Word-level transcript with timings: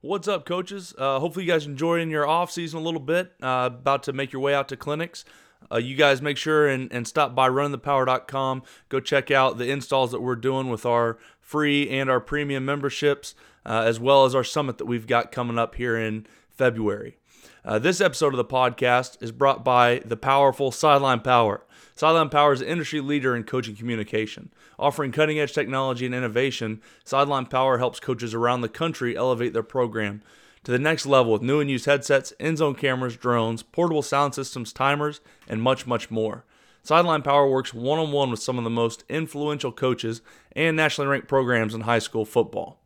What's 0.00 0.28
up, 0.28 0.44
coaches? 0.44 0.94
Uh, 0.96 1.18
hopefully, 1.18 1.44
you 1.44 1.50
guys 1.50 1.66
enjoying 1.66 2.08
your 2.08 2.24
off 2.24 2.52
season 2.52 2.78
a 2.78 2.82
little 2.82 3.00
bit. 3.00 3.32
Uh, 3.42 3.70
about 3.72 4.04
to 4.04 4.12
make 4.12 4.32
your 4.32 4.40
way 4.40 4.54
out 4.54 4.68
to 4.68 4.76
clinics. 4.76 5.24
Uh, 5.72 5.78
you 5.78 5.96
guys 5.96 6.22
make 6.22 6.36
sure 6.36 6.68
and, 6.68 6.92
and 6.92 7.08
stop 7.08 7.34
by 7.34 7.48
runningthepower.com. 7.48 8.62
Go 8.90 9.00
check 9.00 9.32
out 9.32 9.58
the 9.58 9.68
installs 9.68 10.12
that 10.12 10.20
we're 10.20 10.36
doing 10.36 10.68
with 10.68 10.86
our 10.86 11.18
free 11.40 11.90
and 11.90 12.08
our 12.08 12.20
premium 12.20 12.64
memberships, 12.64 13.34
uh, 13.66 13.82
as 13.84 13.98
well 13.98 14.24
as 14.24 14.36
our 14.36 14.44
summit 14.44 14.78
that 14.78 14.86
we've 14.86 15.08
got 15.08 15.32
coming 15.32 15.58
up 15.58 15.74
here 15.74 15.96
in 15.96 16.28
February. 16.48 17.18
Uh, 17.64 17.78
this 17.78 18.00
episode 18.00 18.32
of 18.32 18.38
the 18.38 18.44
podcast 18.44 19.22
is 19.22 19.32
brought 19.32 19.64
by 19.64 20.00
the 20.04 20.16
powerful 20.16 20.70
Sideline 20.70 21.20
Power. 21.20 21.64
Sideline 21.94 22.28
Power 22.28 22.52
is 22.52 22.60
an 22.60 22.68
industry 22.68 23.00
leader 23.00 23.34
in 23.34 23.44
coaching 23.44 23.76
communication. 23.76 24.52
Offering 24.78 25.12
cutting 25.12 25.38
edge 25.38 25.52
technology 25.52 26.06
and 26.06 26.14
innovation, 26.14 26.80
Sideline 27.04 27.46
Power 27.46 27.78
helps 27.78 28.00
coaches 28.00 28.34
around 28.34 28.60
the 28.60 28.68
country 28.68 29.16
elevate 29.16 29.52
their 29.52 29.62
program 29.62 30.22
to 30.64 30.72
the 30.72 30.78
next 30.78 31.06
level 31.06 31.32
with 31.32 31.42
new 31.42 31.60
and 31.60 31.70
used 31.70 31.86
headsets, 31.86 32.32
end 32.38 32.58
zone 32.58 32.74
cameras, 32.74 33.16
drones, 33.16 33.62
portable 33.62 34.02
sound 34.02 34.34
systems, 34.34 34.72
timers, 34.72 35.20
and 35.48 35.62
much, 35.62 35.86
much 35.86 36.10
more. 36.10 36.44
Sideline 36.82 37.22
Power 37.22 37.48
works 37.48 37.74
one 37.74 37.98
on 37.98 38.12
one 38.12 38.30
with 38.30 38.40
some 38.40 38.58
of 38.58 38.64
the 38.64 38.70
most 38.70 39.04
influential 39.08 39.72
coaches 39.72 40.22
and 40.52 40.76
nationally 40.76 41.10
ranked 41.10 41.28
programs 41.28 41.74
in 41.74 41.82
high 41.82 41.98
school 41.98 42.24
football. 42.24 42.80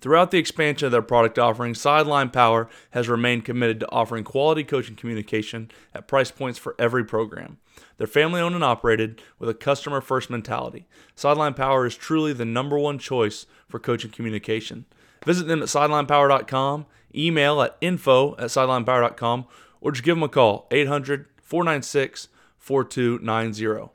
Throughout 0.00 0.30
the 0.30 0.38
expansion 0.38 0.86
of 0.86 0.92
their 0.92 1.02
product 1.02 1.38
offering, 1.38 1.74
Sideline 1.74 2.30
Power 2.30 2.68
has 2.90 3.08
remained 3.08 3.44
committed 3.44 3.80
to 3.80 3.90
offering 3.90 4.24
quality 4.24 4.64
coaching 4.64 4.96
communication 4.96 5.70
at 5.94 6.08
price 6.08 6.30
points 6.30 6.58
for 6.58 6.74
every 6.78 7.04
program. 7.04 7.58
They're 7.96 8.06
family 8.06 8.40
owned 8.40 8.54
and 8.54 8.64
operated 8.64 9.22
with 9.38 9.48
a 9.48 9.54
customer 9.54 10.00
first 10.00 10.30
mentality. 10.30 10.86
Sideline 11.14 11.54
Power 11.54 11.86
is 11.86 11.96
truly 11.96 12.32
the 12.32 12.44
number 12.44 12.78
one 12.78 12.98
choice 12.98 13.46
for 13.68 13.78
coaching 13.78 14.10
communication. 14.10 14.86
Visit 15.24 15.46
them 15.46 15.62
at 15.62 15.68
sidelinepower.com, 15.68 16.86
email 17.14 17.62
at 17.62 17.76
info 17.80 18.32
at 18.36 18.50
sidelinepower.com, 18.50 19.46
or 19.80 19.92
just 19.92 20.04
give 20.04 20.16
them 20.16 20.22
a 20.22 20.28
call 20.28 20.66
800 20.70 21.26
496 21.42 22.28
4290. 22.58 23.92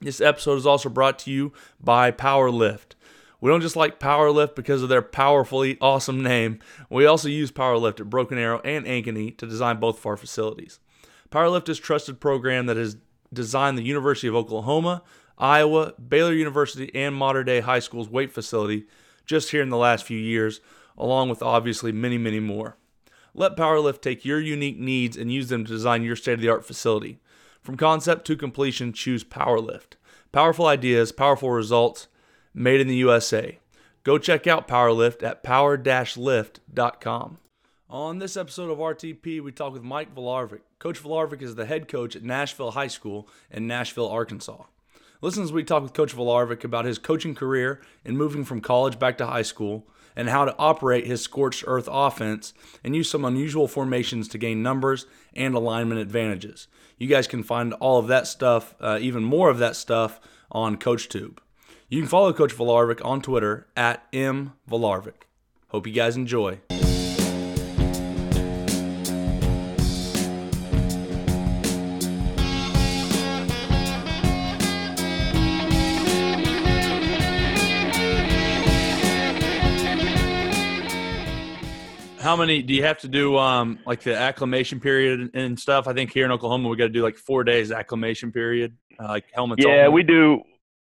This 0.00 0.20
episode 0.20 0.56
is 0.56 0.66
also 0.66 0.88
brought 0.88 1.18
to 1.20 1.30
you 1.30 1.52
by 1.80 2.10
Powerlift. 2.10 2.96
We 3.42 3.50
don't 3.50 3.60
just 3.60 3.74
like 3.74 3.98
Powerlift 3.98 4.54
because 4.54 4.84
of 4.84 4.88
their 4.88 5.02
powerfully 5.02 5.76
awesome 5.80 6.22
name. 6.22 6.60
We 6.88 7.06
also 7.06 7.28
use 7.28 7.50
Powerlift 7.50 7.98
at 7.98 8.08
Broken 8.08 8.38
Arrow 8.38 8.60
and 8.64 8.86
Ankeny 8.86 9.36
to 9.36 9.48
design 9.48 9.80
both 9.80 9.98
of 9.98 10.06
our 10.06 10.16
facilities. 10.16 10.78
Powerlift 11.28 11.68
is 11.68 11.80
a 11.80 11.82
trusted 11.82 12.20
program 12.20 12.66
that 12.66 12.76
has 12.76 12.96
designed 13.32 13.76
the 13.76 13.82
University 13.82 14.28
of 14.28 14.36
Oklahoma, 14.36 15.02
Iowa, 15.36 15.94
Baylor 15.94 16.32
University, 16.32 16.94
and 16.94 17.16
modern 17.16 17.44
day 17.44 17.58
High 17.58 17.80
School's 17.80 18.08
weight 18.08 18.32
facility 18.32 18.86
just 19.26 19.50
here 19.50 19.60
in 19.62 19.70
the 19.70 19.76
last 19.76 20.04
few 20.04 20.18
years, 20.18 20.60
along 20.96 21.28
with 21.28 21.42
obviously 21.42 21.90
many, 21.90 22.18
many 22.18 22.38
more. 22.38 22.76
Let 23.34 23.56
Powerlift 23.56 24.02
take 24.02 24.24
your 24.24 24.38
unique 24.38 24.78
needs 24.78 25.16
and 25.16 25.32
use 25.32 25.48
them 25.48 25.64
to 25.64 25.72
design 25.72 26.04
your 26.04 26.14
state 26.14 26.34
of 26.34 26.40
the 26.42 26.48
art 26.48 26.64
facility. 26.64 27.18
From 27.60 27.76
concept 27.76 28.24
to 28.28 28.36
completion, 28.36 28.92
choose 28.92 29.24
Powerlift. 29.24 29.94
Powerful 30.30 30.66
ideas, 30.66 31.10
powerful 31.10 31.50
results, 31.50 32.06
made 32.54 32.80
in 32.80 32.88
the 32.88 32.96
USA. 32.96 33.58
Go 34.04 34.18
check 34.18 34.46
out 34.46 34.68
Powerlift 34.68 35.22
at 35.22 35.42
power-lift.com. 35.42 37.38
On 37.88 38.18
this 38.18 38.36
episode 38.36 38.70
of 38.70 38.78
RTP, 38.78 39.40
we 39.40 39.52
talk 39.52 39.72
with 39.72 39.82
Mike 39.82 40.14
Volarvik. 40.14 40.60
Coach 40.78 41.02
Volarvik 41.02 41.42
is 41.42 41.54
the 41.54 41.66
head 41.66 41.88
coach 41.88 42.16
at 42.16 42.22
Nashville 42.22 42.72
High 42.72 42.86
School 42.86 43.28
in 43.50 43.66
Nashville, 43.66 44.08
Arkansas. 44.08 44.64
Listen 45.20 45.44
as 45.44 45.52
we 45.52 45.62
talk 45.62 45.82
with 45.82 45.92
Coach 45.92 46.16
Volarvik 46.16 46.64
about 46.64 46.84
his 46.84 46.98
coaching 46.98 47.34
career 47.34 47.80
and 48.04 48.16
moving 48.18 48.44
from 48.44 48.60
college 48.60 48.98
back 48.98 49.18
to 49.18 49.26
high 49.26 49.42
school, 49.42 49.86
and 50.16 50.28
how 50.28 50.44
to 50.44 50.56
operate 50.58 51.06
his 51.06 51.22
scorched 51.22 51.64
earth 51.66 51.88
offense 51.90 52.52
and 52.84 52.94
use 52.94 53.10
some 53.10 53.24
unusual 53.24 53.68
formations 53.68 54.28
to 54.28 54.38
gain 54.38 54.62
numbers 54.62 55.06
and 55.34 55.54
alignment 55.54 56.00
advantages. 56.00 56.68
You 56.98 57.08
guys 57.08 57.26
can 57.26 57.42
find 57.42 57.72
all 57.74 57.98
of 57.98 58.08
that 58.08 58.26
stuff, 58.26 58.74
uh, 58.80 58.98
even 59.00 59.24
more 59.24 59.50
of 59.50 59.58
that 59.58 59.76
stuff, 59.76 60.20
on 60.50 60.76
CoachTube. 60.76 61.38
You 61.92 62.00
can 62.00 62.08
follow 62.08 62.32
Coach 62.32 62.56
Volarvik 62.56 63.04
on 63.04 63.20
Twitter 63.20 63.66
at 63.76 64.10
mvolarvik. 64.12 65.26
Hope 65.68 65.86
you 65.86 65.92
guys 65.92 66.16
enjoy. 66.16 66.58
How 82.18 82.36
many 82.36 82.62
do 82.62 82.72
you 82.72 82.84
have 82.84 83.00
to 83.00 83.08
do? 83.08 83.36
Um, 83.36 83.80
like 83.84 84.00
the 84.00 84.16
acclimation 84.16 84.80
period 84.80 85.32
and 85.34 85.60
stuff. 85.60 85.86
I 85.86 85.92
think 85.92 86.10
here 86.10 86.24
in 86.24 86.30
Oklahoma 86.30 86.70
we 86.70 86.76
got 86.78 86.84
to 86.84 86.88
do 86.88 87.02
like 87.02 87.18
four 87.18 87.44
days 87.44 87.70
acclimation 87.70 88.32
period, 88.32 88.78
uh, 88.98 89.08
like 89.08 89.24
helmets. 89.34 89.62
Yeah, 89.62 89.88
on. 89.88 89.92
we 89.92 90.02
do. 90.02 90.42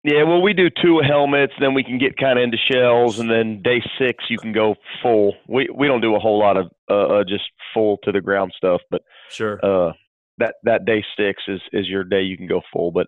Yeah, 0.05 0.25
well, 0.25 0.43
we 0.43 0.53
do 0.53 0.69
two 0.69 1.01
helmets, 1.01 1.55
then 1.59 1.73
we 1.73 1.83
can 1.83 1.97
get 1.97 2.19
kind 2.19 2.39
of 2.39 2.43
into 2.43 2.59
shells, 2.71 3.19
and 3.19 3.31
then 3.31 3.63
day 3.63 3.83
six 3.99 4.25
you 4.29 4.37
can 4.37 4.53
go 4.53 4.75
full. 5.03 5.35
We 5.49 5.67
we 5.75 5.87
don't 5.87 6.03
do 6.03 6.15
a 6.15 6.19
whole 6.19 6.39
lot 6.39 6.59
of 6.59 6.67
uh, 6.91 7.21
uh 7.21 7.25
just 7.25 7.45
full 7.73 7.97
to 8.05 8.13
the 8.13 8.21
ground 8.21 8.53
stuff, 8.55 8.83
but 8.91 9.01
sure. 9.31 9.59
Uh, 9.63 9.93
that 10.37 10.57
that 10.65 10.85
day 10.85 11.03
six 11.17 11.43
is 11.49 11.61
is 11.73 11.89
your 11.89 12.05
day 12.05 12.21
you 12.21 12.37
can 12.37 12.47
go 12.47 12.61
full. 12.71 12.93
But 12.93 13.07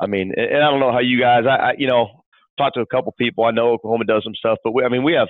I 0.00 0.06
mean, 0.06 0.32
and 0.36 0.56
I 0.56 0.68
don't 0.68 0.80
know 0.80 0.90
how 0.90 0.98
you 0.98 1.20
guys. 1.20 1.44
I, 1.48 1.54
I 1.54 1.74
you 1.78 1.86
know 1.86 2.24
talked 2.58 2.74
to 2.74 2.80
a 2.80 2.86
couple 2.86 3.12
people. 3.12 3.44
I 3.44 3.52
know 3.52 3.70
Oklahoma 3.70 4.04
does 4.04 4.24
some 4.24 4.34
stuff, 4.34 4.58
but 4.64 4.72
we, 4.72 4.82
I 4.82 4.88
mean 4.88 5.04
we 5.04 5.12
have 5.12 5.28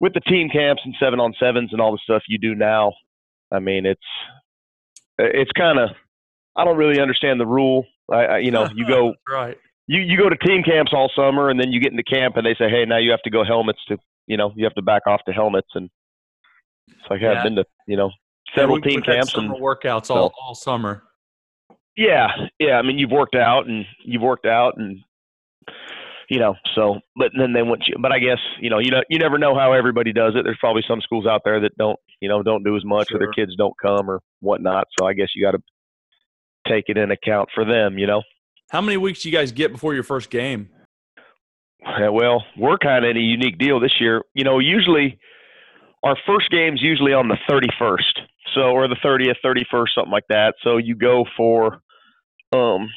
with 0.00 0.14
the 0.14 0.20
team 0.20 0.48
camps 0.50 0.82
and 0.84 0.96
seven 1.00 1.20
on 1.20 1.32
sevens 1.38 1.70
and 1.70 1.80
all 1.80 1.92
the 1.92 2.00
stuff 2.02 2.22
you 2.26 2.38
do 2.38 2.56
now. 2.56 2.92
I 3.52 3.60
mean 3.60 3.86
it's 3.86 4.00
it's 5.16 5.52
kind 5.52 5.78
of 5.78 5.90
I 6.56 6.64
don't 6.64 6.76
really 6.76 7.00
understand 7.00 7.38
the 7.38 7.46
rule. 7.46 7.86
I, 8.10 8.16
I 8.16 8.38
you 8.38 8.50
know 8.50 8.68
you 8.74 8.84
go 8.84 9.14
right 9.28 9.58
you 9.88 10.00
you 10.02 10.16
go 10.16 10.28
to 10.28 10.36
team 10.36 10.62
camps 10.62 10.92
all 10.94 11.10
summer 11.16 11.48
and 11.48 11.58
then 11.58 11.72
you 11.72 11.80
get 11.80 11.90
into 11.90 12.04
camp 12.04 12.36
and 12.36 12.46
they 12.46 12.54
say, 12.54 12.70
hey, 12.70 12.84
now 12.86 12.98
you 12.98 13.10
have 13.10 13.22
to 13.22 13.30
go 13.30 13.42
helmets 13.44 13.80
to 13.88 13.96
you 14.26 14.36
know 14.36 14.52
you 14.54 14.64
have 14.64 14.74
to 14.74 14.82
back 14.82 15.02
off 15.06 15.20
to 15.26 15.32
helmets 15.32 15.68
and 15.74 15.90
it's 16.86 17.10
like 17.10 17.20
yeah. 17.20 17.32
I've 17.32 17.42
been 17.42 17.56
to 17.56 17.64
you 17.86 17.96
know 17.96 18.10
several 18.54 18.80
team 18.80 19.02
camps 19.02 19.34
and 19.34 19.50
workouts 19.50 20.10
all, 20.14 20.32
all 20.40 20.54
summer. 20.54 21.02
Yeah, 21.96 22.28
yeah. 22.60 22.78
I 22.78 22.82
mean, 22.82 22.98
you've 22.98 23.10
worked 23.10 23.34
out 23.34 23.66
and 23.66 23.84
you've 24.04 24.22
worked 24.22 24.46
out 24.46 24.74
and 24.76 25.00
you 26.28 26.38
know 26.38 26.54
so 26.74 27.00
but 27.16 27.30
then 27.38 27.54
they 27.54 27.62
want 27.62 27.82
you 27.86 27.94
but 28.00 28.12
i 28.12 28.18
guess 28.18 28.38
you 28.60 28.68
know 28.68 28.78
you 28.78 28.90
know 28.90 29.00
you 29.08 29.18
never 29.18 29.38
know 29.38 29.54
how 29.54 29.72
everybody 29.72 30.12
does 30.12 30.34
it 30.36 30.44
there's 30.44 30.58
probably 30.60 30.84
some 30.86 31.00
schools 31.00 31.26
out 31.26 31.40
there 31.42 31.58
that 31.58 31.76
don't 31.78 31.98
you 32.20 32.28
know 32.28 32.42
don't 32.42 32.64
do 32.64 32.76
as 32.76 32.84
much 32.84 33.08
sure. 33.08 33.16
or 33.16 33.20
their 33.20 33.32
kids 33.32 33.56
don't 33.56 33.74
come 33.80 34.10
or 34.10 34.20
whatnot 34.40 34.86
so 34.98 35.06
i 35.06 35.14
guess 35.14 35.28
you 35.34 35.42
got 35.42 35.52
to 35.52 35.62
take 36.70 36.84
it 36.88 36.98
in 36.98 37.10
account 37.10 37.48
for 37.54 37.64
them 37.64 37.98
you 37.98 38.06
know 38.06 38.22
how 38.68 38.80
many 38.80 38.96
weeks 38.96 39.22
do 39.22 39.30
you 39.30 39.36
guys 39.36 39.52
get 39.52 39.72
before 39.72 39.94
your 39.94 40.02
first 40.02 40.30
game? 40.30 40.68
Yeah, 41.80 42.10
well, 42.10 42.44
we're 42.56 42.78
kind 42.78 43.04
of 43.04 43.10
in 43.10 43.16
a 43.16 43.20
unique 43.20 43.58
deal 43.58 43.80
this 43.80 43.94
year. 44.00 44.22
You 44.34 44.44
know, 44.44 44.58
usually 44.58 45.18
our 46.02 46.16
first 46.26 46.50
game's 46.50 46.82
usually 46.82 47.12
on 47.12 47.28
the 47.28 47.36
31st, 47.50 48.26
so 48.54 48.60
or 48.60 48.88
the 48.88 48.96
30th, 48.96 49.36
31st, 49.44 49.86
something 49.94 50.12
like 50.12 50.26
that. 50.28 50.54
So 50.62 50.76
you 50.76 50.94
go 50.94 51.24
for, 51.36 51.80
um, 52.52 52.88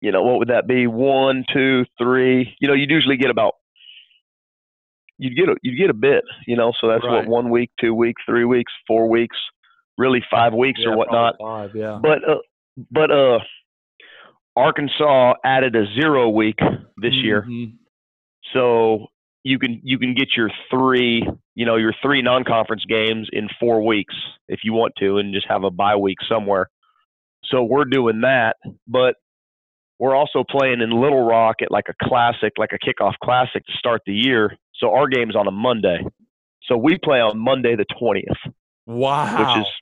you 0.00 0.12
know, 0.12 0.22
what 0.22 0.38
would 0.38 0.48
that 0.48 0.66
be? 0.66 0.86
One, 0.86 1.44
two, 1.52 1.84
three. 1.96 2.54
You 2.60 2.68
know, 2.68 2.74
you'd 2.74 2.90
usually 2.90 3.16
get 3.16 3.30
about 3.30 3.54
you'd 5.16 5.36
get 5.36 5.48
a 5.48 5.56
you 5.62 5.76
get 5.76 5.90
a 5.90 5.94
bit. 5.94 6.24
You 6.46 6.56
know, 6.56 6.72
so 6.80 6.88
that's 6.88 7.04
right. 7.04 7.26
what 7.26 7.26
one 7.26 7.50
week, 7.50 7.70
two 7.80 7.94
weeks, 7.94 8.22
three 8.26 8.44
weeks, 8.44 8.72
four 8.86 9.08
weeks, 9.08 9.36
really 9.96 10.22
five 10.30 10.52
weeks 10.52 10.80
yeah, 10.82 10.90
or 10.90 10.96
whatnot. 10.96 11.36
Five, 11.40 11.74
yeah. 11.74 11.98
But 12.00 12.28
uh, 12.28 12.38
but 12.90 13.10
uh 13.10 13.38
Arkansas 14.58 15.34
added 15.44 15.76
a 15.76 15.84
zero 16.00 16.28
week 16.28 16.58
this 16.96 17.14
mm-hmm. 17.14 17.24
year, 17.24 17.46
so 18.52 19.06
you 19.44 19.58
can 19.58 19.80
you 19.84 19.98
can 19.98 20.14
get 20.14 20.28
your 20.36 20.50
three 20.70 21.26
you 21.54 21.64
know 21.64 21.76
your 21.76 21.94
three 22.02 22.22
non-conference 22.22 22.84
games 22.88 23.28
in 23.32 23.48
four 23.60 23.86
weeks 23.86 24.14
if 24.48 24.60
you 24.64 24.72
want 24.72 24.94
to, 24.98 25.18
and 25.18 25.32
just 25.32 25.46
have 25.48 25.62
a 25.62 25.70
bye 25.70 25.96
week 25.96 26.18
somewhere. 26.28 26.68
So 27.44 27.62
we're 27.62 27.84
doing 27.84 28.22
that, 28.22 28.56
but 28.86 29.14
we're 29.98 30.14
also 30.14 30.44
playing 30.48 30.80
in 30.80 30.90
Little 30.90 31.24
Rock 31.24 31.56
at 31.62 31.70
like 31.70 31.86
a 31.88 32.08
classic, 32.08 32.52
like 32.58 32.70
a 32.72 32.78
kickoff 32.78 33.14
classic 33.22 33.64
to 33.66 33.72
start 33.78 34.02
the 34.06 34.12
year. 34.12 34.56
So 34.74 34.92
our 34.92 35.08
game's 35.08 35.36
on 35.36 35.46
a 35.46 35.52
Monday. 35.52 35.98
So 36.64 36.76
we 36.76 36.98
play 37.02 37.20
on 37.20 37.38
Monday 37.38 37.76
the 37.76 37.86
twentieth. 37.98 38.38
Wow. 38.86 39.38
Which 39.38 39.66
is 39.66 39.72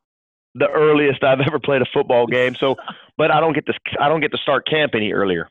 the 0.58 0.68
earliest 0.68 1.22
I've 1.22 1.40
ever 1.40 1.58
played 1.58 1.82
a 1.82 1.86
football 1.92 2.26
game. 2.26 2.54
So, 2.58 2.76
but 3.16 3.30
I 3.30 3.40
don't 3.40 3.52
get 3.52 3.66
to 3.66 3.74
I 4.00 4.08
don't 4.08 4.20
get 4.20 4.32
to 4.32 4.38
start 4.38 4.66
camp 4.66 4.94
any 4.94 5.12
earlier. 5.12 5.48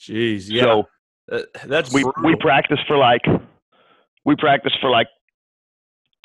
Jeez, 0.00 0.46
yeah. 0.48 0.62
So 0.62 0.84
uh, 1.30 1.42
that's 1.66 1.92
we 1.92 2.02
brutal. 2.02 2.22
we 2.24 2.36
practice 2.36 2.78
for 2.86 2.96
like 2.96 3.22
we 4.24 4.36
practice 4.36 4.72
for 4.80 4.90
like 4.90 5.08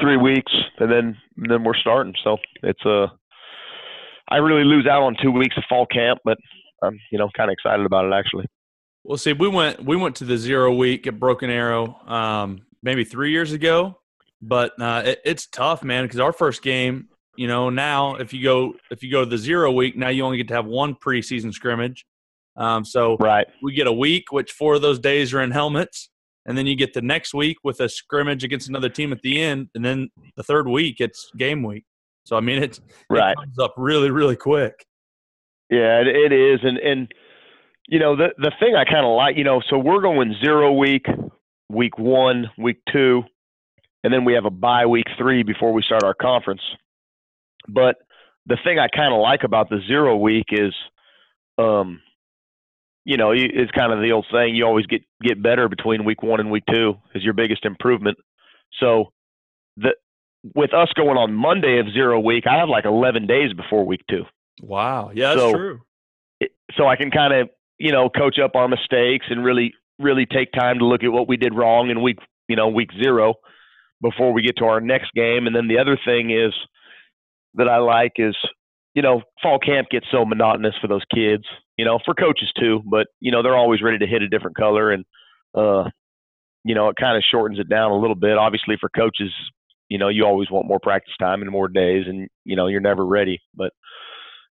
three 0.02 0.18
weeks, 0.18 0.52
and 0.80 0.92
then 0.92 1.18
and 1.38 1.50
then 1.52 1.64
we're 1.64 1.76
starting. 1.76 2.14
So 2.24 2.38
it's 2.64 2.84
a 2.86 3.04
uh, 3.04 3.08
I 4.30 4.38
really 4.38 4.64
lose 4.64 4.88
out 4.88 5.04
on 5.04 5.16
two 5.22 5.32
weeks 5.32 5.56
of 5.58 5.64
fall 5.70 5.86
camp, 5.86 6.20
but 6.26 6.38
I'm 6.82 7.00
you 7.12 7.18
know 7.18 7.30
kind 7.36 7.50
of 7.50 7.54
excited 7.54 7.86
about 7.86 8.06
it 8.06 8.14
actually. 8.14 8.46
Well, 9.04 9.18
see, 9.18 9.34
we 9.34 9.48
went 9.48 9.84
we 9.84 9.96
went 9.96 10.16
to 10.18 10.26
the 10.26 10.38
zero 10.38 10.74
week 10.74 11.06
at 11.06 11.20
Broken 11.20 11.50
Arrow 11.50 11.96
um, 12.08 12.66
maybe 12.82 13.04
three 13.04 13.32
years 13.32 13.52
ago, 13.52 14.00
but 14.42 14.80
uh, 14.82 15.04
it, 15.06 15.22
it's 15.24 15.46
tough, 15.46 15.84
man. 15.84 16.06
Because 16.06 16.20
our 16.20 16.34
first 16.34 16.64
game, 16.64 17.10
you 17.38 17.48
know, 17.48 17.70
now 17.70 18.16
if 18.16 18.34
you 18.34 18.44
go 18.44 18.74
if 18.92 19.04
you 19.04 19.12
go 19.12 19.24
to 19.24 19.30
the 19.30 19.38
zero 19.38 19.72
week, 19.72 19.96
now 19.96 20.10
you 20.10 20.24
only 20.24 20.38
get 20.38 20.48
to 20.50 20.54
have 20.54 20.66
one 20.66 20.96
preseason 20.96 21.54
scrimmage. 21.54 22.06
Um, 22.58 22.86
so 22.86 23.18
right, 23.18 23.48
we 23.62 23.74
get 23.74 23.88
a 23.88 23.94
week, 23.94 24.32
which 24.32 24.52
four 24.52 24.76
of 24.76 24.82
those 24.82 25.00
days 25.00 25.34
are 25.34 25.42
in 25.42 25.52
helmets, 25.52 26.10
and 26.46 26.58
then 26.58 26.66
you 26.66 26.76
get 26.76 26.94
the 26.94 27.02
next 27.02 27.34
week 27.34 27.58
with 27.64 27.80
a 27.82 27.90
scrimmage 27.90 28.44
against 28.44 28.70
another 28.70 28.90
team 28.90 29.12
at 29.12 29.22
the 29.22 29.42
end, 29.42 29.70
and 29.76 29.84
then 29.84 30.10
the 30.36 30.44
third 30.44 30.68
week 30.68 30.98
it's 31.00 31.30
game 31.38 31.64
week. 31.64 31.86
So 32.24 32.36
I 32.36 32.40
mean, 32.40 32.62
it's 32.62 32.80
right. 33.10 33.32
it 33.32 33.38
comes 33.38 33.60
up 33.60 33.74
really, 33.78 34.10
really 34.10 34.36
quick. 34.36 34.86
Yeah, 35.70 36.02
it, 36.02 36.08
it 36.08 36.32
is, 36.32 36.60
and 36.64 36.78
and 36.78 37.12
you 37.88 38.00
know 38.00 38.16
the 38.16 38.30
the 38.38 38.52
thing 38.60 38.76
I 38.76 38.86
kind 38.86 39.06
of 39.06 39.16
like, 39.16 39.38
you 39.38 39.44
know, 39.44 39.62
so 39.70 39.78
we're 39.78 40.02
going 40.02 40.36
zero 40.44 40.74
week, 40.74 41.06
week 41.70 41.98
one, 41.98 42.50
week 42.58 42.78
two, 42.92 43.24
and 44.04 44.14
then 44.14 44.26
we 44.26 44.34
have 44.34 44.46
a 44.46 44.52
bye 44.52 44.86
week 44.86 45.08
three 45.18 45.44
before 45.44 45.74
we 45.74 45.82
start 45.82 46.04
our 46.04 46.14
conference. 46.14 46.62
But 47.68 47.98
the 48.46 48.58
thing 48.64 48.80
I 48.80 48.88
kind 48.88 49.14
of 49.14 49.22
like 49.22 49.44
about 49.44 49.70
the 49.70 49.80
zero 49.88 50.16
week 50.16 50.46
is, 50.52 50.74
um, 51.58 52.02
you 53.04 53.18
know, 53.18 53.32
it's 53.32 53.72
kind 53.72 53.94
of 53.94 54.02
the 54.02 54.12
old 54.12 54.26
saying: 54.32 54.56
you 54.56 54.66
always 54.66 54.86
get 54.86 55.02
get 55.22 55.42
better 55.42 55.70
between 55.70 56.06
week 56.06 56.24
one 56.24 56.40
and 56.40 56.52
week 56.52 56.64
two 56.72 56.96
is 57.14 57.24
your 57.24 57.34
biggest 57.34 57.66
improvement. 57.66 58.18
So 58.80 59.12
the 59.78 59.96
with 60.54 60.74
us 60.74 60.90
going 60.96 61.18
on 61.18 61.34
Monday 61.34 61.80
of 61.80 61.88
zero 61.92 62.20
week, 62.20 62.46
I 62.48 62.58
have 62.60 62.70
like 62.70 62.86
11 62.86 63.26
days 63.26 63.54
before 63.54 63.86
week 63.86 64.02
two. 64.10 64.26
Wow. 64.62 65.12
Yeah, 65.14 65.30
that's 65.30 65.40
so, 65.40 65.54
true. 65.54 65.82
So 66.78 66.88
I 66.88 66.96
can 66.96 67.10
kind 67.10 67.34
of, 67.34 67.50
you 67.80 67.92
know, 67.92 68.10
coach 68.10 68.38
up 68.38 68.56
our 68.56 68.68
mistakes 68.68 69.26
and 69.30 69.44
really, 69.44 69.74
really 69.98 70.26
take 70.26 70.52
time 70.52 70.80
to 70.80 70.86
look 70.86 71.04
at 71.04 71.12
what 71.12 71.28
we 71.28 71.38
did 71.38 71.56
wrong 71.56 71.90
in 71.90 72.02
week, 72.02 72.20
you 72.48 72.56
know, 72.56 72.68
week 72.68 72.90
zero 73.02 73.36
before 74.02 74.34
we 74.34 74.42
get 74.42 74.58
to 74.58 74.66
our 74.66 74.82
next 74.82 75.12
game. 75.16 75.48
And 75.48 75.56
then 75.56 75.68
the 75.68 75.80
other 75.80 75.98
thing 76.06 76.30
is 76.30 76.54
that 77.58 77.68
I 77.70 77.78
like 77.78 78.14
is, 78.18 78.36
you 78.94 79.02
know, 79.02 79.22
fall 79.42 79.60
camp 79.60 79.90
gets 79.90 80.06
so 80.12 80.26
monotonous 80.26 80.76
for 80.82 80.88
those 80.88 81.04
kids, 81.14 81.44
you 81.78 81.86
know, 81.86 82.00
for 82.06 82.14
coaches 82.14 82.52
too, 82.60 82.82
but, 82.90 83.08
you 83.20 83.32
know, 83.32 83.44
they're 83.44 83.58
always 83.58 83.82
ready 83.82 83.98
to 83.98 84.08
hit 84.08 84.22
a 84.22 84.30
different 84.30 84.56
color. 84.56 84.92
And, 84.92 85.04
uh, 85.56 85.90
you 86.64 86.74
know, 86.74 86.90
it 86.90 86.96
kind 87.00 87.16
of 87.18 87.24
shortens 87.30 87.60
it 87.60 87.70
down 87.70 87.92
a 87.92 87.98
little 87.98 88.16
bit. 88.16 88.38
Obviously, 88.38 88.76
for 88.80 88.90
coaches, 88.90 89.32
you 89.90 89.98
know, 89.98 90.08
you 90.10 90.26
always 90.26 90.50
want 90.50 90.68
more 90.68 90.80
practice 90.82 91.14
time 91.20 91.42
and 91.42 91.52
more 91.52 91.68
days, 91.68 92.06
and 92.08 92.28
you 92.44 92.56
know, 92.56 92.68
you're 92.68 92.82
never 92.82 93.06
ready, 93.06 93.40
but 93.54 93.72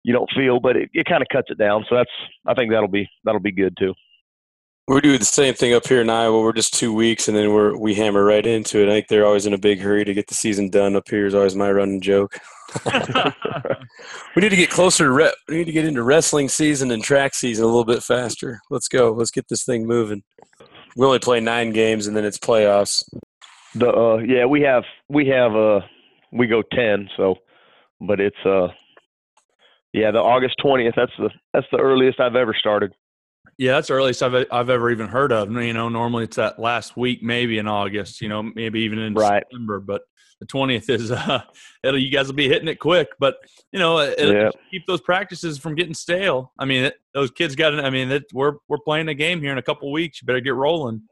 you 0.04 0.14
don't 0.14 0.30
feel, 0.36 0.60
but 0.60 0.76
it, 0.76 0.90
it 0.94 1.08
kind 1.08 1.24
of 1.24 1.28
cuts 1.32 1.50
it 1.50 1.58
down. 1.58 1.86
So 1.90 1.96
that's, 1.96 2.12
I 2.46 2.54
think 2.54 2.72
that'll 2.72 2.88
be 2.88 3.10
that'll 3.24 3.42
be 3.42 3.52
good 3.52 3.76
too. 3.80 3.94
We're 4.86 5.00
doing 5.00 5.20
the 5.20 5.26
same 5.26 5.54
thing 5.54 5.74
up 5.74 5.88
here 5.88 6.02
in 6.02 6.10
Iowa. 6.10 6.42
We're 6.42 6.52
just 6.52 6.74
two 6.74 6.94
weeks, 6.94 7.30
and 7.30 7.38
then 7.38 7.54
we're 7.54 7.78
we 7.78 7.96
hammer 7.96 8.26
right 8.26 8.46
into 8.46 8.82
it. 8.82 8.90
I 8.90 8.96
think 8.96 9.08
they're 9.08 9.26
always 9.26 9.46
in 9.46 9.54
a 9.54 9.58
big 9.58 9.80
hurry 9.80 10.04
to 10.04 10.14
get 10.14 10.28
the 10.28 10.36
season 10.36 10.70
done. 10.70 10.98
Up 10.98 11.08
here 11.08 11.26
is 11.26 11.34
always 11.34 11.56
my 11.56 11.72
running 11.72 12.02
joke. 12.02 12.38
we 14.36 14.42
need 14.42 14.50
to 14.50 14.58
get 14.58 14.70
closer 14.70 15.06
to 15.06 15.12
rep. 15.12 15.36
we 15.48 15.56
need 15.56 15.66
to 15.66 15.72
get 15.72 15.86
into 15.86 16.04
wrestling 16.04 16.50
season 16.50 16.92
and 16.92 17.02
track 17.02 17.34
season 17.34 17.64
a 17.64 17.68
little 17.68 17.86
bit 17.86 18.04
faster. 18.04 18.60
Let's 18.70 18.90
go. 18.90 19.14
Let's 19.14 19.32
get 19.32 19.48
this 19.48 19.64
thing 19.64 19.88
moving. 19.88 20.22
We 20.98 21.06
only 21.06 21.20
play 21.20 21.40
nine 21.40 21.72
games, 21.72 22.08
and 22.08 22.18
then 22.18 22.26
it's 22.26 22.38
playoffs. 22.38 23.04
The 23.76 23.90
uh, 23.90 24.18
yeah, 24.18 24.46
we 24.46 24.62
have 24.64 24.84
we 25.08 25.28
have 25.28 25.56
uh 25.56 25.80
we 26.34 26.48
go 26.48 26.62
ten, 26.62 27.10
so 27.16 27.36
but 28.02 28.20
it's 28.20 28.46
uh 28.46 28.68
yeah, 29.94 30.12
the 30.12 30.20
August 30.20 30.56
twentieth. 30.62 30.96
That's 30.98 31.16
the 31.18 31.30
that's 31.54 31.68
the 31.72 31.80
earliest 31.80 32.20
I've 32.20 32.36
ever 32.36 32.54
started. 32.54 32.94
Yeah, 33.58 33.74
that's 33.74 33.88
the 33.88 33.94
earliest 33.94 34.24
I've 34.24 34.46
I've 34.52 34.70
ever 34.70 34.90
even 34.92 35.08
heard 35.08 35.32
of. 35.32 35.52
You 35.52 35.74
know, 35.74 35.90
normally 35.90 36.26
it's 36.26 36.38
that 36.38 36.60
last 36.60 36.98
week, 36.98 37.22
maybe 37.22 37.58
in 37.58 37.68
August. 37.68 38.22
You 38.22 38.30
know, 38.30 38.44
maybe 38.44 38.82
even 38.82 39.00
in 39.00 39.14
right. 39.14 39.44
September. 39.44 39.80
But 39.80 40.02
the 40.40 40.46
twentieth 40.46 40.90
is 40.90 41.12
uh, 41.12 41.44
it'll 41.84 42.00
you 42.00 42.12
guys 42.12 42.28
will 42.28 42.36
be 42.36 42.48
hitting 42.48 42.68
it 42.68 42.80
quick. 42.80 43.10
But 43.20 43.38
you 43.72 43.80
know, 43.80 44.00
it'll 44.00 44.34
yeah. 44.34 44.50
keep 44.72 44.86
those 44.88 45.02
practices 45.02 45.58
from 45.58 45.76
getting 45.76 45.94
stale. 45.94 46.52
I 46.58 46.66
mean, 46.66 46.86
it, 46.86 46.96
those 47.14 47.32
kids 47.32 47.56
got. 47.56 47.74
I 47.84 47.90
mean, 47.90 48.12
it, 48.12 48.24
we're 48.34 48.54
we're 48.68 48.80
playing 48.80 49.08
a 49.08 49.14
game 49.14 49.42
here 49.42 49.52
in 49.52 49.58
a 49.58 49.64
couple 49.64 49.92
weeks. 49.92 50.22
You 50.22 50.26
better 50.26 50.42
get 50.42 50.56
rolling. 50.56 51.04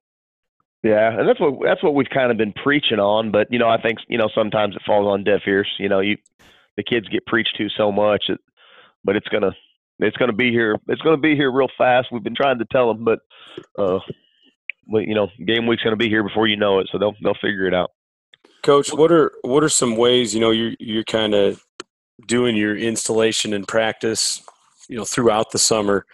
Yeah, 0.83 1.19
and 1.19 1.29
that's 1.29 1.39
what 1.39 1.59
that's 1.63 1.83
what 1.83 1.93
we've 1.93 2.09
kind 2.09 2.31
of 2.31 2.37
been 2.37 2.53
preaching 2.53 2.99
on. 2.99 3.31
But 3.31 3.47
you 3.51 3.59
know, 3.59 3.69
I 3.69 3.79
think 3.79 3.99
you 4.07 4.17
know 4.17 4.29
sometimes 4.33 4.75
it 4.75 4.81
falls 4.85 5.07
on 5.07 5.23
deaf 5.23 5.41
ears. 5.45 5.69
You 5.77 5.89
know, 5.89 5.99
you 5.99 6.17
the 6.75 6.83
kids 6.83 7.07
get 7.09 7.25
preached 7.27 7.55
to 7.57 7.69
so 7.69 7.91
much, 7.91 8.25
that, 8.29 8.39
but 9.03 9.15
it's 9.15 9.27
gonna 9.27 9.51
it's 10.01 10.17
gonna 10.17 10.33
be 10.33 10.51
here. 10.51 10.77
It's 10.87 11.01
gonna 11.01 11.17
be 11.17 11.35
here 11.35 11.51
real 11.51 11.69
fast. 11.77 12.09
We've 12.11 12.23
been 12.23 12.35
trying 12.35 12.59
to 12.59 12.65
tell 12.71 12.93
them, 12.93 13.03
but 13.03 13.19
uh, 13.77 13.99
but 14.91 15.07
you 15.07 15.15
know, 15.15 15.27
game 15.45 15.67
week's 15.67 15.83
gonna 15.83 15.95
be 15.95 16.09
here 16.09 16.23
before 16.23 16.47
you 16.47 16.57
know 16.57 16.79
it. 16.79 16.89
So 16.91 16.97
they'll 16.97 17.15
they'll 17.23 17.35
figure 17.35 17.67
it 17.67 17.73
out. 17.73 17.91
Coach, 18.63 18.93
what 18.93 19.11
are 19.11 19.31
what 19.41 19.63
are 19.63 19.69
some 19.69 19.95
ways 19.95 20.33
you 20.33 20.41
know 20.41 20.51
you're 20.51 20.73
you're 20.79 21.03
kind 21.03 21.33
of 21.33 21.63
doing 22.27 22.55
your 22.55 22.75
installation 22.75 23.53
and 23.53 23.67
practice, 23.67 24.41
you 24.87 24.97
know, 24.97 25.05
throughout 25.05 25.51
the 25.51 25.59
summer? 25.59 26.05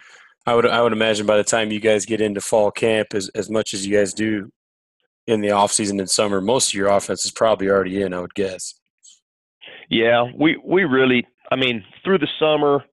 I 0.46 0.54
would 0.54 0.66
I 0.66 0.82
would 0.82 0.92
imagine 0.92 1.26
by 1.26 1.36
the 1.36 1.44
time 1.44 1.70
you 1.70 1.80
guys 1.80 2.06
get 2.06 2.20
into 2.20 2.40
fall 2.40 2.70
camp, 2.70 3.08
as 3.14 3.28
as 3.34 3.50
much 3.50 3.74
as 3.74 3.86
you 3.86 3.96
guys 3.96 4.14
do 4.14 4.50
in 5.26 5.42
the 5.42 5.50
off 5.50 5.72
season 5.72 6.00
and 6.00 6.08
summer, 6.08 6.40
most 6.40 6.68
of 6.68 6.74
your 6.74 6.88
offense 6.88 7.24
is 7.26 7.30
probably 7.30 7.68
already 7.68 8.00
in. 8.02 8.14
I 8.14 8.20
would 8.20 8.34
guess. 8.34 8.74
Yeah, 9.90 10.24
we 10.34 10.58
we 10.64 10.84
really, 10.84 11.26
I 11.50 11.56
mean, 11.56 11.84
through 12.02 12.18
the 12.18 12.28
summer 12.38 12.84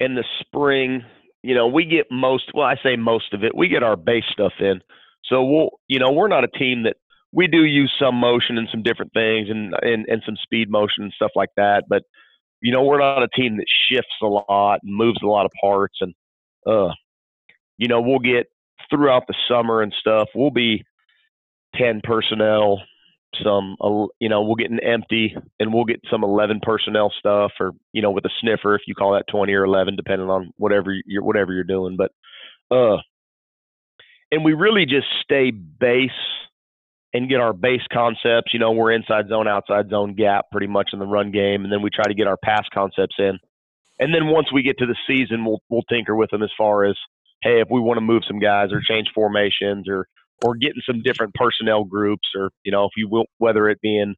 and 0.00 0.16
the 0.16 0.24
spring, 0.40 1.04
you 1.42 1.54
know, 1.54 1.68
we 1.68 1.84
get 1.84 2.06
most. 2.10 2.44
Well, 2.54 2.66
I 2.66 2.76
say 2.82 2.96
most 2.96 3.32
of 3.32 3.44
it. 3.44 3.54
We 3.54 3.68
get 3.68 3.82
our 3.82 3.96
base 3.96 4.24
stuff 4.32 4.54
in. 4.60 4.80
So 5.24 5.44
we'll, 5.44 5.70
you 5.86 5.98
know, 5.98 6.10
we're 6.10 6.28
not 6.28 6.44
a 6.44 6.48
team 6.48 6.84
that 6.84 6.96
we 7.32 7.46
do 7.46 7.64
use 7.64 7.92
some 8.00 8.16
motion 8.16 8.58
and 8.58 8.68
some 8.70 8.82
different 8.82 9.12
things 9.12 9.48
and 9.50 9.74
and, 9.82 10.06
and 10.08 10.22
some 10.26 10.36
speed 10.42 10.70
motion 10.70 11.04
and 11.04 11.12
stuff 11.12 11.30
like 11.36 11.50
that. 11.56 11.84
But 11.88 12.02
you 12.62 12.72
know, 12.72 12.82
we're 12.82 12.98
not 12.98 13.22
a 13.22 13.28
team 13.28 13.56
that 13.58 13.66
shifts 13.90 14.16
a 14.22 14.26
lot 14.26 14.80
and 14.82 14.96
moves 14.96 15.20
a 15.22 15.26
lot 15.26 15.46
of 15.46 15.52
parts. 15.62 15.98
And 16.00 16.14
uh, 16.66 16.92
you 17.78 17.88
know, 17.88 18.00
we'll 18.00 18.18
get 18.18 18.46
throughout 18.90 19.24
the 19.28 19.34
summer 19.48 19.82
and 19.82 19.94
stuff. 19.98 20.28
We'll 20.34 20.50
be 20.50 20.84
10 21.76 22.00
personnel, 22.02 22.80
some, 23.42 23.76
you 24.18 24.28
know, 24.28 24.42
we'll 24.42 24.56
get 24.56 24.70
an 24.70 24.80
empty 24.80 25.36
and 25.58 25.72
we'll 25.72 25.84
get 25.84 26.00
some 26.10 26.24
11 26.24 26.60
personnel 26.62 27.12
stuff 27.18 27.52
or, 27.60 27.72
you 27.92 28.02
know, 28.02 28.10
with 28.10 28.24
a 28.24 28.30
sniffer, 28.40 28.74
if 28.74 28.82
you 28.86 28.94
call 28.94 29.12
that 29.12 29.26
20 29.28 29.52
or 29.52 29.64
11, 29.64 29.96
depending 29.96 30.28
on 30.28 30.52
whatever 30.56 30.94
you're, 31.06 31.22
whatever 31.22 31.52
you're 31.52 31.64
doing. 31.64 31.96
But, 31.96 32.12
uh, 32.70 32.98
and 34.30 34.44
we 34.44 34.52
really 34.52 34.86
just 34.86 35.06
stay 35.22 35.50
base 35.50 36.10
and 37.12 37.28
get 37.28 37.40
our 37.40 37.52
base 37.52 37.82
concepts. 37.92 38.52
You 38.52 38.60
know, 38.60 38.72
we're 38.72 38.92
inside 38.92 39.28
zone, 39.28 39.48
outside 39.48 39.90
zone 39.90 40.14
gap 40.14 40.46
pretty 40.52 40.68
much 40.68 40.90
in 40.92 40.98
the 40.98 41.06
run 41.06 41.30
game. 41.30 41.64
And 41.64 41.72
then 41.72 41.82
we 41.82 41.90
try 41.90 42.04
to 42.04 42.14
get 42.14 42.28
our 42.28 42.36
pass 42.36 42.66
concepts 42.72 43.16
in. 43.18 43.38
And 43.98 44.14
then 44.14 44.28
once 44.28 44.52
we 44.52 44.62
get 44.62 44.78
to 44.78 44.86
the 44.86 44.96
season, 45.06 45.44
we'll, 45.44 45.60
we'll 45.68 45.82
tinker 45.82 46.16
with 46.16 46.30
them 46.30 46.42
as 46.42 46.52
far 46.56 46.84
as, 46.84 46.96
hey, 47.42 47.60
if 47.60 47.68
we 47.70 47.80
want 47.80 47.98
to 47.98 48.02
move 48.02 48.22
some 48.26 48.38
guys 48.38 48.72
or 48.72 48.80
change 48.80 49.08
formations 49.14 49.88
or, 49.88 50.06
or 50.44 50.54
getting 50.54 50.82
some 50.86 51.02
different 51.02 51.34
personnel 51.34 51.84
groups, 51.84 52.28
or 52.36 52.50
you 52.64 52.72
know, 52.72 52.84
if 52.84 52.92
you 52.96 53.08
will, 53.08 53.26
whether 53.38 53.68
it 53.68 53.80
being 53.80 54.14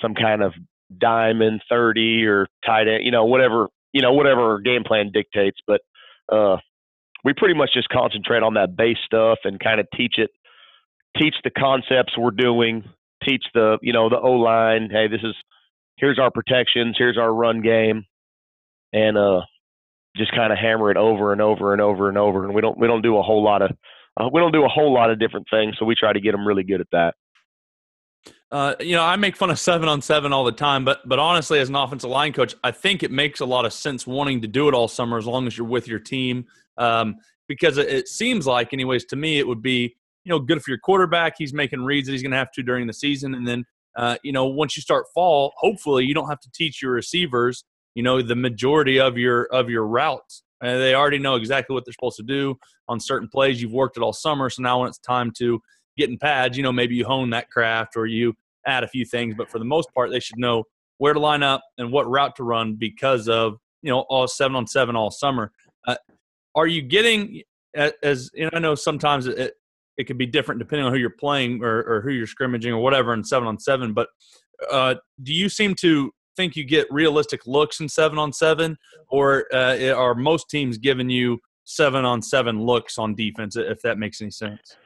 some 0.00 0.14
kind 0.14 0.42
of 0.42 0.52
diamond 0.98 1.62
thirty 1.68 2.24
or 2.24 2.46
tight 2.64 2.88
end, 2.88 3.04
you 3.04 3.10
know, 3.10 3.24
whatever 3.24 3.68
you 3.92 4.02
know, 4.02 4.12
whatever 4.12 4.60
game 4.60 4.84
plan 4.84 5.10
dictates. 5.12 5.58
But 5.66 5.80
uh, 6.30 6.56
we 7.24 7.32
pretty 7.34 7.54
much 7.54 7.70
just 7.74 7.88
concentrate 7.88 8.42
on 8.42 8.54
that 8.54 8.76
base 8.76 8.98
stuff 9.04 9.38
and 9.44 9.60
kind 9.60 9.80
of 9.80 9.86
teach 9.96 10.14
it, 10.16 10.30
teach 11.18 11.34
the 11.44 11.50
concepts 11.50 12.16
we're 12.16 12.30
doing, 12.30 12.84
teach 13.26 13.44
the 13.54 13.78
you 13.82 13.92
know 13.92 14.08
the 14.08 14.18
O 14.18 14.32
line. 14.32 14.88
Hey, 14.90 15.08
this 15.08 15.22
is 15.22 15.34
here's 15.96 16.18
our 16.18 16.30
protections, 16.30 16.96
here's 16.98 17.18
our 17.18 17.32
run 17.32 17.60
game, 17.60 18.04
and 18.92 19.16
uh, 19.16 19.42
just 20.16 20.34
kind 20.34 20.52
of 20.52 20.58
hammer 20.58 20.90
it 20.90 20.96
over 20.96 21.32
and 21.32 21.40
over 21.40 21.72
and 21.72 21.80
over 21.80 22.08
and 22.08 22.18
over. 22.18 22.44
And 22.44 22.54
we 22.54 22.60
don't 22.60 22.78
we 22.78 22.86
don't 22.86 23.02
do 23.02 23.18
a 23.18 23.22
whole 23.22 23.42
lot 23.44 23.62
of 23.62 23.70
uh, 24.20 24.28
we 24.32 24.40
don't 24.40 24.52
do 24.52 24.64
a 24.64 24.68
whole 24.68 24.92
lot 24.92 25.10
of 25.10 25.18
different 25.18 25.46
things, 25.50 25.76
so 25.78 25.84
we 25.84 25.94
try 25.94 26.12
to 26.12 26.20
get 26.20 26.32
them 26.32 26.46
really 26.46 26.62
good 26.62 26.80
at 26.80 26.88
that. 26.92 27.14
Uh, 28.50 28.74
you 28.80 28.94
know, 28.94 29.02
I 29.02 29.16
make 29.16 29.36
fun 29.36 29.50
of 29.50 29.58
seven 29.58 29.88
on 29.88 30.02
seven 30.02 30.32
all 30.32 30.44
the 30.44 30.52
time, 30.52 30.84
but 30.84 31.06
but 31.08 31.18
honestly, 31.18 31.58
as 31.58 31.68
an 31.68 31.74
offensive 31.74 32.10
line 32.10 32.32
coach, 32.32 32.54
I 32.62 32.70
think 32.70 33.02
it 33.02 33.10
makes 33.10 33.40
a 33.40 33.46
lot 33.46 33.64
of 33.64 33.72
sense 33.72 34.06
wanting 34.06 34.42
to 34.42 34.48
do 34.48 34.68
it 34.68 34.74
all 34.74 34.88
summer 34.88 35.16
as 35.16 35.26
long 35.26 35.46
as 35.46 35.56
you're 35.56 35.66
with 35.66 35.88
your 35.88 35.98
team, 35.98 36.44
um, 36.76 37.16
because 37.48 37.78
it, 37.78 37.88
it, 37.88 38.08
seems 38.08 38.46
like, 38.46 38.74
anyways, 38.74 39.06
to 39.06 39.16
me, 39.16 39.38
it 39.38 39.48
would 39.48 39.62
be 39.62 39.96
you 40.24 40.30
know 40.30 40.38
good 40.38 40.62
for 40.62 40.70
your 40.70 40.78
quarterback. 40.78 41.34
He's 41.38 41.54
making 41.54 41.82
reads 41.82 42.06
that 42.06 42.12
he's 42.12 42.22
going 42.22 42.32
to 42.32 42.36
have 42.36 42.52
to 42.52 42.62
during 42.62 42.86
the 42.86 42.92
season, 42.92 43.34
and 43.34 43.48
then 43.48 43.64
uh, 43.96 44.18
you 44.22 44.32
know 44.32 44.46
once 44.46 44.76
you 44.76 44.82
start 44.82 45.06
fall, 45.14 45.54
hopefully 45.56 46.04
you 46.04 46.12
don't 46.12 46.28
have 46.28 46.40
to 46.40 46.50
teach 46.52 46.82
your 46.82 46.92
receivers 46.92 47.64
you 47.94 48.02
know 48.02 48.22
the 48.22 48.36
majority 48.36 48.98
of 48.98 49.18
your 49.18 49.44
of 49.46 49.68
your 49.68 49.86
routes 49.86 50.42
and 50.62 50.80
they 50.80 50.94
already 50.94 51.18
know 51.18 51.34
exactly 51.34 51.74
what 51.74 51.84
they're 51.84 51.92
supposed 51.92 52.16
to 52.16 52.22
do 52.22 52.56
on 52.88 53.00
certain 53.00 53.28
plays. 53.28 53.60
You've 53.60 53.72
worked 53.72 53.96
it 53.96 54.02
all 54.02 54.12
summer, 54.12 54.48
so 54.48 54.62
now 54.62 54.80
when 54.80 54.88
it's 54.88 54.98
time 54.98 55.32
to 55.38 55.60
get 55.98 56.08
in 56.08 56.18
pads, 56.18 56.56
you 56.56 56.62
know 56.62 56.72
maybe 56.72 56.94
you 56.94 57.04
hone 57.04 57.30
that 57.30 57.50
craft 57.50 57.96
or 57.96 58.06
you 58.06 58.34
add 58.66 58.84
a 58.84 58.88
few 58.88 59.04
things. 59.04 59.34
But 59.36 59.50
for 59.50 59.58
the 59.58 59.64
most 59.64 59.92
part, 59.92 60.10
they 60.10 60.20
should 60.20 60.38
know 60.38 60.64
where 60.98 61.12
to 61.12 61.20
line 61.20 61.42
up 61.42 61.62
and 61.78 61.90
what 61.90 62.08
route 62.08 62.36
to 62.36 62.44
run 62.44 62.74
because 62.74 63.28
of 63.28 63.58
you 63.82 63.90
know 63.90 64.00
all 64.08 64.26
seven 64.28 64.56
on 64.56 64.66
seven 64.66 64.96
all 64.96 65.10
summer. 65.10 65.52
Uh, 65.86 65.96
are 66.54 66.66
you 66.66 66.80
getting 66.80 67.42
as 67.74 68.30
you 68.34 68.44
know, 68.44 68.50
I 68.52 68.58
know 68.58 68.74
sometimes 68.74 69.26
it, 69.26 69.54
it 69.96 70.04
could 70.04 70.18
be 70.18 70.26
different 70.26 70.58
depending 70.58 70.86
on 70.86 70.92
who 70.92 70.98
you're 70.98 71.10
playing 71.10 71.62
or, 71.62 71.82
or 71.82 72.00
who 72.02 72.10
you're 72.10 72.26
scrimmaging 72.26 72.72
or 72.72 72.82
whatever 72.82 73.14
in 73.14 73.24
seven 73.24 73.48
on 73.48 73.58
seven. 73.58 73.92
But 73.92 74.08
uh, 74.70 74.96
do 75.22 75.32
you 75.32 75.48
seem 75.48 75.74
to 75.76 76.12
think 76.36 76.56
you 76.56 76.64
get 76.64 76.86
realistic 76.90 77.46
looks 77.46 77.80
in 77.80 77.88
seven 77.88 78.18
on 78.18 78.32
seven, 78.32 78.76
or 79.08 79.46
uh, 79.52 79.92
are 79.92 80.14
most 80.14 80.48
teams 80.50 80.78
giving 80.78 81.10
you 81.10 81.38
seven 81.64 82.04
on 82.04 82.22
seven 82.22 82.60
looks 82.60 82.98
on 82.98 83.14
defense? 83.14 83.56
If 83.56 83.82
that 83.82 83.98
makes 83.98 84.20
any 84.20 84.30
sense. 84.30 84.76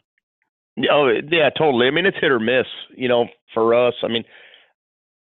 Oh 0.90 1.10
yeah, 1.30 1.50
totally. 1.50 1.86
I 1.86 1.90
mean, 1.90 2.06
it's 2.06 2.18
hit 2.20 2.30
or 2.30 2.40
miss. 2.40 2.66
You 2.94 3.08
know, 3.08 3.26
for 3.54 3.74
us, 3.74 3.94
I 4.02 4.08
mean, 4.08 4.24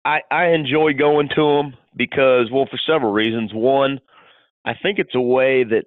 I 0.06 0.22
I 0.32 0.48
enjoy 0.48 0.94
going 0.94 1.30
to 1.36 1.58
them 1.58 1.74
because, 1.96 2.50
well, 2.52 2.68
for 2.70 2.80
several 2.86 3.12
reasons. 3.12 3.52
One, 3.54 4.00
I 4.66 4.74
think 4.82 5.00
it's 5.00 5.16
a 5.16 5.22
way 5.22 5.64
that 5.66 5.86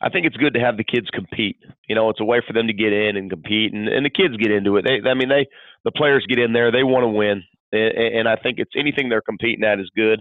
I 0.00 0.08
think 0.08 0.26
it's 0.26 0.36
good 0.36 0.54
to 0.54 0.60
have 0.60 0.76
the 0.76 0.84
kids 0.84 1.08
compete. 1.12 1.56
You 1.88 1.94
know, 1.94 2.08
it's 2.08 2.20
a 2.20 2.24
way 2.24 2.40
for 2.46 2.52
them 2.52 2.66
to 2.66 2.72
get 2.72 2.92
in 2.92 3.16
and 3.16 3.30
compete, 3.30 3.72
and, 3.74 3.86
and 3.88 4.04
the 4.04 4.10
kids 4.10 4.36
get 4.36 4.50
into 4.50 4.76
it. 4.76 4.84
They, 4.86 5.08
I 5.08 5.14
mean, 5.14 5.28
they 5.28 5.46
the 5.84 5.92
players 5.92 6.26
get 6.28 6.38
in 6.38 6.52
there, 6.52 6.72
they 6.72 6.82
want 6.82 7.04
to 7.04 7.08
win, 7.08 7.42
and, 7.72 8.16
and 8.18 8.28
I 8.28 8.36
think 8.36 8.58
it's 8.58 8.72
anything 8.76 9.08
they're 9.08 9.22
competing 9.22 9.64
at 9.64 9.80
is 9.80 9.90
good. 9.96 10.20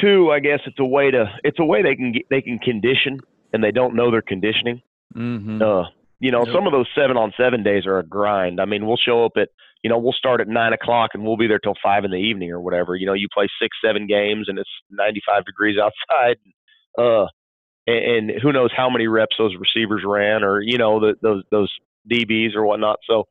Two, 0.00 0.30
I 0.30 0.40
guess 0.40 0.60
it's 0.66 0.78
a 0.78 0.84
way 0.84 1.10
to 1.10 1.26
it's 1.44 1.58
a 1.58 1.64
way 1.64 1.82
they 1.82 1.96
can 1.96 2.12
get, 2.12 2.22
they 2.30 2.42
can 2.42 2.58
condition, 2.58 3.20
and 3.52 3.64
they 3.64 3.70
don't 3.70 3.94
know 3.94 4.10
they're 4.10 4.22
conditioning. 4.22 4.82
Mm-hmm. 5.16 5.62
Uh, 5.62 5.84
you 6.20 6.30
know, 6.32 6.44
Yep. 6.44 6.54
some 6.54 6.66
of 6.66 6.72
those 6.72 6.86
seven 6.94 7.16
on 7.16 7.32
seven 7.36 7.62
days 7.62 7.86
are 7.86 7.98
a 7.98 8.06
grind. 8.06 8.60
I 8.60 8.64
mean, 8.64 8.86
we'll 8.86 8.96
show 8.96 9.24
up 9.24 9.32
at, 9.36 9.48
you 9.82 9.90
know, 9.90 9.98
we'll 9.98 10.12
start 10.12 10.40
at 10.40 10.48
nine 10.48 10.72
o'clock 10.72 11.10
and 11.14 11.24
we'll 11.24 11.36
be 11.36 11.46
there 11.46 11.60
till 11.60 11.74
five 11.82 12.04
in 12.04 12.10
the 12.10 12.16
evening 12.16 12.50
or 12.50 12.60
whatever. 12.60 12.96
You 12.96 13.06
know, 13.06 13.12
you 13.12 13.28
play 13.32 13.46
six, 13.62 13.76
seven 13.84 14.06
games 14.06 14.48
and 14.48 14.58
it's 14.58 14.70
95 14.90 15.44
degrees 15.44 15.76
outside. 15.78 16.36
Uh, 16.98 17.26
and, 17.86 18.30
and 18.30 18.42
who 18.42 18.52
knows 18.52 18.70
how 18.76 18.90
many 18.90 19.06
reps 19.06 19.36
those 19.38 19.54
receivers 19.54 20.02
ran 20.04 20.42
or, 20.42 20.60
you 20.60 20.76
know, 20.76 20.98
the, 20.98 21.14
those, 21.22 21.44
those 21.52 21.72
DBs 22.10 22.56
or 22.56 22.64
whatnot. 22.64 22.98
So 23.08 23.24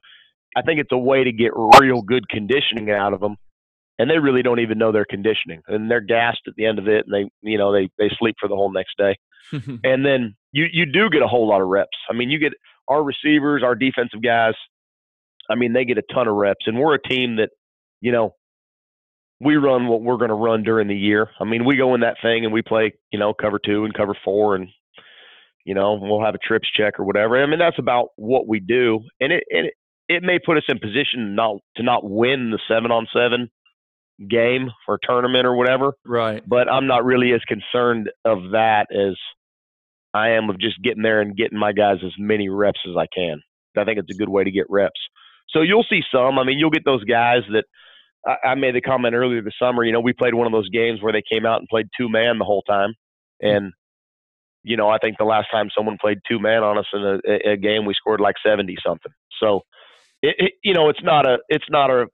I 0.56 0.62
think 0.62 0.80
it's 0.80 0.92
a 0.92 0.98
way 0.98 1.24
to 1.24 1.32
get 1.32 1.52
real 1.56 2.02
good 2.02 2.28
conditioning 2.30 2.90
out 2.92 3.14
of 3.14 3.20
them. 3.20 3.36
And 4.00 4.10
they 4.10 4.20
really 4.20 4.44
don't 4.44 4.60
even 4.60 4.78
know 4.78 4.92
they're 4.92 5.06
conditioning 5.10 5.62
and 5.68 5.90
they're 5.90 6.02
gassed 6.02 6.42
at 6.48 6.54
the 6.56 6.66
end 6.66 6.78
of 6.78 6.88
it. 6.88 7.06
And 7.08 7.14
they, 7.14 7.50
you 7.50 7.58
know, 7.58 7.74
they, 7.74 7.90
they 7.98 8.10
sleep 8.20 8.36
for 8.40 8.48
the 8.48 8.56
whole 8.56 8.72
next 8.72 8.96
day 8.98 9.16
and 9.52 10.06
then 10.06 10.36
you 10.52 10.66
you 10.72 10.86
do 10.86 11.10
get 11.10 11.22
a 11.22 11.28
whole 11.28 11.48
lot 11.48 11.62
of 11.62 11.68
reps. 11.68 11.98
I 12.10 12.14
mean, 12.14 12.30
you 12.30 12.40
get 12.40 12.54
our 12.88 13.04
receivers, 13.04 13.64
our 13.64 13.76
defensive 13.76 14.22
guys. 14.24 14.54
I 15.50 15.56
mean, 15.56 15.74
they 15.74 15.86
get 15.86 15.98
a 15.98 16.14
ton 16.14 16.28
of 16.28 16.36
reps, 16.36 16.68
and 16.68 16.78
we're 16.78 16.96
a 16.96 17.02
team 17.02 17.38
that, 17.38 17.50
you 18.02 18.12
know, 18.12 18.36
we 19.40 19.56
run 19.56 19.88
what 19.88 20.02
we're 20.02 20.18
going 20.18 20.30
to 20.30 20.36
run 20.36 20.64
during 20.64 20.88
the 20.88 20.96
year. 20.96 21.30
I 21.40 21.46
mean, 21.46 21.64
we 21.64 21.78
go 21.78 21.96
in 21.96 22.02
that 22.02 22.18
thing 22.22 22.44
and 22.44 22.54
we 22.54 22.62
play, 22.62 22.94
you 23.12 23.20
know, 23.20 23.34
cover 23.34 23.60
two 23.64 23.86
and 23.86 23.94
cover 23.94 24.16
four, 24.26 24.56
and 24.56 24.68
you 25.64 25.74
know, 25.74 25.98
we'll 26.02 26.24
have 26.24 26.36
a 26.36 26.40
trips 26.40 26.70
check 26.76 27.00
or 27.00 27.06
whatever. 27.06 27.42
I 27.42 27.46
mean, 27.46 27.60
that's 27.60 27.80
about 27.80 28.10
what 28.16 28.48
we 28.48 28.60
do, 28.60 29.02
and 29.22 29.32
it 29.32 29.44
and 29.50 29.68
it, 29.68 29.74
it 30.10 30.24
may 30.24 30.40
put 30.40 30.58
us 30.58 30.64
in 30.68 30.80
position 30.80 31.36
not 31.36 31.58
to 31.76 31.84
not 31.84 32.10
win 32.10 32.52
the 32.52 32.60
seven 32.68 32.92
on 32.92 33.08
seven 33.16 33.50
game 34.30 34.70
or 34.88 34.98
tournament 35.02 35.46
or 35.46 35.56
whatever 35.56 35.94
right. 36.06 36.42
but 36.48 36.68
I'm 36.72 36.88
not 36.88 37.06
really 37.06 37.34
as 37.34 37.42
concerned 37.48 38.10
of 38.26 38.52
that 38.52 38.88
as 38.92 39.16
I 40.14 40.30
am 40.32 40.50
of 40.50 40.60
just 40.60 40.82
getting 40.82 41.04
there 41.04 41.22
and 41.22 41.36
getting 41.36 41.60
my 41.60 41.72
guys 41.72 41.98
as 42.04 42.14
many 42.18 42.50
reps 42.50 42.80
as 42.90 42.96
I 42.98 43.06
can. 43.14 43.42
I 43.78 43.84
think 43.84 44.00
it's 44.00 44.14
a 44.14 44.18
good 44.18 44.30
way 44.30 44.44
to 44.44 44.52
get 44.52 44.66
reps. 44.70 45.00
So 45.50 45.62
you'll 45.62 45.86
see 45.88 46.02
some. 46.12 46.40
I 46.40 46.44
mean, 46.44 46.58
you'll 46.58 46.72
get 46.72 46.86
those 46.86 47.04
guys 47.04 47.42
that 47.52 47.66
I, 48.26 48.50
I 48.50 48.56
made 48.56 48.76
the 48.76 48.82
comment 48.82 49.14
earlier 49.14 49.42
this 49.42 49.54
summer. 49.62 49.84
You 49.84 49.92
know, 49.94 50.00
we 50.00 50.14
played 50.14 50.34
one 50.34 50.48
of 50.48 50.54
those 50.54 50.70
games 50.70 51.02
where 51.02 51.14
they 51.14 51.22
came 51.32 51.46
out 51.46 51.60
and 51.60 51.68
played 51.68 51.88
two 51.96 52.10
man 52.10 52.40
the 52.40 52.46
whole 52.46 52.64
time, 52.64 52.94
hmm. 53.42 53.48
and 53.48 53.74
you 54.64 54.76
know, 54.76 54.90
I 54.90 54.98
think 54.98 55.18
the 55.18 55.24
last 55.26 55.48
time 55.52 55.70
someone 55.76 55.98
played 56.02 56.18
two 56.28 56.40
man 56.40 56.64
on 56.64 56.78
us 56.78 56.88
in 56.92 57.02
a, 57.02 57.20
a- 57.26 57.54
a 57.54 57.58
game, 57.58 57.86
we 57.86 57.94
scored 57.94 58.20
like 58.20 58.36
seventy 58.46 58.76
something. 58.86 59.12
So, 59.40 59.62
it, 60.30 60.36
it, 60.38 60.54
you 60.64 60.74
know, 60.74 60.90
it's 60.90 61.04
not 61.04 61.26
a, 61.26 61.40
it's 61.50 61.70
not 61.70 61.90
a. 61.90 62.08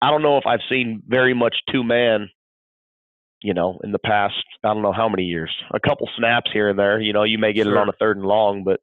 I 0.00 0.10
don't 0.10 0.22
know 0.22 0.36
if 0.38 0.44
I've 0.46 0.60
seen 0.68 1.02
very 1.06 1.34
much 1.34 1.56
two 1.70 1.82
man 1.82 2.28
you 3.44 3.52
know, 3.52 3.78
in 3.84 3.92
the 3.92 3.98
past, 3.98 4.42
I 4.64 4.68
don't 4.68 4.80
know 4.80 4.94
how 4.94 5.10
many 5.10 5.24
years, 5.24 5.54
a 5.70 5.78
couple 5.78 6.08
snaps 6.16 6.50
here 6.50 6.70
and 6.70 6.78
there. 6.78 6.98
You 6.98 7.12
know, 7.12 7.24
you 7.24 7.36
may 7.36 7.52
get 7.52 7.66
it 7.66 7.76
on 7.76 7.90
a 7.90 7.92
third 7.92 8.16
and 8.16 8.24
long, 8.24 8.64
but 8.64 8.80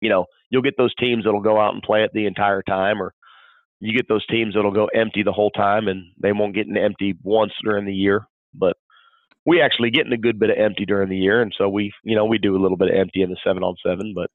you 0.00 0.08
know, 0.08 0.26
you'll 0.50 0.62
get 0.62 0.76
those 0.78 0.94
teams 0.94 1.24
that'll 1.24 1.40
go 1.40 1.58
out 1.58 1.74
and 1.74 1.82
play 1.82 2.04
it 2.04 2.12
the 2.14 2.26
entire 2.26 2.62
time, 2.62 3.02
or 3.02 3.12
you 3.80 3.92
get 3.92 4.08
those 4.08 4.24
teams 4.26 4.54
that'll 4.54 4.70
go 4.70 4.86
empty 4.86 5.24
the 5.24 5.32
whole 5.32 5.50
time 5.50 5.88
and 5.88 6.12
they 6.22 6.30
won't 6.30 6.54
get 6.54 6.68
an 6.68 6.76
empty 6.76 7.16
once 7.24 7.52
during 7.64 7.84
the 7.84 7.92
year. 7.92 8.28
But 8.54 8.76
we 9.44 9.60
actually 9.60 9.90
get 9.90 10.06
in 10.06 10.12
a 10.12 10.16
good 10.16 10.38
bit 10.38 10.50
of 10.50 10.58
empty 10.58 10.86
during 10.86 11.08
the 11.08 11.18
year, 11.18 11.42
and 11.42 11.52
so 11.58 11.68
we, 11.68 11.92
you 12.04 12.14
know, 12.14 12.26
we 12.26 12.38
do 12.38 12.56
a 12.56 12.62
little 12.62 12.76
bit 12.76 12.90
of 12.90 12.94
empty 12.94 13.22
in 13.22 13.30
the 13.30 13.36
seven 13.44 13.64
on 13.64 13.74
seven, 13.84 14.14
but. 14.14 14.30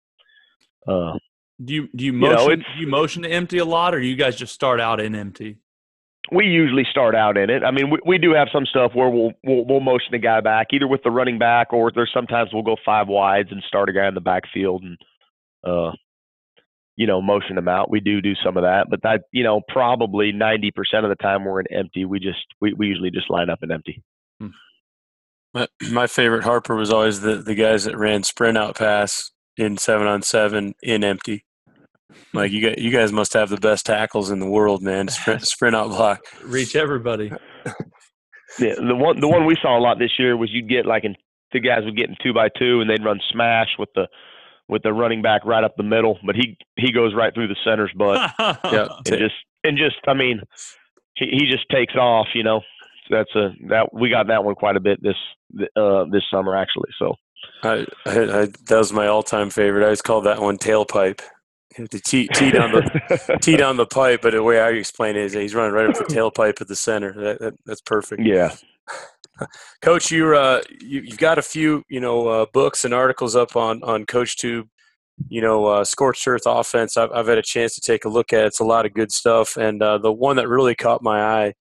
Uh, 0.91 1.17
Do 1.63 1.73
you 1.73 1.89
do 1.95 2.05
you 2.05 2.11
know, 2.11 2.33
motion 2.33 2.51
it's- 2.51 2.67
do 2.75 2.81
you 2.81 2.87
motion 2.87 3.23
to 3.23 3.29
empty 3.29 3.57
a 3.57 3.65
lot, 3.65 3.95
or 3.95 3.99
do 3.99 4.05
you 4.05 4.15
guys 4.15 4.35
just 4.35 4.53
start 4.53 4.79
out 4.79 4.99
in 4.99 5.15
empty? 5.15 5.57
we 6.29 6.45
usually 6.45 6.83
start 6.91 7.15
out 7.15 7.37
in 7.37 7.49
it. 7.49 7.63
I 7.63 7.71
mean, 7.71 7.89
we, 7.89 7.99
we 8.05 8.17
do 8.17 8.33
have 8.33 8.49
some 8.51 8.65
stuff 8.65 8.91
where 8.93 9.09
we'll, 9.09 9.31
we'll 9.45 9.65
we'll 9.65 9.79
motion 9.79 10.09
the 10.11 10.17
guy 10.17 10.41
back 10.41 10.67
either 10.73 10.87
with 10.87 11.01
the 11.03 11.09
running 11.11 11.39
back 11.39 11.71
or 11.71 11.89
there's 11.89 12.11
sometimes 12.13 12.49
we'll 12.51 12.63
go 12.63 12.75
five 12.85 13.07
wides 13.07 13.49
and 13.51 13.63
start 13.65 13.87
a 13.87 13.93
guy 13.93 14.07
in 14.09 14.13
the 14.13 14.19
backfield 14.19 14.83
and 14.83 14.97
uh 15.65 15.91
you 16.97 17.07
know 17.07 17.21
motion 17.21 17.57
him 17.57 17.69
out. 17.69 17.89
We 17.89 18.01
do 18.01 18.19
do 18.19 18.33
some 18.43 18.57
of 18.57 18.63
that, 18.63 18.87
but 18.89 19.03
that 19.03 19.21
you 19.31 19.43
know 19.43 19.61
probably 19.69 20.33
ninety 20.33 20.69
percent 20.69 21.05
of 21.05 21.09
the 21.09 21.15
time 21.15 21.45
we're 21.45 21.61
in 21.61 21.73
empty. 21.73 22.03
We 22.03 22.19
just 22.19 22.45
we, 22.59 22.73
we 22.73 22.87
usually 22.87 23.11
just 23.11 23.29
line 23.29 23.49
up 23.49 23.59
in 23.63 23.71
empty. 23.71 24.03
My, 25.53 25.67
my 25.89 26.07
favorite 26.07 26.43
Harper 26.43 26.75
was 26.75 26.91
always 26.91 27.21
the, 27.21 27.35
the 27.37 27.55
guys 27.55 27.85
that 27.85 27.97
ran 27.97 28.23
sprint 28.23 28.57
out 28.57 28.75
pass 28.75 29.31
in 29.55 29.77
seven 29.77 30.05
on 30.05 30.21
seven 30.21 30.75
in 30.83 31.05
empty. 31.05 31.45
Like 32.33 32.51
you 32.51 32.61
got, 32.61 32.77
you 32.77 32.91
guys 32.91 33.11
must 33.11 33.33
have 33.33 33.49
the 33.49 33.57
best 33.57 33.85
tackles 33.85 34.31
in 34.31 34.39
the 34.39 34.49
world, 34.49 34.81
man. 34.81 35.07
Sprint, 35.07 35.41
sprint 35.47 35.75
out 35.75 35.89
block. 35.89 36.21
Reach 36.43 36.75
everybody. 36.75 37.31
Yeah, 38.59 38.75
the 38.75 38.95
one 38.95 39.19
the 39.19 39.27
one 39.27 39.45
we 39.45 39.55
saw 39.61 39.77
a 39.77 39.81
lot 39.81 39.99
this 39.99 40.17
year 40.17 40.35
was 40.35 40.49
you'd 40.51 40.69
get 40.69 40.85
like 40.85 41.03
in 41.03 41.15
the 41.51 41.59
guys 41.59 41.83
would 41.83 41.97
get 41.97 42.09
in 42.09 42.15
two 42.23 42.33
by 42.33 42.49
two 42.57 42.81
and 42.81 42.89
they'd 42.89 43.03
run 43.03 43.19
smash 43.29 43.69
with 43.77 43.89
the 43.93 44.07
with 44.67 44.83
the 44.83 44.93
running 44.93 45.21
back 45.21 45.45
right 45.45 45.63
up 45.63 45.75
the 45.77 45.83
middle, 45.83 46.17
but 46.25 46.35
he 46.35 46.57
he 46.75 46.91
goes 46.91 47.13
right 47.13 47.33
through 47.33 47.47
the 47.47 47.57
center's 47.63 47.91
butt. 47.95 48.31
Yeah, 48.71 48.87
and 49.05 49.17
just 49.19 49.35
and 49.63 49.77
just 49.77 49.97
I 50.07 50.13
mean, 50.13 50.41
he 51.15 51.27
he 51.31 51.51
just 51.51 51.65
takes 51.69 51.95
off. 51.95 52.27
You 52.33 52.43
know, 52.43 52.61
so 53.07 53.15
that's 53.15 53.35
a 53.35 53.49
that 53.67 53.93
we 53.93 54.09
got 54.09 54.27
that 54.27 54.43
one 54.43 54.55
quite 54.55 54.75
a 54.75 54.81
bit 54.81 55.01
this 55.03 55.15
uh 55.75 56.05
this 56.11 56.23
summer 56.31 56.55
actually. 56.55 56.89
So 56.97 57.15
I, 57.63 57.85
I, 58.05 58.41
I, 58.41 58.45
that 58.67 58.77
was 58.77 58.91
my 58.91 59.07
all-time 59.07 59.49
favorite. 59.49 59.81
I 59.81 59.85
always 59.85 60.01
called 60.01 60.25
that 60.25 60.41
one 60.41 60.57
tailpipe. 60.57 61.21
The 61.75 61.99
tee, 61.99 62.27
tee 62.33 62.51
down 62.51 62.71
the 62.71 63.39
tee 63.41 63.57
down 63.57 63.77
the 63.77 63.85
pipe, 63.85 64.21
but 64.23 64.31
the 64.31 64.41
way 64.41 64.59
I 64.59 64.69
explain 64.69 65.15
it 65.15 65.23
is 65.23 65.33
that 65.33 65.41
he's 65.41 65.53
running 65.53 65.73
right 65.73 65.87
up 65.89 65.95
the 65.95 66.05
tailpipe 66.05 66.59
at 66.61 66.67
the 66.67 66.75
center. 66.75 67.13
That, 67.13 67.39
that, 67.39 67.53
that's 67.65 67.81
perfect. 67.81 68.23
yeah. 68.23 68.55
Coach, 69.81 70.11
you're 70.11 70.33
uh, 70.33 70.61
you, 70.81 71.01
you've 71.01 71.17
got 71.19 71.37
a 71.37 71.43
few 71.43 71.83
you 71.89 71.99
know 71.99 72.27
uh, 72.27 72.45
books 72.53 72.85
and 72.85 72.93
articles 72.93 73.35
up 73.35 73.55
on 73.55 73.83
on 73.83 74.05
CoachTube. 74.05 74.67
You 75.29 75.41
know, 75.41 75.65
uh, 75.65 75.83
scorched 75.83 76.27
earth 76.27 76.43
offense. 76.45 76.95
I've, 76.95 77.11
I've 77.11 77.27
had 77.27 77.39
a 77.39 77.43
chance 77.43 77.73
to 77.75 77.81
take 77.81 78.05
a 78.05 78.09
look 78.09 78.33
at. 78.33 78.43
it. 78.43 78.47
It's 78.47 78.59
a 78.59 78.63
lot 78.65 78.85
of 78.85 78.93
good 78.93 79.11
stuff, 79.11 79.57
and 79.57 79.81
uh, 79.81 79.97
the 79.97 80.11
one 80.11 80.35
that 80.37 80.47
really 80.47 80.75
caught 80.75 81.01
my 81.01 81.21
eye 81.21 81.53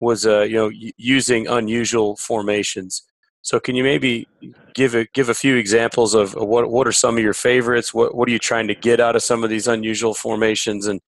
was 0.00 0.26
uh, 0.26 0.42
you 0.42 0.54
know 0.54 0.66
y- 0.68 0.92
using 0.96 1.46
unusual 1.46 2.16
formations. 2.16 3.02
So, 3.48 3.58
can 3.58 3.74
you 3.74 3.82
maybe 3.82 4.28
give 4.74 4.94
a 4.94 5.06
give 5.14 5.30
a 5.30 5.34
few 5.34 5.56
examples 5.56 6.12
of 6.12 6.34
what 6.34 6.70
what 6.70 6.86
are 6.86 6.92
some 6.92 7.16
of 7.16 7.22
your 7.22 7.32
favorites? 7.32 7.94
What 7.94 8.14
what 8.14 8.28
are 8.28 8.30
you 8.30 8.38
trying 8.38 8.68
to 8.68 8.74
get 8.74 9.00
out 9.00 9.16
of 9.16 9.22
some 9.22 9.42
of 9.42 9.48
these 9.48 9.66
unusual 9.66 10.12
formations, 10.12 10.86
and 10.86 11.00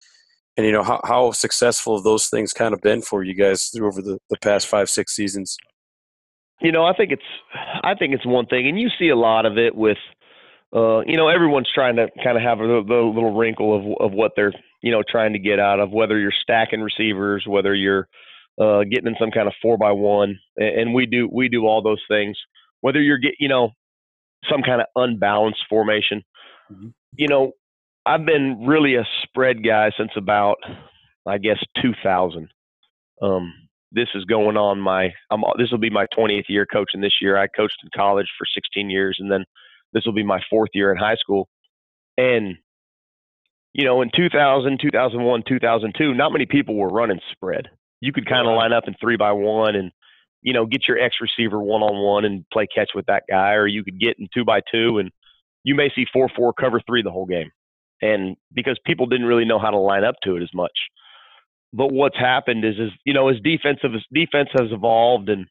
and 0.57 0.65
you 0.65 0.73
know 0.73 0.83
how 0.83 1.03
how 1.05 1.33
successful 1.33 1.99
have 1.99 2.03
those 2.05 2.29
things 2.29 2.55
kind 2.55 2.73
of 2.73 2.81
been 2.81 3.03
for 3.03 3.23
you 3.23 3.35
guys 3.35 3.67
through 3.67 3.89
over 3.89 4.01
the, 4.01 4.19
the 4.31 4.39
past 4.39 4.69
five 4.69 4.89
six 4.89 5.15
seasons? 5.15 5.59
You 6.63 6.73
know, 6.73 6.87
I 6.87 6.95
think 6.97 7.13
it's 7.13 7.31
I 7.83 7.95
think 7.95 8.15
it's 8.15 8.25
one 8.25 8.47
thing, 8.47 8.67
and 8.67 8.81
you 8.81 8.89
see 8.99 9.11
a 9.11 9.17
lot 9.17 9.45
of 9.45 9.59
it 9.59 9.75
with, 9.75 9.99
uh, 10.75 11.01
you 11.01 11.19
know, 11.19 11.29
everyone's 11.29 11.69
trying 11.75 11.97
to 11.97 12.09
kind 12.25 12.39
of 12.39 12.43
have 12.43 12.61
a 12.61 12.65
little, 12.65 12.85
the 12.87 12.95
little 12.95 13.37
wrinkle 13.37 13.77
of 13.77 13.85
of 14.01 14.15
what 14.15 14.33
they're 14.35 14.55
you 14.81 14.91
know 14.91 15.03
trying 15.07 15.35
to 15.35 15.39
get 15.39 15.59
out 15.59 15.79
of 15.79 15.91
whether 15.91 16.19
you're 16.19 16.33
stacking 16.43 16.81
receivers, 16.81 17.45
whether 17.47 17.75
you're 17.75 18.09
uh, 18.61 18.85
getting 18.85 19.07
in 19.09 19.17
some 19.19 19.31
kind 19.31 19.49
of 19.49 19.55
four 19.63 19.79
by 19.79 19.93
one, 19.93 20.39
and, 20.57 20.95
we 20.95 21.07
do 21.07 21.29
we 21.33 21.49
do 21.49 21.67
all 21.67 21.83
those 21.83 22.03
things. 22.09 22.37
Whether 22.83 23.01
you're 23.01 23.19
get 23.19 23.35
you 23.41 23.49
know 23.49 23.71
some 24.51 24.63
kind 24.63 24.81
of 24.81 24.87
unbalanced 24.97 25.65
formation, 25.69 26.23
Mhm. 26.71 26.93
you 27.17 27.29
know, 27.29 27.53
I've 28.07 28.25
been 28.27 28.67
really 28.67 28.95
a 28.97 29.07
spread 29.23 29.65
guy 29.65 29.91
since 29.97 30.13
about 30.17 30.59
I 31.27 31.39
guess 31.39 31.63
2000. 31.83 32.49
Um, 33.23 33.53
this 33.93 34.09
is 34.15 34.25
going 34.25 34.57
on 34.57 34.81
my 34.81 35.13
I'm 35.31 35.43
this 35.59 35.71
will 35.71 35.79
be 35.79 35.91
my 35.91 36.07
20th 36.17 36.49
year 36.49 36.67
coaching 36.67 37.01
this 37.01 37.21
year. 37.21 37.37
I 37.37 37.47
coached 37.49 37.79
in 37.83 37.91
college 37.95 38.29
for 38.39 38.47
16 38.47 38.89
years 38.91 39.17
and 39.21 39.31
then 39.31 39.45
this 39.93 40.05
will 40.07 40.13
be 40.13 40.23
my 40.23 40.41
fourth 40.49 40.71
year 40.75 40.93
in 40.93 40.99
high 40.99 41.17
school. 41.17 41.49
And 42.17 42.57
you 43.73 43.85
know, 43.85 44.03
in 44.03 44.11
2000, 44.15 44.81
2001, 44.81 45.43
2002, 45.47 46.15
not 46.15 46.33
many 46.33 46.47
people 46.47 46.75
were 46.75 46.89
running 46.89 47.21
spread. 47.33 47.69
You 48.01 48.13
could 48.13 48.27
kind 48.27 48.49
of 48.49 48.57
line 48.57 48.73
up 48.73 48.85
in 48.87 48.95
3 49.01 49.17
by 49.17 49.33
1 49.33 49.77
and 49.77 49.93
you 50.43 50.55
know, 50.55 50.65
get 50.65 50.89
your 50.89 50.99
X 50.99 51.17
receiver 51.21 51.61
one 51.61 51.83
on 51.83 52.03
one 52.03 52.25
and 52.25 52.45
play 52.51 52.67
catch 52.67 52.91
with 52.95 53.07
that 53.07 53.25
guy 53.29 53.53
or 53.53 53.67
you 53.67 53.85
could 53.85 54.01
get 54.01 54.19
in 54.19 54.27
2 54.33 54.45
by 54.45 54.61
2 54.73 54.99
and 54.99 55.11
you 55.65 55.75
may 55.75 55.91
see 55.95 56.07
4-4 56.17 56.53
cover 56.59 56.81
3 56.87 57.03
the 57.03 57.11
whole 57.11 57.27
game. 57.27 57.51
and 58.03 58.37
because 58.55 58.79
people 58.87 59.07
didn't 59.07 59.27
really 59.27 59.45
know 59.45 59.59
how 59.59 59.71
to 59.71 59.77
line 59.77 60.05
up 60.05 60.15
to 60.25 60.37
it 60.37 60.43
as 60.43 60.49
much. 60.55 60.73
But 61.73 61.93
what's 61.93 62.17
happened 62.17 62.65
is, 62.65 62.77
is 62.79 62.91
you 63.05 63.13
know, 63.13 63.29
as 63.29 63.37
defensive 63.43 63.95
as 63.95 64.03
defense 64.13 64.49
has 64.55 64.73
evolved 64.73 65.29
and 65.29 65.47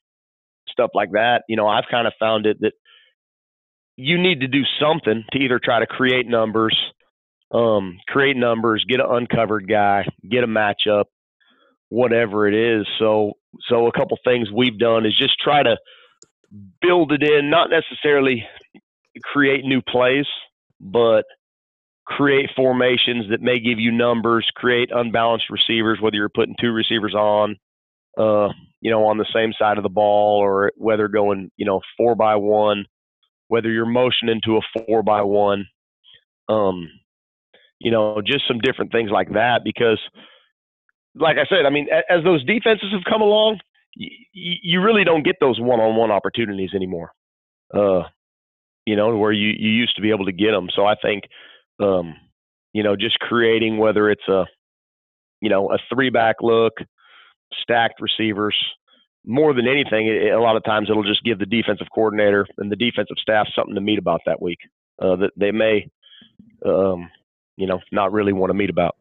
stuff 0.68 0.92
like 0.94 1.12
that, 1.12 1.44
you 1.48 1.56
know, 1.56 1.68
I've 1.68 1.86
kind 1.90 2.08
of 2.08 2.14
found 2.20 2.46
it 2.46 2.58
that 2.62 2.74
you 3.96 4.18
need 4.18 4.42
to 4.42 4.48
do 4.48 4.64
something 4.80 5.24
to 5.32 5.40
either 5.40 5.60
try 5.64 5.80
to 5.80 5.88
create 5.88 6.28
numbers, 6.28 6.78
um, 7.52 7.98
create 8.08 8.38
numbers, 8.38 8.86
get 8.88 9.00
an 9.00 9.08
uncovered 9.10 9.68
guy, 9.68 10.06
get 10.30 10.44
a 10.44 10.48
matchup, 10.48 11.06
whatever 11.90 12.48
it 12.48 12.54
is. 12.54 12.88
So, 12.98 13.34
so 13.68 13.88
a 13.88 13.92
couple 13.92 14.18
things 14.24 14.50
we've 14.52 14.80
done 14.80 15.06
is 15.06 15.18
just 15.18 15.40
try 15.40 15.64
to 15.64 15.78
build 16.82 17.12
it 17.12 17.24
in, 17.24 17.50
not 17.50 17.70
necessarily 17.70 18.46
create 19.24 19.66
new 19.66 19.82
plays, 19.82 20.26
but 20.80 21.26
create 22.06 22.50
formations 22.56 23.30
that 23.30 23.42
may 23.42 23.60
give 23.60 23.80
you 23.80 23.92
numbers, 23.92 24.48
create 24.56 24.90
unbalanced 24.92 25.50
receivers, 25.50 26.00
whether 26.02 26.16
you're 26.16 26.30
putting 26.30 26.56
two 26.60 26.72
receivers 26.72 27.14
on, 27.14 27.56
uh, 28.18 28.50
you 28.82 28.90
know, 28.90 29.06
on 29.06 29.18
the 29.18 29.28
same 29.34 29.54
side 29.60 29.78
of 29.78 29.84
the 29.84 29.90
ball, 29.90 30.40
or 30.40 30.72
whether 30.76 31.08
going, 31.08 31.52
you 31.58 31.66
know, 31.66 31.82
four 31.98 32.16
by 32.16 32.36
one, 32.36 32.86
whether 33.48 33.70
you're 33.70 33.86
motioning 33.86 34.42
to 34.44 34.58
a 34.58 34.62
four 34.86 35.04
by 35.04 35.22
one, 35.22 35.68
um, 36.48 36.90
you 37.80 37.92
know, 37.92 38.22
just 38.26 38.48
some 38.48 38.60
different 38.60 38.92
things 38.92 39.12
like 39.12 39.34
that. 39.34 39.62
Because, 39.64 40.00
like 41.20 41.38
I 41.38 41.46
said, 41.50 41.66
I 41.66 41.70
mean, 41.70 41.88
as 42.10 42.24
those 42.24 42.44
defenses 42.46 42.92
have 42.92 43.04
come 43.10 43.22
along, 43.22 43.60
you, 43.96 44.10
you 44.34 44.82
really 44.82 45.04
don't 45.04 45.24
get 45.24 45.36
those 45.40 45.60
one-on-one 45.60 46.12
opportunities 46.12 46.72
anymore. 46.74 47.12
Uh, 47.74 48.04
you 48.86 48.96
know, 48.96 49.16
where 49.18 49.32
you 49.32 49.50
you 49.50 49.70
used 49.70 49.96
to 49.96 50.02
be 50.02 50.10
able 50.10 50.26
to 50.26 50.32
get 50.32 50.52
them. 50.52 50.70
So 50.76 50.86
I 50.86 50.96
think, 50.96 51.26
um, 51.80 52.16
you 52.74 52.84
know, 52.84 52.96
just 52.96 53.20
creating 53.20 53.78
whether 53.78 54.10
it's 54.10 54.28
a, 54.28 54.46
you 55.42 55.50
know, 55.50 55.72
a 55.72 55.78
three-back 55.94 56.38
look, 56.42 56.74
stacked 57.62 58.02
receivers. 58.02 58.56
More 59.26 59.54
than 59.54 59.68
anything, 59.68 60.08
it, 60.08 60.34
a 60.34 60.42
lot 60.42 60.56
of 60.56 60.64
times 60.64 60.90
it'll 60.90 61.04
just 61.04 61.24
give 61.24 61.40
the 61.40 61.46
defensive 61.46 61.88
coordinator 61.94 62.48
and 62.58 62.72
the 62.72 62.76
defensive 62.76 63.18
staff 63.22 63.48
something 63.56 63.76
to 63.76 63.82
meet 63.82 64.00
about 64.00 64.22
that 64.26 64.42
week 64.42 64.60
uh, 65.02 65.18
that 65.18 65.32
they 65.36 65.52
may, 65.52 65.88
um, 66.66 67.10
you 67.58 67.68
know, 67.68 67.80
not 67.92 68.14
really 68.14 68.34
want 68.34 68.50
to 68.50 68.56
meet 68.56 68.70
about. 68.70 68.96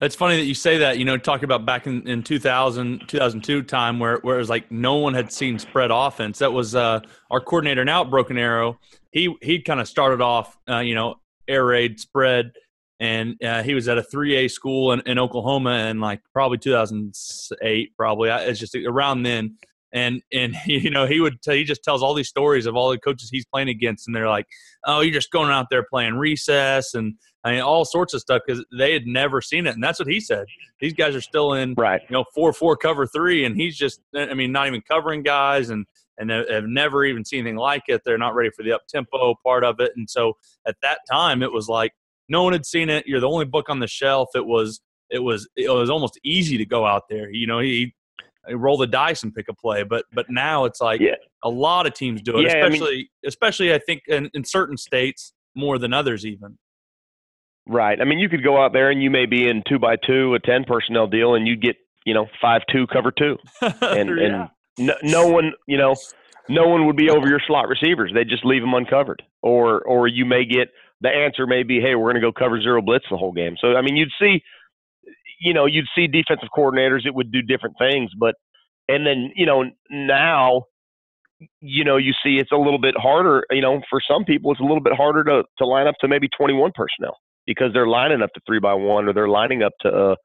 It's 0.00 0.14
funny 0.14 0.36
that 0.36 0.44
you 0.44 0.54
say 0.54 0.78
that. 0.78 0.98
You 0.98 1.04
know, 1.04 1.16
talking 1.16 1.44
about 1.44 1.64
back 1.64 1.86
in, 1.86 2.06
in 2.08 2.22
2000, 2.22 3.08
2002 3.08 3.62
time 3.62 3.98
where, 3.98 4.18
where 4.18 4.36
it 4.36 4.38
was 4.38 4.50
like 4.50 4.70
no 4.70 4.96
one 4.96 5.14
had 5.14 5.32
seen 5.32 5.58
spread 5.58 5.90
offense. 5.90 6.38
That 6.38 6.52
was 6.52 6.74
uh, 6.74 7.00
our 7.30 7.40
coordinator 7.40 7.84
now 7.84 8.02
at 8.02 8.10
Broken 8.10 8.38
Arrow. 8.38 8.78
He 9.12 9.34
he 9.42 9.60
kind 9.60 9.80
of 9.80 9.88
started 9.88 10.20
off, 10.20 10.56
uh, 10.68 10.78
you 10.78 10.94
know, 10.94 11.16
air 11.48 11.64
raid 11.64 11.98
spread, 12.00 12.52
and 12.98 13.42
uh, 13.42 13.62
he 13.62 13.74
was 13.74 13.88
at 13.88 13.98
a 13.98 14.02
3A 14.02 14.50
school 14.50 14.92
in, 14.92 15.00
in 15.06 15.18
Oklahoma 15.18 15.88
in 15.88 16.00
like 16.00 16.20
probably 16.32 16.58
2008, 16.58 17.96
probably. 17.96 18.30
It's 18.30 18.60
just 18.60 18.74
around 18.74 19.22
then 19.22 19.56
and 19.92 20.22
and 20.32 20.54
you 20.66 20.90
know 20.90 21.06
he 21.06 21.20
would 21.20 21.38
he 21.44 21.64
just 21.64 21.82
tells 21.82 22.02
all 22.02 22.14
these 22.14 22.28
stories 22.28 22.66
of 22.66 22.76
all 22.76 22.90
the 22.90 22.98
coaches 22.98 23.28
he's 23.30 23.46
playing 23.46 23.68
against 23.68 24.06
and 24.06 24.14
they're 24.14 24.28
like 24.28 24.46
oh 24.86 25.00
you're 25.00 25.14
just 25.14 25.30
going 25.30 25.50
out 25.50 25.66
there 25.70 25.82
playing 25.82 26.14
recess 26.14 26.94
and 26.94 27.14
I 27.44 27.52
mean 27.52 27.60
all 27.60 27.84
sorts 27.84 28.14
of 28.14 28.20
stuff 28.20 28.42
because 28.46 28.64
they 28.76 28.92
had 28.92 29.06
never 29.06 29.40
seen 29.40 29.66
it 29.66 29.74
and 29.74 29.82
that's 29.82 29.98
what 29.98 30.08
he 30.08 30.20
said 30.20 30.46
these 30.80 30.92
guys 30.92 31.14
are 31.14 31.20
still 31.20 31.54
in 31.54 31.74
right 31.76 32.00
you 32.08 32.14
know 32.14 32.24
four 32.34 32.52
four 32.52 32.76
cover 32.76 33.06
three 33.06 33.44
and 33.44 33.56
he's 33.56 33.76
just 33.76 34.00
eh, 34.14 34.26
I 34.30 34.34
mean 34.34 34.52
not 34.52 34.66
even 34.66 34.82
covering 34.82 35.22
guys 35.22 35.70
and 35.70 35.86
and 36.18 36.30
have 36.30 36.64
never 36.64 37.04
even 37.04 37.24
seen 37.24 37.40
anything 37.40 37.56
like 37.56 37.84
it 37.88 38.02
they're 38.04 38.18
not 38.18 38.34
ready 38.34 38.50
for 38.54 38.62
the 38.62 38.72
up 38.72 38.82
tempo 38.88 39.34
part 39.44 39.64
of 39.64 39.80
it 39.80 39.92
and 39.96 40.08
so 40.08 40.34
at 40.66 40.76
that 40.82 40.98
time 41.10 41.42
it 41.42 41.52
was 41.52 41.68
like 41.68 41.92
no 42.28 42.42
one 42.42 42.52
had 42.52 42.66
seen 42.66 42.90
it 42.90 43.06
you're 43.06 43.20
the 43.20 43.28
only 43.28 43.46
book 43.46 43.70
on 43.70 43.78
the 43.78 43.86
shelf 43.86 44.28
it 44.34 44.44
was 44.44 44.80
it 45.10 45.20
was 45.20 45.48
it 45.56 45.70
was 45.70 45.88
almost 45.88 46.20
easy 46.22 46.58
to 46.58 46.66
go 46.66 46.84
out 46.84 47.04
there 47.08 47.30
you 47.30 47.46
know 47.46 47.58
he 47.58 47.94
roll 48.48 48.76
the 48.76 48.86
dice 48.86 49.22
and 49.22 49.34
pick 49.34 49.48
a 49.48 49.54
play. 49.54 49.82
But 49.82 50.04
but 50.12 50.26
now 50.28 50.64
it's 50.64 50.80
like 50.80 51.00
yeah. 51.00 51.14
a 51.44 51.48
lot 51.48 51.86
of 51.86 51.94
teams 51.94 52.22
do 52.22 52.38
it, 52.38 52.42
yeah, 52.42 52.64
especially 52.64 52.92
I 52.92 52.96
mean, 52.96 53.08
especially 53.26 53.74
I 53.74 53.78
think 53.78 54.02
in, 54.08 54.30
in 54.34 54.44
certain 54.44 54.76
states 54.76 55.32
more 55.54 55.78
than 55.78 55.92
others 55.92 56.24
even. 56.24 56.58
Right. 57.66 58.00
I 58.00 58.04
mean, 58.04 58.18
you 58.18 58.28
could 58.28 58.42
go 58.42 58.62
out 58.62 58.72
there 58.72 58.90
and 58.90 59.02
you 59.02 59.10
may 59.10 59.26
be 59.26 59.48
in 59.48 59.62
two 59.68 59.78
by 59.78 59.96
two, 59.96 60.34
a 60.34 60.40
ten 60.40 60.64
personnel 60.64 61.06
deal, 61.06 61.34
and 61.34 61.46
you'd 61.46 61.62
get 61.62 61.76
you 62.04 62.14
know 62.14 62.26
five 62.40 62.62
two 62.72 62.86
cover 62.86 63.12
two, 63.12 63.36
and 63.60 64.10
yeah. 64.18 64.48
and 64.78 64.86
no, 64.86 64.94
no 65.02 65.26
one 65.28 65.52
you 65.66 65.78
know 65.78 65.94
no 66.48 66.66
one 66.66 66.86
would 66.86 66.96
be 66.96 67.10
over 67.10 67.28
your 67.28 67.40
slot 67.46 67.68
receivers. 67.68 68.10
They 68.14 68.24
just 68.24 68.44
leave 68.44 68.62
them 68.62 68.74
uncovered, 68.74 69.22
or 69.42 69.82
or 69.82 70.08
you 70.08 70.24
may 70.24 70.44
get 70.44 70.68
the 71.00 71.08
answer 71.08 71.46
may 71.46 71.62
be, 71.62 71.80
hey, 71.80 71.94
we're 71.94 72.12
going 72.12 72.20
to 72.20 72.20
go 72.20 72.32
cover 72.32 72.60
zero 72.60 72.82
blitz 72.82 73.06
the 73.10 73.16
whole 73.16 73.32
game. 73.32 73.56
So 73.60 73.76
I 73.76 73.82
mean, 73.82 73.96
you'd 73.96 74.10
see 74.20 74.42
you 75.40 75.54
know, 75.54 75.66
you'd 75.66 75.86
see 75.94 76.06
defensive 76.06 76.50
coordinators 76.56 77.04
that 77.04 77.14
would 77.14 77.32
do 77.32 77.40
different 77.40 77.76
things, 77.78 78.10
but 78.18 78.34
and 78.88 79.06
then 79.06 79.30
you 79.36 79.46
know 79.46 79.64
now, 79.90 80.64
you 81.60 81.84
know, 81.84 81.96
you 81.96 82.12
see 82.22 82.38
it's 82.38 82.52
a 82.52 82.56
little 82.56 82.80
bit 82.80 82.94
harder. 82.96 83.44
You 83.50 83.62
know, 83.62 83.80
for 83.88 84.00
some 84.06 84.24
people, 84.24 84.50
it's 84.52 84.60
a 84.60 84.64
little 84.64 84.82
bit 84.82 84.94
harder 84.94 85.24
to 85.24 85.44
to 85.58 85.66
line 85.66 85.86
up 85.86 85.94
to 86.00 86.08
maybe 86.08 86.28
21 86.36 86.72
personnel 86.74 87.16
because 87.46 87.72
they're 87.72 87.86
lining 87.86 88.22
up 88.22 88.32
to 88.34 88.40
three 88.46 88.60
by 88.60 88.74
one 88.74 89.08
or 89.08 89.12
they're 89.12 89.28
lining 89.28 89.62
up 89.62 89.72
to 89.80 89.88
a 89.88 90.16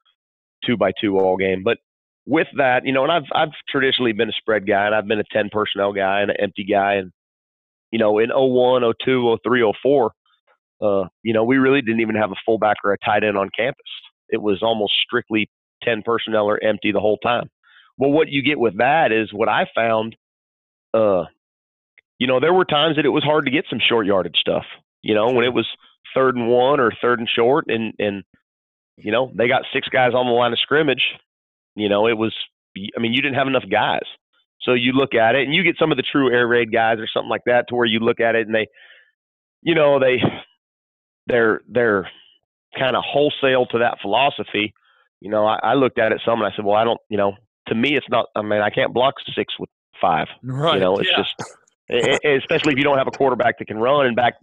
two 0.64 0.76
by 0.76 0.92
two 1.00 1.18
all 1.18 1.36
game. 1.36 1.62
But 1.64 1.78
with 2.26 2.48
that, 2.56 2.84
you 2.84 2.92
know, 2.92 3.04
and 3.04 3.12
I've 3.12 3.30
I've 3.32 3.54
traditionally 3.68 4.12
been 4.12 4.28
a 4.28 4.38
spread 4.38 4.66
guy 4.66 4.86
and 4.86 4.94
I've 4.94 5.06
been 5.06 5.20
a 5.20 5.24
10 5.32 5.50
personnel 5.52 5.92
guy 5.92 6.20
and 6.20 6.30
an 6.30 6.36
empty 6.40 6.64
guy 6.64 6.94
and 6.94 7.12
you 7.90 7.98
know 7.98 8.18
in 8.18 8.30
01, 8.30 8.82
02, 9.04 9.38
03, 9.44 9.74
04, 9.82 10.12
uh, 10.82 11.04
you 11.22 11.32
know, 11.32 11.44
we 11.44 11.56
really 11.56 11.82
didn't 11.82 12.00
even 12.00 12.16
have 12.16 12.32
a 12.32 12.40
fullback 12.44 12.78
or 12.84 12.92
a 12.92 12.98
tight 13.04 13.24
end 13.24 13.38
on 13.38 13.48
campus 13.56 13.86
it 14.28 14.40
was 14.40 14.62
almost 14.62 14.92
strictly 15.04 15.48
10 15.82 16.02
personnel 16.04 16.46
or 16.46 16.62
empty 16.62 16.92
the 16.92 17.00
whole 17.00 17.18
time. 17.18 17.48
Well, 17.98 18.10
what 18.10 18.28
you 18.28 18.42
get 18.42 18.58
with 18.58 18.78
that 18.78 19.12
is 19.12 19.32
what 19.32 19.48
I 19.48 19.66
found, 19.74 20.16
uh, 20.92 21.24
you 22.18 22.26
know, 22.26 22.40
there 22.40 22.52
were 22.52 22.64
times 22.64 22.96
that 22.96 23.06
it 23.06 23.10
was 23.10 23.24
hard 23.24 23.46
to 23.46 23.50
get 23.50 23.66
some 23.70 23.80
short 23.86 24.06
yardage 24.06 24.36
stuff, 24.36 24.64
you 25.02 25.14
know, 25.14 25.30
when 25.30 25.44
it 25.44 25.54
was 25.54 25.66
third 26.16 26.36
and 26.36 26.48
one 26.48 26.80
or 26.80 26.90
third 27.00 27.20
and 27.20 27.28
short 27.28 27.66
and, 27.68 27.92
and, 27.98 28.24
you 28.96 29.12
know, 29.12 29.30
they 29.34 29.46
got 29.46 29.62
six 29.72 29.88
guys 29.88 30.14
on 30.14 30.26
the 30.26 30.32
line 30.32 30.52
of 30.52 30.58
scrimmage, 30.58 31.04
you 31.74 31.88
know, 31.88 32.08
it 32.08 32.16
was, 32.16 32.34
I 32.76 33.00
mean, 33.00 33.12
you 33.12 33.22
didn't 33.22 33.36
have 33.36 33.46
enough 33.46 33.64
guys. 33.70 34.06
So 34.62 34.72
you 34.72 34.92
look 34.92 35.14
at 35.14 35.34
it 35.34 35.44
and 35.44 35.54
you 35.54 35.62
get 35.62 35.76
some 35.78 35.92
of 35.92 35.96
the 35.96 36.02
true 36.02 36.32
air 36.32 36.48
raid 36.48 36.72
guys 36.72 36.98
or 36.98 37.06
something 37.06 37.30
like 37.30 37.44
that 37.46 37.66
to 37.68 37.74
where 37.74 37.86
you 37.86 38.00
look 38.00 38.20
at 38.20 38.34
it 38.34 38.46
and 38.46 38.54
they, 38.54 38.66
you 39.62 39.74
know, 39.74 40.00
they, 40.00 40.22
they're, 41.26 41.60
they're, 41.68 42.08
kind 42.78 42.94
of 42.94 43.02
wholesale 43.06 43.64
to 43.64 43.78
that 43.78 43.96
philosophy, 44.02 44.74
you 45.20 45.30
know, 45.30 45.46
I, 45.46 45.58
I 45.62 45.74
looked 45.74 45.98
at 45.98 46.12
it 46.12 46.20
some 46.24 46.42
and 46.42 46.52
I 46.52 46.54
said, 46.54 46.64
well, 46.64 46.76
I 46.76 46.84
don't, 46.84 47.00
you 47.08 47.16
know, 47.16 47.32
to 47.68 47.74
me, 47.74 47.96
it's 47.96 48.06
not. 48.10 48.26
I 48.36 48.42
mean, 48.42 48.60
I 48.60 48.68
can't 48.68 48.92
block 48.92 49.14
six 49.34 49.54
with 49.58 49.70
five. 49.98 50.26
Right. 50.42 50.74
You 50.74 50.80
know, 50.80 50.96
it's 50.96 51.08
yeah. 51.10 51.22
just, 51.22 52.22
especially 52.24 52.72
if 52.72 52.78
you 52.78 52.84
don't 52.84 52.98
have 52.98 53.06
a 53.06 53.12
quarterback 53.12 53.58
that 53.58 53.66
can 53.66 53.78
run. 53.78 54.06
And 54.06 54.14
back, 54.14 54.34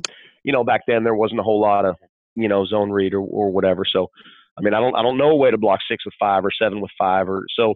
you 0.43 0.53
know, 0.53 0.63
back 0.63 0.81
then 0.87 1.03
there 1.03 1.15
wasn't 1.15 1.39
a 1.39 1.43
whole 1.43 1.61
lot 1.61 1.85
of, 1.85 1.95
you 2.35 2.47
know, 2.47 2.65
zone 2.65 2.91
read 2.91 3.13
or, 3.13 3.21
or 3.21 3.51
whatever. 3.51 3.83
So, 3.85 4.09
I 4.57 4.61
mean, 4.61 4.73
I 4.73 4.79
don't, 4.79 4.95
I 4.95 5.01
don't 5.01 5.17
know 5.17 5.29
a 5.29 5.35
way 5.35 5.51
to 5.51 5.57
block 5.57 5.79
six 5.89 6.05
with 6.05 6.13
five 6.19 6.45
or 6.45 6.51
seven 6.51 6.81
with 6.81 6.91
five 6.97 7.29
or 7.29 7.45
so. 7.57 7.75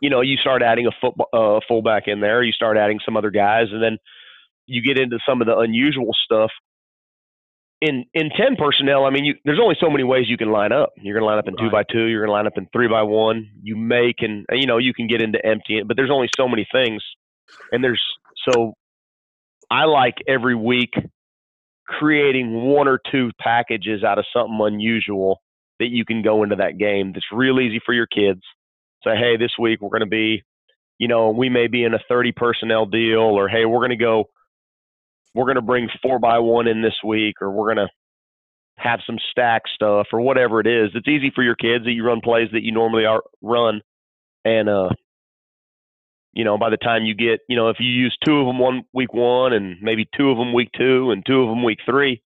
You 0.00 0.10
know, 0.10 0.20
you 0.20 0.36
start 0.36 0.62
adding 0.62 0.86
a 0.86 0.90
football 1.00 1.28
uh, 1.32 1.60
fullback 1.66 2.04
in 2.06 2.20
there. 2.20 2.42
You 2.42 2.52
start 2.52 2.76
adding 2.76 3.00
some 3.04 3.16
other 3.16 3.30
guys, 3.30 3.68
and 3.72 3.82
then 3.82 3.96
you 4.66 4.82
get 4.82 4.98
into 4.98 5.18
some 5.26 5.40
of 5.40 5.46
the 5.46 5.56
unusual 5.56 6.10
stuff 6.24 6.50
in 7.80 8.04
in 8.14 8.30
ten 8.30 8.56
personnel, 8.56 9.04
I 9.04 9.10
mean, 9.10 9.24
you, 9.24 9.34
there's 9.44 9.60
only 9.60 9.76
so 9.80 9.90
many 9.90 10.04
ways 10.04 10.28
you 10.28 10.36
can 10.36 10.50
line 10.50 10.72
up. 10.72 10.92
You're 10.96 11.14
going 11.14 11.22
to 11.22 11.26
line 11.26 11.38
up 11.38 11.48
in 11.48 11.54
right. 11.54 11.64
two 11.64 11.70
by 11.70 11.82
two. 11.82 12.06
You're 12.06 12.20
going 12.20 12.28
to 12.28 12.32
line 12.32 12.46
up 12.46 12.56
in 12.56 12.68
three 12.72 12.88
by 12.88 13.02
one. 13.02 13.50
You 13.62 13.76
may 13.76 14.12
can 14.18 14.44
you 14.50 14.66
know 14.66 14.78
you 14.78 14.94
can 14.94 15.06
get 15.06 15.20
into 15.20 15.44
empty, 15.44 15.82
but 15.86 15.96
there's 15.96 16.10
only 16.10 16.28
so 16.36 16.48
many 16.48 16.66
things, 16.72 17.02
and 17.72 17.84
there's 17.84 18.02
so 18.48 18.74
I 19.70 19.84
like 19.84 20.16
every 20.26 20.54
week 20.54 20.94
creating 21.86 22.52
one 22.52 22.88
or 22.88 23.00
two 23.10 23.30
packages 23.40 24.04
out 24.04 24.18
of 24.18 24.24
something 24.32 24.58
unusual 24.60 25.40
that 25.78 25.88
you 25.90 26.04
can 26.04 26.22
go 26.22 26.42
into 26.42 26.56
that 26.56 26.78
game. 26.78 27.12
That's 27.12 27.26
real 27.32 27.60
easy 27.60 27.80
for 27.84 27.92
your 27.92 28.06
kids. 28.06 28.40
Say, 29.04 29.16
hey, 29.16 29.36
this 29.36 29.52
week 29.58 29.80
we're 29.80 29.90
going 29.90 30.00
to 30.00 30.06
be, 30.06 30.42
you 30.98 31.08
know, 31.08 31.30
we 31.30 31.48
may 31.48 31.66
be 31.66 31.84
in 31.84 31.94
a 31.94 32.00
30 32.08 32.32
personnel 32.32 32.86
deal, 32.86 33.20
or 33.20 33.48
hey, 33.48 33.64
we're 33.64 33.80
going 33.80 33.90
to 33.90 33.96
go 33.96 34.24
we're 35.34 35.44
going 35.44 35.56
to 35.56 35.62
bring 35.62 35.88
four 36.02 36.18
by 36.18 36.38
one 36.38 36.66
in 36.66 36.80
this 36.80 36.96
week, 37.04 37.42
or 37.42 37.50
we're 37.50 37.74
going 37.74 37.86
to 37.86 37.92
have 38.78 39.00
some 39.06 39.18
stack 39.30 39.62
stuff, 39.74 40.06
or 40.12 40.20
whatever 40.22 40.60
it 40.60 40.66
is. 40.66 40.90
It's 40.94 41.06
easy 41.06 41.30
for 41.34 41.44
your 41.44 41.54
kids 41.54 41.84
that 41.84 41.92
you 41.92 42.04
run 42.04 42.22
plays 42.22 42.48
that 42.52 42.62
you 42.62 42.72
normally 42.72 43.04
are 43.04 43.22
run, 43.42 43.82
and 44.46 44.68
uh, 44.68 44.88
you 46.36 46.44
know, 46.44 46.58
by 46.58 46.68
the 46.68 46.76
time 46.76 47.04
you 47.04 47.14
get, 47.14 47.40
you 47.48 47.56
know, 47.56 47.70
if 47.70 47.78
you 47.80 47.90
use 47.90 48.14
two 48.22 48.38
of 48.38 48.46
them 48.46 48.58
one 48.58 48.82
week 48.92 49.14
one, 49.14 49.54
and 49.54 49.78
maybe 49.80 50.06
two 50.14 50.30
of 50.30 50.36
them 50.36 50.52
week 50.52 50.68
two, 50.76 51.10
and 51.10 51.24
two 51.24 51.40
of 51.40 51.48
them 51.48 51.64
week 51.64 51.78
three, 51.86 52.22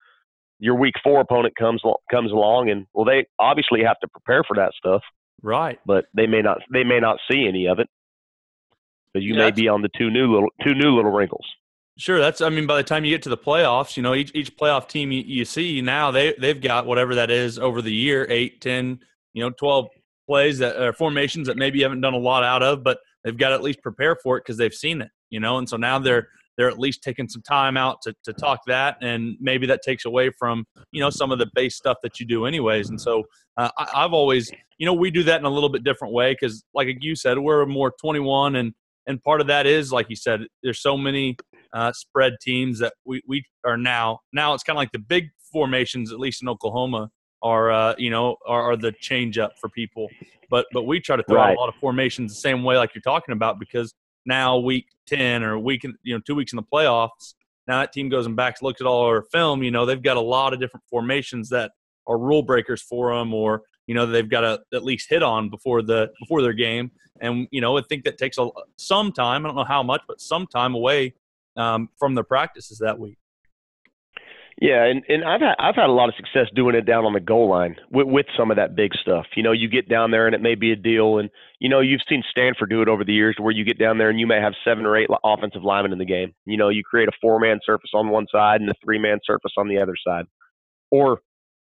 your 0.60 0.76
week 0.76 0.94
four 1.02 1.20
opponent 1.20 1.54
comes 1.56 1.82
comes 2.08 2.30
along, 2.30 2.70
and 2.70 2.86
well, 2.94 3.04
they 3.04 3.26
obviously 3.40 3.82
have 3.82 3.98
to 3.98 4.08
prepare 4.08 4.44
for 4.44 4.54
that 4.54 4.72
stuff, 4.78 5.02
right? 5.42 5.80
But 5.84 6.04
they 6.14 6.28
may 6.28 6.40
not 6.40 6.58
they 6.72 6.84
may 6.84 7.00
not 7.00 7.18
see 7.28 7.48
any 7.48 7.66
of 7.66 7.80
it 7.80 7.88
because 9.12 9.26
you 9.26 9.34
yeah, 9.34 9.46
may 9.46 9.50
be 9.50 9.66
on 9.66 9.82
the 9.82 9.90
two 9.98 10.08
new 10.08 10.32
little 10.32 10.50
two 10.64 10.74
new 10.74 10.94
little 10.94 11.10
wrinkles. 11.10 11.44
Sure, 11.98 12.20
that's. 12.20 12.40
I 12.40 12.48
mean, 12.48 12.68
by 12.68 12.76
the 12.76 12.84
time 12.84 13.04
you 13.04 13.10
get 13.10 13.22
to 13.22 13.28
the 13.28 13.36
playoffs, 13.36 13.96
you 13.96 14.04
know, 14.04 14.14
each 14.14 14.30
each 14.36 14.56
playoff 14.56 14.86
team 14.86 15.10
you, 15.10 15.24
you 15.26 15.44
see 15.44 15.80
now 15.80 16.12
they 16.12 16.32
they've 16.38 16.60
got 16.60 16.86
whatever 16.86 17.16
that 17.16 17.32
is 17.32 17.58
over 17.58 17.82
the 17.82 17.92
year, 17.92 18.24
eight, 18.30 18.60
ten, 18.60 19.00
you 19.32 19.42
know, 19.42 19.50
twelve 19.50 19.88
plays 20.28 20.58
that 20.58 20.76
are 20.76 20.92
formations 20.92 21.48
that 21.48 21.56
maybe 21.56 21.78
you 21.78 21.84
haven't 21.84 22.02
done 22.02 22.14
a 22.14 22.18
lot 22.18 22.44
out 22.44 22.62
of, 22.62 22.84
but 22.84 22.98
they've 23.26 23.36
got 23.36 23.48
to 23.48 23.56
at 23.56 23.62
least 23.62 23.82
prepare 23.82 24.16
for 24.16 24.38
it 24.38 24.44
because 24.44 24.56
they've 24.56 24.72
seen 24.72 25.02
it, 25.02 25.10
you 25.30 25.40
know, 25.40 25.58
and 25.58 25.68
so 25.68 25.76
now 25.76 25.98
they're 25.98 26.28
they're 26.56 26.68
at 26.68 26.78
least 26.78 27.02
taking 27.02 27.28
some 27.28 27.42
time 27.42 27.76
out 27.76 28.00
to, 28.02 28.14
to 28.24 28.32
talk 28.32 28.60
that 28.66 28.96
and 29.02 29.36
maybe 29.40 29.66
that 29.66 29.82
takes 29.82 30.04
away 30.04 30.30
from 30.38 30.64
you 30.90 31.00
know 31.00 31.10
some 31.10 31.30
of 31.30 31.38
the 31.38 31.46
base 31.54 31.76
stuff 31.76 31.98
that 32.02 32.18
you 32.18 32.26
do 32.26 32.46
anyways 32.46 32.88
and 32.88 33.00
so 33.00 33.24
uh, 33.56 33.68
I, 33.76 34.04
i've 34.04 34.12
always 34.12 34.50
you 34.78 34.86
know 34.86 34.94
we 34.94 35.10
do 35.10 35.22
that 35.24 35.38
in 35.38 35.44
a 35.44 35.50
little 35.50 35.68
bit 35.68 35.84
different 35.84 36.14
way 36.14 36.32
because 36.32 36.64
like 36.74 36.88
you 37.00 37.14
said 37.14 37.38
we're 37.38 37.66
more 37.66 37.92
21 38.00 38.56
and 38.56 38.72
and 39.06 39.22
part 39.22 39.40
of 39.40 39.46
that 39.48 39.66
is 39.66 39.92
like 39.92 40.06
you 40.08 40.16
said 40.16 40.40
there's 40.62 40.80
so 40.80 40.96
many 40.96 41.36
uh, 41.72 41.92
spread 41.92 42.34
teams 42.40 42.78
that 42.78 42.94
we, 43.04 43.20
we 43.26 43.44
are 43.64 43.76
now 43.76 44.20
now 44.32 44.54
it's 44.54 44.62
kind 44.62 44.76
of 44.76 44.78
like 44.78 44.92
the 44.92 44.98
big 44.98 45.28
formations 45.52 46.12
at 46.12 46.18
least 46.18 46.42
in 46.42 46.48
oklahoma 46.48 47.10
are 47.42 47.70
uh, 47.70 47.94
you 47.98 48.10
know 48.10 48.36
are, 48.46 48.72
are, 48.72 48.76
the 48.76 48.92
change 48.92 49.38
up 49.38 49.58
for 49.58 49.68
people. 49.68 50.08
But 50.50 50.66
but 50.72 50.84
we 50.84 51.00
try 51.00 51.16
to 51.16 51.22
throw 51.24 51.36
right. 51.36 51.50
out 51.50 51.56
a 51.56 51.60
lot 51.60 51.68
of 51.68 51.74
formations 51.76 52.34
the 52.34 52.40
same 52.40 52.62
way 52.62 52.76
like 52.76 52.94
you're 52.94 53.02
talking 53.02 53.32
about 53.32 53.58
because 53.58 53.94
now 54.24 54.58
week 54.58 54.86
10 55.06 55.42
or 55.42 55.58
week 55.58 55.84
in, 55.84 55.94
you 56.02 56.14
know 56.14 56.20
two 56.20 56.34
weeks 56.34 56.52
in 56.52 56.56
the 56.56 56.62
playoffs 56.62 57.34
now 57.68 57.80
that 57.80 57.92
team 57.92 58.08
goes 58.08 58.26
and 58.26 58.36
backs 58.36 58.60
looks 58.60 58.80
at 58.80 58.86
all 58.86 59.04
our 59.04 59.22
film 59.22 59.62
you 59.62 59.70
know 59.70 59.86
they've 59.86 60.02
got 60.02 60.16
a 60.16 60.20
lot 60.20 60.52
of 60.52 60.58
different 60.60 60.82
formations 60.90 61.48
that 61.48 61.70
are 62.08 62.18
rule 62.18 62.42
breakers 62.42 62.82
for 62.82 63.16
them 63.16 63.32
or 63.32 63.62
you 63.86 63.94
know 63.94 64.04
they've 64.04 64.28
got 64.28 64.40
to 64.40 64.60
at 64.74 64.84
least 64.84 65.08
hit 65.08 65.22
on 65.22 65.48
before 65.48 65.80
the 65.82 66.10
before 66.18 66.42
their 66.42 66.52
game. 66.52 66.90
And 67.20 67.48
you 67.50 67.60
know 67.60 67.78
i 67.78 67.82
think 67.82 68.04
that 68.04 68.18
takes 68.18 68.36
a 68.36 68.48
some 68.76 69.12
time 69.12 69.46
i 69.46 69.48
don't 69.48 69.56
know 69.56 69.64
how 69.64 69.82
much 69.82 70.02
but 70.06 70.20
some 70.20 70.46
time 70.46 70.74
away 70.74 71.14
um, 71.56 71.88
from 71.98 72.14
their 72.14 72.24
practices 72.24 72.78
that 72.78 72.98
week 72.98 73.16
yeah, 74.60 74.84
and, 74.84 75.02
and 75.08 75.22
I've 75.22 75.42
had 75.42 75.54
I've 75.58 75.74
had 75.74 75.90
a 75.90 75.92
lot 75.92 76.08
of 76.08 76.14
success 76.14 76.46
doing 76.54 76.74
it 76.74 76.86
down 76.86 77.04
on 77.04 77.12
the 77.12 77.20
goal 77.20 77.50
line 77.50 77.76
with, 77.90 78.06
with 78.06 78.26
some 78.38 78.50
of 78.50 78.56
that 78.56 78.74
big 78.74 78.94
stuff. 78.94 79.26
You 79.36 79.42
know, 79.42 79.52
you 79.52 79.68
get 79.68 79.86
down 79.86 80.12
there 80.12 80.24
and 80.24 80.34
it 80.34 80.40
may 80.40 80.54
be 80.54 80.72
a 80.72 80.76
deal, 80.76 81.18
and 81.18 81.28
you 81.58 81.68
know 81.68 81.80
you've 81.80 82.00
seen 82.08 82.22
Stanford 82.30 82.70
do 82.70 82.80
it 82.80 82.88
over 82.88 83.04
the 83.04 83.12
years, 83.12 83.36
where 83.38 83.52
you 83.52 83.64
get 83.64 83.78
down 83.78 83.98
there 83.98 84.08
and 84.08 84.18
you 84.18 84.26
may 84.26 84.40
have 84.40 84.54
seven 84.64 84.86
or 84.86 84.96
eight 84.96 85.10
offensive 85.22 85.62
linemen 85.62 85.92
in 85.92 85.98
the 85.98 86.06
game. 86.06 86.32
You 86.46 86.56
know, 86.56 86.70
you 86.70 86.82
create 86.82 87.08
a 87.08 87.12
four 87.20 87.38
man 87.38 87.60
surface 87.66 87.90
on 87.92 88.08
one 88.08 88.26
side 88.32 88.62
and 88.62 88.70
a 88.70 88.74
three 88.82 88.98
man 88.98 89.18
surface 89.26 89.52
on 89.58 89.68
the 89.68 89.78
other 89.78 89.94
side, 90.06 90.24
or 90.90 91.20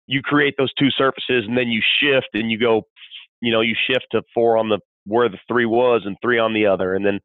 you 0.09 0.21
create 0.21 0.55
those 0.59 0.73
two 0.75 0.91
surfaces 0.91 1.45
and 1.47 1.57
then 1.57 1.69
you 1.69 1.81
shift 2.03 2.31
and 2.35 2.51
you 2.51 2.59
go, 2.59 2.83
you 3.41 3.53
know, 3.53 3.61
you 3.61 3.77
shift 3.89 4.07
to 4.11 4.23
four 4.35 4.57
on 4.57 4.69
the 4.69 4.81
where 5.07 5.29
the 5.29 5.39
three 5.47 5.67
was 5.67 6.03
and 6.05 6.17
three 6.21 6.39
on 6.41 6.53
the 6.53 6.67
other, 6.67 6.97
and 6.97 7.07
then, 7.07 7.21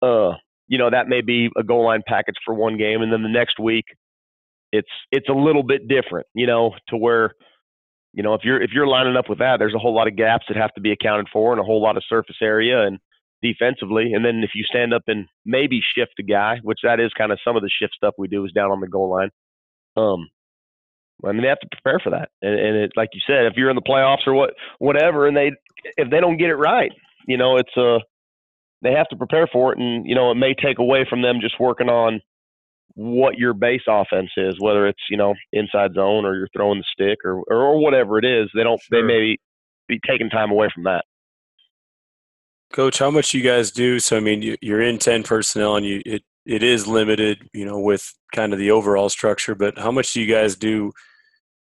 uh, 0.00 0.34
you 0.68 0.78
know, 0.78 0.90
that 0.90 1.08
may 1.08 1.22
be 1.22 1.48
a 1.58 1.64
goal 1.64 1.84
line 1.84 2.02
package 2.06 2.36
for 2.44 2.54
one 2.54 2.76
game, 2.76 3.02
and 3.02 3.12
then 3.12 3.24
the 3.24 3.28
next 3.28 3.58
week 3.58 3.86
it's 4.72 4.88
it's 5.10 5.28
a 5.28 5.32
little 5.32 5.62
bit 5.62 5.88
different, 5.88 6.26
you 6.34 6.46
know, 6.46 6.72
to 6.88 6.96
where 6.96 7.32
you 8.12 8.22
know 8.22 8.34
if 8.34 8.42
you're 8.44 8.60
if 8.60 8.70
you're 8.72 8.86
lining 8.86 9.16
up 9.16 9.28
with 9.28 9.38
that, 9.38 9.58
there's 9.58 9.74
a 9.74 9.78
whole 9.78 9.94
lot 9.94 10.08
of 10.08 10.16
gaps 10.16 10.46
that 10.48 10.56
have 10.56 10.72
to 10.74 10.80
be 10.80 10.92
accounted 10.92 11.26
for 11.32 11.52
and 11.52 11.60
a 11.60 11.64
whole 11.64 11.82
lot 11.82 11.96
of 11.96 12.04
surface 12.08 12.36
area 12.42 12.82
and 12.82 12.98
defensively. 13.42 14.12
And 14.12 14.24
then 14.24 14.42
if 14.42 14.50
you 14.54 14.64
stand 14.64 14.94
up 14.94 15.02
and 15.06 15.26
maybe 15.44 15.80
shift 15.94 16.14
a 16.18 16.22
guy, 16.22 16.58
which 16.62 16.80
that 16.82 17.00
is 17.00 17.12
kind 17.16 17.32
of 17.32 17.38
some 17.44 17.56
of 17.56 17.62
the 17.62 17.70
shift 17.70 17.94
stuff 17.94 18.14
we 18.18 18.28
do 18.28 18.44
is 18.44 18.52
down 18.52 18.70
on 18.70 18.80
the 18.80 18.88
goal 18.88 19.10
line. 19.10 19.30
Um, 19.96 20.28
I 21.24 21.32
mean, 21.32 21.42
they 21.42 21.48
have 21.48 21.60
to 21.60 21.68
prepare 21.70 21.98
for 22.02 22.10
that. 22.10 22.28
And, 22.42 22.58
and 22.58 22.76
it, 22.76 22.92
like 22.96 23.10
you 23.14 23.20
said, 23.26 23.46
if 23.46 23.54
you're 23.56 23.70
in 23.70 23.76
the 23.76 23.82
playoffs 23.82 24.26
or 24.26 24.34
what, 24.34 24.50
whatever, 24.78 25.26
and 25.26 25.36
they 25.36 25.52
if 25.96 26.10
they 26.10 26.20
don't 26.20 26.36
get 26.36 26.50
it 26.50 26.56
right, 26.56 26.92
you 27.26 27.36
know, 27.36 27.56
it's 27.56 27.76
uh 27.76 27.98
they 28.82 28.92
have 28.92 29.08
to 29.08 29.16
prepare 29.16 29.46
for 29.50 29.72
it, 29.72 29.78
and 29.78 30.06
you 30.06 30.14
know, 30.14 30.30
it 30.30 30.34
may 30.34 30.54
take 30.54 30.78
away 30.78 31.06
from 31.08 31.22
them 31.22 31.38
just 31.40 31.58
working 31.58 31.88
on 31.88 32.20
what 32.96 33.36
your 33.36 33.52
base 33.52 33.82
offense 33.86 34.30
is, 34.38 34.56
whether 34.58 34.86
it's 34.86 35.02
you 35.10 35.16
know 35.16 35.34
inside 35.52 35.94
zone 35.94 36.24
or 36.24 36.34
you're 36.34 36.48
throwing 36.56 36.78
the 36.78 36.84
stick 36.92 37.18
or 37.24 37.42
or, 37.48 37.78
whatever 37.78 38.18
it 38.18 38.24
is. 38.24 38.50
They 38.54 38.64
don't. 38.64 38.80
Sure. 38.80 39.00
They 39.00 39.06
may 39.06 39.36
be 39.86 40.00
taking 40.08 40.30
time 40.30 40.50
away 40.50 40.68
from 40.74 40.84
that. 40.84 41.04
Coach, 42.72 42.98
how 42.98 43.10
much 43.10 43.32
you 43.32 43.42
guys 43.42 43.70
do? 43.70 44.00
So 44.00 44.16
I 44.16 44.20
mean, 44.20 44.56
you're 44.60 44.80
in 44.80 44.98
ten 44.98 45.22
personnel, 45.22 45.76
and 45.76 45.86
you 45.86 46.02
it 46.04 46.22
it 46.46 46.62
is 46.62 46.86
limited, 46.86 47.48
you 47.52 47.66
know, 47.66 47.78
with 47.78 48.12
kind 48.34 48.52
of 48.52 48.58
the 48.58 48.70
overall 48.70 49.10
structure. 49.10 49.54
But 49.54 49.78
how 49.78 49.90
much 49.90 50.12
do 50.12 50.20
you 50.20 50.32
guys 50.32 50.56
do? 50.56 50.90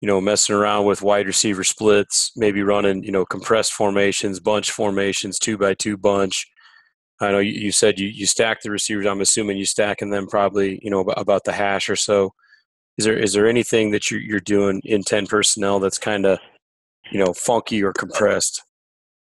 You 0.02 0.08
know, 0.08 0.20
messing 0.20 0.56
around 0.56 0.86
with 0.86 1.00
wide 1.00 1.28
receiver 1.28 1.62
splits, 1.62 2.32
maybe 2.34 2.64
running, 2.64 3.04
you 3.04 3.12
know, 3.12 3.24
compressed 3.24 3.72
formations, 3.72 4.40
bunch 4.40 4.72
formations, 4.72 5.38
two 5.38 5.56
by 5.56 5.74
two 5.74 5.96
bunch 5.96 6.51
I 7.20 7.30
know 7.30 7.38
you, 7.38 7.70
said 7.70 8.00
you, 8.00 8.08
you 8.08 8.26
stack 8.26 8.62
the 8.62 8.70
receivers. 8.70 9.06
I'm 9.06 9.20
assuming 9.20 9.56
you 9.56 9.66
stacking 9.66 10.10
them 10.10 10.26
probably, 10.26 10.80
you 10.82 10.90
know, 10.90 11.00
about, 11.00 11.44
the 11.44 11.52
hash 11.52 11.88
or 11.88 11.96
so. 11.96 12.34
Is 12.98 13.04
there 13.04 13.16
is 13.16 13.32
there 13.32 13.46
anything 13.46 13.90
that 13.92 14.10
you're, 14.10 14.20
you're 14.20 14.40
doing 14.40 14.82
in 14.84 15.02
10 15.02 15.26
personnel 15.26 15.80
that's 15.80 15.98
kind 15.98 16.26
of, 16.26 16.38
you 17.10 17.18
know, 17.18 17.32
funky 17.32 17.82
or 17.82 17.92
compressed? 17.92 18.62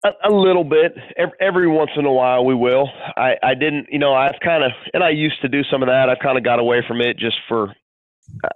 A, 0.04 0.10
a, 0.24 0.30
little 0.30 0.64
bit. 0.64 0.94
Every, 1.16 1.34
every 1.40 1.68
once 1.68 1.90
in 1.96 2.06
a 2.06 2.12
while 2.12 2.44
we 2.44 2.54
will. 2.54 2.88
I, 3.16 3.34
I 3.42 3.54
didn't, 3.54 3.86
you 3.90 3.98
know, 3.98 4.14
I've 4.14 4.40
kind 4.42 4.64
of, 4.64 4.72
and 4.94 5.04
I 5.04 5.10
used 5.10 5.40
to 5.42 5.48
do 5.48 5.62
some 5.70 5.82
of 5.82 5.88
that. 5.88 6.08
I've 6.08 6.18
kind 6.22 6.38
of 6.38 6.44
got 6.44 6.58
away 6.58 6.82
from 6.86 7.00
it 7.00 7.18
just 7.18 7.36
for, 7.48 7.72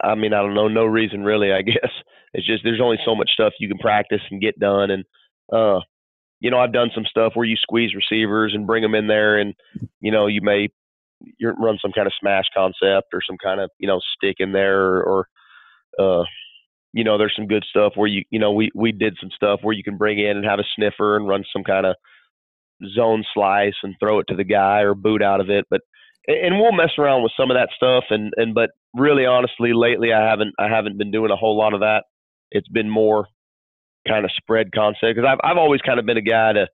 I 0.03 0.15
mean, 0.15 0.33
I 0.33 0.41
don't 0.41 0.55
know, 0.55 0.69
no 0.69 0.87
reason 0.87 1.23
really, 1.23 1.53
I 1.53 1.63
guess. 1.63 1.91
It's 2.33 2.47
just 2.47 2.65
there's 2.65 2.81
only 2.81 2.99
so 3.05 3.15
much 3.15 3.31
stuff 3.31 3.53
you 3.59 3.69
can 3.69 3.79
practice 3.79 4.21
and 4.31 4.41
get 4.41 4.59
done. 4.59 4.91
And, 4.91 5.05
uh, 5.53 5.81
you 6.41 6.51
know, 6.51 6.59
I've 6.59 6.73
done 6.73 6.91
some 6.95 7.05
stuff 7.09 7.33
where 7.35 7.47
you 7.47 7.57
squeeze 7.57 7.95
receivers 7.95 8.53
and 8.55 8.67
bring 8.67 8.83
them 8.83 8.95
in 8.95 9.07
there, 9.07 9.39
and 9.39 9.55
you 10.01 10.11
know, 10.11 10.27
you 10.27 10.43
may 10.43 10.69
you 11.39 11.51
run 11.51 11.79
some 11.81 11.93
kind 11.93 12.07
of 12.07 12.13
smash 12.21 12.45
concept 12.55 13.09
or 13.13 13.21
some 13.27 13.39
kind 13.43 13.61
of 13.61 13.71
you 13.79 13.89
know 13.89 14.01
stick 14.17 14.37
in 14.39 14.53
there, 14.53 14.85
or, 14.85 15.27
or 15.99 16.21
uh, 16.21 16.25
you 16.93 17.05
know, 17.05 17.19
there's 17.19 17.35
some 17.37 17.47
good 17.47 17.65
stuff 17.69 17.93
where 17.95 18.09
you 18.09 18.23
you 18.31 18.39
know 18.39 18.53
we 18.53 18.71
we 18.75 18.93
did 18.93 19.17
some 19.21 19.31
stuff 19.35 19.61
where 19.63 19.75
you 19.75 19.83
can 19.85 19.97
bring 19.97 20.19
in 20.19 20.37
and 20.37 20.45
have 20.45 20.59
a 20.59 20.65
sniffer 20.75 21.17
and 21.17 21.29
run 21.29 21.45
some 21.53 21.65
kind 21.65 21.87
of 21.87 21.97
zone 22.95 23.25
slice 23.33 23.75
and 23.83 23.95
throw 23.99 24.19
it 24.19 24.27
to 24.29 24.37
the 24.37 24.45
guy 24.45 24.81
or 24.81 24.95
boot 24.95 25.23
out 25.23 25.41
of 25.41 25.49
it, 25.49 25.67
but 25.71 25.81
and 26.29 26.59
we'll 26.59 26.73
mess 26.73 26.91
around 26.99 27.23
with 27.23 27.33
some 27.37 27.51
of 27.51 27.57
that 27.57 27.71
stuff 27.75 28.05
and 28.11 28.33
and 28.37 28.55
but 28.55 28.71
really 28.95 29.25
honestly 29.25 29.73
lately 29.73 30.13
I 30.13 30.29
haven't 30.29 30.55
I 30.59 30.69
haven't 30.69 30.99
been 30.99 31.11
doing 31.11 31.31
a 31.31 31.37
whole 31.37 31.57
lot 31.57 31.75
of 31.75 31.81
that. 31.81 32.05
It's 32.51 32.69
been 32.69 32.91
more 32.91 33.29
kind 34.07 34.25
of 34.25 34.31
spread 34.37 34.73
concept 34.73 35.17
because 35.17 35.25
I've 35.27 35.39
I've 35.43 35.59
always 35.59 35.81
kind 35.81 35.99
of 35.99 36.07
been 36.07 36.17
a 36.17 36.23
guy 36.23 36.53
to, 36.53 36.69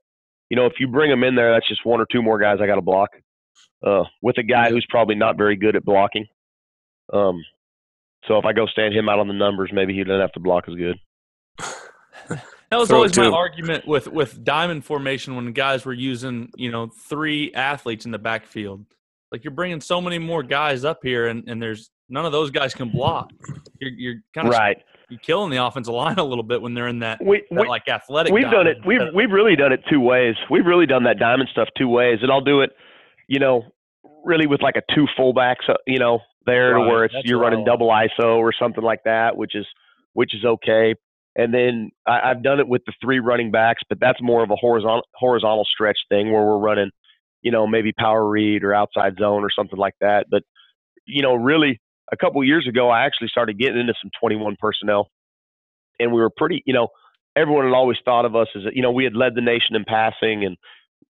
you 0.51 0.57
know, 0.57 0.67
if 0.67 0.75
you 0.79 0.89
bring 0.89 1.11
them 1.11 1.25
in 1.25 1.35
there, 1.35 1.53
that's 1.53 1.69
just 1.69 1.85
one 1.85 2.01
or 2.01 2.07
two 2.11 2.23
more 2.23 2.39
guys 2.39 2.59
I 2.63 2.67
got 2.67 2.77
to 2.77 2.83
block. 2.83 3.11
Uh, 3.85 4.05
with 4.23 4.39
a 4.39 4.43
guy 4.43 4.71
who's 4.71 4.87
probably 4.89 5.17
not 5.17 5.37
very 5.37 5.57
good 5.57 5.75
at 5.75 5.85
blocking. 5.85 6.25
Um, 7.13 7.43
so 8.29 8.39
if 8.39 8.45
I 8.45 8.53
go 8.53 8.67
stand 8.67 8.95
him 8.95 9.09
out 9.09 9.19
on 9.19 9.27
the 9.27 9.35
numbers, 9.35 9.71
maybe 9.73 9.93
he 9.93 10.05
doesn't 10.05 10.21
have 10.21 10.33
to 10.33 10.41
block 10.41 10.69
as 10.69 10.77
good. 10.77 10.97
that 12.29 12.79
was 12.79 12.89
Throw 12.89 12.99
always 12.99 13.17
my 13.17 13.27
argument 13.27 13.89
with 13.89 14.07
with 14.07 14.45
diamond 14.45 14.85
formation 14.85 15.35
when 15.35 15.53
guys 15.53 15.85
were 15.85 15.93
using 15.93 16.51
you 16.57 16.71
know 16.71 16.91
three 17.09 17.53
athletes 17.55 18.05
in 18.05 18.13
the 18.13 18.19
backfield. 18.19 18.85
Like 19.33 19.43
you're 19.45 19.51
bringing 19.51 19.81
so 19.81 20.01
many 20.01 20.19
more 20.19 20.43
guys 20.43 20.85
up 20.85 21.01
here, 21.03 21.27
and, 21.27 21.49
and 21.49 21.61
there's 21.61 21.91
none 22.09 22.25
of 22.25 22.33
those 22.33 22.51
guys 22.51 22.75
can 22.75 22.91
block. 22.91 23.33
You're, 23.81 23.91
you're 23.91 24.23
kind 24.35 24.47
of 24.47 24.55
right 24.55 24.77
you 25.13 25.19
killing 25.19 25.51
the 25.51 25.65
offensive 25.65 25.95
line 25.95 26.19
a 26.19 26.25
little 26.25 26.43
bit 26.43 26.63
when 26.63 26.75
they're 26.75 26.89
in 26.89 27.01
that, 27.01 27.23
we, 27.25 27.45
that 27.51 27.63
we, 27.63 27.69
like 27.69 27.87
athletic. 27.87 28.33
We've 28.33 28.51
done 28.51 28.67
it. 28.67 28.79
We've 28.85 29.01
we've 29.15 29.31
really 29.31 29.57
done 29.57 29.73
it 29.73 29.83
two 29.91 30.01
ways. 30.01 30.35
We've 30.51 30.65
really 30.65 30.87
done 30.87 31.05
that 31.05 31.19
diamond 31.19 31.51
stuff 31.53 31.69
two 31.77 31.89
ways, 31.89 32.19
and 32.23 32.33
I'll 32.33 32.41
do 32.41 32.63
it. 32.63 32.71
You 33.29 33.39
know, 33.39 33.63
really 34.25 34.47
with 34.47 34.63
like 34.63 34.77
a 34.77 34.95
two 34.95 35.07
fullbacks. 35.19 35.69
Uh, 35.69 35.75
you 35.87 35.99
know, 35.99 36.21
there 36.47 36.75
right. 36.75 36.87
where 36.87 37.05
it's 37.05 37.15
That's 37.15 37.27
you're 37.27 37.39
running 37.39 37.65
double 37.65 37.89
ISO 37.89 38.39
or 38.39 38.53
something 38.59 38.83
like 38.83 39.05
that, 39.05 39.37
which 39.37 39.55
is 39.55 39.67
which 40.15 40.35
is 40.35 40.45
okay. 40.45 40.95
And 41.37 41.53
then 41.53 41.91
I, 42.07 42.31
I've 42.31 42.43
done 42.43 42.61
it 42.61 42.69
with 42.69 42.83
the 42.87 42.93
three 43.03 43.19
running 43.19 43.51
backs, 43.51 43.83
but 43.89 43.99
that's 44.01 44.21
more 44.21 44.43
of 44.43 44.51
a 44.51 44.57
horizontal 44.57 45.07
horizontal 45.15 45.65
stretch 45.65 45.99
thing 46.09 46.33
where 46.33 46.43
we're 46.43 46.59
running, 46.59 46.91
you 47.43 47.51
know, 47.51 47.67
maybe 47.67 47.93
power 47.93 48.29
read 48.29 48.65
or 48.65 48.75
outside 48.75 49.15
zone 49.19 49.43
or 49.43 49.51
something 49.55 49.79
like 49.79 49.95
that. 50.01 50.27
But 50.31 50.43
you 51.07 51.23
know, 51.23 51.35
really 51.35 51.81
a 52.13 52.17
couple 52.17 52.45
years 52.45 52.69
ago, 52.69 52.91
I 52.91 53.05
actually 53.07 53.29
started 53.29 53.59
getting 53.59 53.81
into 53.81 53.95
some 54.01 54.11
21 54.21 54.57
personnel, 54.61 55.09
and 55.99 56.13
we 56.13 56.21
were 56.21 56.31
pretty, 56.37 56.63
you 56.67 56.75
know, 56.75 56.89
everyone 57.35 57.65
had 57.65 57.75
always 57.75 57.97
thought 58.05 58.27
of 58.27 58.37
us 58.37 58.49
as, 58.55 58.63
you 58.73 58.83
know, 58.83 58.93
we 58.93 59.05
had 59.05 59.17
led 59.17 59.35
the 59.35 59.41
nation 59.41 59.75
in 59.75 59.85
passing, 59.85 60.45
and 60.45 60.57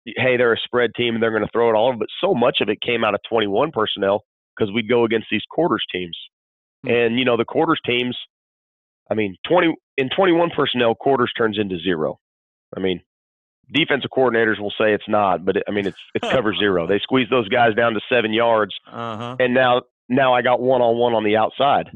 hey, 0.05 0.37
they're 0.37 0.53
a 0.53 0.59
spread 0.65 0.91
team 0.97 1.15
and 1.15 1.23
they're 1.23 1.31
going 1.31 1.45
to 1.45 1.51
throw 1.53 1.71
it 1.71 1.75
all 1.75 1.89
over. 1.89 1.99
But 1.99 2.09
so 2.21 2.35
much 2.35 2.59
of 2.61 2.69
it 2.69 2.81
came 2.81 3.05
out 3.05 3.15
of 3.15 3.21
21 3.29 3.71
personnel 3.73 4.25
because 4.57 4.73
we'd 4.73 4.89
go 4.89 5.05
against 5.05 5.29
these 5.31 5.45
quarters 5.49 5.85
teams, 5.93 6.17
mm-hmm. 6.85 6.95
and 6.95 7.19
you 7.19 7.25
know, 7.25 7.37
the 7.37 7.45
quarters 7.45 7.81
teams. 7.87 8.17
I 9.11 9.15
mean, 9.15 9.37
20 9.49 9.75
in 9.97 10.11
21 10.15 10.51
personnel, 10.55 10.95
quarters 10.95 11.33
turns 11.37 11.59
into 11.59 11.79
zero. 11.79 12.19
I 12.77 12.81
mean, 12.81 13.01
defensive 13.73 14.11
coordinators 14.15 14.61
will 14.61 14.73
say 14.79 14.93
it's 14.93 15.09
not, 15.09 15.45
but 15.45 15.57
it, 15.57 15.63
I 15.67 15.71
mean, 15.71 15.87
it's 15.87 15.99
it's 16.15 16.29
cover 16.31 16.55
zero. 16.55 16.87
They 16.87 16.99
squeeze 16.99 17.29
those 17.31 17.49
guys 17.49 17.75
down 17.75 17.95
to 17.95 18.01
seven 18.13 18.33
yards, 18.33 18.75
uh-huh. 18.91 19.37
and 19.39 19.55
now 19.55 19.83
now 20.09 20.35
I 20.35 20.43
got 20.43 20.61
one 20.61 20.81
on 20.83 20.97
one 20.99 21.15
on 21.15 21.25
the 21.25 21.37
outside. 21.37 21.89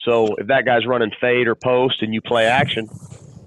So 0.00 0.36
if 0.36 0.46
that 0.48 0.64
guy's 0.64 0.86
running 0.86 1.10
fade 1.20 1.48
or 1.48 1.54
post 1.54 2.02
and 2.02 2.14
you 2.14 2.20
play 2.20 2.46
action, 2.46 2.88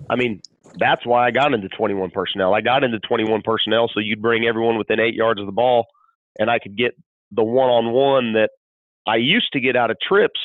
I 0.09 0.15
mean, 0.15 0.41
that's 0.77 1.05
why 1.05 1.25
I 1.25 1.31
got 1.31 1.53
into 1.53 1.69
21 1.69 2.11
personnel. 2.11 2.53
I 2.53 2.61
got 2.61 2.83
into 2.83 2.99
21 2.99 3.41
personnel 3.43 3.89
so 3.93 3.99
you'd 3.99 4.21
bring 4.21 4.45
everyone 4.45 4.77
within 4.77 4.99
eight 4.99 5.13
yards 5.15 5.39
of 5.39 5.45
the 5.45 5.51
ball, 5.51 5.87
and 6.37 6.49
I 6.49 6.59
could 6.59 6.77
get 6.77 6.95
the 7.31 7.43
one 7.43 7.69
on 7.69 7.91
one 7.91 8.33
that 8.33 8.51
I 9.07 9.15
used 9.17 9.51
to 9.53 9.59
get 9.59 9.75
out 9.75 9.91
of 9.91 9.97
trips 10.05 10.39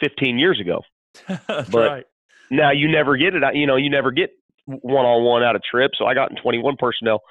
15 0.00 0.38
years 0.38 0.60
ago. 0.60 0.82
That's 1.48 1.68
But- 1.70 1.90
right. 1.90 2.04
Now 2.50 2.70
you 2.70 2.90
never 2.90 3.16
get 3.16 3.34
it. 3.34 3.42
You 3.54 3.66
know, 3.66 3.76
you 3.76 3.88
never 3.88 4.10
get 4.10 4.30
one 4.66 5.06
on 5.06 5.24
one 5.24 5.42
out 5.42 5.56
of 5.56 5.62
trips. 5.62 5.96
So 5.98 6.04
I 6.04 6.12
got 6.12 6.30
in 6.30 6.36
21 6.36 6.76
personnel 6.78 7.22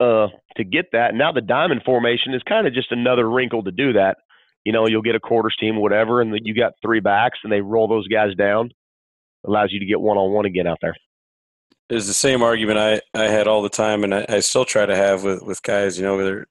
uh, 0.00 0.26
to 0.56 0.64
get 0.64 0.86
that. 0.90 1.14
Now 1.14 1.30
the 1.30 1.40
diamond 1.40 1.82
formation 1.84 2.34
is 2.34 2.42
kind 2.42 2.66
of 2.66 2.74
just 2.74 2.90
another 2.90 3.30
wrinkle 3.30 3.62
to 3.62 3.70
do 3.70 3.92
that. 3.92 4.16
You 4.66 4.72
know, 4.72 4.88
you'll 4.88 5.00
get 5.00 5.14
a 5.14 5.20
quarters 5.20 5.56
team, 5.60 5.76
whatever, 5.76 6.20
and 6.20 6.36
you 6.42 6.52
got 6.52 6.72
three 6.82 6.98
backs, 6.98 7.38
and 7.44 7.52
they 7.52 7.60
roll 7.60 7.86
those 7.86 8.08
guys 8.08 8.34
down. 8.34 8.72
Allows 9.46 9.72
you 9.72 9.78
to 9.78 9.86
get 9.86 10.00
one 10.00 10.18
on 10.18 10.32
one 10.32 10.44
again 10.44 10.66
out 10.66 10.78
there. 10.82 10.96
It's 11.88 12.08
the 12.08 12.12
same 12.12 12.42
argument 12.42 12.80
I, 12.80 13.00
I 13.14 13.28
had 13.28 13.46
all 13.46 13.62
the 13.62 13.68
time, 13.68 14.02
and 14.02 14.12
I, 14.12 14.26
I 14.28 14.40
still 14.40 14.64
try 14.64 14.84
to 14.84 14.96
have 14.96 15.22
with, 15.22 15.40
with 15.42 15.62
guys, 15.62 15.96
you 15.96 16.04
know, 16.04 16.20
they're 16.20 16.48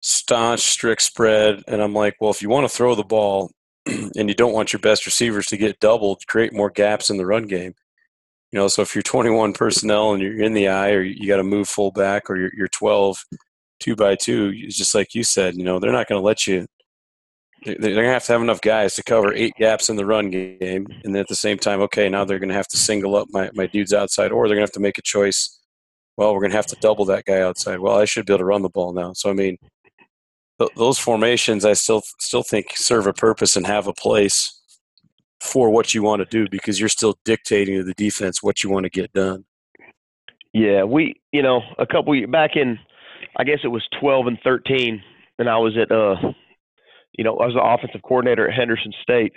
staunch, 0.00 0.60
strict 0.60 1.02
spread. 1.02 1.62
And 1.68 1.82
I'm 1.82 1.92
like, 1.92 2.16
well, 2.18 2.30
if 2.30 2.40
you 2.40 2.48
want 2.48 2.64
to 2.64 2.74
throw 2.74 2.94
the 2.94 3.04
ball 3.04 3.50
and 3.86 4.30
you 4.30 4.34
don't 4.34 4.54
want 4.54 4.72
your 4.72 4.80
best 4.80 5.04
receivers 5.04 5.44
to 5.48 5.58
get 5.58 5.80
doubled, 5.80 6.26
create 6.28 6.54
more 6.54 6.70
gaps 6.70 7.10
in 7.10 7.18
the 7.18 7.26
run 7.26 7.42
game. 7.42 7.74
You 8.52 8.58
know, 8.58 8.68
so 8.68 8.80
if 8.80 8.94
you're 8.94 9.02
21 9.02 9.52
personnel 9.52 10.14
and 10.14 10.22
you're 10.22 10.40
in 10.40 10.54
the 10.54 10.68
eye, 10.68 10.92
or 10.92 11.02
you 11.02 11.28
got 11.28 11.36
to 11.36 11.44
move 11.44 11.68
full 11.68 11.90
back, 11.90 12.30
or 12.30 12.38
you're, 12.38 12.52
you're 12.56 12.68
12, 12.68 13.22
two 13.80 13.94
by 13.94 14.16
two, 14.16 14.50
it's 14.54 14.78
just 14.78 14.94
like 14.94 15.14
you 15.14 15.24
said, 15.24 15.56
you 15.56 15.64
know, 15.64 15.78
they're 15.78 15.92
not 15.92 16.08
going 16.08 16.18
to 16.20 16.24
let 16.24 16.46
you. 16.46 16.66
They're 17.64 17.76
going 17.76 17.94
to 17.94 18.12
have 18.12 18.24
to 18.24 18.32
have 18.32 18.42
enough 18.42 18.60
guys 18.60 18.94
to 18.94 19.02
cover 19.02 19.34
eight 19.34 19.52
gaps 19.58 19.88
in 19.88 19.96
the 19.96 20.06
run 20.06 20.30
game, 20.30 20.86
and 21.04 21.14
then 21.14 21.16
at 21.16 21.28
the 21.28 21.34
same 21.34 21.58
time, 21.58 21.80
okay, 21.82 22.08
now 22.08 22.24
they're 22.24 22.38
going 22.38 22.48
to 22.48 22.54
have 22.54 22.68
to 22.68 22.76
single 22.76 23.16
up 23.16 23.28
my, 23.30 23.50
my 23.54 23.66
dudes 23.66 23.92
outside, 23.92 24.32
or 24.32 24.48
they're 24.48 24.56
going 24.56 24.66
to 24.66 24.70
have 24.70 24.74
to 24.74 24.80
make 24.80 24.98
a 24.98 25.02
choice. 25.02 25.58
Well, 26.16 26.32
we're 26.32 26.40
going 26.40 26.52
to 26.52 26.56
have 26.56 26.66
to 26.66 26.76
double 26.80 27.04
that 27.06 27.24
guy 27.26 27.40
outside. 27.40 27.80
Well, 27.80 27.98
I 27.98 28.04
should 28.06 28.26
be 28.26 28.32
able 28.32 28.38
to 28.38 28.44
run 28.46 28.62
the 28.62 28.70
ball 28.70 28.92
now. 28.92 29.12
So 29.12 29.30
I 29.30 29.34
mean, 29.34 29.58
th- 30.58 30.70
those 30.76 30.98
formations, 30.98 31.64
I 31.64 31.74
still 31.74 32.02
still 32.18 32.42
think 32.42 32.76
serve 32.76 33.06
a 33.06 33.12
purpose 33.12 33.56
and 33.56 33.66
have 33.66 33.86
a 33.86 33.92
place 33.92 34.60
for 35.40 35.70
what 35.70 35.94
you 35.94 36.02
want 36.02 36.20
to 36.20 36.26
do 36.26 36.48
because 36.50 36.78
you're 36.78 36.88
still 36.88 37.18
dictating 37.24 37.76
to 37.76 37.84
the 37.84 37.94
defense 37.94 38.42
what 38.42 38.62
you 38.62 38.70
want 38.70 38.84
to 38.84 38.90
get 38.90 39.12
done. 39.12 39.44
Yeah, 40.52 40.84
we, 40.84 41.14
you 41.32 41.42
know, 41.42 41.62
a 41.78 41.86
couple 41.86 42.14
back 42.26 42.56
in, 42.56 42.78
I 43.36 43.44
guess 43.44 43.60
it 43.64 43.68
was 43.68 43.86
12 44.00 44.26
and 44.26 44.38
13, 44.42 45.02
and 45.38 45.48
I 45.48 45.56
was 45.56 45.76
at, 45.78 45.90
uh, 45.92 46.16
you 47.20 47.24
know, 47.24 47.36
I 47.36 47.44
was 47.44 47.54
the 47.54 47.62
offensive 47.62 48.00
coordinator 48.00 48.48
at 48.48 48.56
Henderson 48.56 48.94
State, 49.02 49.34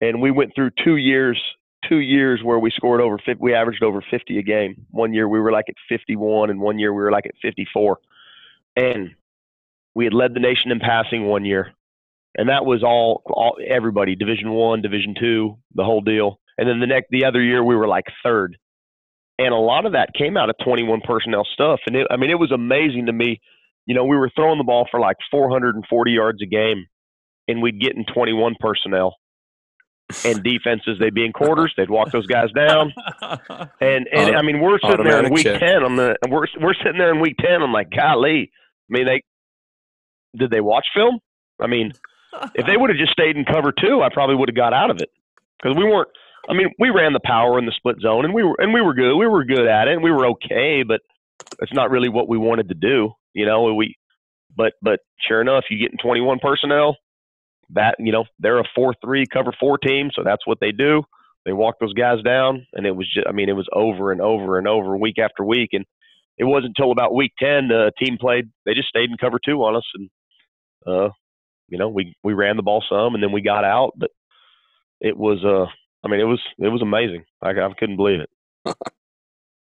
and 0.00 0.22
we 0.22 0.30
went 0.30 0.54
through 0.54 0.70
two 0.82 0.96
years, 0.96 1.38
two 1.86 1.98
years 1.98 2.40
where 2.42 2.58
we 2.58 2.70
scored 2.70 3.02
over 3.02 3.18
50, 3.18 3.34
we 3.42 3.54
averaged 3.54 3.82
over 3.82 4.02
50 4.10 4.38
a 4.38 4.42
game. 4.42 4.86
One 4.90 5.12
year 5.12 5.28
we 5.28 5.38
were 5.38 5.52
like 5.52 5.66
at 5.68 5.74
51, 5.86 6.48
and 6.48 6.62
one 6.62 6.78
year 6.78 6.94
we 6.94 7.02
were 7.02 7.12
like 7.12 7.26
at 7.26 7.34
54, 7.42 7.98
and 8.76 9.10
we 9.94 10.04
had 10.04 10.14
led 10.14 10.32
the 10.32 10.40
nation 10.40 10.70
in 10.70 10.80
passing 10.80 11.26
one 11.26 11.44
year, 11.44 11.74
and 12.38 12.48
that 12.48 12.64
was 12.64 12.82
all, 12.82 13.20
all 13.26 13.58
everybody, 13.68 14.16
Division 14.16 14.52
One, 14.52 14.80
Division 14.80 15.14
Two, 15.20 15.58
the 15.74 15.84
whole 15.84 16.00
deal. 16.00 16.40
And 16.56 16.66
then 16.66 16.80
the 16.80 16.86
next, 16.86 17.08
the 17.10 17.26
other 17.26 17.42
year 17.42 17.62
we 17.62 17.76
were 17.76 17.86
like 17.86 18.06
third 18.24 18.56
and 19.38 19.52
a 19.52 19.56
lot 19.58 19.84
of 19.84 19.92
that 19.92 20.14
came 20.16 20.36
out 20.36 20.48
of 20.48 20.56
21 20.64 21.00
personnel 21.00 21.44
stuff. 21.52 21.80
And 21.86 21.96
it, 21.96 22.06
I 22.10 22.16
mean, 22.16 22.30
it 22.30 22.38
was 22.38 22.52
amazing 22.52 23.06
to 23.06 23.12
me. 23.12 23.40
You 23.84 23.94
know, 23.94 24.04
we 24.04 24.16
were 24.16 24.30
throwing 24.34 24.58
the 24.58 24.64
ball 24.64 24.86
for 24.90 25.00
like 25.00 25.16
440 25.30 26.12
yards 26.12 26.40
a 26.40 26.46
game, 26.46 26.86
and 27.48 27.62
we'd 27.62 27.80
get 27.80 27.96
in 27.96 28.04
21 28.12 28.56
personnel. 28.60 29.16
And 30.24 30.42
defenses, 30.42 30.98
they'd 31.00 31.14
be 31.14 31.24
in 31.24 31.32
quarters, 31.32 31.72
they'd 31.76 31.88
walk 31.88 32.12
those 32.12 32.26
guys 32.26 32.50
down. 32.52 32.92
And 33.80 34.06
and 34.12 34.28
Auto- 34.30 34.38
I 34.38 34.42
mean, 34.42 34.60
we're 34.60 34.78
sitting 34.78 35.04
there 35.04 35.24
in 35.24 35.32
week 35.32 35.44
check. 35.44 35.60
10 35.60 35.82
on 35.82 35.96
the 35.96 36.16
we're 36.28 36.46
we're 36.60 36.74
sitting 36.74 36.98
there 36.98 37.12
in 37.12 37.20
week 37.20 37.36
10. 37.38 37.62
I'm 37.62 37.72
like, 37.72 37.90
golly. 37.90 38.50
I 38.52 38.92
mean, 38.92 39.06
they 39.06 39.22
did 40.36 40.50
they 40.50 40.60
watch 40.60 40.86
film? 40.94 41.20
I 41.60 41.66
mean, 41.66 41.92
if 42.54 42.66
they 42.66 42.76
would 42.76 42.90
have 42.90 42.98
just 42.98 43.12
stayed 43.12 43.36
in 43.36 43.44
cover 43.44 43.72
two, 43.72 44.02
I 44.02 44.08
probably 44.12 44.36
would 44.36 44.48
have 44.48 44.56
got 44.56 44.72
out 44.74 44.90
of 44.90 45.00
it 45.00 45.10
because 45.62 45.76
we 45.76 45.84
weren't. 45.84 46.08
I 46.48 46.52
mean, 46.52 46.68
we 46.78 46.90
ran 46.90 47.12
the 47.14 47.20
power 47.24 47.58
in 47.58 47.64
the 47.66 47.72
split 47.72 47.96
zone, 48.00 48.24
and 48.24 48.34
we 48.34 48.42
were 48.42 48.56
and 48.58 48.72
we 48.74 48.80
were 48.82 48.94
good. 48.94 49.16
We 49.16 49.26
were 49.26 49.44
good 49.44 49.66
at 49.66 49.88
it, 49.88 49.94
and 49.94 50.02
we 50.02 50.10
were 50.10 50.26
okay, 50.28 50.82
but 50.82 51.00
it's 51.60 51.72
not 51.72 51.90
really 51.90 52.08
what 52.08 52.28
we 52.28 52.36
wanted 52.38 52.68
to 52.68 52.74
do. 52.74 53.12
You 53.32 53.46
know, 53.46 53.72
we. 53.74 53.96
But 54.56 54.74
but 54.82 55.00
sure 55.26 55.40
enough, 55.40 55.64
you 55.70 55.78
get 55.78 55.92
in 55.92 55.98
21 55.98 56.38
personnel. 56.40 56.96
That 57.74 57.96
you 57.98 58.12
know 58.12 58.24
they're 58.38 58.60
a 58.60 58.68
four-three 58.74 59.26
cover 59.32 59.52
four 59.58 59.78
team, 59.78 60.10
so 60.14 60.22
that's 60.24 60.46
what 60.46 60.58
they 60.60 60.72
do. 60.72 61.02
They 61.44 61.52
walk 61.52 61.76
those 61.80 61.92
guys 61.92 62.22
down, 62.22 62.66
and 62.72 62.86
it 62.86 62.96
was 62.96 63.06
just. 63.12 63.26
I 63.26 63.32
mean, 63.32 63.48
it 63.48 63.54
was 63.54 63.68
over 63.72 64.12
and 64.12 64.20
over 64.20 64.58
and 64.58 64.66
over, 64.66 64.96
week 64.96 65.18
after 65.18 65.44
week, 65.44 65.70
and 65.72 65.84
it 66.38 66.44
wasn't 66.44 66.74
until 66.76 66.90
about 66.90 67.14
week 67.14 67.32
10 67.38 67.68
the 67.68 67.92
team 68.02 68.16
played. 68.18 68.50
They 68.64 68.74
just 68.74 68.88
stayed 68.88 69.10
in 69.10 69.16
cover 69.18 69.38
two 69.44 69.58
on 69.58 69.76
us, 69.76 69.84
and 69.94 70.10
uh, 70.86 71.08
you 71.68 71.78
know, 71.78 71.88
we 71.88 72.14
we 72.22 72.32
ran 72.32 72.56
the 72.56 72.62
ball 72.62 72.82
some, 72.88 73.14
and 73.14 73.22
then 73.22 73.32
we 73.32 73.42
got 73.42 73.64
out, 73.64 73.92
but 73.96 74.10
it 75.00 75.16
was 75.16 75.44
uh 75.44 75.66
I 76.04 76.10
mean 76.10 76.20
it 76.20 76.24
was 76.24 76.40
it 76.58 76.68
was 76.68 76.82
amazing. 76.82 77.24
I, 77.42 77.50
I 77.50 77.72
couldn't 77.78 77.96
believe 77.96 78.20
it. 78.20 78.30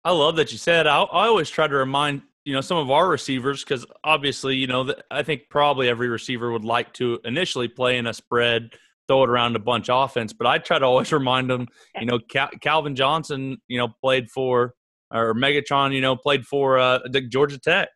I 0.04 0.12
love 0.12 0.36
that 0.38 0.52
you 0.52 0.58
said. 0.58 0.88
I, 0.88 1.02
I 1.02 1.28
always 1.28 1.50
try 1.50 1.67
to 1.67 1.76
remind 1.76 2.24
you 2.45 2.54
know 2.54 2.62
some 2.62 2.77
of 2.77 2.89
our 2.89 3.08
receivers 3.08 3.63
because 3.63 3.86
obviously 4.04 4.56
you 4.56 4.67
know 4.67 4.93
I 5.10 5.23
think 5.23 5.43
probably 5.49 5.88
every 5.89 6.10
receiver 6.10 6.51
would 6.51 6.65
like 6.65 6.93
to 6.93 7.19
initially 7.23 7.67
play 7.67 7.97
in 7.97 8.08
a 8.08 8.13
spread, 8.13 8.71
throw 9.08 9.23
it 9.23 9.30
around 9.30 9.56
a 9.56 9.60
bunch 9.60 9.89
offense. 9.91 10.34
But 10.34 10.47
I 10.47 10.58
try 10.58 10.80
to 10.80 10.86
always 10.86 11.12
remind 11.12 11.49
them, 11.49 11.67
you 11.99 12.06
know, 12.06 12.19
Cal- 12.30 12.51
Calvin 12.62 12.95
Johnson, 12.95 13.58
you 13.67 13.77
know, 13.77 13.89
played 14.01 14.30
for 14.30 14.73
or 15.13 15.34
Megatron, 15.34 15.93
you 15.93 16.01
know, 16.01 16.15
played 16.15 16.45
for 16.45 16.80
uh, 16.80 16.99
the 17.12 17.21
Georgia 17.21 17.60
Tech. 17.60 17.89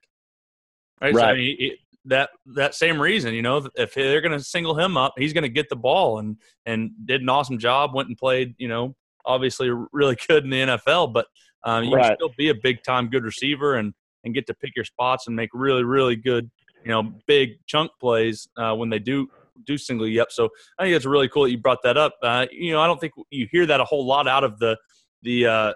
Right. 1.02 1.16
So, 1.16 1.22
I 1.22 1.34
mean, 1.34 1.56
it, 1.60 1.80
that 2.06 2.30
that 2.56 2.76
same 2.76 3.02
reason, 3.02 3.34
you 3.34 3.42
know, 3.42 3.68
if 3.76 3.94
they're 3.94 4.22
going 4.22 4.38
to 4.38 4.44
single 4.44 4.78
him 4.78 4.96
up, 4.96 5.14
he's 5.18 5.34
going 5.34 5.44
to 5.44 5.50
get 5.50 5.70
the 5.70 5.76
ball 5.76 6.20
and 6.20 6.38
and 6.66 6.92
did 7.06 7.22
an 7.22 7.30
awesome 7.30 7.58
job. 7.58 7.96
Went 7.96 8.10
and 8.10 8.18
played, 8.18 8.54
you 8.58 8.68
know, 8.68 8.96
obviously 9.26 9.72
really 9.92 10.16
good 10.28 10.44
in 10.44 10.50
the 10.50 10.62
NFL, 10.62 11.14
but 11.14 11.26
um, 11.64 11.84
you 11.84 11.90
can 11.92 12.00
Right. 12.00 12.18
still 12.18 12.32
be 12.38 12.50
a 12.50 12.56
big 12.56 12.84
time 12.84 13.10
good 13.10 13.24
receiver 13.24 13.76
and 13.76 13.94
and 14.26 14.34
get 14.34 14.48
to 14.48 14.54
pick 14.54 14.76
your 14.76 14.86
spots 14.86 15.28
and 15.28 15.36
make 15.36 15.50
really 15.54 15.84
really 15.84 16.16
good, 16.16 16.50
you 16.84 16.92
know, 16.92 17.14
big 17.28 17.52
chunk 17.68 17.92
plays 18.00 18.48
uh, 18.58 18.76
when 18.76 18.90
they 18.90 19.00
do 19.00 19.28
do 19.66 19.78
single 19.78 20.08
you 20.08 20.22
up. 20.22 20.32
So 20.32 20.50
I 20.78 20.84
think 20.84 20.96
it's 20.96 21.06
really 21.06 21.30
cool 21.30 21.44
that 21.44 21.52
you 21.52 21.58
brought 21.58 21.82
that 21.84 21.98
up. 21.98 22.16
Uh, 22.22 22.46
you 22.52 22.74
know, 22.74 22.82
I 22.82 22.88
don't 22.88 23.00
think 23.00 23.14
you 23.30 23.48
hear 23.52 23.66
that 23.66 23.80
a 23.80 23.86
whole 23.86 24.06
lot 24.06 24.28
out 24.28 24.44
of 24.44 24.60
the 24.60 24.78
the 25.24 25.48
uh, 25.48 25.74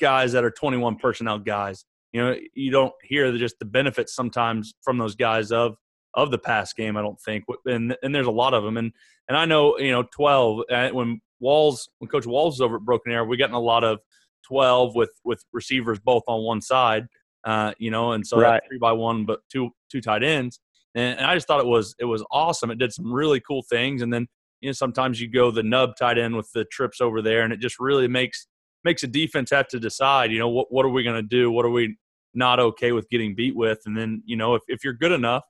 guys 0.00 0.32
that 0.32 0.44
are 0.44 0.50
21 0.50 0.96
personnel 0.96 1.38
guys. 1.38 1.84
You 2.12 2.22
know, 2.22 2.36
you 2.54 2.70
don't 2.70 2.92
hear 3.02 3.30
the, 3.30 3.38
just 3.38 3.58
the 3.58 3.66
benefits 3.66 4.14
sometimes 4.14 4.74
from 4.82 4.98
those 4.98 5.14
guys 5.14 5.52
of 5.52 5.76
of 6.14 6.30
the 6.30 6.38
pass 6.38 6.72
game. 6.72 6.96
I 6.96 7.02
don't 7.02 7.20
think, 7.20 7.44
and 7.66 7.96
and 8.02 8.14
there's 8.14 8.26
a 8.26 8.32
lot 8.32 8.54
of 8.54 8.64
them. 8.64 8.76
And 8.76 8.92
and 9.28 9.36
I 9.36 9.44
know 9.44 9.78
you 9.78 9.92
know 9.92 10.04
12 10.14 10.62
uh, 10.70 10.88
when 10.90 11.20
Walls 11.40 11.88
when 11.98 12.08
Coach 12.08 12.26
Walls 12.26 12.54
was 12.54 12.60
over 12.60 12.76
at 12.76 12.82
Broken 12.82 13.12
Arrow, 13.12 13.26
we 13.26 13.36
got 13.36 13.50
in 13.50 13.54
a 13.54 13.60
lot 13.60 13.84
of 13.84 13.98
12 14.46 14.94
with 14.94 15.10
with 15.24 15.44
receivers 15.52 15.98
both 15.98 16.22
on 16.26 16.42
one 16.42 16.60
side. 16.60 17.06
Uh, 17.48 17.72
you 17.78 17.90
know, 17.90 18.12
and 18.12 18.26
so 18.26 18.38
Right. 18.38 18.60
three 18.68 18.76
by 18.76 18.92
one, 18.92 19.24
but 19.24 19.40
two 19.50 19.70
two 19.90 20.02
tight 20.02 20.22
ends. 20.22 20.60
And, 20.94 21.18
and 21.18 21.26
I 21.26 21.34
just 21.34 21.46
thought 21.46 21.60
it 21.60 21.66
was 21.66 21.94
it 21.98 22.04
was 22.04 22.22
awesome. 22.30 22.70
It 22.70 22.78
did 22.78 22.92
some 22.92 23.10
really 23.10 23.40
cool 23.40 23.62
things, 23.62 24.02
and 24.02 24.12
then 24.12 24.26
you 24.60 24.68
know 24.68 24.74
sometimes 24.74 25.18
you 25.18 25.28
go 25.28 25.50
the 25.50 25.62
nub 25.62 25.96
tight 25.98 26.18
end 26.18 26.36
with 26.36 26.50
the 26.52 26.66
trips 26.66 27.00
over 27.00 27.22
there, 27.22 27.44
and 27.44 27.52
it 27.52 27.60
just 27.60 27.80
really 27.80 28.06
makes 28.06 28.46
makes 28.84 29.02
a 29.02 29.06
defense 29.06 29.50
have 29.50 29.68
to 29.68 29.80
decide. 29.80 30.30
You 30.30 30.40
know 30.40 30.48
what 30.50 30.70
what 30.70 30.84
are 30.84 30.90
we 30.90 31.02
going 31.02 31.16
to 31.16 31.22
do? 31.22 31.50
What 31.50 31.64
are 31.64 31.70
we 31.70 31.96
not 32.34 32.60
okay 32.60 32.92
with 32.92 33.08
getting 33.08 33.34
beat 33.34 33.56
with? 33.56 33.78
And 33.86 33.96
then 33.96 34.22
you 34.26 34.36
know 34.36 34.54
if 34.54 34.62
if 34.68 34.84
you're 34.84 34.92
good 34.92 35.12
enough 35.12 35.44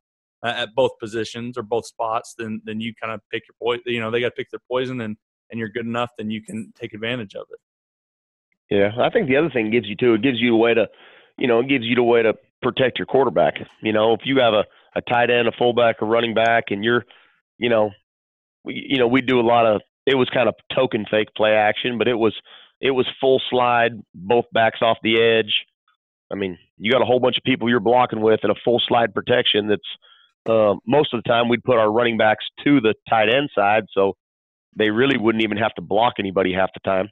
uh, 0.45 0.55
at 0.57 0.69
both 0.77 0.93
positions 1.01 1.59
or 1.59 1.65
both 1.65 1.85
spots, 1.85 2.35
then 2.39 2.63
then 2.65 2.81
you 2.81 2.93
kind 2.95 3.13
of 3.13 3.21
pick 3.33 3.43
your 3.49 3.57
poison. 3.61 3.83
You 3.87 4.01
know 4.01 4.13
they 4.13 4.21
got 4.21 4.29
to 4.29 4.37
pick 4.37 4.51
their 4.53 4.63
poison, 4.71 5.01
and 5.01 5.17
and 5.51 5.59
you're 5.59 5.69
good 5.69 5.87
enough, 5.87 6.11
then 6.17 6.31
you 6.31 6.43
can 6.43 6.73
take 6.79 6.95
advantage 6.95 7.35
of 7.35 7.47
it. 7.51 7.59
Yeah, 8.71 8.93
I 9.01 9.11
think 9.11 9.29
the 9.29 9.37
other 9.37 9.51
thing 9.51 9.67
it 9.67 9.71
gives 9.73 9.89
you 9.89 9.97
too, 9.97 10.15
it 10.15 10.23
gives 10.23 10.39
you 10.41 10.55
a 10.55 10.59
way 10.59 10.75
to, 10.75 10.87
you 11.38 11.46
know, 11.46 11.61
it 11.61 11.68
gives 11.68 11.85
you 11.85 11.94
the 11.94 12.03
way 12.03 12.22
to 12.22 12.35
protect 12.61 12.98
your 12.98 13.07
quarterback. 13.07 13.55
You 13.81 13.92
know, 13.92 14.12
if 14.12 14.20
you 14.24 14.40
have 14.40 14.55
a, 14.55 14.64
a 14.96 15.01
tight 15.03 15.31
end, 15.31 15.48
a 15.48 15.53
fullback, 15.53 15.96
a 16.03 16.05
running 16.05 16.35
back, 16.35 16.64
and 16.70 16.85
you're, 16.85 17.05
you 17.59 17.68
know, 17.68 17.90
we, 18.64 18.87
you 18.88 18.98
know, 18.98 19.07
we 19.07 19.22
do 19.22 19.40
a 19.40 19.42
lot 19.42 19.66
of. 19.66 19.81
It 20.07 20.16
was 20.16 20.29
kind 20.33 20.48
of 20.48 20.55
token 20.74 21.05
fake 21.11 21.29
play 21.37 21.53
action, 21.53 21.98
but 21.98 22.09
it 22.09 22.14
was 22.14 22.35
it 22.81 22.90
was 22.90 23.07
full 23.20 23.40
slide, 23.51 23.92
both 24.14 24.46
backs 24.53 24.79
off 24.83 24.98
the 25.03 25.20
edge. 25.20 25.53
I 26.31 26.35
mean, 26.35 26.59
you 26.77 26.90
got 26.90 27.03
a 27.03 27.07
whole 27.07 27.20
bunch 27.20 27.38
of 27.38 27.44
people 27.44 27.68
you're 27.68 27.81
blocking 27.81 28.20
with 28.20 28.40
and 28.42 28.53
a 28.53 28.61
full 28.64 28.81
slide 28.87 29.14
protection. 29.14 29.68
That's 29.68 29.83
uh, 30.48 30.74
most 30.87 31.12
of 31.12 31.22
the 31.22 31.29
time 31.29 31.48
we'd 31.48 31.64
put 31.64 31.79
our 31.79 31.90
running 31.90 32.16
backs 32.16 32.44
to 32.64 32.81
the 32.81 32.94
tight 33.09 33.29
end 33.29 33.51
side, 33.55 33.85
so 33.92 34.14
they 34.77 34.90
really 34.90 35.18
wouldn't 35.18 35.44
even 35.44 35.59
have 35.59 35.74
to 35.74 35.83
block 35.83 36.14
anybody 36.18 36.53
half 36.53 36.70
the 36.72 36.81
time 36.81 37.09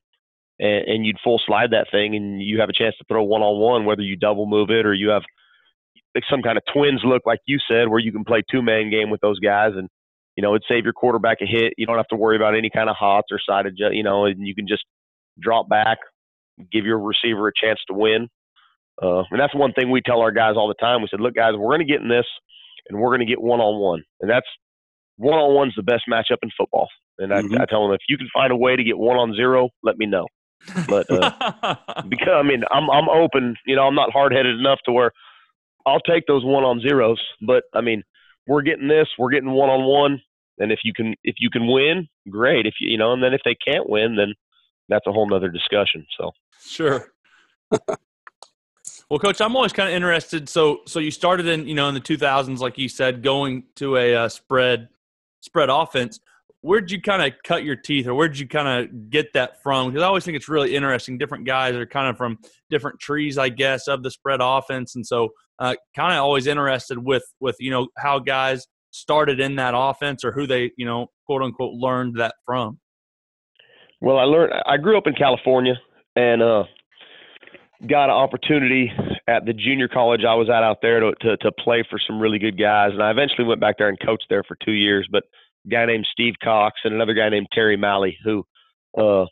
and, 0.58 0.84
and 0.88 1.06
you'd 1.06 1.18
full 1.22 1.40
slide 1.46 1.70
that 1.72 1.88
thing, 1.90 2.14
and 2.16 2.42
you 2.42 2.60
have 2.60 2.68
a 2.68 2.72
chance 2.72 2.96
to 2.98 3.04
throw 3.08 3.22
one 3.24 3.42
on 3.42 3.60
one, 3.60 3.84
whether 3.84 4.02
you 4.02 4.16
double 4.16 4.46
move 4.46 4.70
it 4.70 4.86
or 4.86 4.94
you 4.94 5.10
have 5.10 5.22
some 6.30 6.42
kind 6.42 6.56
of 6.56 6.64
twins 6.72 7.02
look, 7.04 7.22
like 7.26 7.40
you 7.46 7.58
said, 7.68 7.88
where 7.88 7.98
you 7.98 8.12
can 8.12 8.24
play 8.24 8.42
two 8.50 8.62
man 8.62 8.90
game 8.90 9.10
with 9.10 9.20
those 9.20 9.38
guys, 9.38 9.72
and 9.76 9.88
you 10.36 10.42
know 10.42 10.52
it'd 10.54 10.64
save 10.68 10.84
your 10.84 10.92
quarterback 10.94 11.38
a 11.42 11.46
hit. 11.46 11.74
You 11.76 11.86
don't 11.86 11.96
have 11.96 12.08
to 12.08 12.16
worry 12.16 12.36
about 12.36 12.56
any 12.56 12.70
kind 12.70 12.88
of 12.88 12.96
hots 12.96 13.28
or 13.30 13.38
side 13.46 13.66
adjust, 13.66 13.94
you 13.94 14.02
know, 14.02 14.24
and 14.24 14.46
you 14.46 14.54
can 14.54 14.66
just 14.66 14.84
drop 15.38 15.68
back, 15.68 15.98
give 16.72 16.86
your 16.86 16.98
receiver 16.98 17.48
a 17.48 17.52
chance 17.54 17.80
to 17.88 17.94
win. 17.94 18.28
Uh, 19.02 19.24
and 19.30 19.38
that's 19.38 19.54
one 19.54 19.72
thing 19.74 19.90
we 19.90 20.00
tell 20.00 20.20
our 20.20 20.30
guys 20.32 20.54
all 20.56 20.68
the 20.68 20.74
time. 20.80 21.02
We 21.02 21.08
said, 21.10 21.20
look, 21.20 21.34
guys, 21.34 21.52
we're 21.54 21.68
going 21.76 21.86
to 21.86 21.92
get 21.92 22.00
in 22.00 22.08
this, 22.08 22.24
and 22.88 22.98
we're 22.98 23.10
going 23.10 23.20
to 23.20 23.26
get 23.26 23.40
one 23.42 23.60
on 23.60 23.78
one, 23.78 24.02
and 24.22 24.30
that's 24.30 24.46
one 25.18 25.38
on 25.38 25.54
one's 25.54 25.74
the 25.76 25.82
best 25.82 26.04
matchup 26.10 26.38
in 26.42 26.50
football. 26.56 26.88
And 27.18 27.32
I, 27.32 27.42
Mhm. 27.42 27.60
I 27.60 27.66
tell 27.66 27.86
them 27.86 27.94
if 27.94 28.00
you 28.08 28.16
can 28.16 28.28
find 28.32 28.52
a 28.52 28.56
way 28.56 28.74
to 28.76 28.82
get 28.84 28.96
one 28.96 29.18
on 29.18 29.34
zero, 29.34 29.68
let 29.82 29.98
me 29.98 30.06
know. 30.06 30.26
But 30.88 31.10
uh, 31.10 31.76
because 32.08 32.34
I 32.34 32.42
mean, 32.42 32.62
I'm 32.70 32.90
I'm 32.90 33.08
open. 33.08 33.56
You 33.66 33.76
know, 33.76 33.82
I'm 33.82 33.94
not 33.94 34.12
hard 34.12 34.32
headed 34.32 34.58
enough 34.58 34.80
to 34.86 34.92
where 34.92 35.12
I'll 35.86 36.00
take 36.00 36.26
those 36.26 36.44
one 36.44 36.64
on 36.64 36.80
zeros. 36.80 37.20
But 37.40 37.64
I 37.74 37.80
mean, 37.80 38.02
we're 38.46 38.62
getting 38.62 38.88
this. 38.88 39.08
We're 39.18 39.30
getting 39.30 39.50
one 39.50 39.70
on 39.70 39.84
one. 39.84 40.20
And 40.58 40.72
if 40.72 40.80
you 40.84 40.92
can 40.94 41.14
if 41.22 41.36
you 41.38 41.50
can 41.50 41.66
win, 41.66 42.08
great. 42.30 42.66
If 42.66 42.74
you 42.80 42.90
you 42.90 42.98
know, 42.98 43.12
and 43.12 43.22
then 43.22 43.34
if 43.34 43.42
they 43.44 43.54
can't 43.54 43.88
win, 43.88 44.16
then 44.16 44.34
that's 44.88 45.06
a 45.06 45.12
whole 45.12 45.28
nother 45.28 45.50
discussion. 45.50 46.06
So 46.18 46.32
Sure. 46.66 47.12
well, 47.70 49.18
coach, 49.18 49.40
I'm 49.40 49.56
always 49.56 49.72
kind 49.72 49.88
of 49.88 49.94
interested. 49.94 50.48
So, 50.48 50.80
so 50.86 50.98
you 50.98 51.10
started 51.10 51.46
in, 51.46 51.66
you 51.66 51.74
know, 51.74 51.88
in 51.88 51.94
the 51.94 52.00
2000s, 52.00 52.58
like 52.58 52.78
you 52.78 52.88
said, 52.88 53.22
going 53.22 53.64
to 53.76 53.96
a 53.96 54.14
uh, 54.14 54.28
spread 54.28 54.88
spread 55.40 55.68
offense. 55.70 56.20
Where'd 56.66 56.90
you 56.90 57.00
kind 57.00 57.22
of 57.22 57.32
cut 57.44 57.62
your 57.62 57.76
teeth, 57.76 58.08
or 58.08 58.14
where'd 58.14 58.36
you 58.36 58.48
kind 58.48 58.66
of 58.66 59.08
get 59.08 59.32
that 59.34 59.62
from? 59.62 59.88
Because 59.88 60.02
I 60.02 60.06
always 60.06 60.24
think 60.24 60.36
it's 60.36 60.48
really 60.48 60.74
interesting. 60.74 61.16
Different 61.16 61.46
guys 61.46 61.76
are 61.76 61.86
kind 61.86 62.08
of 62.08 62.16
from 62.16 62.38
different 62.70 62.98
trees, 62.98 63.38
I 63.38 63.50
guess, 63.50 63.86
of 63.86 64.02
the 64.02 64.10
spread 64.10 64.40
offense, 64.42 64.96
and 64.96 65.06
so 65.06 65.28
uh, 65.60 65.76
kind 65.94 66.12
of 66.12 66.18
always 66.18 66.48
interested 66.48 66.98
with 66.98 67.22
with 67.38 67.54
you 67.60 67.70
know 67.70 67.86
how 67.96 68.18
guys 68.18 68.66
started 68.90 69.38
in 69.38 69.56
that 69.56 69.74
offense 69.76 70.24
or 70.24 70.32
who 70.32 70.46
they 70.46 70.72
you 70.76 70.84
know 70.84 71.06
quote 71.26 71.42
unquote 71.42 71.74
learned 71.74 72.16
that 72.18 72.34
from. 72.44 72.80
Well, 74.00 74.18
I 74.18 74.24
learned. 74.24 74.52
I 74.66 74.76
grew 74.76 74.98
up 74.98 75.06
in 75.06 75.14
California 75.14 75.74
and 76.16 76.42
uh, 76.42 76.64
got 77.88 78.06
an 78.06 78.16
opportunity 78.16 78.90
at 79.28 79.44
the 79.44 79.52
junior 79.52 79.86
college 79.86 80.22
I 80.26 80.34
was 80.34 80.48
at 80.48 80.62
out 80.62 80.78
there 80.82 80.98
to, 80.98 81.12
to 81.20 81.36
to 81.36 81.52
play 81.52 81.84
for 81.88 82.00
some 82.04 82.18
really 82.18 82.40
good 82.40 82.58
guys. 82.58 82.90
And 82.92 83.02
I 83.02 83.10
eventually 83.12 83.46
went 83.46 83.60
back 83.60 83.78
there 83.78 83.88
and 83.88 83.98
coached 84.04 84.26
there 84.28 84.42
for 84.42 84.56
two 84.64 84.72
years. 84.72 85.08
But 85.10 85.24
guy 85.70 85.86
named 85.86 86.06
Steve 86.10 86.34
Cox 86.42 86.80
and 86.84 86.94
another 86.94 87.14
guy 87.14 87.28
named 87.28 87.48
Terry 87.52 87.76
Malley, 87.76 88.16
who, 88.24 88.44
uh, 88.98 89.26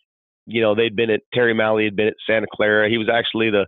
you 0.47 0.61
know, 0.61 0.75
they'd 0.75 0.97
been 0.97 1.11
at 1.11 1.20
Terry 1.33 1.55
Malley 1.55 1.85
had 1.85 1.97
been 1.97 2.09
at 2.09 2.14
Santa 2.27 2.47
Clara. 2.53 2.88
He 2.88 2.99
was 2.99 3.09
actually 3.12 3.51
the 3.51 3.66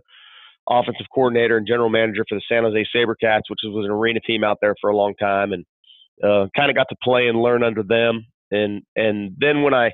offensive 0.69 1.07
coordinator 1.13 1.57
and 1.57 1.67
general 1.67 1.89
manager 1.89 2.25
for 2.27 2.35
the 2.35 2.41
San 2.47 2.63
Jose 2.63 2.87
SaberCats, 2.95 3.49
which 3.49 3.59
was 3.63 3.85
an 3.85 3.91
arena 3.91 4.19
team 4.19 4.43
out 4.43 4.57
there 4.61 4.75
for 4.81 4.89
a 4.89 4.95
long 4.95 5.15
time, 5.15 5.53
and 5.53 5.65
uh, 6.23 6.47
kind 6.55 6.69
of 6.69 6.75
got 6.75 6.87
to 6.89 6.95
play 7.01 7.27
and 7.27 7.41
learn 7.41 7.63
under 7.63 7.83
them. 7.83 8.25
And 8.51 8.83
and 8.95 9.35
then 9.39 9.63
when 9.63 9.73
I 9.73 9.91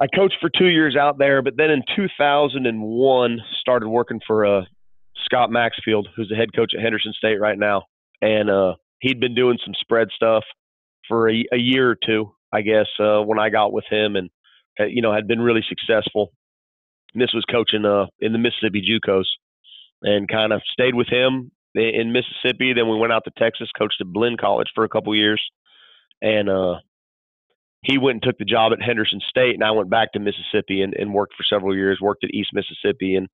I 0.00 0.06
coached 0.14 0.36
for 0.40 0.50
two 0.50 0.66
years 0.66 0.96
out 0.96 1.18
there, 1.18 1.42
but 1.42 1.56
then 1.56 1.70
in 1.70 1.82
2001 1.96 3.40
started 3.60 3.88
working 3.88 4.20
for 4.26 4.44
uh, 4.44 4.62
Scott 5.24 5.50
Maxfield, 5.50 6.08
who's 6.14 6.28
the 6.28 6.36
head 6.36 6.50
coach 6.54 6.72
at 6.76 6.82
Henderson 6.82 7.12
State 7.14 7.40
right 7.40 7.58
now, 7.58 7.84
and 8.20 8.50
uh, 8.50 8.74
he'd 9.00 9.20
been 9.20 9.34
doing 9.34 9.58
some 9.64 9.74
spread 9.80 10.08
stuff 10.14 10.44
for 11.08 11.30
a, 11.30 11.44
a 11.52 11.58
year 11.58 11.90
or 11.90 11.96
two, 11.96 12.32
I 12.52 12.62
guess, 12.62 12.86
uh, 12.98 13.20
when 13.20 13.38
I 13.38 13.50
got 13.50 13.72
with 13.72 13.84
him, 13.90 14.16
and 14.16 14.30
uh, 14.78 14.84
you 14.84 15.02
know 15.02 15.12
had 15.12 15.26
been 15.26 15.40
really 15.40 15.64
successful. 15.68 16.32
And 17.14 17.22
this 17.22 17.32
was 17.32 17.44
coaching 17.50 17.84
uh, 17.84 18.06
in 18.20 18.32
the 18.32 18.38
Mississippi 18.38 18.82
JUCOs, 18.82 19.26
and 20.02 20.28
kind 20.28 20.52
of 20.52 20.62
stayed 20.72 20.94
with 20.94 21.08
him 21.08 21.50
in, 21.74 21.82
in 21.82 22.12
Mississippi. 22.12 22.72
Then 22.72 22.88
we 22.88 22.98
went 22.98 23.12
out 23.12 23.24
to 23.24 23.32
Texas, 23.38 23.68
coached 23.76 24.00
at 24.00 24.06
Blinn 24.06 24.36
College 24.36 24.68
for 24.74 24.84
a 24.84 24.88
couple 24.88 25.14
years, 25.14 25.42
and 26.22 26.48
uh, 26.48 26.76
he 27.82 27.98
went 27.98 28.16
and 28.16 28.22
took 28.22 28.38
the 28.38 28.44
job 28.44 28.72
at 28.72 28.82
Henderson 28.82 29.20
State, 29.28 29.54
and 29.54 29.64
I 29.64 29.70
went 29.70 29.90
back 29.90 30.12
to 30.12 30.18
Mississippi 30.18 30.82
and, 30.82 30.94
and 30.94 31.14
worked 31.14 31.34
for 31.34 31.44
several 31.44 31.74
years. 31.74 32.00
Worked 32.00 32.24
at 32.24 32.34
East 32.34 32.50
Mississippi 32.52 33.14
and 33.14 33.28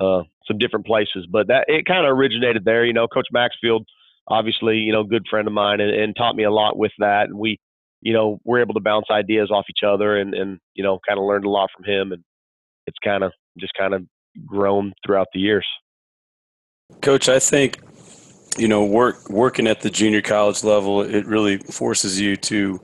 uh, 0.00 0.22
some 0.46 0.58
different 0.58 0.86
places, 0.86 1.26
but 1.30 1.48
that 1.48 1.64
it 1.68 1.86
kind 1.86 2.06
of 2.06 2.16
originated 2.16 2.64
there. 2.64 2.84
You 2.84 2.92
know, 2.92 3.08
Coach 3.08 3.28
Maxfield, 3.32 3.86
obviously, 4.28 4.78
you 4.78 4.92
know, 4.92 5.04
good 5.04 5.26
friend 5.28 5.46
of 5.46 5.54
mine, 5.54 5.80
and, 5.80 5.90
and 5.90 6.16
taught 6.16 6.36
me 6.36 6.44
a 6.44 6.50
lot 6.50 6.76
with 6.76 6.92
that. 6.98 7.28
And 7.28 7.38
we, 7.38 7.58
you 8.00 8.12
know, 8.12 8.40
we're 8.44 8.60
able 8.60 8.74
to 8.74 8.80
bounce 8.80 9.06
ideas 9.10 9.50
off 9.50 9.66
each 9.70 9.84
other, 9.86 10.16
and 10.18 10.34
and 10.34 10.58
you 10.74 10.82
know, 10.82 10.98
kind 11.06 11.18
of 11.18 11.24
learned 11.24 11.44
a 11.44 11.50
lot 11.50 11.70
from 11.74 11.84
him, 11.84 12.12
and 12.12 12.22
it's 12.86 12.98
kind 13.02 13.24
of 13.24 13.32
just 13.58 13.72
kind 13.78 13.94
of 13.94 14.02
grown 14.46 14.92
throughout 15.04 15.28
the 15.32 15.40
years. 15.40 15.66
Coach, 17.00 17.28
I 17.28 17.38
think 17.38 17.78
you 18.56 18.68
know 18.68 18.84
work 18.84 19.28
working 19.30 19.66
at 19.66 19.80
the 19.80 19.90
junior 19.90 20.22
college 20.22 20.62
level 20.62 21.02
it 21.02 21.26
really 21.26 21.58
forces 21.58 22.20
you 22.20 22.36
to 22.36 22.80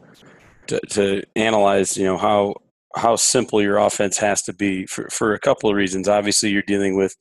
to, 0.67 0.81
to 0.89 1.23
analyze 1.37 1.97
you 1.97 2.05
know 2.05 2.17
how 2.17 2.55
how 2.97 3.15
simple 3.17 3.63
your 3.63 3.79
offense 3.79 4.19
has 4.19 4.43
to 4.43 4.53
be 4.53 4.85
for, 4.87 5.09
for 5.11 5.35
a 5.35 5.39
couple 5.39 5.71
of 5.71 5.77
reasons 5.77 6.09
obviously 6.09 6.51
you're 6.51 6.63
dealing 6.63 6.97
with 6.97 7.15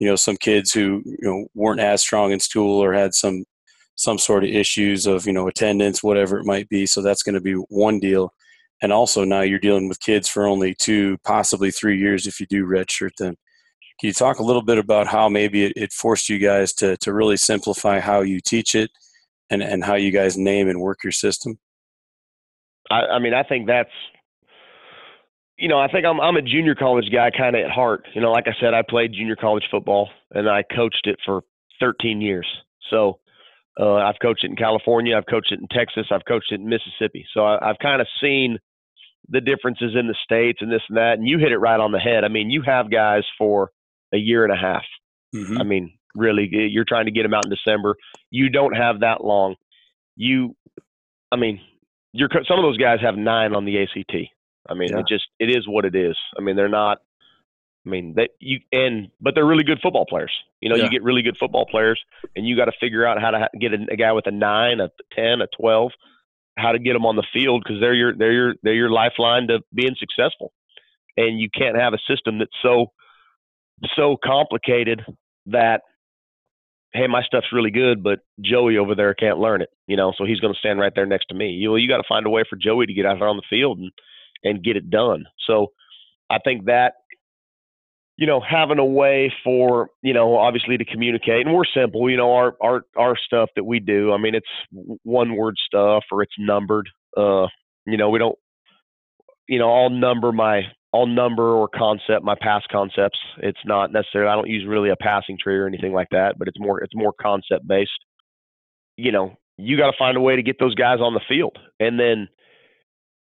you 0.00 0.08
know 0.08 0.16
some 0.16 0.36
kids 0.36 0.72
who 0.72 1.02
you 1.04 1.18
know 1.22 1.46
weren't 1.54 1.80
as 1.80 2.00
strong 2.00 2.32
in 2.32 2.40
school 2.40 2.82
or 2.82 2.92
had 2.92 3.14
some 3.14 3.44
some 3.96 4.18
sort 4.18 4.44
of 4.44 4.50
issues 4.50 5.06
of 5.06 5.26
you 5.26 5.32
know 5.32 5.48
attendance 5.48 6.02
whatever 6.02 6.38
it 6.38 6.44
might 6.44 6.68
be 6.68 6.86
so 6.86 7.00
that's 7.00 7.22
going 7.22 7.34
to 7.34 7.40
be 7.40 7.54
one 7.54 7.98
deal 8.00 8.32
and 8.82 8.92
also 8.92 9.24
now 9.24 9.40
you're 9.40 9.58
dealing 9.58 9.88
with 9.88 10.00
kids 10.00 10.28
for 10.28 10.46
only 10.46 10.74
two 10.74 11.16
possibly 11.24 11.70
three 11.70 11.98
years 11.98 12.26
if 12.26 12.40
you 12.40 12.46
do 12.46 12.66
redshirt 12.66 13.14
them 13.18 13.36
can 14.00 14.08
you 14.08 14.12
talk 14.12 14.38
a 14.38 14.42
little 14.42 14.62
bit 14.62 14.78
about 14.78 15.06
how 15.06 15.28
maybe 15.28 15.64
it, 15.64 15.72
it 15.76 15.92
forced 15.92 16.28
you 16.28 16.38
guys 16.38 16.72
to, 16.74 16.96
to 16.98 17.12
really 17.12 17.36
simplify 17.36 18.00
how 18.00 18.22
you 18.22 18.40
teach 18.40 18.74
it 18.74 18.90
and, 19.50 19.62
and 19.62 19.84
how 19.84 19.94
you 19.94 20.10
guys 20.10 20.36
name 20.36 20.68
and 20.68 20.80
work 20.80 21.04
your 21.04 21.12
system? 21.12 21.58
I, 22.90 23.02
I 23.02 23.18
mean, 23.20 23.34
I 23.34 23.44
think 23.44 23.68
that's, 23.68 23.90
you 25.56 25.68
know, 25.68 25.78
I 25.78 25.86
think 25.88 26.04
I'm 26.04 26.20
I'm 26.20 26.36
a 26.36 26.42
junior 26.42 26.74
college 26.74 27.08
guy 27.12 27.30
kind 27.30 27.54
of 27.54 27.64
at 27.64 27.70
heart. 27.70 28.08
You 28.14 28.20
know, 28.20 28.32
like 28.32 28.48
I 28.48 28.54
said, 28.60 28.74
I 28.74 28.82
played 28.82 29.12
junior 29.12 29.36
college 29.36 29.64
football 29.70 30.10
and 30.32 30.50
I 30.50 30.64
coached 30.74 31.06
it 31.06 31.16
for 31.24 31.42
13 31.78 32.20
years. 32.20 32.46
So 32.90 33.20
uh, 33.78 33.94
I've 33.94 34.18
coached 34.22 34.44
it 34.44 34.50
in 34.50 34.56
California, 34.56 35.16
I've 35.16 35.26
coached 35.26 35.52
it 35.52 35.60
in 35.60 35.68
Texas, 35.68 36.06
I've 36.10 36.24
coached 36.26 36.52
it 36.52 36.60
in 36.60 36.68
Mississippi. 36.68 37.26
So 37.34 37.44
I, 37.44 37.70
I've 37.70 37.78
kind 37.80 38.00
of 38.00 38.06
seen 38.20 38.58
the 39.28 39.40
differences 39.40 39.94
in 39.98 40.06
the 40.06 40.14
states 40.22 40.58
and 40.60 40.70
this 40.70 40.82
and 40.88 40.98
that. 40.98 41.14
And 41.14 41.26
you 41.26 41.38
hit 41.38 41.52
it 41.52 41.58
right 41.58 41.80
on 41.80 41.92
the 41.92 41.98
head. 41.98 42.24
I 42.24 42.28
mean, 42.28 42.50
you 42.50 42.62
have 42.62 42.90
guys 42.90 43.24
for 43.38 43.70
a 44.12 44.18
year 44.18 44.44
and 44.44 44.52
a 44.52 44.56
half. 44.56 44.84
Mm-hmm. 45.34 45.58
I 45.58 45.64
mean, 45.64 45.92
really, 46.14 46.48
you're 46.50 46.84
trying 46.84 47.06
to 47.06 47.10
get 47.10 47.22
them 47.22 47.34
out 47.34 47.46
in 47.46 47.50
December. 47.50 47.96
You 48.30 48.50
don't 48.50 48.74
have 48.76 49.00
that 49.00 49.24
long. 49.24 49.56
You, 50.16 50.54
I 51.32 51.36
mean, 51.36 51.60
you're 52.12 52.28
some 52.46 52.58
of 52.58 52.62
those 52.62 52.76
guys 52.76 53.00
have 53.02 53.16
nine 53.16 53.54
on 53.54 53.64
the 53.64 53.82
ACT. 53.82 54.14
I 54.68 54.74
mean, 54.74 54.90
Yeah. 54.92 55.00
it 55.00 55.06
just 55.08 55.24
it 55.40 55.50
is 55.50 55.66
what 55.66 55.84
it 55.84 55.94
is. 55.96 56.16
I 56.38 56.42
mean, 56.42 56.54
they're 56.56 56.68
not. 56.68 56.98
I 57.86 57.90
mean, 57.90 58.14
that 58.16 58.30
you 58.40 58.60
and 58.72 59.08
but 59.20 59.34
they're 59.34 59.44
really 59.44 59.64
good 59.64 59.80
football 59.82 60.06
players. 60.06 60.32
You 60.60 60.68
know, 60.70 60.76
Yeah. 60.76 60.84
you 60.84 60.90
get 60.90 61.02
really 61.02 61.22
good 61.22 61.36
football 61.38 61.66
players, 61.66 62.00
and 62.34 62.46
you 62.46 62.56
got 62.56 62.66
to 62.66 62.72
figure 62.80 63.06
out 63.06 63.20
how 63.20 63.30
to 63.30 63.48
get 63.60 63.72
a, 63.74 63.78
a 63.90 63.96
guy 63.96 64.12
with 64.12 64.26
a 64.26 64.30
nine, 64.30 64.80
a 64.80 64.90
ten, 65.12 65.40
a 65.42 65.46
twelve, 65.58 65.92
how 66.56 66.72
to 66.72 66.78
get 66.78 66.94
them 66.94 67.04
on 67.04 67.16
the 67.16 67.26
field 67.32 67.62
because 67.64 67.80
they're 67.80 67.94
your 67.94 68.16
they're 68.16 68.32
your 68.32 68.54
they're 68.62 68.74
your 68.74 68.90
lifeline 68.90 69.48
to 69.48 69.60
being 69.74 69.96
successful. 69.98 70.52
And 71.16 71.38
you 71.38 71.48
can't 71.50 71.76
have 71.76 71.92
a 71.94 71.98
system 72.08 72.38
that's 72.38 72.56
so 72.62 72.86
so 73.96 74.16
complicated 74.22 75.02
that 75.46 75.82
hey, 76.94 77.08
my 77.08 77.22
stuff's 77.24 77.52
really 77.52 77.72
good, 77.72 78.04
but 78.04 78.20
Joey 78.40 78.78
over 78.78 78.94
there 78.94 79.14
can't 79.14 79.38
learn 79.38 79.60
it. 79.60 79.70
You 79.88 79.96
know, 79.96 80.12
so 80.16 80.24
he's 80.24 80.38
going 80.40 80.54
to 80.54 80.58
stand 80.58 80.78
right 80.78 80.92
there 80.94 81.06
next 81.06 81.26
to 81.26 81.34
me. 81.34 81.50
You 81.50 81.70
know, 81.70 81.76
you 81.76 81.88
got 81.88 81.96
to 81.98 82.08
find 82.08 82.24
a 82.24 82.30
way 82.30 82.44
for 82.48 82.56
Joey 82.56 82.86
to 82.86 82.94
get 82.94 83.04
out 83.04 83.18
there 83.18 83.28
on 83.28 83.36
the 83.36 83.42
field 83.50 83.78
and 83.78 83.90
and 84.42 84.62
get 84.62 84.76
it 84.76 84.90
done. 84.90 85.24
So 85.46 85.72
I 86.30 86.38
think 86.38 86.66
that 86.66 86.94
you 88.16 88.26
know 88.26 88.40
having 88.40 88.78
a 88.78 88.84
way 88.84 89.32
for 89.42 89.88
you 90.02 90.12
know 90.12 90.36
obviously 90.36 90.76
to 90.76 90.84
communicate 90.84 91.46
and 91.46 91.54
we're 91.54 91.64
simple 91.64 92.08
you 92.08 92.16
know 92.16 92.32
our 92.32 92.54
our 92.62 92.82
our 92.96 93.16
stuff 93.16 93.50
that 93.56 93.64
we 93.64 93.80
do 93.80 94.12
i 94.12 94.16
mean 94.16 94.34
it's 94.34 94.46
one 95.02 95.36
word 95.36 95.56
stuff 95.66 96.04
or 96.12 96.22
it's 96.22 96.34
numbered 96.38 96.88
uh 97.16 97.46
you 97.86 97.96
know 97.96 98.10
we 98.10 98.18
don't 98.18 98.38
you 99.48 99.58
know 99.58 99.72
i'll 99.72 99.90
number 99.90 100.32
my 100.32 100.62
i'll 100.92 101.06
number 101.06 101.54
or 101.54 101.68
concept 101.68 102.24
my 102.24 102.36
pass 102.40 102.62
concepts. 102.70 103.18
It's 103.38 103.58
not 103.64 103.92
necessarily 103.92 104.30
i 104.30 104.34
don't 104.34 104.48
use 104.48 104.66
really 104.66 104.90
a 104.90 104.96
passing 104.96 105.36
tree 105.38 105.56
or 105.56 105.66
anything 105.66 105.92
like 105.92 106.08
that 106.10 106.38
but 106.38 106.48
it's 106.48 106.60
more 106.60 106.80
it's 106.82 106.94
more 106.94 107.12
concept 107.20 107.66
based. 107.66 107.90
You 108.96 109.10
know 109.12 109.36
you 109.56 109.76
got 109.76 109.90
to 109.90 109.96
find 109.98 110.16
a 110.16 110.20
way 110.20 110.36
to 110.36 110.42
get 110.42 110.58
those 110.58 110.74
guys 110.74 111.00
on 111.00 111.14
the 111.14 111.20
field 111.28 111.58
and 111.80 111.98
then 111.98 112.28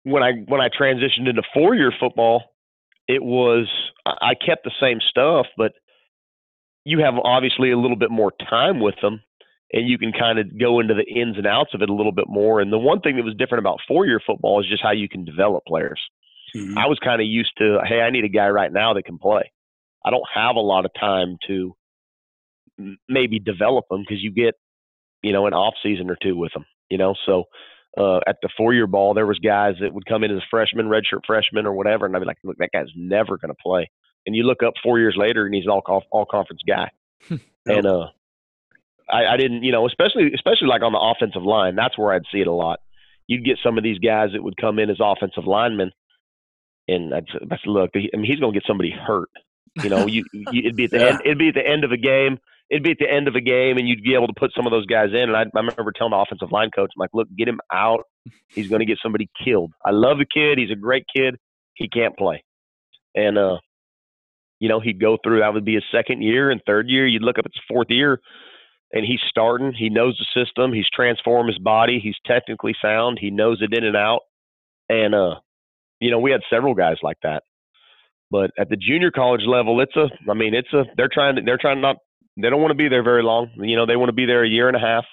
when 0.03 0.21
i 0.21 0.33
when 0.47 0.61
i 0.61 0.69
transitioned 0.69 1.29
into 1.29 1.41
four 1.53 1.75
year 1.75 1.93
football 1.97 2.54
it 3.07 3.23
was 3.23 3.67
I 4.05 4.33
kept 4.35 4.63
the 4.63 4.71
same 4.79 4.99
stuff, 5.01 5.47
but 5.57 5.73
you 6.83 6.99
have 6.99 7.15
obviously 7.15 7.71
a 7.71 7.77
little 7.77 7.97
bit 7.97 8.11
more 8.11 8.31
time 8.49 8.79
with 8.79 8.95
them 9.01 9.21
and 9.73 9.87
you 9.87 9.97
can 9.97 10.11
kind 10.11 10.39
of 10.39 10.59
go 10.59 10.79
into 10.79 10.93
the 10.93 11.03
ins 11.03 11.37
and 11.37 11.47
outs 11.47 11.73
of 11.73 11.81
it 11.81 11.89
a 11.89 11.93
little 11.93 12.11
bit 12.11 12.27
more. 12.27 12.61
And 12.61 12.71
the 12.71 12.77
one 12.77 13.01
thing 13.01 13.15
that 13.15 13.25
was 13.25 13.35
different 13.35 13.63
about 13.63 13.79
four 13.87 14.05
year 14.05 14.21
football 14.25 14.61
is 14.61 14.67
just 14.69 14.83
how 14.83 14.91
you 14.91 15.09
can 15.09 15.25
develop 15.25 15.65
players. 15.65 15.99
Mhm. 16.55 16.77
I 16.77 16.87
was 16.87 16.99
kind 16.99 17.21
of 17.21 17.27
used 17.27 17.57
to, 17.57 17.79
hey, 17.85 18.01
I 18.01 18.09
need 18.11 18.23
a 18.23 18.29
guy 18.29 18.49
right 18.49 18.71
now 18.71 18.93
that 18.93 19.03
can 19.03 19.17
play. 19.17 19.51
I 20.05 20.11
don't 20.11 20.27
have 20.33 20.55
a 20.55 20.61
lot 20.61 20.85
of 20.85 20.91
time 20.99 21.37
to 21.47 21.75
maybe 23.09 23.39
develop 23.39 23.85
them 23.89 24.01
because 24.01 24.23
you 24.23 24.31
get, 24.31 24.55
you 25.23 25.33
know, 25.33 25.47
an 25.47 25.53
off 25.53 25.73
season 25.81 26.09
or 26.09 26.17
two 26.21 26.37
with 26.37 26.53
them, 26.53 26.65
you 26.89 26.97
know. 26.97 27.15
So 27.25 27.45
uh, 27.97 28.19
at 28.27 28.37
the 28.41 28.49
four 28.57 28.73
year 28.73 28.87
ball, 28.87 29.13
there 29.13 29.25
was 29.25 29.39
guys 29.39 29.75
that 29.81 29.93
would 29.93 30.05
come 30.05 30.23
in 30.23 30.35
as 30.35 30.41
freshmen, 30.49 30.87
redshirt 30.87 31.21
freshmen 31.25 31.65
or 31.65 31.73
whatever, 31.73 32.05
and 32.05 32.15
I'd 32.15 32.19
be 32.19 32.25
like, 32.25 32.37
look, 32.43 32.57
that 32.57 32.71
guy's 32.73 32.89
never 32.95 33.37
going 33.37 33.51
to 33.53 33.61
play. 33.63 33.89
And 34.25 34.35
you 34.35 34.43
look 34.43 34.63
up 34.63 34.73
four 34.83 34.99
years 34.99 35.15
later, 35.17 35.45
and 35.45 35.53
he's 35.53 35.65
an 35.65 35.69
all 35.71 36.03
all 36.11 36.25
conference 36.25 36.61
guy. 36.67 36.89
and 37.67 37.85
uh, 37.87 38.07
I, 39.09 39.25
I 39.33 39.37
didn't, 39.37 39.63
you 39.63 39.71
know, 39.71 39.87
especially 39.87 40.31
especially 40.33 40.67
like 40.67 40.81
on 40.81 40.91
the 40.93 40.99
offensive 40.99 41.43
line, 41.43 41.75
that's 41.75 41.97
where 41.97 42.13
I'd 42.13 42.23
see 42.31 42.41
it 42.41 42.47
a 42.47 42.51
lot. 42.51 42.79
you'd 43.27 43.45
get 43.45 43.59
some 43.63 43.77
of 43.77 43.83
these 43.83 43.99
guys 43.99 44.29
that 44.33 44.43
would 44.43 44.57
come 44.57 44.79
in 44.79 44.89
as 44.89 44.97
offensive 44.99 45.45
linemen, 45.45 45.91
and 46.87 47.13
I'd, 47.13 47.27
I'd 47.51 47.59
look. 47.65 47.91
I 47.95 48.17
mean, 48.17 48.25
he's 48.29 48.39
going 48.39 48.53
to 48.53 48.59
get 48.59 48.67
somebody 48.67 48.91
hurt. 48.91 49.29
You 49.81 49.89
know, 49.89 50.07
you, 50.07 50.23
you 50.31 50.61
it'd 50.65 50.75
be 50.75 50.85
at 50.85 50.91
the 50.91 50.97
Yeah. 51.01 51.09
end. 51.09 51.21
It'd 51.23 51.37
be 51.37 51.49
at 51.49 51.55
the 51.55 51.67
end 51.67 51.83
of 51.83 51.91
a 51.91 51.97
game. 51.97 52.39
It'd 52.69 52.83
be 52.83 52.91
at 52.91 52.97
the 52.99 53.11
end 53.11 53.27
of 53.27 53.35
a 53.35 53.41
game, 53.41 53.77
and 53.77 53.87
you'd 53.87 54.03
be 54.03 54.15
able 54.15 54.27
to 54.27 54.33
put 54.37 54.51
some 54.55 54.65
of 54.65 54.71
those 54.71 54.87
guys 54.87 55.09
in. 55.11 55.29
And 55.29 55.35
I, 55.35 55.41
I 55.41 55.59
remember 55.59 55.91
telling 55.95 56.11
the 56.11 56.17
offensive 56.17 56.51
line 56.51 56.71
coach, 56.75 56.91
"I'm 56.95 56.99
like, 56.99 57.11
look, 57.13 57.27
get 57.37 57.47
him 57.47 57.59
out. 57.71 58.03
He's 58.47 58.67
going 58.67 58.79
to 58.79 58.85
get 58.85 58.97
somebody 59.01 59.29
killed. 59.43 59.71
I 59.85 59.91
love 59.91 60.17
the 60.17 60.25
kid. 60.25 60.57
He's 60.57 60.71
a 60.71 60.75
great 60.75 61.05
kid. 61.15 61.35
He 61.75 61.87
can't 61.87 62.17
play." 62.17 62.43
And 63.13 63.37
uh, 63.37 63.57
you 64.59 64.69
know, 64.69 64.79
he'd 64.79 64.99
go 64.99 65.17
through. 65.23 65.41
That 65.41 65.53
would 65.53 65.65
be 65.65 65.75
his 65.75 65.83
second 65.91 66.21
year 66.21 66.49
and 66.49 66.61
third 66.65 66.89
year. 66.89 67.05
You'd 67.05 67.23
look 67.23 67.37
up 67.37 67.45
at 67.45 67.51
his 67.53 67.63
fourth 67.67 67.87
year, 67.89 68.19
and 68.91 69.05
he's 69.05 69.21
starting. 69.29 69.73
He 69.73 69.89
knows 69.89 70.17
the 70.17 70.43
system. 70.43 70.73
He's 70.73 70.89
transformed 70.93 71.49
his 71.49 71.59
body. 71.59 71.99
He's 72.01 72.15
technically 72.25 72.75
sound. 72.81 73.19
He 73.21 73.29
knows 73.29 73.61
it 73.61 73.77
in 73.77 73.83
and 73.83 73.95
out. 73.95 74.21
And 74.89 75.13
uh, 75.13 75.35
you 75.99 76.11
know, 76.11 76.19
we 76.19 76.31
had 76.31 76.41
several 76.49 76.73
guys 76.73 76.97
like 77.03 77.17
that. 77.23 77.43
But 78.31 78.51
at 78.57 78.69
the 78.69 78.77
junior 78.77 79.11
college 79.11 79.45
level, 79.45 79.79
it's 79.81 79.95
a. 79.95 80.09
I 80.29 80.33
mean, 80.33 80.53
it's 80.53 80.71
a. 80.73 80.83
They're 80.97 81.09
trying 81.11 81.35
to. 81.35 81.41
They're 81.43 81.59
trying 81.59 81.81
not. 81.81 81.97
They 82.37 82.49
don't 82.49 82.61
want 82.61 82.71
to 82.71 82.75
be 82.75 82.89
there 82.89 83.03
very 83.03 83.23
long. 83.23 83.49
You 83.55 83.75
know, 83.75 83.85
they 83.85 83.95
want 83.95 84.09
to 84.09 84.13
be 84.13 84.25
there 84.25 84.43
a 84.43 84.49
year 84.49 84.67
and 84.67 84.75
a 84.75 84.79
half. 84.79 85.05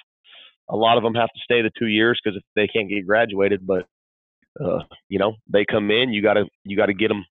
A 0.68 0.76
lot 0.76 0.96
of 0.96 1.02
them 1.02 1.14
have 1.14 1.28
to 1.28 1.40
stay 1.44 1.62
the 1.62 1.70
two 1.78 1.86
years 1.86 2.20
because 2.22 2.36
if 2.36 2.42
they 2.56 2.66
can't 2.66 2.88
get 2.88 3.06
graduated. 3.06 3.66
But 3.66 3.86
uh, 4.60 4.80
you 5.08 5.18
know, 5.18 5.34
they 5.48 5.64
come 5.64 5.90
in. 5.90 6.12
You 6.12 6.22
gotta. 6.22 6.44
You 6.64 6.76
gotta 6.76 6.94
get 6.94 7.08
them. 7.08 7.24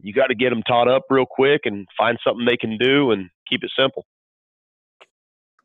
You 0.00 0.12
got 0.12 0.26
to 0.26 0.34
get 0.34 0.50
them 0.50 0.62
taught 0.64 0.88
up 0.88 1.04
real 1.08 1.24
quick 1.24 1.62
and 1.64 1.86
find 1.96 2.18
something 2.26 2.44
they 2.44 2.58
can 2.58 2.76
do 2.76 3.12
and 3.12 3.30
keep 3.48 3.64
it 3.64 3.70
simple. 3.78 4.04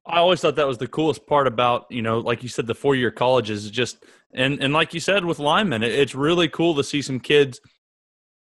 I 0.05 0.19
always 0.19 0.39
thought 0.39 0.55
that 0.55 0.67
was 0.67 0.77
the 0.77 0.87
coolest 0.87 1.27
part 1.27 1.45
about, 1.45 1.87
you 1.89 2.01
know, 2.01 2.19
like 2.19 2.41
you 2.41 2.49
said, 2.49 2.65
the 2.65 2.75
four 2.75 2.95
year 2.95 3.11
colleges 3.11 3.69
just, 3.69 4.05
and, 4.33 4.63
and 4.63 4.73
like 4.73 4.93
you 4.93 4.99
said 4.99 5.25
with 5.25 5.39
linemen, 5.39 5.83
it, 5.83 5.91
it's 5.91 6.15
really 6.15 6.47
cool 6.47 6.73
to 6.75 6.83
see 6.83 7.01
some 7.01 7.19
kids 7.19 7.59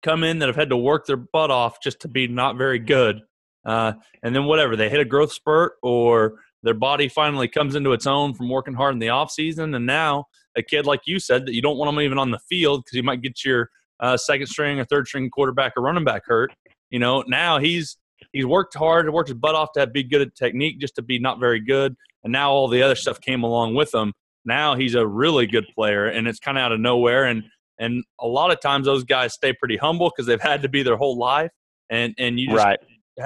come 0.02 0.24
in 0.24 0.38
that 0.38 0.46
have 0.48 0.56
had 0.56 0.70
to 0.70 0.76
work 0.76 1.06
their 1.06 1.16
butt 1.16 1.50
off 1.50 1.82
just 1.82 2.00
to 2.00 2.08
be 2.08 2.26
not 2.26 2.56
very 2.56 2.78
good. 2.78 3.20
Uh, 3.64 3.92
and 4.22 4.34
then 4.34 4.44
whatever, 4.44 4.76
they 4.76 4.88
hit 4.88 5.00
a 5.00 5.04
growth 5.04 5.32
spurt 5.32 5.74
or 5.82 6.40
their 6.62 6.74
body 6.74 7.08
finally 7.08 7.48
comes 7.48 7.74
into 7.74 7.92
its 7.92 8.06
own 8.06 8.34
from 8.34 8.48
working 8.48 8.74
hard 8.74 8.94
in 8.94 8.98
the 8.98 9.08
off 9.08 9.30
season. 9.30 9.74
And 9.74 9.86
now 9.86 10.26
a 10.56 10.62
kid, 10.62 10.86
like 10.86 11.02
you 11.06 11.18
said, 11.18 11.46
that 11.46 11.54
you 11.54 11.62
don't 11.62 11.76
want 11.76 11.88
them 11.88 12.00
even 12.00 12.18
on 12.18 12.30
the 12.30 12.38
field 12.38 12.84
because 12.84 12.96
you 12.96 13.02
might 13.02 13.22
get 13.22 13.44
your 13.44 13.70
uh, 14.00 14.16
second 14.16 14.46
string 14.46 14.78
or 14.78 14.84
third 14.84 15.06
string 15.06 15.30
quarterback 15.30 15.72
or 15.76 15.82
running 15.82 16.04
back 16.04 16.22
hurt. 16.26 16.52
You 16.90 16.98
know, 16.98 17.24
now 17.26 17.58
he's 17.58 17.96
he's 18.32 18.46
worked 18.46 18.74
hard, 18.74 19.10
worked 19.12 19.28
his 19.28 19.38
butt 19.38 19.54
off 19.54 19.72
to 19.72 19.86
be 19.86 20.02
good 20.02 20.20
at 20.20 20.34
technique, 20.34 20.78
just 20.78 20.94
to 20.96 21.02
be 21.02 21.18
not 21.18 21.40
very 21.40 21.60
good. 21.60 21.96
And 22.22 22.32
now 22.32 22.50
all 22.50 22.68
the 22.68 22.82
other 22.82 22.94
stuff 22.94 23.20
came 23.20 23.42
along 23.42 23.74
with 23.74 23.94
him. 23.94 24.12
Now 24.44 24.74
he's 24.74 24.94
a 24.94 25.06
really 25.06 25.46
good 25.46 25.66
player, 25.74 26.06
and 26.06 26.28
it's 26.28 26.38
kind 26.38 26.58
of 26.58 26.62
out 26.62 26.72
of 26.72 26.80
nowhere. 26.80 27.24
And 27.24 27.44
and 27.78 28.04
a 28.20 28.26
lot 28.26 28.50
of 28.50 28.60
times 28.60 28.86
those 28.86 29.04
guys 29.04 29.32
stay 29.32 29.52
pretty 29.52 29.76
humble 29.76 30.10
because 30.10 30.26
they've 30.26 30.40
had 30.40 30.62
to 30.62 30.68
be 30.68 30.82
their 30.82 30.96
whole 30.96 31.16
life. 31.16 31.50
And 31.90 32.14
and 32.18 32.38
you 32.38 32.48
just 32.48 32.64
Right. 32.64 32.78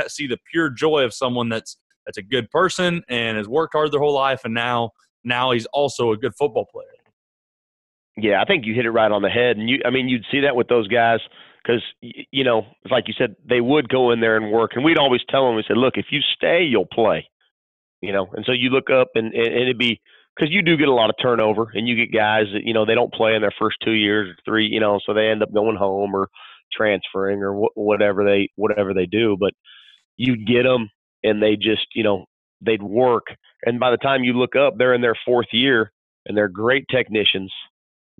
See 0.08 0.26
the 0.26 0.38
pure 0.50 0.70
joy 0.70 1.04
of 1.04 1.14
someone 1.14 1.48
that's 1.48 1.76
that's 2.04 2.18
a 2.18 2.22
good 2.22 2.50
person 2.50 3.02
and 3.08 3.36
has 3.36 3.48
worked 3.48 3.74
hard 3.74 3.92
their 3.92 4.00
whole 4.00 4.14
life, 4.14 4.42
and 4.44 4.54
now 4.54 4.90
now 5.24 5.50
he's 5.52 5.66
also 5.66 6.12
a 6.12 6.16
good 6.16 6.32
football 6.38 6.66
player. 6.72 6.86
Yeah, 8.16 8.40
I 8.40 8.46
think 8.46 8.64
you 8.64 8.74
hit 8.74 8.86
it 8.86 8.90
right 8.90 9.10
on 9.10 9.22
the 9.22 9.28
head. 9.28 9.58
And 9.58 9.68
you, 9.68 9.78
I 9.84 9.90
mean, 9.90 10.08
you'd 10.08 10.24
see 10.30 10.40
that 10.40 10.56
with 10.56 10.68
those 10.68 10.88
guys 10.88 11.20
because, 11.62 11.82
you 12.00 12.44
know, 12.44 12.62
it's 12.82 12.90
like 12.90 13.08
you 13.08 13.14
said, 13.18 13.36
they 13.46 13.60
would 13.60 13.88
go 13.88 14.10
in 14.10 14.20
there 14.20 14.36
and 14.36 14.50
work. 14.50 14.70
And 14.74 14.84
we'd 14.84 14.98
always 14.98 15.20
tell 15.28 15.46
them, 15.46 15.56
we 15.56 15.64
said, 15.68 15.76
look, 15.76 15.98
if 15.98 16.06
you 16.10 16.20
stay, 16.34 16.62
you'll 16.62 16.86
play, 16.86 17.28
you 18.00 18.12
know. 18.12 18.28
And 18.32 18.44
so 18.46 18.52
you 18.52 18.70
look 18.70 18.88
up 18.88 19.08
and, 19.14 19.34
and 19.34 19.46
it'd 19.46 19.78
be 19.78 20.00
because 20.34 20.52
you 20.52 20.62
do 20.62 20.76
get 20.76 20.88
a 20.88 20.94
lot 20.94 21.10
of 21.10 21.16
turnover 21.20 21.70
and 21.74 21.86
you 21.86 21.96
get 21.96 22.14
guys 22.14 22.44
that, 22.52 22.62
you 22.64 22.72
know, 22.72 22.86
they 22.86 22.94
don't 22.94 23.12
play 23.12 23.34
in 23.34 23.42
their 23.42 23.54
first 23.58 23.76
two 23.84 23.92
years 23.92 24.30
or 24.30 24.36
three, 24.44 24.66
you 24.66 24.80
know, 24.80 24.98
so 25.04 25.12
they 25.12 25.28
end 25.28 25.42
up 25.42 25.52
going 25.52 25.76
home 25.76 26.14
or 26.14 26.28
transferring 26.72 27.42
or 27.42 27.54
wh- 27.54 27.76
whatever 27.76 28.24
they, 28.24 28.48
whatever 28.56 28.94
they 28.94 29.06
do. 29.06 29.36
But 29.38 29.52
you'd 30.16 30.46
get 30.46 30.64
them 30.64 30.90
and 31.22 31.42
they 31.42 31.56
just, 31.56 31.86
you 31.94 32.02
know, 32.02 32.26
they'd 32.60 32.82
work. 32.82 33.26
And 33.64 33.80
by 33.80 33.90
the 33.90 33.96
time 33.96 34.24
you 34.24 34.32
look 34.32 34.56
up, 34.56 34.74
they're 34.76 34.94
in 34.94 35.02
their 35.02 35.16
fourth 35.24 35.48
year 35.52 35.92
and 36.26 36.36
they're 36.36 36.48
great 36.48 36.86
technicians 36.90 37.52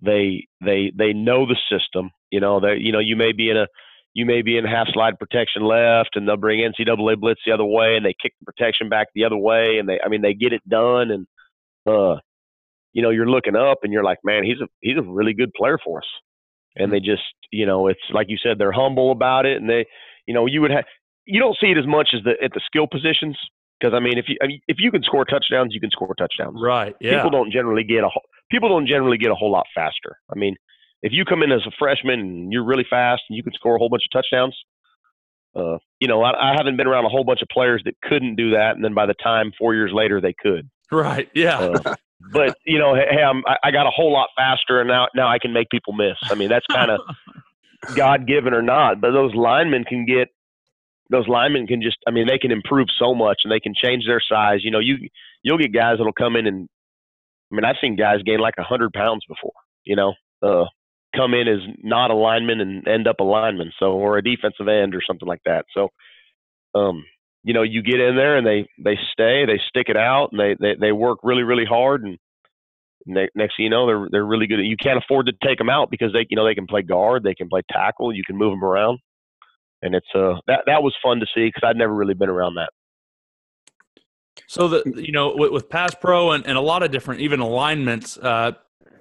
they 0.02 0.46
they 0.64 0.92
they 0.94 1.12
know 1.12 1.46
the 1.46 1.56
system. 1.70 2.10
You 2.30 2.40
know, 2.40 2.60
that 2.60 2.80
you 2.80 2.92
know 2.92 2.98
you 2.98 3.16
may 3.16 3.32
be 3.32 3.50
in 3.50 3.56
a 3.56 3.66
you 4.14 4.26
may 4.26 4.42
be 4.42 4.56
in 4.56 4.64
half 4.64 4.88
slide 4.92 5.18
protection 5.18 5.62
left, 5.62 6.10
and 6.16 6.26
they'll 6.26 6.36
bring 6.36 6.60
NCAA 6.60 7.18
blitz 7.18 7.40
the 7.46 7.52
other 7.52 7.64
way, 7.64 7.96
and 7.96 8.04
they 8.04 8.14
kick 8.20 8.32
the 8.40 8.50
protection 8.50 8.88
back 8.88 9.08
the 9.14 9.24
other 9.24 9.36
way, 9.36 9.78
and 9.78 9.88
they 9.88 9.98
I 10.04 10.08
mean 10.08 10.22
they 10.22 10.34
get 10.34 10.52
it 10.52 10.66
done, 10.68 11.10
and 11.10 11.26
uh, 11.86 12.16
you 12.92 13.02
know 13.02 13.10
you're 13.10 13.28
looking 13.28 13.56
up, 13.56 13.78
and 13.82 13.92
you're 13.92 14.04
like, 14.04 14.18
man, 14.24 14.44
he's 14.44 14.60
a 14.60 14.68
he's 14.80 14.98
a 14.98 15.02
really 15.02 15.34
good 15.34 15.52
player 15.54 15.78
for 15.82 15.98
us, 15.98 16.08
and 16.76 16.92
they 16.92 17.00
just 17.00 17.22
you 17.50 17.66
know 17.66 17.88
it's 17.88 18.00
like 18.12 18.28
you 18.28 18.38
said 18.42 18.58
they're 18.58 18.72
humble 18.72 19.12
about 19.12 19.46
it, 19.46 19.58
and 19.58 19.68
they 19.68 19.86
you 20.26 20.34
know 20.34 20.46
you 20.46 20.60
would 20.60 20.70
have 20.70 20.84
you 21.26 21.40
don't 21.40 21.56
see 21.60 21.68
it 21.70 21.78
as 21.78 21.86
much 21.86 22.10
as 22.14 22.22
the 22.24 22.34
at 22.42 22.52
the 22.54 22.60
skill 22.64 22.86
positions 22.86 23.36
because 23.78 23.94
I 23.94 24.00
mean 24.00 24.16
if 24.18 24.26
you 24.28 24.36
I 24.42 24.46
mean, 24.46 24.60
if 24.68 24.76
you 24.80 24.90
can 24.90 25.02
score 25.02 25.24
touchdowns, 25.24 25.74
you 25.74 25.80
can 25.80 25.90
score 25.90 26.14
touchdowns 26.16 26.56
Right. 26.60 26.94
Yeah. 27.00 27.16
people 27.16 27.30
don't 27.30 27.50
generally 27.52 27.84
get 27.84 28.04
a 28.04 28.08
whole- 28.08 28.22
people 28.50 28.68
don't 28.68 28.86
generally 28.86 29.18
get 29.18 29.30
a 29.30 29.34
whole 29.34 29.50
lot 29.50 29.66
faster. 29.74 30.16
I 30.34 30.38
mean, 30.38 30.54
if 31.02 31.12
you 31.12 31.24
come 31.24 31.42
in 31.42 31.52
as 31.52 31.62
a 31.66 31.70
freshman 31.78 32.20
and 32.20 32.52
you're 32.52 32.64
really 32.64 32.86
fast 32.88 33.22
and 33.28 33.36
you 33.36 33.42
can 33.42 33.52
score 33.52 33.74
a 33.76 33.78
whole 33.78 33.88
bunch 33.88 34.04
of 34.06 34.12
touchdowns, 34.18 34.56
uh, 35.54 35.78
you 36.00 36.08
know, 36.08 36.22
I, 36.22 36.52
I 36.52 36.54
haven't 36.56 36.76
been 36.76 36.86
around 36.86 37.04
a 37.06 37.08
whole 37.08 37.24
bunch 37.24 37.42
of 37.42 37.48
players 37.48 37.82
that 37.86 37.94
couldn't 38.02 38.36
do 38.36 38.50
that, 38.50 38.76
and 38.76 38.84
then 38.84 38.94
by 38.94 39.06
the 39.06 39.14
time 39.14 39.52
four 39.58 39.74
years 39.74 39.90
later 39.92 40.20
they 40.20 40.32
could. 40.34 40.68
Right. 40.92 41.28
Yeah. 41.34 41.58
Uh, 41.58 41.94
but 42.32 42.56
you 42.66 42.78
know, 42.78 42.94
hey, 42.94 43.06
hey, 43.10 43.22
I'm, 43.22 43.42
I 43.46 43.56
I 43.64 43.70
got 43.70 43.86
a 43.86 43.90
whole 43.90 44.12
lot 44.12 44.28
faster, 44.36 44.80
and 44.80 44.88
now 44.88 45.08
now 45.14 45.28
I 45.28 45.38
can 45.38 45.52
make 45.52 45.68
people 45.70 45.92
miss. 45.92 46.16
I 46.24 46.34
mean, 46.34 46.48
that's 46.48 46.66
kind 46.66 46.90
of 46.90 47.00
God 47.96 48.26
given 48.26 48.52
or 48.54 48.62
not. 48.62 49.00
But 49.00 49.12
those 49.12 49.34
linemen 49.34 49.84
can 49.84 50.04
get 50.06 50.28
those 51.10 51.28
linemen 51.28 51.66
can 51.66 51.82
just 51.82 51.98
I 52.08 52.10
mean 52.10 52.26
they 52.28 52.38
can 52.38 52.52
improve 52.52 52.88
so 52.98 53.14
much 53.14 53.40
and 53.44 53.52
they 53.52 53.60
can 53.60 53.74
change 53.74 54.04
their 54.06 54.20
size. 54.20 54.60
You 54.64 54.70
know, 54.70 54.80
you 54.80 54.96
you'll 55.42 55.58
get 55.58 55.72
guys 55.74 55.98
that'll 55.98 56.12
come 56.12 56.36
in 56.36 56.46
and 56.46 56.68
I 57.52 57.56
mean 57.56 57.64
I've 57.64 57.76
seen 57.80 57.96
guys 57.96 58.22
gain 58.24 58.40
like 58.40 58.54
a 58.58 58.64
hundred 58.64 58.92
pounds 58.94 59.24
before. 59.28 59.52
You 59.84 59.96
know, 59.96 60.14
uh, 60.42 60.66
come 61.16 61.34
in 61.34 61.48
as 61.48 61.60
not 61.82 62.10
a 62.10 62.14
lineman 62.16 62.60
and 62.60 62.88
end 62.88 63.08
up 63.08 63.20
a 63.20 63.24
lineman, 63.24 63.72
so 63.78 63.92
or 63.92 64.18
a 64.18 64.24
defensive 64.24 64.68
end 64.68 64.94
or 64.94 65.02
something 65.06 65.28
like 65.28 65.42
that. 65.46 65.66
So, 65.74 65.88
um, 66.74 67.04
you 67.44 67.54
know, 67.54 67.62
you 67.62 67.82
get 67.82 68.00
in 68.00 68.16
there 68.16 68.36
and 68.36 68.46
they 68.46 68.66
they 68.82 68.98
stay, 69.12 69.46
they 69.46 69.60
stick 69.68 69.88
it 69.88 69.96
out, 69.98 70.30
and 70.32 70.40
they 70.40 70.56
they, 70.60 70.76
they 70.80 70.92
work 70.92 71.20
really 71.22 71.44
really 71.44 71.66
hard 71.66 72.04
and. 72.04 72.18
ne- 73.06 73.28
Next 73.34 73.56
thing 73.56 73.64
you 73.64 73.70
know, 73.70 73.86
they're 73.86 74.08
they're 74.10 74.26
really 74.26 74.46
good. 74.46 74.60
You 74.60 74.76
can't 74.76 74.98
afford 75.02 75.26
to 75.26 75.34
take 75.46 75.58
them 75.58 75.70
out 75.70 75.90
because 75.90 76.12
they, 76.12 76.26
you 76.30 76.36
know, 76.36 76.46
they 76.46 76.54
can 76.56 76.66
play 76.66 76.82
guard, 76.82 77.22
they 77.24 77.34
can 77.34 77.48
play 77.48 77.62
tackle, 77.70 78.14
you 78.14 78.24
can 78.26 78.36
move 78.36 78.52
them 78.52 78.64
around 78.64 78.98
and 79.82 79.94
it's 79.94 80.06
uh 80.14 80.34
that 80.46 80.60
that 80.66 80.82
was 80.82 80.94
fun 81.02 81.20
to 81.20 81.26
see 81.34 81.46
because 81.46 81.62
I'd 81.64 81.76
never 81.76 81.94
really 81.94 82.14
been 82.14 82.28
around 82.28 82.54
that. 82.54 82.70
So 84.46 84.68
the 84.68 84.82
you 84.96 85.12
know 85.12 85.34
with, 85.36 85.52
with 85.52 85.68
pass 85.68 85.94
pro 85.94 86.32
and, 86.32 86.46
and 86.46 86.56
a 86.56 86.60
lot 86.60 86.82
of 86.82 86.90
different 86.90 87.20
even 87.20 87.40
alignments, 87.40 88.16
uh, 88.18 88.52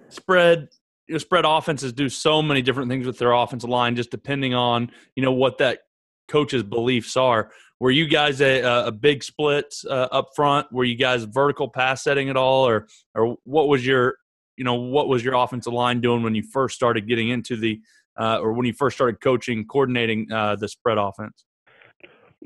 spread 0.09 0.69
you 1.07 1.13
know, 1.13 1.19
spread 1.19 1.45
offenses 1.45 1.93
do 1.93 2.09
so 2.09 2.41
many 2.41 2.61
different 2.61 2.89
things 2.89 3.05
with 3.05 3.17
their 3.19 3.31
offensive 3.31 3.69
line, 3.69 3.95
just 3.95 4.11
depending 4.11 4.53
on 4.53 4.91
you 5.15 5.23
know 5.23 5.33
what 5.33 5.57
that 5.59 5.79
coach's 6.27 6.63
beliefs 6.63 7.15
are. 7.17 7.51
Were 7.79 7.91
you 7.91 8.07
guys 8.07 8.41
a, 8.41 8.61
a 8.61 8.91
big 8.91 9.23
split 9.23 9.75
uh, 9.89 10.07
up 10.11 10.29
front? 10.35 10.71
Were 10.71 10.85
you 10.85 10.95
guys 10.95 11.25
vertical 11.25 11.69
pass 11.69 12.03
setting 12.03 12.29
at 12.29 12.37
all, 12.37 12.67
or 12.67 12.87
or 13.13 13.37
what 13.43 13.67
was 13.67 13.85
your 13.85 14.15
you 14.57 14.63
know 14.63 14.75
what 14.75 15.07
was 15.07 15.23
your 15.23 15.35
offensive 15.35 15.73
line 15.73 16.01
doing 16.01 16.23
when 16.23 16.35
you 16.35 16.43
first 16.43 16.75
started 16.75 17.07
getting 17.07 17.29
into 17.29 17.57
the 17.57 17.81
uh, 18.19 18.39
or 18.41 18.53
when 18.53 18.65
you 18.65 18.73
first 18.73 18.95
started 18.97 19.19
coaching 19.21 19.65
coordinating 19.65 20.31
uh, 20.31 20.55
the 20.55 20.67
spread 20.67 20.97
offense? 20.97 21.45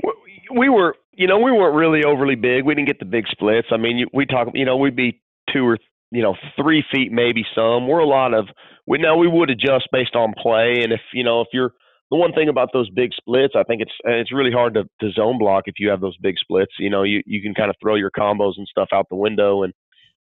We- 0.03 0.13
We 0.51 0.70
were, 0.70 0.95
you 1.13 1.28
know, 1.28 1.38
we 1.38 1.51
weren't 1.51 1.76
really 1.76 2.03
overly 2.03 2.34
big. 2.36 2.63
We 2.65 2.74
didn't 2.74 2.88
get 2.88 2.97
the 2.99 3.05
big 3.05 3.28
splits. 3.28 3.67
I 3.72 3.78
mean, 3.78 4.07
we 4.13 4.26
talk, 4.26 4.47
you 4.55 4.65
know, 4.65 4.78
we'd 4.78 4.95
be 4.95 5.22
two 5.53 5.65
or 5.67 5.78
you 6.11 6.24
know 6.24 6.36
three 6.55 6.84
feet 6.91 7.11
maybe 7.11 7.45
some. 7.53 7.88
We're 7.88 7.99
a 7.99 8.05
lot 8.07 8.34
of 8.34 8.47
we 8.88 8.97
know 8.97 9.15
we 9.17 9.28
would 9.28 9.51
adjust 9.51 9.88
based 9.91 10.15
on 10.15 10.34
play, 10.41 10.82
and 10.82 10.91
if 10.91 11.01
you 11.13 11.24
know 11.24 11.41
if 11.41 11.49
you're 11.53 11.74
the 12.09 12.17
one 12.17 12.34
thing 12.34 12.49
about 12.49 12.70
those 12.74 12.89
big 12.89 13.11
splits, 13.13 13.53
I 13.55 13.61
think 13.63 13.82
it's 13.84 13.91
it's 14.05 14.32
really 14.32 14.51
hard 14.51 14.74
to, 14.74 14.86
to 15.01 15.11
zone 15.11 15.38
block 15.38 15.65
if 15.67 15.76
you 15.78 15.89
have 15.91 16.01
those 16.01 16.17
big 16.17 16.39
splits. 16.39 16.72
You 16.80 16.89
know, 16.89 17.03
you 17.03 17.22
you 17.28 17.41
can 17.43 17.53
kind 17.53 17.70
of 17.70 17.76
throw 17.80 17.93
your 17.93 18.09
combos 18.09 18.53
and 18.57 18.67
stuff 18.67 18.89
out 18.91 19.05
the 19.09 19.15
window, 19.15 19.61
and 19.61 19.72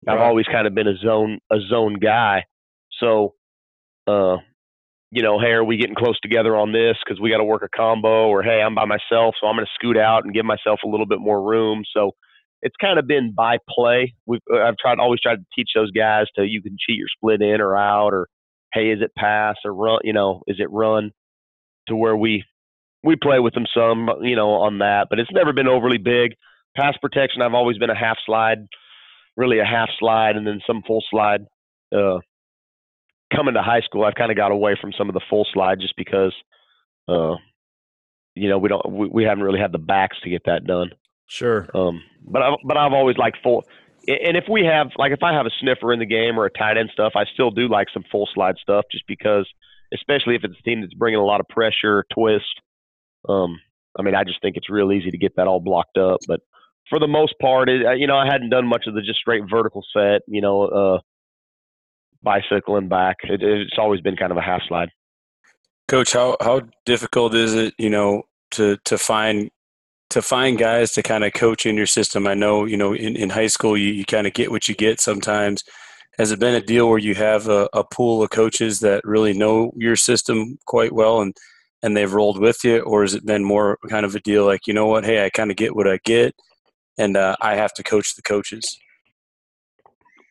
I've 0.07 0.19
Right. 0.19 0.25
always 0.25 0.45
kind 0.45 0.67
of 0.67 0.73
been 0.73 0.87
a 0.87 0.95
zone 0.97 1.39
a 1.51 1.59
zone 1.67 1.95
guy. 1.95 2.45
So, 2.99 3.33
uh, 4.07 4.37
you 5.13 5.21
know, 5.21 5.39
hey, 5.39 5.51
are 5.51 5.63
we 5.63 5.77
getting 5.77 5.95
close 5.95 6.19
together 6.21 6.55
on 6.55 6.71
this 6.71 6.97
because 7.05 7.21
we 7.21 7.29
got 7.29 7.37
to 7.37 7.43
work 7.43 7.63
a 7.63 7.69
combo, 7.75 8.27
or 8.27 8.43
hey, 8.43 8.61
I'm 8.61 8.75
by 8.75 8.85
myself, 8.85 9.35
so 9.39 9.47
I'm 9.47 9.55
going 9.55 9.65
to 9.65 9.71
scoot 9.75 9.97
out 9.97 10.25
and 10.25 10.33
give 10.33 10.45
myself 10.45 10.79
a 10.83 10.87
little 10.87 11.05
bit 11.05 11.19
more 11.19 11.41
room. 11.41 11.83
So, 11.95 12.11
it's 12.63 12.75
kind 12.81 12.97
of 12.97 13.07
been 13.07 13.33
by 13.35 13.57
play. 13.69 14.15
We've 14.25 14.39
uh, 14.51 14.61
I've 14.61 14.77
tried 14.77 14.97
always 14.99 15.19
tried 15.19 15.35
to 15.35 15.45
teach 15.55 15.71
those 15.75 15.91
guys 15.91 16.25
to 16.35 16.45
you 16.45 16.61
can 16.61 16.77
cheat 16.79 16.97
your 16.97 17.07
split 17.15 17.41
in 17.41 17.61
or 17.61 17.75
out, 17.77 18.13
or 18.13 18.27
hey, 18.73 18.89
is 18.89 19.01
it 19.01 19.11
pass 19.15 19.55
or 19.65 19.73
run? 19.73 19.99
You 20.03 20.13
know, 20.13 20.41
is 20.47 20.57
it 20.59 20.71
run? 20.71 21.11
To 21.89 21.95
where 21.97 22.15
we 22.15 22.45
we 23.03 23.17
play 23.17 23.39
with 23.39 23.53
them 23.53 23.65
some, 23.75 24.09
you 24.21 24.37
know, 24.37 24.51
on 24.51 24.79
that, 24.79 25.07
but 25.09 25.19
it's 25.19 25.31
never 25.33 25.51
been 25.51 25.67
overly 25.67 25.97
big. 25.97 26.31
Pass 26.75 26.95
protection, 27.01 27.41
I've 27.41 27.53
always 27.53 27.77
been 27.77 27.89
a 27.89 27.95
half 27.95 28.17
slide, 28.25 28.59
really 29.35 29.59
a 29.59 29.65
half 29.65 29.89
slide, 29.99 30.37
and 30.37 30.47
then 30.47 30.61
some 30.65 30.81
full 30.87 31.03
slide. 31.11 31.41
Uh, 31.93 32.19
coming 33.35 33.53
to 33.55 33.61
high 33.61 33.81
school, 33.81 34.03
I've 34.03 34.15
kind 34.15 34.31
of 34.31 34.37
got 34.37 34.51
away 34.51 34.77
from 34.79 34.91
some 34.97 35.09
of 35.09 35.13
the 35.13 35.21
full 35.29 35.45
slide 35.53 35.79
just 35.79 35.95
because, 35.95 36.33
uh, 37.07 37.35
you 38.35 38.49
know, 38.49 38.57
we 38.57 38.69
don't 38.69 38.91
we, 38.91 39.07
we 39.07 39.23
haven't 39.23 39.43
really 39.43 39.59
had 39.59 39.71
the 39.71 39.79
backs 39.79 40.17
to 40.23 40.29
get 40.29 40.43
that 40.45 40.65
done. 40.65 40.91
Sure. 41.27 41.67
Um, 41.73 42.01
but 42.25 42.41
I, 42.41 42.55
but 42.65 42.77
I've 42.77 42.93
always 42.93 43.17
liked 43.17 43.37
full. 43.43 43.63
And 44.07 44.35
if 44.35 44.45
we 44.49 44.65
have 44.65 44.91
like 44.97 45.11
if 45.11 45.23
I 45.23 45.33
have 45.33 45.45
a 45.45 45.51
sniffer 45.59 45.93
in 45.93 45.99
the 45.99 46.05
game 46.05 46.37
or 46.37 46.45
a 46.45 46.51
tight 46.51 46.77
end 46.77 46.89
stuff, 46.91 47.13
I 47.15 47.25
still 47.33 47.51
do 47.51 47.67
like 47.67 47.87
some 47.93 48.03
full 48.11 48.27
slide 48.33 48.55
stuff 48.61 48.85
just 48.91 49.05
because, 49.07 49.47
especially 49.93 50.35
if 50.35 50.43
it's 50.43 50.59
a 50.59 50.63
team 50.63 50.81
that's 50.81 50.93
bringing 50.93 51.19
a 51.19 51.25
lot 51.25 51.39
of 51.39 51.47
pressure, 51.47 52.05
twist. 52.13 52.61
Um, 53.27 53.59
I 53.97 54.01
mean, 54.01 54.15
I 54.15 54.23
just 54.23 54.41
think 54.41 54.57
it's 54.57 54.69
real 54.69 54.91
easy 54.91 55.11
to 55.11 55.17
get 55.17 55.35
that 55.37 55.47
all 55.47 55.61
blocked 55.61 55.97
up. 55.97 56.19
But 56.27 56.41
for 56.89 56.99
the 56.99 57.07
most 57.07 57.35
part, 57.39 57.69
it, 57.69 57.97
you 57.97 58.07
know, 58.07 58.17
I 58.17 58.25
hadn't 58.25 58.49
done 58.49 58.67
much 58.67 58.87
of 58.87 58.93
the 58.93 59.01
just 59.01 59.19
straight 59.19 59.43
vertical 59.49 59.83
set. 59.93 60.21
You 60.27 60.41
know, 60.41 60.63
uh, 60.63 60.99
bicycling 62.23 62.87
back. 62.87 63.17
It, 63.23 63.41
it's 63.43 63.77
always 63.77 64.01
been 64.01 64.15
kind 64.15 64.31
of 64.31 64.37
a 64.37 64.41
half 64.41 64.61
slide. 64.67 64.89
Coach, 65.87 66.13
how 66.13 66.37
how 66.41 66.61
difficult 66.85 67.35
is 67.35 67.53
it, 67.53 67.73
you 67.77 67.89
know, 67.89 68.23
to 68.51 68.77
to 68.85 68.97
find 68.97 69.49
to 70.09 70.21
find 70.21 70.57
guys 70.57 70.93
to 70.93 71.03
kind 71.03 71.23
of 71.23 71.33
coach 71.33 71.65
in 71.65 71.75
your 71.75 71.85
system? 71.85 72.27
I 72.27 72.33
know, 72.33 72.65
you 72.65 72.77
know, 72.77 72.93
in, 72.93 73.15
in 73.15 73.29
high 73.29 73.47
school 73.47 73.77
you, 73.77 73.91
you 73.91 74.05
kind 74.05 74.27
of 74.27 74.33
get 74.33 74.51
what 74.51 74.67
you 74.67 74.75
get 74.75 74.99
sometimes. 74.99 75.63
Has 76.17 76.31
it 76.31 76.39
been 76.39 76.53
a 76.53 76.61
deal 76.61 76.87
where 76.89 76.99
you 76.99 77.15
have 77.15 77.47
a, 77.47 77.67
a 77.73 77.83
pool 77.83 78.21
of 78.21 78.29
coaches 78.29 78.79
that 78.81 79.03
really 79.03 79.33
know 79.33 79.71
your 79.75 79.95
system 79.95 80.57
quite 80.65 80.93
well 80.93 81.21
and 81.21 81.35
and 81.81 81.97
they've 81.97 82.13
rolled 82.13 82.39
with 82.39 82.63
you, 82.63 82.79
or 82.79 83.01
has 83.01 83.13
it 83.13 83.25
been 83.25 83.43
more 83.43 83.77
kind 83.89 84.05
of 84.05 84.15
a 84.15 84.19
deal 84.21 84.45
like, 84.45 84.67
you 84.67 84.73
know 84.73 84.87
what, 84.87 85.03
hey, 85.03 85.25
I 85.25 85.29
kind 85.29 85.51
of 85.51 85.57
get 85.57 85.75
what 85.75 85.85
I 85.85 85.99
get, 86.05 86.33
and 86.97 87.17
uh, 87.17 87.35
I 87.41 87.55
have 87.55 87.73
to 87.73 87.83
coach 87.83 88.15
the 88.15 88.21
coaches? 88.21 88.79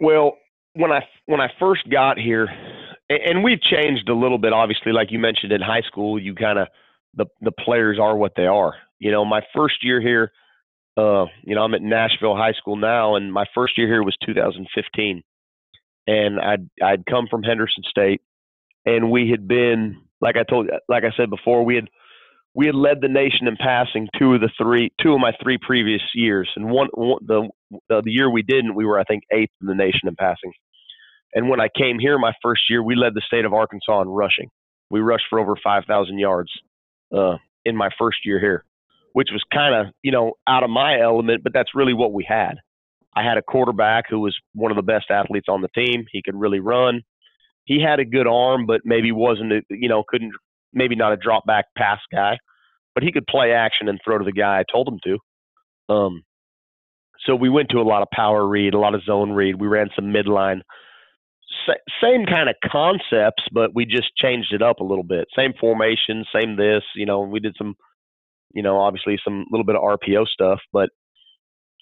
Well, 0.00 0.38
when 0.74 0.92
I 0.92 1.00
when 1.26 1.40
I 1.40 1.48
first 1.58 1.88
got 1.90 2.18
here, 2.18 2.48
and 3.08 3.42
we've 3.42 3.60
changed 3.60 4.08
a 4.08 4.14
little 4.14 4.38
bit. 4.38 4.52
Obviously, 4.52 4.92
like 4.92 5.10
you 5.10 5.18
mentioned 5.18 5.52
in 5.52 5.60
high 5.60 5.82
school, 5.82 6.18
you 6.18 6.34
kind 6.34 6.58
of 6.58 6.68
the 7.14 7.26
the 7.40 7.52
players 7.52 7.98
are 8.00 8.16
what 8.16 8.32
they 8.36 8.46
are. 8.46 8.74
You 8.98 9.10
know, 9.10 9.24
my 9.24 9.42
first 9.54 9.76
year 9.82 10.00
here, 10.00 10.32
uh, 10.96 11.26
you 11.42 11.54
know, 11.54 11.62
I'm 11.62 11.74
at 11.74 11.82
Nashville 11.82 12.36
High 12.36 12.52
School 12.52 12.76
now, 12.76 13.16
and 13.16 13.32
my 13.32 13.44
first 13.54 13.76
year 13.76 13.88
here 13.88 14.02
was 14.02 14.16
2015, 14.24 15.22
and 16.06 16.40
I'd 16.40 16.68
I'd 16.82 17.06
come 17.06 17.26
from 17.30 17.42
Henderson 17.42 17.82
State, 17.88 18.22
and 18.86 19.10
we 19.10 19.30
had 19.30 19.46
been 19.46 20.00
like 20.20 20.36
I 20.36 20.44
told 20.44 20.70
like 20.88 21.04
I 21.04 21.12
said 21.16 21.30
before, 21.30 21.64
we 21.64 21.74
had 21.74 21.88
we 22.54 22.66
had 22.66 22.74
led 22.74 23.00
the 23.00 23.08
nation 23.08 23.48
in 23.48 23.56
passing 23.56 24.08
two 24.18 24.34
of 24.34 24.40
the 24.40 24.50
three 24.60 24.92
two 25.00 25.14
of 25.14 25.20
my 25.20 25.32
three 25.42 25.58
previous 25.60 26.02
years, 26.14 26.48
and 26.56 26.70
one, 26.70 26.88
one 26.92 27.18
the, 27.26 27.48
the 27.88 28.02
year 28.06 28.30
we 28.30 28.42
didn't, 28.42 28.74
we 28.74 28.84
were 28.84 28.98
I 28.98 29.04
think 29.04 29.24
eighth 29.32 29.52
in 29.60 29.66
the 29.66 29.74
nation 29.74 30.08
in 30.08 30.16
passing. 30.16 30.52
And 31.34 31.48
when 31.48 31.60
I 31.60 31.68
came 31.74 31.98
here 31.98 32.18
my 32.18 32.34
first 32.42 32.62
year, 32.68 32.82
we 32.82 32.94
led 32.94 33.14
the 33.14 33.22
state 33.26 33.46
of 33.46 33.54
Arkansas 33.54 34.02
in 34.02 34.08
rushing. 34.08 34.50
We 34.90 35.00
rushed 35.00 35.24
for 35.30 35.40
over 35.40 35.54
5,000 35.64 36.18
yards 36.18 36.50
uh, 37.10 37.38
in 37.64 37.74
my 37.74 37.88
first 37.98 38.18
year 38.26 38.38
here, 38.38 38.66
which 39.14 39.28
was 39.32 39.42
kind 39.52 39.74
of 39.74 39.94
you 40.02 40.12
know 40.12 40.32
out 40.46 40.64
of 40.64 40.70
my 40.70 41.00
element, 41.00 41.42
but 41.42 41.52
that's 41.54 41.74
really 41.74 41.94
what 41.94 42.12
we 42.12 42.24
had. 42.28 42.54
I 43.14 43.22
had 43.22 43.38
a 43.38 43.42
quarterback 43.42 44.04
who 44.08 44.20
was 44.20 44.36
one 44.54 44.70
of 44.70 44.76
the 44.76 44.82
best 44.82 45.06
athletes 45.10 45.46
on 45.48 45.60
the 45.62 45.68
team. 45.68 46.04
He 46.10 46.22
could 46.22 46.34
really 46.34 46.60
run. 46.60 47.02
He 47.64 47.80
had 47.80 48.00
a 48.00 48.04
good 48.04 48.26
arm, 48.26 48.66
but 48.66 48.82
maybe 48.84 49.12
wasn't 49.12 49.64
you 49.70 49.88
know 49.88 50.04
couldn't 50.06 50.32
maybe 50.72 50.96
not 50.96 51.12
a 51.12 51.16
drop 51.16 51.44
back 51.46 51.66
pass 51.76 52.00
guy, 52.12 52.38
but 52.94 53.02
he 53.02 53.12
could 53.12 53.26
play 53.26 53.52
action 53.52 53.88
and 53.88 54.00
throw 54.04 54.18
to 54.18 54.24
the 54.24 54.32
guy 54.32 54.58
I 54.58 54.64
told 54.70 54.88
him 54.88 54.98
to. 55.04 55.92
Um, 55.92 56.22
so 57.26 57.36
we 57.36 57.48
went 57.48 57.70
to 57.70 57.78
a 57.78 57.82
lot 57.82 58.02
of 58.02 58.08
power 58.12 58.46
read, 58.46 58.74
a 58.74 58.78
lot 58.78 58.94
of 58.94 59.04
zone 59.04 59.32
read. 59.32 59.60
We 59.60 59.68
ran 59.68 59.90
some 59.94 60.06
midline 60.06 60.62
same 62.02 62.26
kind 62.26 62.48
of 62.48 62.56
concepts, 62.64 63.42
but 63.52 63.74
we 63.74 63.84
just 63.84 64.14
changed 64.16 64.52
it 64.52 64.62
up 64.62 64.80
a 64.80 64.84
little 64.84 65.04
bit. 65.04 65.28
Same 65.36 65.52
formation, 65.58 66.24
same 66.34 66.56
this. 66.56 66.82
You 66.94 67.06
know, 67.06 67.20
we 67.20 67.40
did 67.40 67.54
some, 67.56 67.74
you 68.54 68.62
know, 68.62 68.78
obviously 68.78 69.18
some 69.24 69.46
little 69.50 69.64
bit 69.64 69.76
of 69.76 69.82
RPO 69.82 70.26
stuff, 70.28 70.60
but 70.72 70.90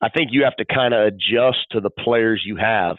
I 0.03 0.09
think 0.09 0.30
you 0.32 0.45
have 0.45 0.57
to 0.57 0.64
kind 0.64 0.95
of 0.95 1.07
adjust 1.07 1.66
to 1.72 1.80
the 1.80 1.91
players 1.91 2.43
you 2.45 2.57
have. 2.57 2.97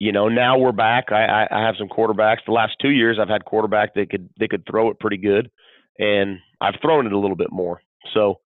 You 0.00 0.12
know, 0.12 0.28
now 0.28 0.58
we're 0.58 0.72
back. 0.72 1.10
I, 1.10 1.24
I 1.24 1.48
I 1.50 1.66
have 1.66 1.74
some 1.76 1.88
quarterbacks. 1.88 2.44
The 2.46 2.52
last 2.52 2.76
two 2.80 2.90
years, 2.90 3.18
I've 3.20 3.28
had 3.28 3.44
quarterback 3.44 3.94
that 3.94 4.10
could 4.10 4.28
they 4.38 4.46
could 4.46 4.64
throw 4.70 4.90
it 4.90 5.00
pretty 5.00 5.16
good, 5.16 5.50
and 5.98 6.38
I've 6.60 6.80
thrown 6.80 7.06
it 7.06 7.12
a 7.12 7.18
little 7.18 7.36
bit 7.36 7.50
more. 7.50 7.80
So, 8.14 8.40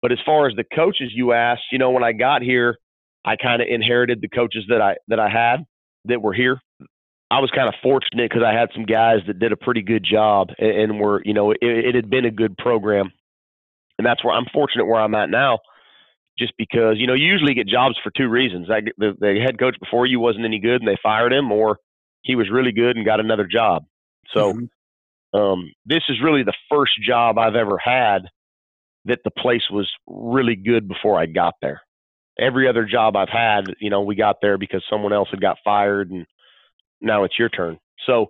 but 0.00 0.10
as 0.10 0.18
far 0.24 0.48
as 0.48 0.56
the 0.56 0.64
coaches 0.64 1.12
you 1.14 1.32
asked, 1.32 1.64
you 1.70 1.78
know, 1.78 1.90
when 1.90 2.02
I 2.02 2.12
got 2.12 2.40
here, 2.40 2.78
I 3.26 3.36
kind 3.36 3.60
of 3.60 3.68
inherited 3.68 4.22
the 4.22 4.28
coaches 4.28 4.64
that 4.68 4.80
I 4.80 4.96
that 5.08 5.20
I 5.20 5.28
had 5.28 5.66
that 6.06 6.22
were 6.22 6.32
here. 6.32 6.60
I 7.30 7.40
was 7.40 7.50
kind 7.50 7.68
of 7.68 7.74
fortunate 7.82 8.30
because 8.30 8.44
I 8.44 8.52
had 8.52 8.70
some 8.72 8.84
guys 8.84 9.18
that 9.26 9.38
did 9.38 9.52
a 9.52 9.56
pretty 9.56 9.82
good 9.82 10.04
job 10.04 10.50
and, 10.58 10.70
and 10.70 11.00
were, 11.00 11.22
you 11.24 11.34
know, 11.34 11.50
it, 11.50 11.58
it 11.60 11.94
had 11.94 12.08
been 12.08 12.24
a 12.24 12.30
good 12.30 12.56
program. 12.56 13.12
And 13.98 14.06
that's 14.06 14.24
where 14.24 14.34
I'm 14.34 14.46
fortunate 14.52 14.86
where 14.86 15.00
I'm 15.00 15.14
at 15.14 15.28
now, 15.28 15.58
just 16.38 16.52
because, 16.58 16.96
you 16.98 17.06
know, 17.06 17.14
you 17.14 17.26
usually 17.26 17.54
get 17.54 17.66
jobs 17.66 17.96
for 18.02 18.10
two 18.16 18.28
reasons. 18.28 18.68
I, 18.70 18.80
the, 18.98 19.14
the 19.18 19.40
head 19.44 19.58
coach 19.58 19.76
before 19.80 20.06
you 20.06 20.20
wasn't 20.20 20.44
any 20.44 20.58
good 20.58 20.80
and 20.80 20.88
they 20.88 20.98
fired 21.02 21.32
him, 21.32 21.50
or 21.50 21.78
he 22.22 22.36
was 22.36 22.50
really 22.50 22.72
good 22.72 22.96
and 22.96 23.04
got 23.04 23.20
another 23.20 23.46
job. 23.46 23.84
So 24.34 24.52
mm-hmm. 24.52 25.38
um, 25.38 25.72
this 25.84 26.02
is 26.08 26.16
really 26.22 26.42
the 26.42 26.54
first 26.70 26.92
job 27.02 27.38
I've 27.38 27.54
ever 27.54 27.78
had 27.78 28.22
that 29.04 29.20
the 29.24 29.30
place 29.30 29.62
was 29.70 29.90
really 30.06 30.56
good 30.56 30.88
before 30.88 31.18
I 31.18 31.26
got 31.26 31.54
there 31.62 31.82
every 32.38 32.68
other 32.68 32.84
job 32.84 33.16
I've 33.16 33.28
had, 33.28 33.74
you 33.80 33.90
know, 33.90 34.02
we 34.02 34.14
got 34.14 34.36
there 34.42 34.58
because 34.58 34.82
someone 34.90 35.12
else 35.12 35.28
had 35.30 35.40
got 35.40 35.58
fired 35.64 36.10
and 36.10 36.26
now 37.00 37.24
it's 37.24 37.38
your 37.38 37.48
turn. 37.48 37.78
So 38.06 38.26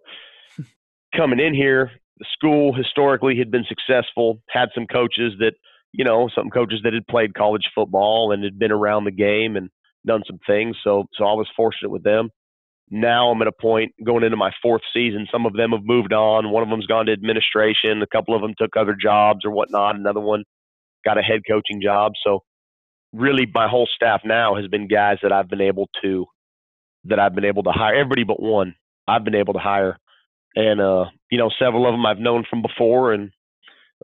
coming 1.17 1.41
in 1.41 1.55
here, 1.55 1.91
the 2.19 2.27
school 2.33 2.73
historically 2.73 3.37
had 3.37 3.51
been 3.51 3.67
successful, 3.69 4.41
had 4.49 4.69
some 4.75 4.87
coaches 4.87 5.35
that, 5.41 5.55
you 5.97 6.05
know, 6.05 6.29
some 6.35 6.51
coaches 6.51 6.81
that 6.85 6.93
had 6.93 7.07
played 7.07 7.35
college 7.35 7.71
football 7.75 8.33
and 8.33 8.45
had 8.45 8.59
been 8.59 8.71
around 8.71 9.05
the 9.05 9.11
game 9.11 9.57
and 9.57 9.71
done 10.07 10.23
some 10.27 10.39
things. 10.47 10.77
So 10.85 11.07
so 11.15 11.25
I 11.25 11.33
was 11.33 11.49
fortunate 11.57 11.89
with 11.91 12.03
them. 12.03 12.31
Now 12.91 13.31
I'm 13.31 13.41
at 13.41 13.49
a 13.49 13.53
point 13.53 13.93
going 14.05 14.23
into 14.23 14.37
my 14.37 14.53
fourth 14.63 14.83
season. 14.93 15.27
Some 15.33 15.47
of 15.47 15.55
them 15.55 15.73
have 15.73 15.85
moved 15.85 16.13
on. 16.13 16.51
One 16.51 16.63
of 16.63 16.69
them's 16.69 16.87
gone 16.87 17.07
to 17.07 17.13
administration. 17.13 18.03
A 18.03 18.07
couple 18.07 18.37
of 18.37 18.43
them 18.43 18.55
took 18.59 18.77
other 18.77 18.95
jobs 18.95 19.45
or 19.45 19.51
whatnot. 19.51 19.97
Another 19.97 20.21
one 20.21 20.45
got 21.05 21.19
a 21.19 21.23
head 21.23 21.41
coaching 21.49 21.81
job. 21.83 22.13
So 22.23 22.41
really 23.13 23.47
my 23.53 23.67
whole 23.67 23.89
staff 23.93 24.21
now 24.25 24.55
has 24.57 24.69
been 24.69 24.89
guys 24.89 25.19
that 25.23 25.33
I've 25.33 25.49
been 25.49 25.63
able 25.63 25.89
to 26.03 26.27
that 27.05 27.19
I've 27.19 27.35
been 27.35 27.45
able 27.47 27.63
to 27.63 27.73
hire. 27.73 27.95
Everybody 27.95 28.25
but 28.25 28.41
one 28.41 28.75
I've 29.09 29.25
been 29.25 29.35
able 29.35 29.55
to 29.55 29.61
hire, 29.61 29.99
and 30.55 30.81
uh, 30.81 31.07
you 31.31 31.39
know 31.39 31.51
several 31.59 31.87
of 31.87 31.93
them 31.93 32.05
I've 32.05 32.19
known 32.19 32.45
from 32.49 32.63
before, 32.63 33.13
and 33.13 33.31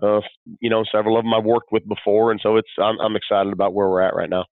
uh, 0.00 0.20
you 0.60 0.70
know 0.70 0.84
several 0.90 1.18
of 1.18 1.24
them 1.24 1.34
I've 1.34 1.44
worked 1.44 1.72
with 1.72 1.86
before, 1.88 2.30
and 2.30 2.40
so 2.42 2.56
it's 2.56 2.68
I'm, 2.78 2.98
I'm 3.00 3.16
excited 3.16 3.52
about 3.52 3.74
where 3.74 3.88
we're 3.88 4.02
at 4.02 4.14
right 4.14 4.30
now. 4.30 4.44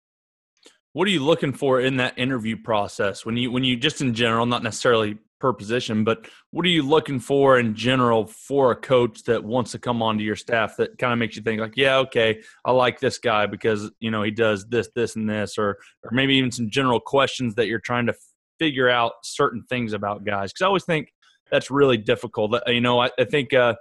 What 0.94 1.06
are 1.06 1.10
you 1.10 1.24
looking 1.24 1.52
for 1.52 1.80
in 1.80 1.98
that 1.98 2.18
interview 2.18 2.56
process 2.56 3.24
when 3.24 3.36
you 3.36 3.50
when 3.50 3.64
you 3.64 3.76
just 3.76 4.00
in 4.00 4.14
general, 4.14 4.46
not 4.46 4.62
necessarily 4.62 5.18
per 5.40 5.52
position, 5.52 6.04
but 6.04 6.26
what 6.50 6.66
are 6.66 6.70
you 6.70 6.82
looking 6.82 7.20
for 7.20 7.58
in 7.58 7.74
general 7.74 8.26
for 8.26 8.72
a 8.72 8.76
coach 8.76 9.22
that 9.24 9.44
wants 9.44 9.72
to 9.72 9.78
come 9.78 10.02
onto 10.02 10.24
your 10.24 10.36
staff 10.36 10.76
that 10.76 10.98
kind 10.98 11.12
of 11.12 11.18
makes 11.18 11.36
you 11.36 11.42
think 11.42 11.60
like, 11.60 11.76
yeah, 11.76 11.98
okay, 11.98 12.42
I 12.64 12.72
like 12.72 12.98
this 12.98 13.18
guy 13.18 13.46
because 13.46 13.90
you 14.00 14.10
know 14.10 14.22
he 14.22 14.30
does 14.30 14.66
this, 14.66 14.88
this, 14.94 15.16
and 15.16 15.28
this, 15.28 15.58
or 15.58 15.78
or 16.02 16.10
maybe 16.10 16.34
even 16.34 16.50
some 16.50 16.70
general 16.70 17.00
questions 17.00 17.54
that 17.56 17.68
you're 17.68 17.78
trying 17.78 18.06
to 18.06 18.14
figure 18.58 18.88
out 18.88 19.12
certain 19.22 19.62
things 19.68 19.92
about 19.92 20.24
guys 20.24 20.52
because 20.52 20.64
I 20.64 20.66
always 20.66 20.84
think 20.84 21.12
that's 21.50 21.70
really 21.70 21.96
difficult. 21.96 22.54
You 22.66 22.80
know, 22.80 23.00
I, 23.00 23.10
I 23.18 23.24
think 23.24 23.54
uh, 23.54 23.74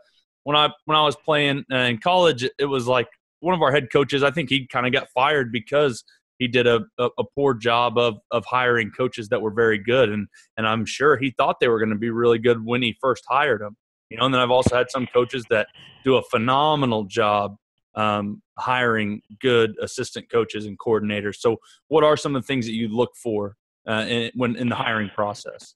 when 0.47 0.55
I 0.55 0.69
when 0.85 0.97
I 0.97 1.03
was 1.03 1.15
playing 1.15 1.65
uh, 1.71 1.75
in 1.75 1.97
college, 1.97 2.47
it 2.57 2.65
was 2.65 2.87
like 2.87 3.07
one 3.41 3.53
of 3.53 3.61
our 3.61 3.71
head 3.71 3.91
coaches. 3.91 4.23
I 4.23 4.31
think 4.31 4.49
he 4.49 4.65
kind 4.65 4.85
of 4.85 4.93
got 4.93 5.09
fired 5.09 5.51
because 5.51 6.03
he 6.39 6.47
did 6.47 6.67
a, 6.67 6.85
a, 6.97 7.09
a, 7.17 7.23
poor 7.35 7.53
job 7.53 7.97
of 7.97 8.19
of 8.31 8.45
hiring 8.45 8.91
coaches 8.91 9.29
that 9.29 9.41
were 9.41 9.51
very 9.51 9.77
good. 9.77 10.09
And 10.09 10.27
and 10.55 10.67
I'm 10.67 10.85
sure 10.85 11.17
he 11.17 11.31
thought 11.31 11.59
they 11.59 11.67
were 11.67 11.79
going 11.79 11.89
to 11.89 11.97
be 11.97 12.11
really 12.11 12.39
good 12.39 12.63
when 12.65 12.81
he 12.81 12.95
first 13.01 13.23
hired 13.27 13.61
them 13.61 13.75
you 14.09 14.17
know? 14.17 14.25
And 14.25 14.33
then 14.33 14.41
I've 14.41 14.51
also 14.51 14.75
had 14.75 14.89
some 14.89 15.07
coaches 15.07 15.45
that 15.49 15.67
do 16.03 16.15
a 16.15 16.23
phenomenal 16.23 17.03
job 17.03 17.57
um, 17.95 18.41
hiring 18.57 19.21
good 19.41 19.75
assistant 19.81 20.29
coaches 20.29 20.65
and 20.65 20.77
coordinators. 20.77 21.37
So 21.37 21.57
what 21.87 22.03
are 22.03 22.15
some 22.15 22.35
of 22.35 22.43
the 22.43 22.45
things 22.45 22.65
that 22.65 22.73
you 22.73 22.89
look 22.89 23.15
for 23.15 23.55
uh, 23.87 24.05
in, 24.07 24.31
when 24.35 24.55
in 24.55 24.69
the 24.69 24.75
hiring 24.75 25.09
process 25.09 25.75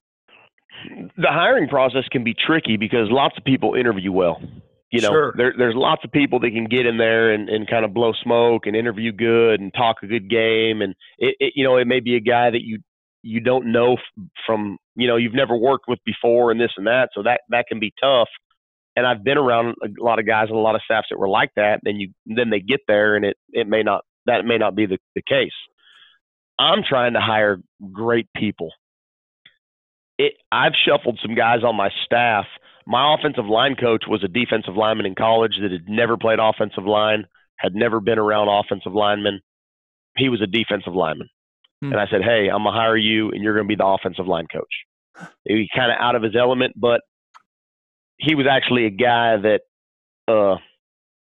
the 1.18 1.28
hiring 1.28 1.68
process 1.68 2.04
can 2.12 2.24
be 2.24 2.34
tricky 2.34 2.78
because 2.78 3.08
lots 3.10 3.38
of 3.38 3.44
people 3.44 3.76
interview 3.76 4.12
well 4.12 4.42
you 4.92 5.00
know, 5.00 5.10
sure. 5.10 5.34
there, 5.38 5.54
there's 5.58 5.76
lots 5.76 6.04
of 6.04 6.12
people 6.12 6.40
that 6.42 6.52
can 6.52 6.66
get 6.66 6.86
in 6.86 6.98
there 6.98 7.32
and, 7.32 7.48
and 7.48 7.68
kind 7.68 7.86
of 7.86 7.94
blow 7.94 8.12
smoke 8.22 8.66
and 8.66 8.76
interview 8.76 9.14
good 9.14 9.62
and 9.62 9.74
talk 9.74 9.98
a 10.04 10.08
good 10.08 10.30
game. 10.30 10.82
And 10.82 10.94
it, 11.18 11.36
it, 11.40 11.54
you 11.56 11.64
know, 11.64 11.78
it 11.78 11.88
may 11.88 12.02
be 12.02 12.18
a 12.18 12.20
guy 12.20 12.50
that 12.50 12.62
you, 12.62 12.80
you 13.24 13.40
don't 13.40 13.72
know 13.72 13.96
from, 14.46 14.78
you 14.96 15.08
know, 15.08 15.16
you've 15.16 15.34
never 15.34 15.56
worked 15.56 15.86
with 15.88 16.00
before 16.06 16.52
and 16.52 16.60
this 16.60 16.72
and 16.76 16.88
that. 16.88 17.10
So 17.14 17.24
that, 17.24 17.42
that 17.50 17.68
can 17.70 17.80
be 17.80 17.94
tough. 18.02 18.28
And 18.98 19.08
I've 19.08 19.24
been 19.24 19.38
around 19.38 19.76
a 19.82 20.04
lot 20.04 20.20
of 20.20 20.28
guys 20.28 20.48
and 20.50 20.58
a 20.58 20.62
lot 20.62 20.76
of 20.76 20.82
staffs 20.84 21.08
that 21.10 21.18
were 21.18 21.30
like 21.30 21.52
that. 21.56 21.80
Then 21.84 21.96
you, 21.96 22.12
then 22.26 22.50
they 22.50 22.60
get 22.60 22.82
there 22.90 23.16
and 23.16 23.24
it, 23.24 23.38
it 23.54 23.70
may 23.70 23.84
not, 23.84 24.04
that 24.26 24.44
may 24.44 24.58
not 24.58 24.76
be 24.76 24.88
the, 24.88 24.98
the 25.16 25.22
case. 25.26 25.52
I'm 26.60 26.84
trying 26.88 27.14
to 27.14 27.22
hire 27.22 27.62
great 27.94 28.28
people 28.36 28.72
it, 30.22 30.34
I've 30.52 30.74
shuffled 30.86 31.20
some 31.22 31.36
guys 31.36 31.64
on 31.64 31.76
my 31.76 31.90
staff. 32.06 32.46
My 32.86 33.16
offensive 33.16 33.46
line 33.46 33.76
coach 33.76 34.04
was 34.08 34.24
a 34.24 34.28
defensive 34.28 34.76
lineman 34.76 35.06
in 35.06 35.16
college 35.16 35.54
that 35.62 35.72
had 35.72 35.88
never 35.88 36.18
played 36.18 36.40
offensive 36.40 36.86
line, 36.86 37.26
had 37.58 37.74
never 37.74 38.00
been 38.00 38.20
around 38.20 38.48
offensive 38.48 38.94
linemen. 38.94 39.42
He 40.18 40.30
was 40.30 40.42
a 40.42 40.48
defensive 40.48 40.94
lineman. 40.94 41.30
Hmm. 41.82 41.94
And 41.94 42.00
I 42.00 42.08
said, 42.08 42.22
Hey, 42.24 42.50
I'm 42.50 42.64
going 42.64 42.74
to 42.74 42.80
hire 42.80 42.98
you 42.98 43.32
and 43.32 43.42
you're 43.42 43.54
going 43.54 43.66
to 43.66 43.72
be 43.72 43.76
the 43.76 43.86
offensive 43.86 44.28
line 44.28 44.48
coach. 44.52 45.28
He 45.46 45.68
kind 45.76 45.92
of 45.92 45.98
out 46.00 46.16
of 46.16 46.24
his 46.24 46.36
element, 46.36 46.74
but 46.76 47.02
he 48.18 48.36
was 48.36 48.46
actually 48.50 48.86
a 48.86 48.92
guy 48.92 49.38
that 49.38 49.62
uh, 50.28 50.56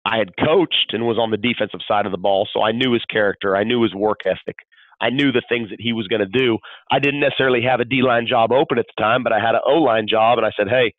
I 0.05 0.19
had 0.19 0.37
coached 0.37 0.93
and 0.93 1.07
was 1.07 1.19
on 1.19 1.31
the 1.31 1.37
defensive 1.37 1.81
side 1.87 2.07
of 2.07 2.13
the 2.13 2.19
ball. 2.19 2.49
So 2.53 2.63
I 2.63 2.73
knew 2.73 2.93
his 2.93 3.05
character, 3.05 3.57
I 3.57 3.65
knew 3.65 3.83
his 3.83 3.95
work 3.95 4.21
ethic. 4.27 4.57
I 5.01 5.11
knew 5.11 5.33
the 5.33 5.43
things 5.49 5.71
that 5.71 5.81
he 5.81 5.93
was 5.93 6.09
going 6.09 6.21
to 6.21 6.27
do. 6.27 6.59
I 6.91 6.99
didn't 6.99 7.21
necessarily 7.21 7.63
have 7.63 7.81
a 7.81 7.85
D 7.85 8.03
line 8.03 8.27
job 8.27 8.53
open 8.53 8.79
at 8.79 8.87
the 8.87 9.03
time, 9.03 9.23
but 9.23 9.33
I 9.33 9.41
had 9.41 9.55
an 9.55 9.61
O 9.67 9.75
line 9.75 10.07
job, 10.09 10.39
and 10.39 10.47
I 10.47 10.51
said, 10.57 10.69
"Hey, 10.69 10.93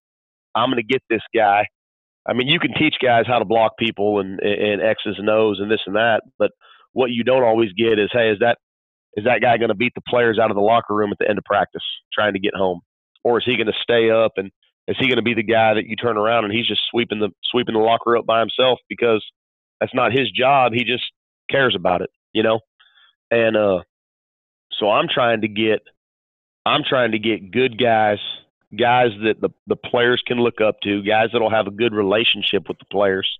I'm 0.55 0.69
going 0.69 0.83
to 0.83 0.93
get 0.93 1.03
this 1.09 1.21
guy." 1.35 1.65
I 2.25 2.33
mean, 2.33 2.47
you 2.47 2.59
can 2.59 2.73
teach 2.73 2.95
guys 3.01 3.25
how 3.27 3.39
to 3.39 3.45
block 3.45 3.73
people 3.79 4.19
and, 4.19 4.39
and 4.41 4.81
X's 4.81 5.15
and 5.17 5.29
O's 5.29 5.59
and 5.59 5.71
this 5.71 5.81
and 5.85 5.95
that, 5.95 6.21
but 6.37 6.51
what 6.93 7.11
you 7.11 7.23
don't 7.23 7.43
always 7.43 7.71
get 7.73 7.99
is, 7.99 8.09
"Hey, 8.11 8.29
is 8.29 8.39
that 8.39 8.57
is 9.15 9.25
that 9.25 9.41
guy 9.41 9.57
going 9.57 9.69
to 9.69 9.75
beat 9.75 9.93
the 9.95 10.01
players 10.07 10.39
out 10.39 10.51
of 10.51 10.55
the 10.55 10.61
locker 10.61 10.93
room 10.93 11.11
at 11.11 11.17
the 11.19 11.27
end 11.27 11.37
of 11.37 11.43
practice 11.43 11.83
trying 12.13 12.33
to 12.33 12.39
get 12.39 12.53
home, 12.55 12.81
or 13.23 13.39
is 13.39 13.45
he 13.45 13.55
going 13.55 13.67
to 13.67 13.73
stay 13.81 14.09
up 14.09 14.33
and 14.37 14.51
is 14.87 14.97
he 14.99 15.07
going 15.07 15.17
to 15.17 15.23
be 15.23 15.33
the 15.33 15.43
guy 15.43 15.73
that 15.73 15.85
you 15.85 15.95
turn 15.95 16.17
around 16.17 16.45
and 16.45 16.53
he's 16.53 16.67
just 16.67 16.81
sweeping 16.89 17.19
the 17.19 17.29
sweeping 17.51 17.75
the 17.75 17.79
locker 17.79 18.17
up 18.17 18.25
by 18.25 18.39
himself 18.39 18.79
because 18.89 19.23
that's 19.79 19.93
not 19.93 20.11
his 20.11 20.31
job. 20.31 20.73
He 20.73 20.83
just 20.83 21.03
cares 21.49 21.75
about 21.75 22.01
it, 22.01 22.09
you 22.33 22.43
know. 22.43 22.59
And 23.31 23.55
uh, 23.55 23.81
so 24.79 24.89
I'm 24.89 25.07
trying 25.07 25.41
to 25.41 25.47
get 25.47 25.81
I'm 26.65 26.83
trying 26.87 27.11
to 27.11 27.19
get 27.19 27.51
good 27.51 27.81
guys, 27.81 28.19
guys 28.77 29.09
that 29.23 29.41
the 29.41 29.49
the 29.67 29.75
players 29.75 30.23
can 30.25 30.39
look 30.39 30.61
up 30.61 30.79
to, 30.81 31.03
guys 31.03 31.29
that'll 31.33 31.49
have 31.49 31.67
a 31.67 31.71
good 31.71 31.93
relationship 31.93 32.67
with 32.67 32.79
the 32.79 32.85
players, 32.85 33.39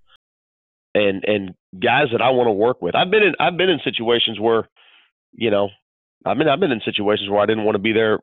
and 0.94 1.24
and 1.26 1.54
guys 1.80 2.08
that 2.12 2.22
I 2.22 2.30
want 2.32 2.48
to 2.48 2.54
work 2.54 2.82
with. 2.82 2.96
I've 2.96 3.12
been 3.12 3.24
in 3.24 3.36
I've 3.40 3.58
been 3.58 3.70
in 3.70 3.80
situations 3.84 4.40
where, 4.40 4.68
you 5.34 5.52
know, 5.52 5.70
I 6.26 6.34
mean 6.34 6.48
I've 6.48 6.60
been 6.60 6.72
in 6.72 6.82
situations 6.82 7.30
where 7.30 7.42
I 7.42 7.46
didn't 7.46 7.64
want 7.64 7.76
to 7.76 7.80
be 7.80 7.94
there 7.94 8.20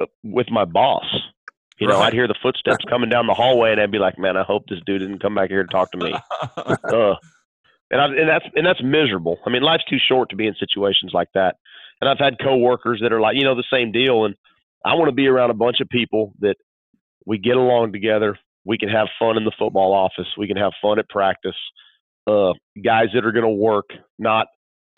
uh, 0.00 0.06
with 0.22 0.50
my 0.50 0.64
boss. 0.64 1.06
You 1.78 1.88
know, 1.88 1.98
right. 1.98 2.06
I'd 2.06 2.12
hear 2.12 2.28
the 2.28 2.36
footsteps 2.40 2.84
coming 2.88 3.10
down 3.10 3.26
the 3.26 3.34
hallway, 3.34 3.72
and 3.72 3.80
I'd 3.80 3.90
be 3.90 3.98
like, 3.98 4.16
"Man, 4.16 4.36
I 4.36 4.44
hope 4.44 4.66
this 4.68 4.78
dude 4.86 5.00
didn't 5.00 5.18
come 5.18 5.34
back 5.34 5.50
here 5.50 5.64
to 5.64 5.68
talk 5.68 5.90
to 5.90 5.98
me." 5.98 6.12
uh, 6.56 7.16
and 7.90 8.00
I, 8.00 8.04
and 8.06 8.28
that's 8.28 8.46
and 8.54 8.64
that's 8.64 8.82
miserable. 8.82 9.40
I 9.44 9.50
mean, 9.50 9.62
life's 9.62 9.84
too 9.84 9.98
short 9.98 10.30
to 10.30 10.36
be 10.36 10.46
in 10.46 10.54
situations 10.54 11.12
like 11.12 11.28
that. 11.34 11.56
And 12.00 12.08
I've 12.10 12.18
had 12.18 12.38
coworkers 12.38 13.00
that 13.02 13.12
are 13.12 13.20
like, 13.20 13.36
you 13.36 13.44
know, 13.44 13.54
the 13.54 13.64
same 13.72 13.92
deal. 13.92 14.24
And 14.24 14.34
I 14.84 14.94
want 14.94 15.08
to 15.08 15.14
be 15.14 15.26
around 15.26 15.50
a 15.50 15.54
bunch 15.54 15.80
of 15.80 15.88
people 15.88 16.34
that 16.40 16.56
we 17.26 17.38
get 17.38 17.56
along 17.56 17.92
together. 17.92 18.38
We 18.64 18.78
can 18.78 18.88
have 18.88 19.08
fun 19.18 19.36
in 19.36 19.44
the 19.44 19.52
football 19.58 19.92
office. 19.92 20.28
We 20.36 20.46
can 20.46 20.56
have 20.56 20.72
fun 20.80 20.98
at 20.98 21.08
practice. 21.08 21.56
Uh, 22.26 22.52
guys 22.82 23.08
that 23.14 23.24
are 23.24 23.32
going 23.32 23.44
to 23.44 23.50
work, 23.50 23.90
not, 24.18 24.46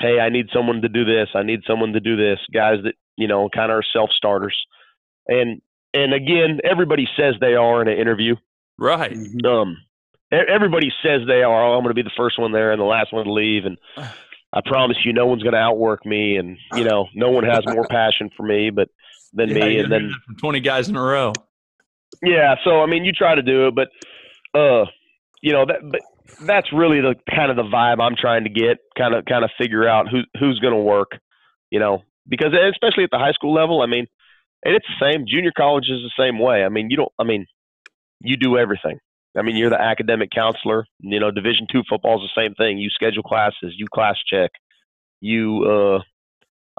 hey, 0.01 0.21
I 0.21 0.29
need 0.29 0.47
someone 0.53 0.83
to 0.83 0.89
do 0.89 1.05
this. 1.05 1.29
I 1.35 1.43
need 1.43 1.61
someone 1.67 1.93
to 1.93 2.01
do 2.01 2.17
this. 2.17 2.39
Guys 2.53 2.79
that 2.85 2.95
you 3.17 3.27
know 3.27 3.49
kind 3.49 3.73
of 3.73 3.79
are 3.79 3.85
self 3.93 4.11
starters. 4.11 4.57
And 5.27 5.61
and 5.93 6.13
again, 6.13 6.61
everybody 6.63 7.09
says 7.17 7.35
they 7.41 7.55
are 7.55 7.83
in 7.83 7.89
an 7.89 7.99
interview. 7.99 8.37
Right. 8.79 9.13
Mm-hmm. 9.13 9.47
Um, 9.47 9.77
everybody 10.31 10.93
says 11.03 11.23
they 11.27 11.43
are. 11.43 11.65
Oh, 11.65 11.77
I'm 11.77 11.83
going 11.83 11.95
to 11.95 11.95
be 11.95 12.03
the 12.03 12.11
first 12.17 12.39
one 12.39 12.53
there 12.53 12.73
and 12.73 12.81
the 12.81 12.85
last 12.85 13.13
one 13.13 13.25
to 13.25 13.33
leave. 13.33 13.65
And 13.65 13.79
I 14.57 14.63
promise 14.65 14.97
you, 15.05 15.13
no 15.13 15.27
one's 15.27 15.43
going 15.43 15.53
to 15.53 15.59
outwork 15.59 16.07
me, 16.07 16.37
and 16.37 16.57
you 16.75 16.85
know, 16.85 17.09
no 17.15 17.31
one 17.31 17.45
has 17.45 17.61
more 17.67 17.87
passion 17.89 18.31
for 18.35 18.43
me, 18.43 18.71
but 18.71 18.89
than 19.35 19.51
yeah, 19.51 19.55
me. 19.55 19.79
And 19.81 19.93
then 19.93 20.11
twenty 20.39 20.61
guys 20.61 20.89
in 20.89 20.97
a 20.97 21.03
row. 21.03 21.35
Yeah, 22.23 22.55
so 22.65 22.81
I 22.81 22.87
mean, 22.87 23.05
you 23.05 23.13
try 23.13 23.35
to 23.35 23.43
do 23.43 23.69
it, 23.69 23.75
but 23.75 23.89
uh, 24.59 24.87
you 25.43 25.53
know 25.53 25.67
that, 25.67 25.81
but 25.83 26.01
that's 26.47 26.73
really 26.73 27.03
the 27.03 27.17
kind 27.29 27.51
of 27.51 27.57
the 27.57 27.65
vibe 27.65 28.01
I'm 28.01 28.17
trying 28.17 28.45
to 28.45 28.51
get, 28.51 28.79
kind 28.97 29.15
of 29.15 29.27
kind 29.27 29.45
of 29.45 29.51
figure 29.59 29.87
out 29.87 30.09
who 30.09 30.21
who's 30.41 30.59
going 30.59 30.73
to 30.73 30.81
work, 30.81 31.11
you 31.71 31.79
know, 31.79 32.03
because 32.27 32.53
especially 32.55 33.05
at 33.05 33.11
the 33.13 33.19
high 33.19 33.33
school 33.33 33.53
level, 33.53 33.83
I 33.83 33.87
mean, 33.87 34.07
and 34.65 34.75
it's 34.75 34.87
the 34.87 35.05
same. 35.13 35.27
Junior 35.29 35.53
college 35.55 35.91
is 35.91 36.01
the 36.01 36.23
same 36.23 36.39
way. 36.39 36.65
I 36.65 36.71
mean, 36.71 36.91
you 36.91 36.97
don't. 36.97 37.13
I 37.19 37.25
mean, 37.25 37.45
you 38.21 38.39
do 38.39 38.57
everything. 38.57 38.99
I 39.37 39.43
mean, 39.43 39.57
you're 39.57 39.71
the 39.71 39.81
academic 39.81 40.31
counselor. 40.31 40.87
You 41.01 41.21
know, 41.21 41.31
Division 41.31 41.67
two 41.71 41.83
football 41.89 42.23
is 42.23 42.31
the 42.35 42.41
same 42.41 42.55
thing. 42.55 42.79
You 42.79 42.91
schedule 42.91 43.23
classes, 43.23 43.75
you 43.77 43.87
class 43.93 44.17
check, 44.31 44.51
you. 45.21 45.65
uh 45.65 46.01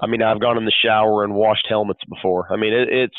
I 0.00 0.06
mean, 0.06 0.22
I've 0.22 0.40
gone 0.40 0.58
in 0.58 0.64
the 0.64 0.72
shower 0.84 1.24
and 1.24 1.34
washed 1.34 1.66
helmets 1.68 2.00
before. 2.08 2.52
I 2.52 2.56
mean, 2.56 2.72
it, 2.72 2.88
it's 2.88 3.16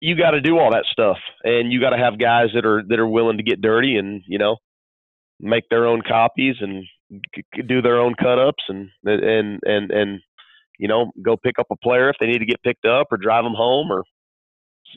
you 0.00 0.16
got 0.16 0.32
to 0.32 0.40
do 0.40 0.58
all 0.58 0.72
that 0.72 0.84
stuff, 0.92 1.18
and 1.44 1.72
you 1.72 1.80
got 1.80 1.90
to 1.90 1.98
have 1.98 2.18
guys 2.18 2.48
that 2.54 2.66
are 2.66 2.82
that 2.88 2.98
are 2.98 3.08
willing 3.08 3.38
to 3.38 3.42
get 3.42 3.60
dirty 3.62 3.96
and 3.96 4.22
you 4.26 4.38
know 4.38 4.56
make 5.40 5.68
their 5.70 5.86
own 5.86 6.02
copies 6.02 6.56
and 6.60 6.84
do 7.66 7.82
their 7.82 7.98
own 7.98 8.14
cut 8.14 8.38
ups 8.38 8.64
and 8.68 8.88
and 9.04 9.60
and 9.64 9.90
and 9.90 10.20
you 10.78 10.88
know 10.88 11.12
go 11.22 11.36
pick 11.36 11.58
up 11.58 11.66
a 11.70 11.76
player 11.76 12.10
if 12.10 12.16
they 12.20 12.26
need 12.26 12.38
to 12.38 12.46
get 12.46 12.62
picked 12.62 12.84
up 12.84 13.08
or 13.10 13.18
drive 13.18 13.44
them 13.44 13.54
home 13.54 13.90
or 13.90 14.04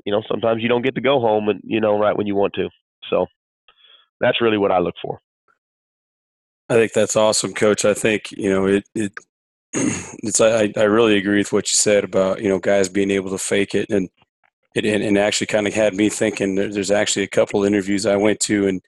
you 0.06 0.12
know 0.12 0.22
sometimes 0.30 0.62
you 0.62 0.70
don't 0.70 0.84
get 0.84 0.96
to 0.96 1.02
go 1.02 1.20
home 1.20 1.50
and 1.50 1.62
you 1.64 1.80
know 1.82 1.98
right 1.98 2.18
when 2.18 2.28
you 2.28 2.36
want 2.36 2.54
to 2.54 2.70
so 3.10 3.28
that's 4.20 4.42
really 4.42 4.58
what 4.58 4.72
I 4.72 4.80
look 4.80 4.96
for. 5.02 5.20
I 6.70 6.74
think 6.74 6.94
that's 6.94 7.16
awesome, 7.16 7.54
Coach. 7.54 7.86
I 7.86 7.94
think 7.94 8.32
you 8.32 8.50
know 8.50 8.66
it. 8.66 8.84
it 8.94 9.14
it's 9.74 10.40
I, 10.40 10.72
I 10.78 10.84
really 10.84 11.18
agree 11.18 11.40
with 11.40 11.52
what 11.54 11.72
you 11.72 11.78
said 11.78 12.04
about 12.04 12.42
you 12.42 12.50
know 12.50 12.60
guys 12.60 12.90
being 12.90 13.12
able 13.12 13.30
to 13.32 13.38
fake 13.38 13.76
it 13.76 13.90
and 13.90 14.10
it 14.76 14.86
and, 14.86 15.18
actually 15.18 15.48
kind 15.48 15.68
of 15.68 15.74
had 15.74 15.96
me 15.96 16.10
thinking. 16.10 16.56
There's 16.56 16.92
actually 16.92 17.24
a 17.24 17.30
couple 17.30 17.62
of 17.62 17.68
interviews 17.68 18.06
I 18.06 18.16
went 18.16 18.40
to 18.42 18.68
and, 18.68 18.82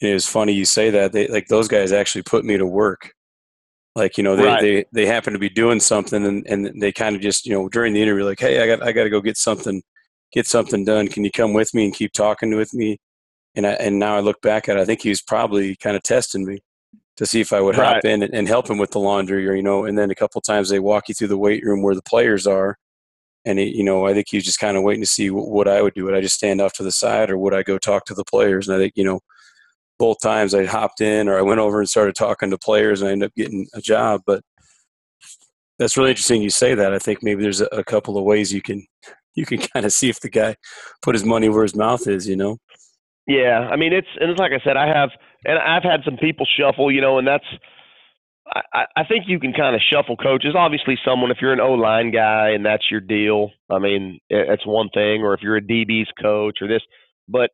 and 0.00 0.10
it 0.10 0.14
was 0.14 0.26
funny 0.26 0.52
you 0.52 0.64
say 0.64 0.90
that 0.90 1.12
they 1.12 1.28
like 1.28 1.48
those 1.48 1.68
guys 1.68 1.92
actually 1.92 2.22
put 2.22 2.44
me 2.44 2.56
to 2.56 2.66
work. 2.66 3.12
Like 3.94 4.16
you 4.16 4.24
know 4.24 4.36
they, 4.36 4.46
right. 4.46 4.60
they 4.60 4.84
they 4.92 5.06
happen 5.06 5.32
to 5.34 5.38
be 5.38 5.50
doing 5.50 5.80
something 5.80 6.24
and, 6.24 6.46
and 6.46 6.80
they 6.80 6.92
kind 6.92 7.14
of 7.14 7.22
just 7.22 7.46
you 7.46 7.52
know 7.52 7.68
during 7.68 7.92
the 7.92 8.02
interview 8.02 8.24
like 8.24 8.40
hey 8.40 8.62
I 8.62 8.66
got 8.66 8.86
I 8.86 8.92
got 8.92 9.04
to 9.04 9.10
go 9.10 9.20
get 9.20 9.36
something 9.36 9.82
get 10.32 10.46
something 10.46 10.84
done. 10.84 11.08
Can 11.08 11.24
you 11.24 11.30
come 11.30 11.52
with 11.52 11.74
me 11.74 11.84
and 11.84 11.94
keep 11.94 12.12
talking 12.12 12.56
with 12.56 12.72
me? 12.74 12.98
And 13.54 13.66
I, 13.66 13.72
and 13.72 13.98
now 13.98 14.16
I 14.16 14.20
look 14.20 14.40
back 14.40 14.68
at 14.68 14.76
it, 14.76 14.80
I 14.80 14.84
think 14.84 15.02
he 15.02 15.08
was 15.08 15.22
probably 15.22 15.76
kind 15.76 15.96
of 15.96 16.02
testing 16.02 16.44
me 16.44 16.60
to 17.16 17.26
see 17.26 17.40
if 17.40 17.52
I 17.52 17.60
would 17.60 17.76
right. 17.76 17.94
hop 17.94 18.04
in 18.04 18.22
and, 18.22 18.34
and, 18.34 18.48
help 18.48 18.70
him 18.70 18.78
with 18.78 18.90
the 18.90 18.98
laundry 18.98 19.46
or 19.46 19.54
you 19.54 19.62
know 19.62 19.84
and 19.84 19.98
then 19.98 20.10
a 20.10 20.14
couple 20.14 20.40
times 20.40 20.68
they 20.68 20.80
walk 20.80 21.08
you 21.08 21.14
through 21.14 21.28
the 21.28 21.38
weight 21.38 21.62
room 21.64 21.82
where 21.82 21.94
the 21.94 22.02
players 22.02 22.46
are 22.46 22.78
and 23.44 23.58
he, 23.58 23.76
you 23.76 23.84
know 23.84 24.06
I 24.06 24.14
think 24.14 24.28
he 24.30 24.36
was 24.38 24.44
just 24.44 24.58
kind 24.58 24.76
of 24.76 24.82
waiting 24.82 25.02
to 25.02 25.06
see 25.06 25.30
what, 25.30 25.48
what, 25.48 25.68
I 25.68 25.82
would 25.82 25.94
do. 25.94 26.04
Would 26.04 26.14
I 26.14 26.20
just 26.20 26.36
stand 26.36 26.60
off 26.60 26.72
to 26.74 26.82
the 26.82 26.92
side 26.92 27.30
or 27.30 27.38
would 27.38 27.54
I 27.54 27.62
go 27.62 27.78
talk 27.78 28.06
to 28.06 28.14
the 28.14 28.24
players? 28.24 28.68
And 28.68 28.76
I 28.76 28.80
think 28.80 28.94
you 28.96 29.04
know 29.04 29.20
both 29.98 30.20
times 30.20 30.54
I 30.54 30.64
hopped 30.64 31.00
in 31.00 31.28
or 31.28 31.38
I 31.38 31.42
went 31.42 31.60
over 31.60 31.78
and 31.78 31.88
started 31.88 32.14
talking 32.14 32.50
to 32.50 32.58
players 32.58 33.02
and 33.02 33.08
I 33.08 33.12
ended 33.12 33.26
up 33.28 33.34
getting 33.36 33.66
a 33.74 33.80
job 33.80 34.22
but 34.26 34.42
that's 35.78 35.96
really 35.96 36.10
interesting 36.10 36.42
you 36.42 36.50
say 36.50 36.74
that. 36.74 36.94
I 36.94 36.98
think 36.98 37.22
maybe 37.22 37.42
there's 37.42 37.60
a, 37.60 37.66
a 37.66 37.84
couple 37.84 38.16
of 38.16 38.24
ways 38.24 38.52
you 38.52 38.62
can 38.62 38.86
you 39.34 39.44
can 39.44 39.58
kind 39.74 39.84
of 39.84 39.92
see 39.92 40.08
if 40.08 40.20
the 40.20 40.30
guy 40.30 40.56
put 41.02 41.14
his 41.14 41.24
money 41.24 41.48
where 41.48 41.62
his 41.62 41.76
mouth 41.76 42.06
is 42.06 42.26
you 42.26 42.36
know 42.36 42.58
yeah, 43.26 43.68
I 43.70 43.76
mean 43.76 43.92
it's 43.92 44.08
and 44.20 44.30
it's 44.30 44.40
like 44.40 44.52
I 44.52 44.62
said, 44.64 44.76
I 44.76 44.86
have 44.88 45.10
and 45.44 45.58
I've 45.58 45.82
had 45.82 46.00
some 46.04 46.16
people 46.16 46.46
shuffle, 46.58 46.90
you 46.90 47.00
know, 47.00 47.18
and 47.18 47.26
that's 47.26 47.44
I, 48.72 48.84
I 48.96 49.04
think 49.04 49.24
you 49.28 49.38
can 49.38 49.52
kind 49.52 49.74
of 49.76 49.80
shuffle 49.80 50.16
coaches. 50.16 50.54
Obviously, 50.56 50.98
someone 51.04 51.30
if 51.30 51.38
you're 51.40 51.52
an 51.52 51.60
O 51.60 51.72
line 51.72 52.10
guy 52.10 52.50
and 52.50 52.66
that's 52.66 52.90
your 52.90 53.00
deal, 53.00 53.50
I 53.70 53.78
mean 53.78 54.18
it's 54.28 54.66
one 54.66 54.88
thing. 54.92 55.22
Or 55.22 55.34
if 55.34 55.40
you're 55.42 55.56
a 55.56 55.62
DB's 55.62 56.10
coach 56.20 56.58
or 56.60 56.68
this, 56.68 56.82
but 57.28 57.50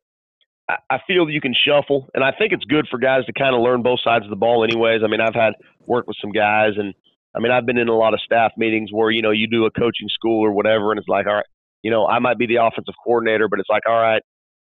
I, 0.70 0.76
I 0.90 0.98
feel 1.06 1.28
you 1.28 1.40
can 1.40 1.54
shuffle, 1.54 2.08
and 2.14 2.24
I 2.24 2.32
think 2.32 2.52
it's 2.52 2.64
good 2.64 2.86
for 2.90 2.98
guys 2.98 3.26
to 3.26 3.32
kind 3.32 3.54
of 3.54 3.60
learn 3.60 3.82
both 3.82 4.00
sides 4.02 4.24
of 4.24 4.30
the 4.30 4.36
ball. 4.36 4.64
Anyways, 4.64 5.02
I 5.04 5.08
mean 5.08 5.20
I've 5.20 5.34
had 5.34 5.52
work 5.86 6.06
with 6.06 6.16
some 6.18 6.32
guys, 6.32 6.72
and 6.78 6.94
I 7.36 7.40
mean 7.40 7.52
I've 7.52 7.66
been 7.66 7.78
in 7.78 7.88
a 7.88 7.96
lot 7.96 8.14
of 8.14 8.20
staff 8.20 8.52
meetings 8.56 8.88
where 8.90 9.10
you 9.10 9.20
know 9.20 9.32
you 9.32 9.46
do 9.46 9.66
a 9.66 9.70
coaching 9.70 10.08
school 10.08 10.42
or 10.42 10.52
whatever, 10.52 10.92
and 10.92 10.98
it's 10.98 11.08
like 11.08 11.26
all 11.26 11.34
right, 11.34 11.46
you 11.82 11.90
know 11.90 12.06
I 12.06 12.20
might 12.20 12.38
be 12.38 12.46
the 12.46 12.56
offensive 12.56 12.94
coordinator, 13.04 13.48
but 13.48 13.60
it's 13.60 13.70
like 13.70 13.82
all 13.86 14.00
right 14.00 14.22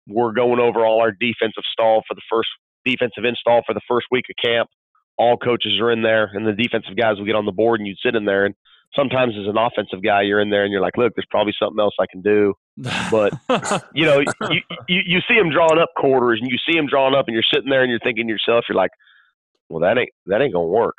we're 0.09 0.33
going 0.33 0.61
over 0.61 0.85
all 0.85 1.01
our 1.01 1.13
defensive 1.13 1.65
stall 1.73 2.03
for 2.09 2.15
the 2.15 2.23
first 2.31 2.49
defensive 2.85 3.25
install 3.25 3.63
for 3.67 3.75
the 3.75 3.81
first 3.87 4.07
week 4.11 4.25
of 4.31 4.37
camp. 4.43 4.69
All 5.19 5.37
coaches 5.37 5.79
are 5.81 5.91
in 5.91 6.03
there, 6.03 6.31
and 6.33 6.47
the 6.47 6.53
defensive 6.53 6.97
guys 6.97 7.19
will 7.19 7.27
get 7.27 7.35
on 7.35 7.45
the 7.45 7.53
board, 7.53 7.81
and 7.81 7.87
you 7.87 7.95
sit 8.03 8.15
in 8.15 8.25
there. 8.25 8.47
And 8.47 8.55
sometimes, 8.95 9.35
as 9.39 9.47
an 9.47 9.59
offensive 9.59 10.03
guy, 10.03 10.23
you're 10.23 10.41
in 10.41 10.51
there, 10.51 10.63
and 10.63 10.73
you're 10.73 10.81
like, 10.81 10.97
"Look, 10.97 11.15
there's 11.17 11.27
probably 11.31 11.55
something 11.61 11.81
else 11.81 11.95
I 12.01 12.07
can 12.11 12.23
do." 12.23 12.55
But 13.11 13.33
you 13.95 14.07
know, 14.07 14.21
you, 14.21 14.61
you 14.89 15.01
you 15.07 15.21
see 15.29 15.35
them 15.35 15.51
drawing 15.51 15.79
up 15.79 15.91
quarters, 15.97 16.39
and 16.41 16.51
you 16.51 16.59
see 16.69 16.77
them 16.77 16.87
drawing 16.87 17.15
up, 17.15 17.27
and 17.27 17.35
you're 17.35 17.43
sitting 17.53 17.69
there, 17.69 17.83
and 17.83 17.91
you're 17.91 18.01
thinking 18.01 18.27
to 18.29 18.33
yourself, 18.33 18.65
you're 18.69 18.77
like, 18.77 18.93
"Well, 19.69 19.81
that 19.81 19.99
ain't 19.99 20.11
that 20.27 20.41
ain't 20.41 20.55
gonna 20.55 20.67
work." 20.67 20.97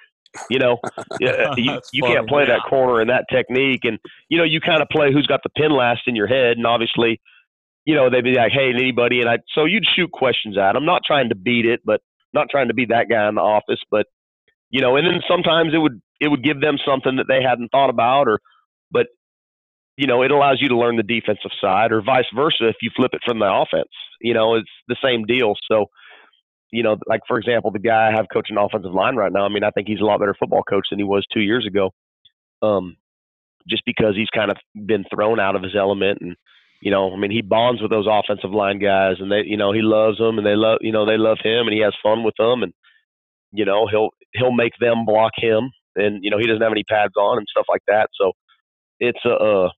You 0.49 0.59
know, 0.59 0.77
uh, 0.97 1.55
you, 1.57 1.79
you 1.91 2.03
can't 2.03 2.27
play 2.27 2.45
that 2.45 2.61
corner 2.69 3.01
and 3.01 3.09
that 3.09 3.25
technique, 3.31 3.85
and 3.85 3.97
you 4.27 4.37
know, 4.37 4.43
you 4.43 4.59
kind 4.59 4.81
of 4.81 4.89
play 4.89 5.13
who's 5.13 5.27
got 5.27 5.41
the 5.43 5.49
pin 5.49 5.71
last 5.71 6.01
in 6.07 6.15
your 6.15 6.27
head, 6.27 6.57
and 6.57 6.67
obviously 6.67 7.21
you 7.89 7.95
know, 7.95 8.07
they'd 8.07 8.23
be 8.23 8.35
like, 8.35 8.51
"Hey, 8.51 8.69
anybody?" 8.69 9.19
And 9.19 9.27
I 9.27 9.39
so 9.55 9.65
you'd 9.65 9.83
shoot 9.95 10.11
questions 10.11 10.59
at 10.59 10.73
them, 10.73 10.85
not 10.85 11.01
trying 11.03 11.29
to 11.29 11.35
beat 11.35 11.65
it, 11.65 11.81
but 11.83 12.01
not 12.35 12.45
trying 12.51 12.67
to 12.67 12.75
be 12.75 12.85
that 12.85 13.09
guy 13.09 13.27
in 13.27 13.33
the 13.33 13.41
office, 13.41 13.79
but 13.89 14.05
you 14.69 14.79
know, 14.79 14.95
and 14.95 15.07
then 15.07 15.21
sometimes 15.27 15.73
it 15.73 15.79
would 15.79 15.99
it 16.21 16.27
would 16.27 16.43
give 16.43 16.61
them 16.61 16.77
something 16.85 17.15
that 17.15 17.25
they 17.27 17.41
hadn't 17.41 17.69
thought 17.69 17.89
about, 17.89 18.27
or 18.27 18.41
but 18.91 19.07
you 19.97 20.05
know, 20.05 20.21
it 20.21 20.29
allows 20.29 20.59
you 20.61 20.69
to 20.69 20.77
learn 20.77 20.97
the 20.97 21.01
defensive 21.03 21.49
side, 21.59 21.91
or 21.91 22.03
vice 22.03 22.29
versa. 22.35 22.67
If 22.67 22.75
you 22.83 22.91
flip 22.95 23.09
it 23.13 23.21
from 23.25 23.39
the 23.39 23.51
offense, 23.51 23.89
you 24.21 24.35
know, 24.35 24.53
it's 24.53 24.69
the 24.87 24.95
same 25.03 25.25
deal. 25.25 25.55
So, 25.67 25.87
you 26.71 26.83
know, 26.83 26.97
like 27.07 27.21
for 27.27 27.39
example, 27.39 27.71
the 27.71 27.79
guy 27.79 28.09
I 28.09 28.15
have 28.15 28.27
coaching 28.31 28.57
offensive 28.57 28.93
line 28.93 29.15
right 29.15 29.33
now. 29.33 29.45
I 29.45 29.49
mean, 29.49 29.63
I 29.63 29.71
think 29.71 29.87
he's 29.87 29.99
a 29.99 30.05
lot 30.05 30.19
better 30.19 30.35
football 30.37 30.61
coach 30.61 30.85
than 30.91 30.99
he 30.99 31.05
was 31.05 31.25
two 31.33 31.41
years 31.41 31.65
ago. 31.65 31.89
Um, 32.61 32.97
just 33.67 33.81
because 33.83 34.15
he's 34.15 34.29
kind 34.29 34.51
of 34.51 34.57
been 34.85 35.05
thrown 35.11 35.39
out 35.39 35.55
of 35.55 35.63
his 35.63 35.75
element 35.75 36.19
and 36.21 36.35
you 36.81 36.91
know, 36.91 37.11
I 37.13 37.17
mean, 37.17 37.31
he 37.31 37.41
bonds 37.41 37.81
with 37.81 37.91
those 37.91 38.07
offensive 38.09 38.51
line 38.51 38.79
guys, 38.79 39.15
and 39.19 39.31
they, 39.31 39.43
you 39.45 39.57
know, 39.57 39.73
he 39.73 39.81
loves 39.81 40.17
them, 40.17 40.37
and 40.37 40.47
they 40.47 40.55
love, 40.55 40.79
you 40.81 40.91
know, 40.91 41.05
they 41.05 41.17
love 41.17 41.37
him, 41.43 41.67
and 41.67 41.73
he 41.73 41.81
has 41.81 41.93
fun 42.01 42.23
with 42.23 42.35
them, 42.37 42.63
and 42.63 42.73
you 43.51 43.65
know, 43.65 43.87
he'll 43.87 44.09
he'll 44.33 44.51
make 44.51 44.73
them 44.79 45.05
block 45.05 45.33
him, 45.35 45.71
and 45.95 46.23
you 46.23 46.31
know, 46.31 46.37
he 46.37 46.47
doesn't 46.47 46.61
have 46.61 46.71
any 46.71 46.83
pads 46.83 47.13
on 47.17 47.37
and 47.37 47.47
stuff 47.49 47.65
like 47.67 47.81
that. 47.87 48.09
So 48.19 48.31
it's 48.99 49.19
a, 49.25 49.33
uh, 49.33 49.69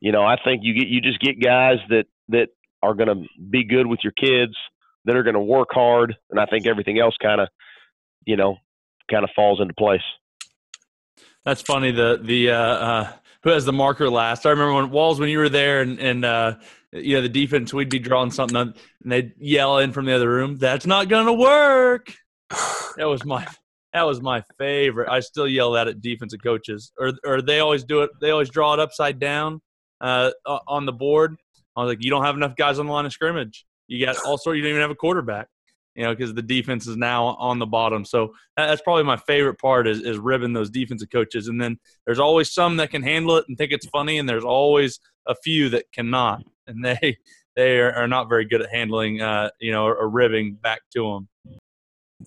you 0.00 0.12
know, 0.12 0.22
I 0.22 0.36
think 0.42 0.62
you 0.64 0.74
get 0.74 0.88
you 0.88 1.00
just 1.00 1.20
get 1.20 1.40
guys 1.40 1.78
that 1.90 2.06
that 2.30 2.48
are 2.82 2.94
going 2.94 3.08
to 3.08 3.28
be 3.50 3.64
good 3.64 3.86
with 3.86 4.00
your 4.02 4.12
kids, 4.12 4.54
that 5.04 5.16
are 5.16 5.22
going 5.22 5.34
to 5.34 5.40
work 5.40 5.68
hard, 5.72 6.16
and 6.30 6.40
I 6.40 6.46
think 6.46 6.66
everything 6.66 6.98
else 6.98 7.14
kind 7.20 7.40
of, 7.40 7.48
you 8.24 8.36
know, 8.36 8.56
kind 9.10 9.24
of 9.24 9.30
falls 9.34 9.60
into 9.60 9.74
place. 9.74 10.02
That's 11.44 11.62
funny. 11.62 11.92
The 11.92 12.20
the 12.22 12.50
uh, 12.50 12.56
uh, 12.56 13.12
who 13.42 13.50
has 13.50 13.64
the 13.64 13.72
marker 13.72 14.10
last? 14.10 14.46
I 14.46 14.50
remember 14.50 14.74
when 14.74 14.90
Walls 14.90 15.20
when 15.20 15.28
you 15.28 15.38
were 15.38 15.48
there 15.48 15.80
and 15.80 15.98
and 15.98 16.24
uh, 16.24 16.56
you 16.92 17.16
know 17.16 17.22
the 17.22 17.28
defense 17.28 17.72
we'd 17.72 17.88
be 17.88 17.98
drawing 17.98 18.30
something 18.30 18.56
and 18.56 18.74
they'd 19.04 19.32
yell 19.38 19.78
in 19.78 19.92
from 19.92 20.06
the 20.06 20.14
other 20.14 20.28
room, 20.28 20.56
"That's 20.56 20.86
not 20.86 21.08
gonna 21.08 21.34
work." 21.34 22.12
That 22.96 23.08
was 23.08 23.24
my 23.24 23.46
that 23.92 24.02
was 24.02 24.20
my 24.20 24.42
favorite. 24.58 25.08
I 25.08 25.20
still 25.20 25.46
yell 25.46 25.72
that 25.72 25.88
at 25.88 26.00
defensive 26.00 26.42
coaches, 26.42 26.92
or 26.98 27.12
or 27.24 27.42
they 27.42 27.60
always 27.60 27.84
do 27.84 28.02
it. 28.02 28.10
They 28.20 28.30
always 28.30 28.50
draw 28.50 28.74
it 28.74 28.80
upside 28.80 29.18
down 29.18 29.60
uh, 30.00 30.30
on 30.46 30.86
the 30.86 30.92
board. 30.92 31.36
I 31.76 31.82
was 31.82 31.90
like, 31.90 32.02
you 32.02 32.10
don't 32.10 32.24
have 32.24 32.34
enough 32.34 32.56
guys 32.56 32.78
on 32.78 32.86
the 32.86 32.92
line 32.92 33.06
of 33.06 33.12
scrimmage. 33.12 33.64
You 33.86 34.04
got 34.04 34.16
all 34.18 34.32
also 34.32 34.52
you 34.52 34.62
don't 34.62 34.70
even 34.70 34.82
have 34.82 34.90
a 34.90 34.96
quarterback 34.96 35.48
you 35.98 36.04
know, 36.04 36.14
because 36.14 36.32
the 36.32 36.42
defense 36.42 36.86
is 36.86 36.96
now 36.96 37.26
on 37.40 37.58
the 37.58 37.66
bottom. 37.66 38.04
So 38.04 38.32
that's 38.56 38.80
probably 38.82 39.02
my 39.02 39.16
favorite 39.16 39.58
part 39.58 39.88
is, 39.88 40.00
is 40.00 40.16
ribbing 40.16 40.52
those 40.52 40.70
defensive 40.70 41.10
coaches. 41.10 41.48
And 41.48 41.60
then 41.60 41.76
there's 42.06 42.20
always 42.20 42.52
some 42.52 42.76
that 42.76 42.92
can 42.92 43.02
handle 43.02 43.36
it 43.36 43.46
and 43.48 43.58
think 43.58 43.72
it's 43.72 43.86
funny, 43.86 44.18
and 44.18 44.28
there's 44.28 44.44
always 44.44 45.00
a 45.26 45.34
few 45.34 45.68
that 45.70 45.90
cannot, 45.92 46.44
and 46.68 46.84
they 46.84 47.18
they 47.56 47.80
are, 47.80 47.92
are 47.92 48.06
not 48.06 48.28
very 48.28 48.44
good 48.44 48.62
at 48.62 48.70
handling, 48.70 49.20
uh, 49.20 49.50
you 49.60 49.72
know, 49.72 49.86
or, 49.86 50.08
ribbing 50.08 50.54
back 50.54 50.82
to 50.94 51.02
them. 51.02 51.28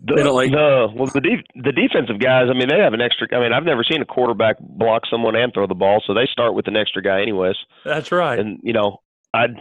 The, 0.04 0.16
they 0.16 0.24
don't 0.24 0.36
like 0.36 0.52
the 0.52 0.88
well 0.94 1.08
the 1.08 1.22
def, 1.22 1.40
the 1.56 1.72
defensive 1.72 2.20
guys. 2.20 2.48
I 2.50 2.54
mean, 2.54 2.68
they 2.68 2.80
have 2.80 2.94
an 2.94 3.00
extra. 3.00 3.28
I 3.34 3.40
mean, 3.40 3.54
I've 3.54 3.64
never 3.64 3.86
seen 3.90 4.02
a 4.02 4.06
quarterback 4.06 4.58
block 4.60 5.04
someone 5.10 5.38
and 5.38 5.54
throw 5.54 5.66
the 5.66 5.76
ball, 5.76 6.04
so 6.06 6.14
they 6.14 6.28
start 6.30 6.56
with 6.56 6.68
an 6.68 6.76
extra 6.76 7.02
guy, 7.02 7.22
anyways. 7.22 7.56
That's 7.86 8.12
right. 8.12 8.38
And 8.38 8.60
you 8.64 8.74
know, 8.74 8.98
I'd 9.34 9.56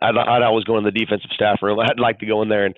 I'd, 0.00 0.16
I'd 0.16 0.42
always 0.42 0.64
go 0.64 0.78
in 0.78 0.84
the 0.84 0.90
defensive 0.90 1.30
staff 1.34 1.58
room. 1.60 1.78
I'd 1.78 2.00
like 2.00 2.20
to 2.20 2.26
go 2.26 2.40
in 2.40 2.48
there 2.48 2.64
and 2.64 2.74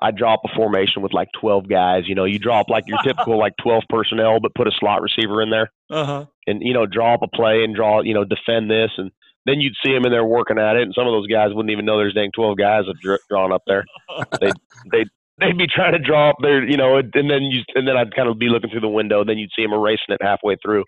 I 0.00 0.10
drop 0.10 0.40
a 0.44 0.54
formation 0.56 1.02
with 1.02 1.12
like 1.12 1.28
12 1.40 1.68
guys. 1.68 2.04
You 2.06 2.14
know, 2.14 2.24
you 2.24 2.38
drop 2.38 2.68
like 2.68 2.84
your 2.86 2.98
typical 3.04 3.38
like 3.38 3.54
12 3.62 3.84
personnel, 3.88 4.40
but 4.40 4.54
put 4.54 4.68
a 4.68 4.72
slot 4.78 5.02
receiver 5.02 5.42
in 5.42 5.50
there, 5.50 5.70
uh-huh. 5.90 6.26
and 6.46 6.62
you 6.62 6.74
know, 6.74 6.86
draw 6.86 7.14
up 7.14 7.22
a 7.22 7.28
play 7.28 7.64
and 7.64 7.74
draw, 7.74 8.02
you 8.02 8.14
know, 8.14 8.24
defend 8.24 8.70
this, 8.70 8.90
and 8.98 9.10
then 9.46 9.60
you'd 9.60 9.74
see 9.84 9.92
them 9.92 10.04
in 10.04 10.12
there 10.12 10.24
working 10.24 10.58
at 10.58 10.76
it, 10.76 10.82
and 10.82 10.94
some 10.94 11.06
of 11.06 11.12
those 11.12 11.26
guys 11.26 11.48
wouldn't 11.52 11.72
even 11.72 11.84
know 11.84 11.98
there's 11.98 12.14
dang 12.14 12.30
12 12.34 12.56
guys 12.56 12.84
have 12.86 13.18
drawn 13.28 13.52
up 13.52 13.62
there. 13.66 13.84
they 14.40 14.50
they 14.90 15.04
they'd 15.40 15.58
be 15.58 15.66
trying 15.66 15.92
to 15.92 15.98
draw 15.98 16.30
up 16.30 16.36
there, 16.40 16.64
you 16.64 16.76
know, 16.76 16.96
and 16.96 17.12
then 17.14 17.42
you 17.42 17.62
and 17.74 17.86
then 17.86 17.96
I'd 17.96 18.14
kind 18.14 18.28
of 18.28 18.38
be 18.38 18.48
looking 18.48 18.70
through 18.70 18.80
the 18.80 18.88
window, 18.88 19.20
And 19.20 19.28
then 19.28 19.38
you'd 19.38 19.50
see 19.54 19.62
them 19.62 19.72
erasing 19.72 20.10
it 20.10 20.22
halfway 20.22 20.56
through. 20.56 20.84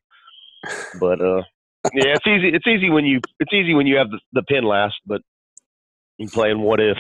But 0.99 1.21
uh, 1.21 1.43
yeah, 1.93 2.15
it's 2.17 2.27
easy. 2.27 2.49
It's 2.55 2.67
easy 2.67 2.91
when 2.91 3.05
you 3.05 3.21
it's 3.41 3.53
easy 3.53 3.75
when 3.75 3.87
you 3.87 3.97
have 3.97 4.11
the, 4.11 4.21
the 4.33 4.43
pin 4.43 4.65
last, 4.65 4.95
but 5.07 5.21
you 6.19 6.29
playing 6.29 6.61
what 6.61 6.81
if. 6.81 6.99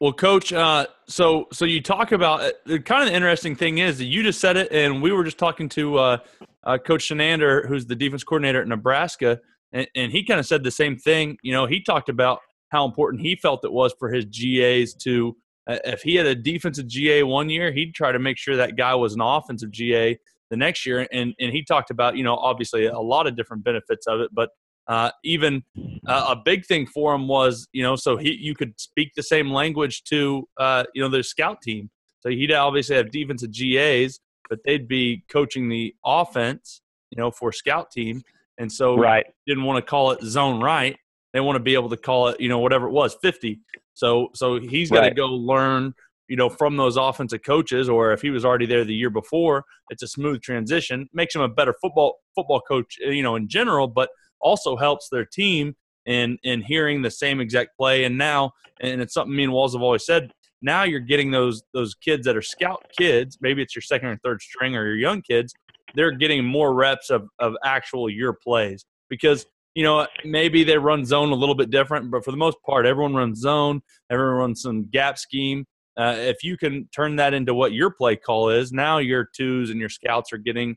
Well, 0.00 0.12
Coach, 0.12 0.52
uh, 0.52 0.86
so 1.06 1.46
so 1.52 1.64
you 1.64 1.80
talk 1.80 2.10
about 2.10 2.40
uh, 2.40 2.50
the 2.66 2.80
kind 2.80 3.02
of 3.02 3.08
the 3.10 3.14
interesting 3.14 3.54
thing 3.54 3.78
is 3.78 3.98
that 3.98 4.06
you 4.06 4.24
just 4.24 4.40
said 4.40 4.56
it, 4.56 4.72
and 4.72 5.00
we 5.00 5.12
were 5.12 5.22
just 5.22 5.38
talking 5.38 5.68
to 5.70 5.98
uh, 5.98 6.18
uh, 6.64 6.78
Coach 6.78 7.08
Chinander, 7.08 7.66
who's 7.68 7.86
the 7.86 7.94
defense 7.94 8.24
coordinator 8.24 8.60
at 8.60 8.66
Nebraska, 8.66 9.38
and, 9.72 9.86
and 9.94 10.10
he 10.10 10.24
kind 10.24 10.40
of 10.40 10.46
said 10.46 10.64
the 10.64 10.70
same 10.72 10.96
thing. 10.96 11.38
You 11.42 11.52
know, 11.52 11.66
he 11.66 11.80
talked 11.80 12.08
about 12.08 12.40
how 12.70 12.84
important 12.86 13.22
he 13.22 13.36
felt 13.36 13.64
it 13.64 13.72
was 13.72 13.94
for 14.00 14.10
his 14.10 14.24
GAs 14.24 14.94
to, 14.94 15.36
uh, 15.70 15.78
if 15.84 16.02
he 16.02 16.16
had 16.16 16.26
a 16.26 16.34
defensive 16.34 16.88
GA 16.88 17.22
one 17.22 17.48
year, 17.48 17.70
he'd 17.70 17.94
try 17.94 18.10
to 18.10 18.18
make 18.18 18.36
sure 18.36 18.56
that 18.56 18.76
guy 18.76 18.96
was 18.96 19.14
an 19.14 19.20
offensive 19.20 19.70
GA 19.70 20.18
the 20.50 20.56
next 20.56 20.86
year. 20.86 21.06
And 21.12 21.34
and 21.38 21.52
he 21.52 21.62
talked 21.62 21.90
about, 21.90 22.16
you 22.16 22.24
know, 22.24 22.34
obviously 22.34 22.86
a 22.86 22.98
lot 22.98 23.28
of 23.28 23.36
different 23.36 23.62
benefits 23.62 24.08
of 24.08 24.20
it, 24.20 24.30
but 24.34 24.50
uh, 24.88 25.10
even 25.22 25.62
uh, 26.06 26.34
a 26.34 26.36
big 26.36 26.64
thing 26.64 26.86
for 26.86 27.14
him 27.14 27.28
was, 27.28 27.68
you 27.72 27.82
know, 27.82 27.94
so 27.94 28.16
he 28.16 28.32
you 28.32 28.54
could 28.54 28.78
speak 28.80 29.12
the 29.14 29.22
same 29.22 29.50
language 29.50 30.02
to, 30.04 30.48
uh, 30.56 30.84
you 30.94 31.02
know, 31.02 31.10
their 31.10 31.22
scout 31.22 31.60
team. 31.60 31.90
So 32.20 32.30
he'd 32.30 32.52
obviously 32.52 32.96
have 32.96 33.10
defensive 33.10 33.52
GAs, 33.52 34.18
but 34.48 34.60
they'd 34.64 34.88
be 34.88 35.24
coaching 35.30 35.68
the 35.68 35.94
offense, 36.04 36.80
you 37.10 37.20
know, 37.20 37.30
for 37.30 37.52
scout 37.52 37.90
team. 37.90 38.22
And 38.56 38.72
so 38.72 38.96
right. 38.96 39.26
didn't 39.46 39.64
want 39.64 39.84
to 39.84 39.88
call 39.88 40.10
it 40.12 40.22
zone 40.22 40.60
right. 40.60 40.96
They 41.32 41.40
want 41.40 41.56
to 41.56 41.62
be 41.62 41.74
able 41.74 41.90
to 41.90 41.96
call 41.96 42.28
it, 42.28 42.40
you 42.40 42.48
know, 42.48 42.58
whatever 42.58 42.88
it 42.88 42.92
was, 42.92 43.14
50. 43.20 43.60
So 43.92 44.30
so 44.34 44.58
he's 44.58 44.90
got 44.90 45.00
to 45.00 45.08
right. 45.08 45.16
go 45.16 45.26
learn, 45.26 45.92
you 46.28 46.36
know, 46.36 46.48
from 46.48 46.78
those 46.78 46.96
offensive 46.96 47.42
coaches, 47.44 47.90
or 47.90 48.12
if 48.12 48.22
he 48.22 48.30
was 48.30 48.42
already 48.42 48.64
there 48.64 48.84
the 48.84 48.94
year 48.94 49.10
before, 49.10 49.64
it's 49.90 50.02
a 50.02 50.08
smooth 50.08 50.40
transition. 50.40 51.10
Makes 51.12 51.34
him 51.34 51.42
a 51.42 51.48
better 51.48 51.74
football 51.78 52.16
football 52.34 52.62
coach, 52.62 52.96
you 53.00 53.22
know, 53.22 53.36
in 53.36 53.48
general, 53.48 53.86
but– 53.86 54.08
also 54.40 54.76
helps 54.76 55.08
their 55.08 55.24
team 55.24 55.74
in 56.06 56.38
in 56.42 56.62
hearing 56.62 57.02
the 57.02 57.10
same 57.10 57.40
exact 57.40 57.76
play. 57.76 58.04
And 58.04 58.18
now, 58.18 58.52
and 58.80 59.00
it's 59.00 59.14
something 59.14 59.34
me 59.34 59.44
and 59.44 59.52
Walls 59.52 59.74
have 59.74 59.82
always 59.82 60.06
said. 60.06 60.32
Now 60.60 60.82
you're 60.82 61.00
getting 61.00 61.30
those 61.30 61.62
those 61.72 61.94
kids 61.94 62.26
that 62.26 62.36
are 62.36 62.42
scout 62.42 62.84
kids. 62.98 63.38
Maybe 63.40 63.62
it's 63.62 63.76
your 63.76 63.82
second 63.82 64.08
or 64.08 64.18
third 64.24 64.42
string 64.42 64.76
or 64.76 64.86
your 64.86 64.96
young 64.96 65.22
kids. 65.22 65.54
They're 65.94 66.12
getting 66.12 66.44
more 66.44 66.74
reps 66.74 67.10
of 67.10 67.28
of 67.38 67.54
actual 67.64 68.10
your 68.10 68.32
plays 68.32 68.84
because 69.08 69.46
you 69.74 69.84
know 69.84 70.06
maybe 70.24 70.64
they 70.64 70.78
run 70.78 71.04
zone 71.04 71.30
a 71.30 71.36
little 71.36 71.54
bit 71.54 71.70
different, 71.70 72.10
but 72.10 72.24
for 72.24 72.32
the 72.32 72.36
most 72.36 72.56
part, 72.66 72.86
everyone 72.86 73.14
runs 73.14 73.40
zone. 73.40 73.82
Everyone 74.10 74.34
runs 74.34 74.62
some 74.62 74.88
gap 74.90 75.18
scheme. 75.18 75.64
Uh, 75.96 76.14
if 76.16 76.44
you 76.44 76.56
can 76.56 76.88
turn 76.94 77.16
that 77.16 77.34
into 77.34 77.54
what 77.54 77.72
your 77.72 77.90
play 77.90 78.14
call 78.14 78.50
is, 78.50 78.72
now 78.72 78.98
your 78.98 79.28
twos 79.36 79.70
and 79.70 79.80
your 79.80 79.88
scouts 79.88 80.32
are 80.32 80.38
getting 80.38 80.76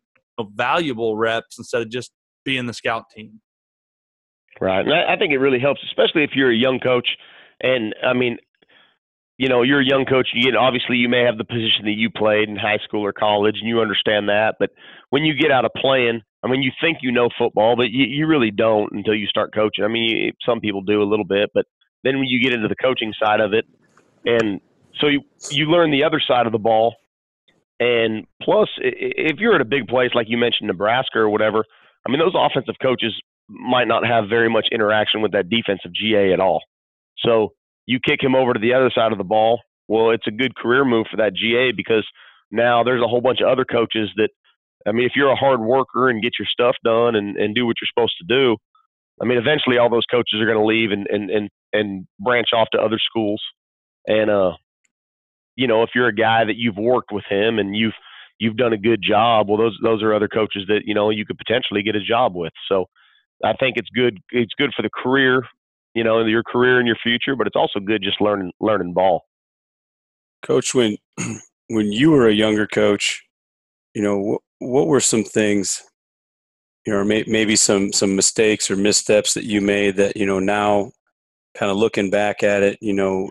valuable 0.55 1.15
reps 1.15 1.57
instead 1.57 1.81
of 1.81 1.89
just 1.89 2.11
being 2.43 2.65
the 2.65 2.73
scout 2.73 3.05
team. 3.15 3.39
Right. 4.61 4.85
And 4.85 4.93
I, 4.93 5.13
I 5.13 5.17
think 5.17 5.33
it 5.33 5.39
really 5.39 5.59
helps, 5.59 5.81
especially 5.83 6.23
if 6.23 6.31
you're 6.35 6.51
a 6.51 6.55
young 6.55 6.79
coach. 6.79 7.07
And 7.61 7.95
I 8.05 8.13
mean, 8.13 8.37
you 9.37 9.49
know, 9.49 9.63
you're 9.63 9.81
a 9.81 9.85
young 9.85 10.05
coach. 10.05 10.27
You 10.33 10.43
get 10.43 10.55
obviously 10.55 10.97
you 10.97 11.09
may 11.09 11.23
have 11.23 11.39
the 11.39 11.43
position 11.43 11.85
that 11.85 11.97
you 11.97 12.11
played 12.11 12.47
in 12.47 12.55
high 12.55 12.77
school 12.83 13.03
or 13.03 13.11
college, 13.11 13.55
and 13.59 13.67
you 13.67 13.81
understand 13.81 14.29
that. 14.29 14.57
But 14.59 14.69
when 15.09 15.23
you 15.23 15.33
get 15.33 15.51
out 15.51 15.65
of 15.65 15.71
playing, 15.75 16.21
I 16.43 16.47
mean, 16.47 16.61
you 16.61 16.71
think 16.79 16.99
you 17.01 17.11
know 17.11 17.29
football, 17.37 17.75
but 17.75 17.89
you, 17.89 18.05
you 18.05 18.27
really 18.27 18.51
don't 18.51 18.91
until 18.91 19.15
you 19.15 19.25
start 19.25 19.51
coaching. 19.53 19.83
I 19.83 19.87
mean, 19.87 20.09
you, 20.09 20.31
some 20.45 20.59
people 20.59 20.81
do 20.81 21.01
a 21.01 21.09
little 21.09 21.25
bit, 21.25 21.49
but 21.55 21.65
then 22.03 22.19
when 22.19 22.27
you 22.27 22.41
get 22.41 22.53
into 22.53 22.67
the 22.67 22.75
coaching 22.75 23.13
side 23.21 23.39
of 23.39 23.53
it, 23.53 23.65
and 24.25 24.61
so 24.99 25.07
you 25.07 25.21
you 25.49 25.65
learn 25.65 25.89
the 25.89 26.03
other 26.03 26.21
side 26.25 26.45
of 26.45 26.51
the 26.51 26.59
ball. 26.59 26.95
And 27.79 28.27
plus, 28.43 28.69
if 28.77 29.39
you're 29.39 29.55
at 29.55 29.61
a 29.61 29.65
big 29.65 29.87
place 29.87 30.11
like 30.13 30.29
you 30.29 30.37
mentioned, 30.37 30.67
Nebraska 30.67 31.17
or 31.17 31.29
whatever, 31.29 31.65
I 32.05 32.11
mean, 32.11 32.19
those 32.19 32.35
offensive 32.35 32.75
coaches 32.79 33.19
might 33.51 33.87
not 33.87 34.05
have 34.05 34.29
very 34.29 34.49
much 34.49 34.67
interaction 34.71 35.21
with 35.21 35.33
that 35.33 35.49
defensive 35.49 35.93
GA 35.93 36.33
at 36.33 36.39
all. 36.39 36.61
So 37.19 37.53
you 37.85 37.99
kick 38.03 38.23
him 38.23 38.35
over 38.35 38.53
to 38.53 38.59
the 38.59 38.73
other 38.73 38.91
side 38.93 39.11
of 39.11 39.17
the 39.17 39.23
ball. 39.23 39.61
Well, 39.87 40.11
it's 40.11 40.27
a 40.27 40.31
good 40.31 40.55
career 40.55 40.85
move 40.85 41.07
for 41.11 41.17
that 41.17 41.35
GA 41.35 41.71
because 41.75 42.07
now 42.51 42.83
there's 42.83 43.03
a 43.03 43.07
whole 43.07 43.21
bunch 43.21 43.41
of 43.41 43.47
other 43.47 43.65
coaches 43.65 44.09
that, 44.15 44.29
I 44.87 44.91
mean, 44.91 45.05
if 45.05 45.13
you're 45.15 45.31
a 45.31 45.35
hard 45.35 45.59
worker 45.59 46.09
and 46.09 46.23
get 46.23 46.33
your 46.39 46.47
stuff 46.49 46.75
done 46.83 47.15
and, 47.15 47.37
and 47.37 47.53
do 47.53 47.65
what 47.65 47.75
you're 47.81 47.89
supposed 47.93 48.15
to 48.19 48.25
do, 48.27 48.57
I 49.21 49.25
mean, 49.25 49.37
eventually 49.37 49.77
all 49.77 49.89
those 49.89 50.05
coaches 50.09 50.39
are 50.39 50.45
going 50.45 50.57
to 50.57 50.65
leave 50.65 50.91
and, 50.91 51.07
and, 51.07 51.29
and, 51.29 51.49
and 51.73 52.07
branch 52.19 52.47
off 52.55 52.69
to 52.71 52.81
other 52.81 52.97
schools. 52.97 53.41
And, 54.07 54.31
uh, 54.31 54.53
you 55.55 55.67
know, 55.67 55.83
if 55.83 55.91
you're 55.93 56.07
a 56.07 56.15
guy 56.15 56.45
that 56.45 56.55
you've 56.55 56.77
worked 56.77 57.11
with 57.11 57.25
him 57.29 57.59
and 57.59 57.75
you've, 57.75 57.93
you've 58.39 58.57
done 58.57 58.73
a 58.73 58.77
good 58.77 59.01
job, 59.07 59.47
well, 59.47 59.57
those, 59.57 59.77
those 59.83 60.01
are 60.01 60.15
other 60.15 60.27
coaches 60.27 60.63
that, 60.67 60.81
you 60.85 60.95
know, 60.95 61.11
you 61.11 61.25
could 61.25 61.37
potentially 61.37 61.83
get 61.83 61.95
a 61.95 62.03
job 62.03 62.35
with. 62.35 62.53
So, 62.67 62.85
I 63.43 63.53
think 63.53 63.77
it's 63.77 63.89
good. 63.89 64.19
It's 64.31 64.53
good 64.57 64.71
for 64.75 64.81
the 64.81 64.89
career, 64.89 65.43
you 65.93 66.03
know, 66.03 66.23
your 66.25 66.43
career 66.43 66.79
and 66.79 66.87
your 66.87 66.97
future, 67.01 67.35
but 67.35 67.47
it's 67.47 67.55
also 67.55 67.79
good 67.79 68.03
just 68.03 68.21
learning 68.21 68.51
learning 68.59 68.93
ball. 68.93 69.23
Coach, 70.43 70.73
when 70.73 70.97
when 71.67 71.91
you 71.91 72.11
were 72.11 72.27
a 72.27 72.33
younger 72.33 72.67
coach, 72.67 73.23
you 73.93 74.01
know, 74.01 74.17
what, 74.19 74.41
what 74.59 74.87
were 74.87 74.99
some 74.99 75.23
things, 75.23 75.81
you 76.85 76.93
know, 76.93 77.03
may, 77.03 77.23
maybe 77.27 77.55
some 77.55 77.91
some 77.91 78.15
mistakes 78.15 78.69
or 78.69 78.75
missteps 78.75 79.33
that 79.33 79.45
you 79.45 79.61
made 79.61 79.97
that 79.97 80.15
you 80.15 80.25
know 80.25 80.39
now, 80.39 80.91
kind 81.55 81.71
of 81.71 81.77
looking 81.77 82.09
back 82.09 82.43
at 82.43 82.63
it, 82.63 82.77
you 82.81 82.93
know, 82.93 83.29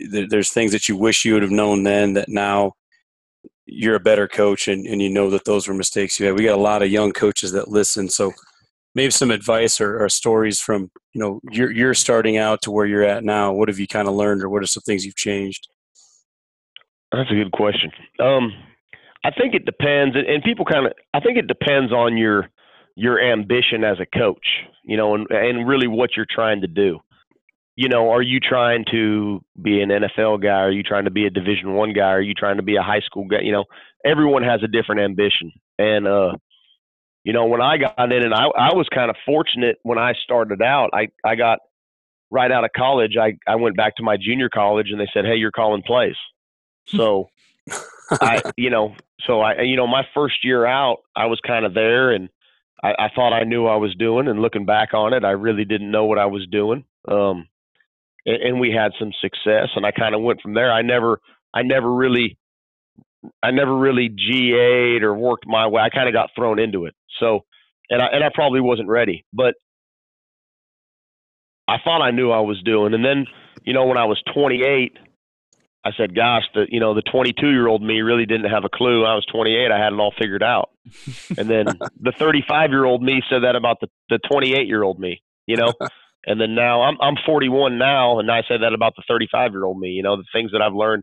there, 0.00 0.28
there's 0.28 0.50
things 0.50 0.72
that 0.72 0.88
you 0.88 0.96
wish 0.96 1.24
you 1.24 1.34
would 1.34 1.42
have 1.42 1.52
known 1.52 1.82
then 1.82 2.14
that 2.14 2.28
now 2.28 2.72
you're 3.66 3.94
a 3.94 4.00
better 4.00 4.28
coach 4.28 4.68
and, 4.68 4.86
and 4.86 5.00
you 5.00 5.08
know 5.08 5.30
that 5.30 5.44
those 5.44 5.68
were 5.68 5.74
mistakes 5.74 6.18
you 6.18 6.26
had. 6.26 6.36
We 6.36 6.44
got 6.44 6.58
a 6.58 6.62
lot 6.62 6.82
of 6.82 6.90
young 6.90 7.12
coaches 7.12 7.52
that 7.52 7.68
listen, 7.68 8.08
so 8.08 8.32
maybe 8.94 9.10
some 9.10 9.30
advice 9.30 9.80
or, 9.80 10.02
or 10.02 10.08
stories 10.08 10.60
from 10.60 10.90
you 11.12 11.20
know 11.20 11.40
you're 11.50 11.70
you're 11.70 11.94
starting 11.94 12.36
out 12.36 12.62
to 12.62 12.70
where 12.70 12.86
you're 12.86 13.04
at 13.04 13.24
now. 13.24 13.52
What 13.52 13.68
have 13.68 13.78
you 13.78 13.86
kind 13.86 14.08
of 14.08 14.14
learned, 14.14 14.42
or 14.42 14.48
what 14.48 14.62
are 14.62 14.66
some 14.66 14.82
things 14.82 15.04
you've 15.04 15.16
changed? 15.16 15.68
That's 17.12 17.30
a 17.30 17.34
good 17.34 17.52
question. 17.52 17.90
Um, 18.20 18.52
I 19.24 19.30
think 19.30 19.54
it 19.54 19.64
depends, 19.64 20.16
and 20.16 20.42
people 20.42 20.64
kind 20.64 20.86
of. 20.86 20.92
I 21.14 21.20
think 21.20 21.38
it 21.38 21.46
depends 21.46 21.92
on 21.92 22.16
your 22.16 22.48
your 22.96 23.20
ambition 23.20 23.84
as 23.84 23.98
a 24.00 24.18
coach, 24.18 24.46
you 24.84 24.96
know, 24.96 25.14
and 25.14 25.26
and 25.30 25.68
really 25.68 25.86
what 25.86 26.10
you're 26.16 26.26
trying 26.28 26.60
to 26.62 26.66
do. 26.66 27.00
You 27.76 27.88
know, 27.88 28.10
are 28.10 28.20
you 28.22 28.38
trying 28.38 28.84
to 28.90 29.40
be 29.60 29.80
an 29.80 29.88
NFL 29.88 30.42
guy? 30.42 30.60
Are 30.60 30.70
you 30.70 30.82
trying 30.82 31.04
to 31.04 31.10
be 31.10 31.26
a 31.26 31.30
Division 31.30 31.72
One 31.72 31.94
guy? 31.94 32.10
Are 32.10 32.20
you 32.20 32.34
trying 32.34 32.56
to 32.56 32.62
be 32.62 32.76
a 32.76 32.82
high 32.82 33.00
school 33.00 33.26
guy? 33.26 33.40
You 33.40 33.52
know, 33.52 33.64
everyone 34.04 34.42
has 34.42 34.62
a 34.62 34.68
different 34.68 35.00
ambition, 35.00 35.52
and 35.78 36.06
uh, 36.06 36.32
you 37.24 37.32
know, 37.32 37.46
when 37.46 37.60
I 37.60 37.76
got 37.78 38.12
in, 38.12 38.24
and 38.24 38.34
I 38.34 38.46
I 38.46 38.74
was 38.74 38.88
kind 38.92 39.10
of 39.10 39.16
fortunate 39.24 39.78
when 39.82 39.98
I 39.98 40.14
started 40.24 40.62
out. 40.62 40.90
I 40.92 41.08
I 41.24 41.36
got 41.36 41.58
right 42.30 42.50
out 42.50 42.64
of 42.64 42.70
college. 42.76 43.16
I 43.20 43.36
I 43.46 43.56
went 43.56 43.76
back 43.76 43.96
to 43.96 44.02
my 44.02 44.16
junior 44.16 44.48
college, 44.48 44.88
and 44.90 45.00
they 45.00 45.08
said, 45.12 45.24
"Hey, 45.24 45.36
you're 45.36 45.52
calling 45.52 45.82
plays." 45.82 46.16
So, 46.86 47.28
I 48.10 48.42
you 48.56 48.70
know, 48.70 48.94
so 49.26 49.40
I 49.40 49.62
you 49.62 49.76
know, 49.76 49.86
my 49.86 50.06
first 50.14 50.44
year 50.44 50.66
out, 50.66 50.98
I 51.14 51.26
was 51.26 51.40
kind 51.46 51.64
of 51.64 51.74
there, 51.74 52.10
and 52.10 52.28
I, 52.82 52.94
I 52.98 53.08
thought 53.14 53.32
I 53.32 53.44
knew 53.44 53.66
I 53.66 53.76
was 53.76 53.94
doing. 53.94 54.26
And 54.26 54.40
looking 54.40 54.66
back 54.66 54.94
on 54.94 55.12
it, 55.12 55.24
I 55.24 55.30
really 55.30 55.64
didn't 55.64 55.90
know 55.90 56.06
what 56.06 56.18
I 56.18 56.26
was 56.26 56.46
doing. 56.50 56.84
Um, 57.06 57.46
and, 58.26 58.42
and 58.42 58.60
we 58.60 58.72
had 58.72 58.92
some 58.98 59.12
success, 59.20 59.68
and 59.76 59.86
I 59.86 59.92
kind 59.92 60.14
of 60.14 60.22
went 60.22 60.40
from 60.40 60.54
there. 60.54 60.72
I 60.72 60.82
never 60.82 61.20
I 61.54 61.62
never 61.62 61.92
really 61.92 62.36
I 63.42 63.50
never 63.52 63.76
really 63.76 64.08
GA'd 64.08 65.02
or 65.02 65.14
worked 65.14 65.46
my 65.46 65.66
way. 65.66 65.82
I 65.82 65.90
kind 65.90 66.08
of 66.08 66.12
got 66.12 66.30
thrown 66.34 66.58
into 66.58 66.86
it. 66.86 66.94
So, 67.20 67.40
and 67.90 68.02
I 68.02 68.06
and 68.06 68.24
I 68.24 68.30
probably 68.32 68.60
wasn't 68.60 68.88
ready, 68.88 69.24
but 69.32 69.54
I 71.68 71.76
thought 71.84 72.02
I 72.02 72.10
knew 72.10 72.30
I 72.30 72.40
was 72.40 72.60
doing. 72.64 72.94
And 72.94 73.04
then, 73.04 73.26
you 73.62 73.72
know, 73.72 73.86
when 73.86 73.98
I 73.98 74.04
was 74.04 74.20
28, 74.34 74.96
I 75.84 75.90
said, 75.96 76.14
"Gosh, 76.14 76.44
the 76.54 76.66
you 76.68 76.80
know 76.80 76.94
the 76.94 77.02
22 77.02 77.50
year 77.50 77.66
old 77.66 77.82
me 77.82 78.00
really 78.00 78.26
didn't 78.26 78.50
have 78.50 78.64
a 78.64 78.68
clue. 78.68 79.04
I 79.04 79.14
was 79.14 79.26
28. 79.26 79.70
I 79.70 79.78
had 79.78 79.92
it 79.92 79.98
all 79.98 80.14
figured 80.18 80.42
out." 80.42 80.70
and 81.36 81.48
then 81.48 81.66
the 82.00 82.12
35 82.18 82.70
year 82.70 82.84
old 82.84 83.02
me 83.02 83.22
said 83.28 83.42
that 83.44 83.56
about 83.56 83.78
the 83.80 83.88
the 84.08 84.18
28 84.30 84.66
year 84.66 84.82
old 84.82 84.98
me. 84.98 85.22
You 85.46 85.56
know. 85.56 85.72
and 86.26 86.40
then 86.40 86.54
now 86.54 86.82
I'm 86.82 86.96
I'm 87.00 87.16
41 87.26 87.78
now, 87.78 88.18
and 88.18 88.30
I 88.30 88.42
said 88.48 88.62
that 88.62 88.74
about 88.74 88.94
the 88.96 89.02
35 89.08 89.52
year 89.52 89.64
old 89.64 89.78
me. 89.78 89.88
You 89.88 90.02
know, 90.02 90.16
the 90.16 90.24
things 90.32 90.52
that 90.52 90.62
I've 90.62 90.74
learned 90.74 91.02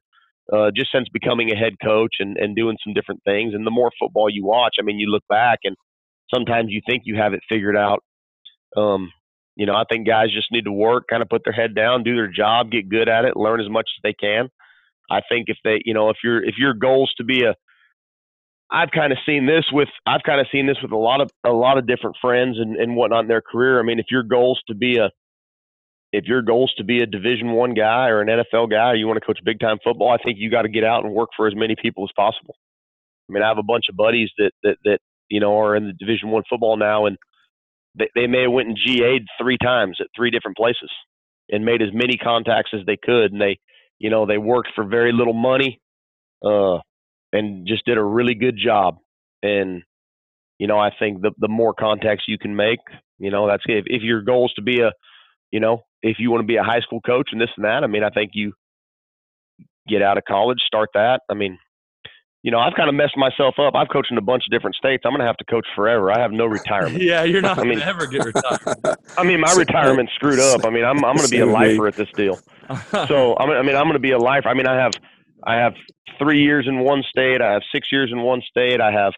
uh, 0.51 0.71
just 0.75 0.91
since 0.91 1.07
becoming 1.09 1.51
a 1.51 1.55
head 1.55 1.73
coach 1.83 2.15
and, 2.19 2.37
and 2.37 2.55
doing 2.55 2.77
some 2.83 2.93
different 2.93 3.23
things. 3.23 3.53
And 3.53 3.65
the 3.65 3.71
more 3.71 3.91
football 3.99 4.29
you 4.29 4.45
watch, 4.45 4.75
I 4.79 4.83
mean, 4.83 4.97
you 4.97 5.09
look 5.09 5.23
back 5.29 5.59
and 5.63 5.75
sometimes 6.33 6.67
you 6.69 6.81
think 6.87 7.03
you 7.05 7.15
have 7.15 7.33
it 7.33 7.41
figured 7.49 7.77
out. 7.77 8.03
Um, 8.75 9.11
you 9.55 9.65
know, 9.65 9.75
I 9.75 9.83
think 9.89 10.07
guys 10.07 10.31
just 10.33 10.51
need 10.51 10.65
to 10.65 10.71
work, 10.71 11.05
kind 11.09 11.21
of 11.21 11.29
put 11.29 11.43
their 11.43 11.53
head 11.53 11.75
down, 11.75 12.03
do 12.03 12.15
their 12.15 12.31
job, 12.31 12.71
get 12.71 12.87
good 12.87 13.09
at 13.09 13.25
it, 13.25 13.35
learn 13.35 13.59
as 13.59 13.69
much 13.69 13.89
as 13.97 14.01
they 14.03 14.13
can. 14.13 14.49
I 15.11 15.21
think 15.27 15.45
if 15.47 15.57
they, 15.63 15.81
you 15.85 15.93
know, 15.93 16.09
if 16.09 16.17
your 16.23 16.43
if 16.43 16.55
your 16.57 16.73
goals 16.73 17.11
to 17.17 17.23
be 17.23 17.43
a 17.43 17.55
I've 18.71 18.91
kind 18.91 19.11
of 19.11 19.17
seen 19.25 19.47
this 19.47 19.65
with 19.71 19.89
I've 20.05 20.23
kind 20.23 20.39
of 20.39 20.47
seen 20.51 20.67
this 20.67 20.77
with 20.81 20.91
a 20.91 20.97
lot 20.97 21.21
of 21.21 21.31
a 21.45 21.51
lot 21.51 21.77
of 21.77 21.87
different 21.87 22.17
friends 22.21 22.57
and, 22.59 22.75
and 22.75 22.95
whatnot 22.95 23.23
in 23.23 23.27
their 23.27 23.41
career. 23.41 23.79
I 23.79 23.83
mean, 23.83 23.99
if 23.99 24.05
your 24.11 24.23
goals 24.23 24.61
to 24.67 24.75
be 24.75 24.97
a 24.97 25.09
if 26.11 26.25
your 26.25 26.41
goals 26.41 26.73
to 26.77 26.83
be 26.83 27.01
a 27.01 27.05
division 27.05 27.51
one 27.51 27.73
guy 27.73 28.07
or 28.07 28.21
an 28.21 28.27
NFL 28.27 28.71
guy, 28.71 28.91
or 28.91 28.95
you 28.95 29.07
want 29.07 29.19
to 29.19 29.25
coach 29.25 29.39
big 29.43 29.59
time 29.59 29.77
football, 29.83 30.09
I 30.09 30.17
think 30.23 30.37
you 30.39 30.49
got 30.49 30.63
to 30.63 30.69
get 30.69 30.83
out 30.83 31.03
and 31.03 31.13
work 31.13 31.29
for 31.35 31.47
as 31.47 31.55
many 31.55 31.75
people 31.79 32.03
as 32.03 32.11
possible. 32.15 32.55
I 33.29 33.33
mean, 33.33 33.43
I 33.43 33.47
have 33.47 33.57
a 33.57 33.63
bunch 33.63 33.85
of 33.89 33.95
buddies 33.95 34.29
that 34.37 34.51
that 34.63 34.77
that 34.85 34.99
you 35.29 35.39
know, 35.39 35.57
are 35.59 35.75
in 35.75 35.85
the 35.87 35.93
Division 35.93 36.29
One 36.29 36.43
football 36.49 36.77
now, 36.77 37.05
and 37.05 37.17
they, 37.97 38.09
they 38.15 38.27
may 38.27 38.43
have 38.43 38.51
went 38.51 38.69
and 38.69 38.77
GA'd 38.77 39.27
three 39.41 39.57
times 39.57 39.97
at 39.99 40.07
three 40.15 40.31
different 40.31 40.57
places 40.57 40.89
and 41.51 41.65
made 41.65 41.81
as 41.81 41.89
many 41.93 42.17
contacts 42.17 42.71
as 42.73 42.85
they 42.85 42.97
could, 43.01 43.31
and 43.31 43.41
they, 43.41 43.59
you 43.97 44.09
know, 44.09 44.25
they 44.25 44.37
worked 44.37 44.69
for 44.75 44.83
very 44.83 45.11
little 45.11 45.33
money, 45.33 45.79
uh, 46.43 46.77
and 47.31 47.67
just 47.67 47.85
did 47.85 47.97
a 47.97 48.03
really 48.03 48.35
good 48.35 48.57
job. 48.57 48.97
And 49.43 49.83
you 50.59 50.67
know, 50.67 50.77
I 50.77 50.91
think 50.97 51.21
the 51.21 51.31
the 51.37 51.47
more 51.47 51.73
contacts 51.73 52.25
you 52.27 52.37
can 52.37 52.55
make, 52.55 52.79
you 53.17 53.31
know, 53.31 53.47
that's 53.47 53.63
if 53.67 53.85
if 53.87 54.01
your 54.03 54.21
goal 54.21 54.47
is 54.47 54.53
to 54.55 54.61
be 54.61 54.81
a, 54.81 54.91
you 55.51 55.59
know, 55.59 55.83
if 56.03 56.17
you 56.19 56.31
want 56.31 56.41
to 56.41 56.47
be 56.47 56.57
a 56.57 56.63
high 56.63 56.81
school 56.81 57.01
coach 57.01 57.29
and 57.31 57.41
this 57.41 57.49
and 57.55 57.65
that, 57.65 57.83
I 57.83 57.87
mean, 57.87 58.03
I 58.03 58.09
think 58.09 58.31
you 58.33 58.53
get 59.87 60.01
out 60.01 60.17
of 60.17 60.23
college, 60.25 60.59
start 60.65 60.89
that. 60.93 61.21
I 61.29 61.33
mean, 61.33 61.57
you 62.41 62.51
know, 62.51 62.59
I've 62.59 62.73
kind 62.75 62.87
of 62.87 62.95
messed 62.95 63.17
myself 63.17 63.55
up. 63.59 63.75
I've 63.75 63.89
coached 63.89 64.11
in 64.11 64.17
a 64.17 64.21
bunch 64.21 64.43
of 64.45 64.51
different 64.51 64.75
states. 64.75 65.03
I'm 65.05 65.11
going 65.11 65.19
to 65.19 65.25
have 65.25 65.37
to 65.37 65.45
coach 65.45 65.67
forever. 65.75 66.11
I 66.11 66.19
have 66.21 66.31
no 66.31 66.45
retirement. 66.59 67.01
yeah, 67.01 67.23
you're 67.23 67.41
not 67.41 67.59
I 67.59 67.63
mean, 67.63 67.81
ever 67.81 68.07
get 68.07 68.25
retired. 68.25 68.97
I 69.17 69.23
mean, 69.23 69.41
my 69.41 69.53
retirement's 69.53 70.13
screwed 70.13 70.39
up. 70.39 70.65
I 70.65 70.69
mean, 70.69 70.85
I'm 70.85 71.03
I'm 71.03 71.15
going 71.15 71.27
to 71.27 71.31
be 71.31 71.39
a 71.39 71.45
lifer 71.45 71.87
at 71.87 71.95
this 71.95 72.09
deal. 72.15 72.39
So 73.07 73.35
I 73.37 73.45
mean, 73.63 73.75
I'm 73.75 73.85
going 73.85 73.93
to 73.93 73.99
be 73.99 74.11
a 74.11 74.17
lifer. 74.19 74.47
I 74.47 74.53
mean, 74.53 74.67
I 74.67 74.81
have 74.81 74.93
I 75.45 75.55
have 75.55 75.73
three 76.17 76.41
years 76.43 76.65
in 76.67 76.79
one 76.79 77.03
state. 77.09 77.41
I 77.41 77.53
have 77.53 77.61
six 77.73 77.87
years 77.91 78.09
in 78.11 78.21
one 78.21 78.41
state. 78.49 78.79
I 78.81 78.91
have 78.91 79.13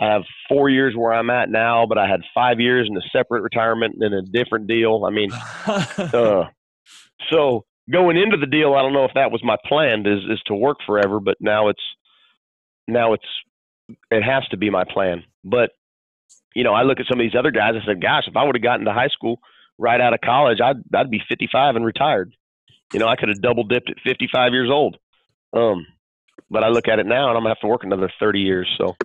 I 0.00 0.06
have 0.06 0.22
four 0.48 0.68
years 0.70 0.94
where 0.96 1.12
I'm 1.12 1.30
at 1.30 1.50
now, 1.50 1.86
but 1.86 1.98
I 1.98 2.08
had 2.08 2.20
five 2.34 2.60
years 2.60 2.88
in 2.90 2.96
a 2.96 3.02
separate 3.12 3.42
retirement 3.42 3.96
and 4.00 4.14
a 4.14 4.22
different 4.22 4.66
deal. 4.66 5.04
I 5.06 5.10
mean, 5.10 5.30
uh, 5.66 6.44
so 7.30 7.64
going 7.90 8.16
into 8.16 8.36
the 8.38 8.46
deal, 8.46 8.74
I 8.74 8.80
don't 8.80 8.94
know 8.94 9.04
if 9.04 9.12
that 9.14 9.30
was 9.30 9.42
my 9.44 9.56
plan 9.66 10.06
is 10.06 10.20
is 10.30 10.40
to 10.46 10.54
work 10.54 10.78
forever, 10.86 11.20
but 11.20 11.36
now 11.40 11.68
it's 11.68 11.82
now 12.88 13.12
it's 13.12 13.26
it 14.10 14.22
has 14.22 14.46
to 14.48 14.56
be 14.56 14.70
my 14.70 14.84
plan. 14.84 15.24
But 15.44 15.70
you 16.54 16.64
know, 16.64 16.74
I 16.74 16.82
look 16.82 17.00
at 17.00 17.06
some 17.06 17.20
of 17.20 17.24
these 17.24 17.38
other 17.38 17.50
guys. 17.50 17.74
I 17.80 17.84
said, 17.86 18.02
"Gosh, 18.02 18.24
if 18.26 18.36
I 18.36 18.44
would 18.44 18.54
have 18.56 18.62
gotten 18.62 18.86
to 18.86 18.92
high 18.92 19.08
school 19.08 19.40
right 19.78 20.00
out 20.00 20.14
of 20.14 20.20
college, 20.20 20.60
I'd 20.60 20.76
I'd 20.94 21.10
be 21.10 21.20
55 21.28 21.76
and 21.76 21.84
retired. 21.84 22.34
You 22.92 23.00
know, 23.00 23.08
I 23.08 23.16
could 23.16 23.28
have 23.28 23.40
double 23.40 23.64
dipped 23.64 23.90
at 23.90 23.96
55 24.04 24.52
years 24.52 24.70
old. 24.70 24.98
Um, 25.54 25.86
but 26.50 26.62
I 26.62 26.68
look 26.68 26.88
at 26.88 26.98
it 26.98 27.06
now, 27.06 27.28
and 27.28 27.36
I'm 27.36 27.42
gonna 27.42 27.50
have 27.50 27.60
to 27.60 27.66
work 27.66 27.84
another 27.84 28.10
30 28.20 28.40
years. 28.40 28.68
So 28.78 28.96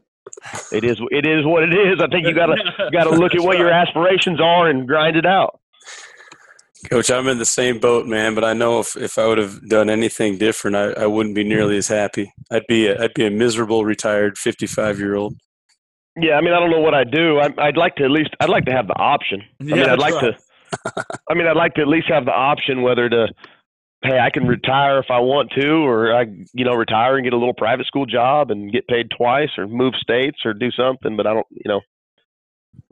it 0.72 0.84
is 0.84 1.00
it 1.12 1.26
is 1.26 1.46
what 1.46 1.64
it 1.64 1.74
is. 1.74 2.02
I 2.02 2.08
think 2.08 2.28
you 2.28 2.34
gotta 2.34 2.90
gotta 2.92 3.12
look 3.12 3.34
at 3.34 3.42
what 3.42 3.58
your 3.58 3.70
aspirations 3.82 4.42
are 4.42 4.70
and 4.70 4.88
grind 4.88 5.16
it 5.16 5.26
out. 5.26 5.60
Coach, 6.90 7.10
I'm 7.10 7.28
in 7.28 7.38
the 7.38 7.46
same 7.46 7.80
boat, 7.80 8.06
man. 8.06 8.36
But 8.36 8.44
I 8.44 8.54
know 8.54 8.80
if, 8.80 8.96
if 8.96 9.18
I 9.18 9.28
would 9.28 9.38
have 9.38 9.68
done 9.68 9.90
anything 9.90 10.38
different, 10.38 10.76
I, 10.76 11.04
I 11.04 11.06
wouldn't 11.06 11.36
be 11.36 11.44
nearly 11.44 11.78
as 11.78 11.88
happy. 11.88 12.32
I'd 12.52 12.68
be 12.68 12.88
a, 12.88 13.02
I'd 13.02 13.14
be 13.14 13.26
a 13.26 13.32
miserable 13.32 13.86
retired 13.86 14.38
55 14.38 15.00
year 15.00 15.16
old. 15.16 15.36
Yeah, 16.20 16.34
I 16.34 16.42
mean, 16.42 16.54
I 16.54 16.60
don't 16.60 16.72
know 16.72 16.80
what 16.80 16.96
I'd 16.96 17.12
do. 17.12 17.38
I, 17.38 17.50
would 17.68 17.78
like 17.78 17.96
to 17.98 18.04
at 18.04 18.12
least 18.12 18.32
I'd 18.40 18.50
like 18.50 18.66
to 18.66 18.72
have 18.72 18.88
the 18.88 18.98
option. 18.98 19.42
I 19.62 19.64
yeah, 19.64 19.76
mean, 19.76 19.90
I'd 19.90 20.00
like 20.00 20.16
right. 20.16 20.34
to. 20.34 21.06
I 21.30 21.34
mean, 21.34 21.48
I'd 21.48 21.56
like 21.56 21.76
to 21.76 21.82
at 21.82 21.88
least 21.88 22.08
have 22.10 22.26
the 22.26 22.34
option 22.34 22.82
whether 22.82 23.08
to, 23.08 23.28
hey, 24.04 24.20
I 24.20 24.30
can 24.30 24.48
retire 24.48 25.00
if 25.00 25.06
I 25.10 25.20
want 25.20 25.52
to, 25.52 25.86
or 25.86 26.14
I, 26.14 26.26
you 26.54 26.66
know, 26.66 26.74
retire 26.74 27.16
and 27.16 27.24
get 27.24 27.34
a 27.34 27.38
little 27.38 27.54
private 27.54 27.86
school 27.86 28.06
job 28.06 28.52
and 28.52 28.72
get 28.72 28.88
paid 28.88 29.10
twice, 29.16 29.50
or 29.58 29.68
move 29.68 29.94
states, 29.96 30.40
or 30.44 30.54
do 30.54 30.72
something. 30.72 31.16
But 31.16 31.28
I 31.28 31.34
don't, 31.34 31.48
you 31.52 31.70
know, 31.70 31.82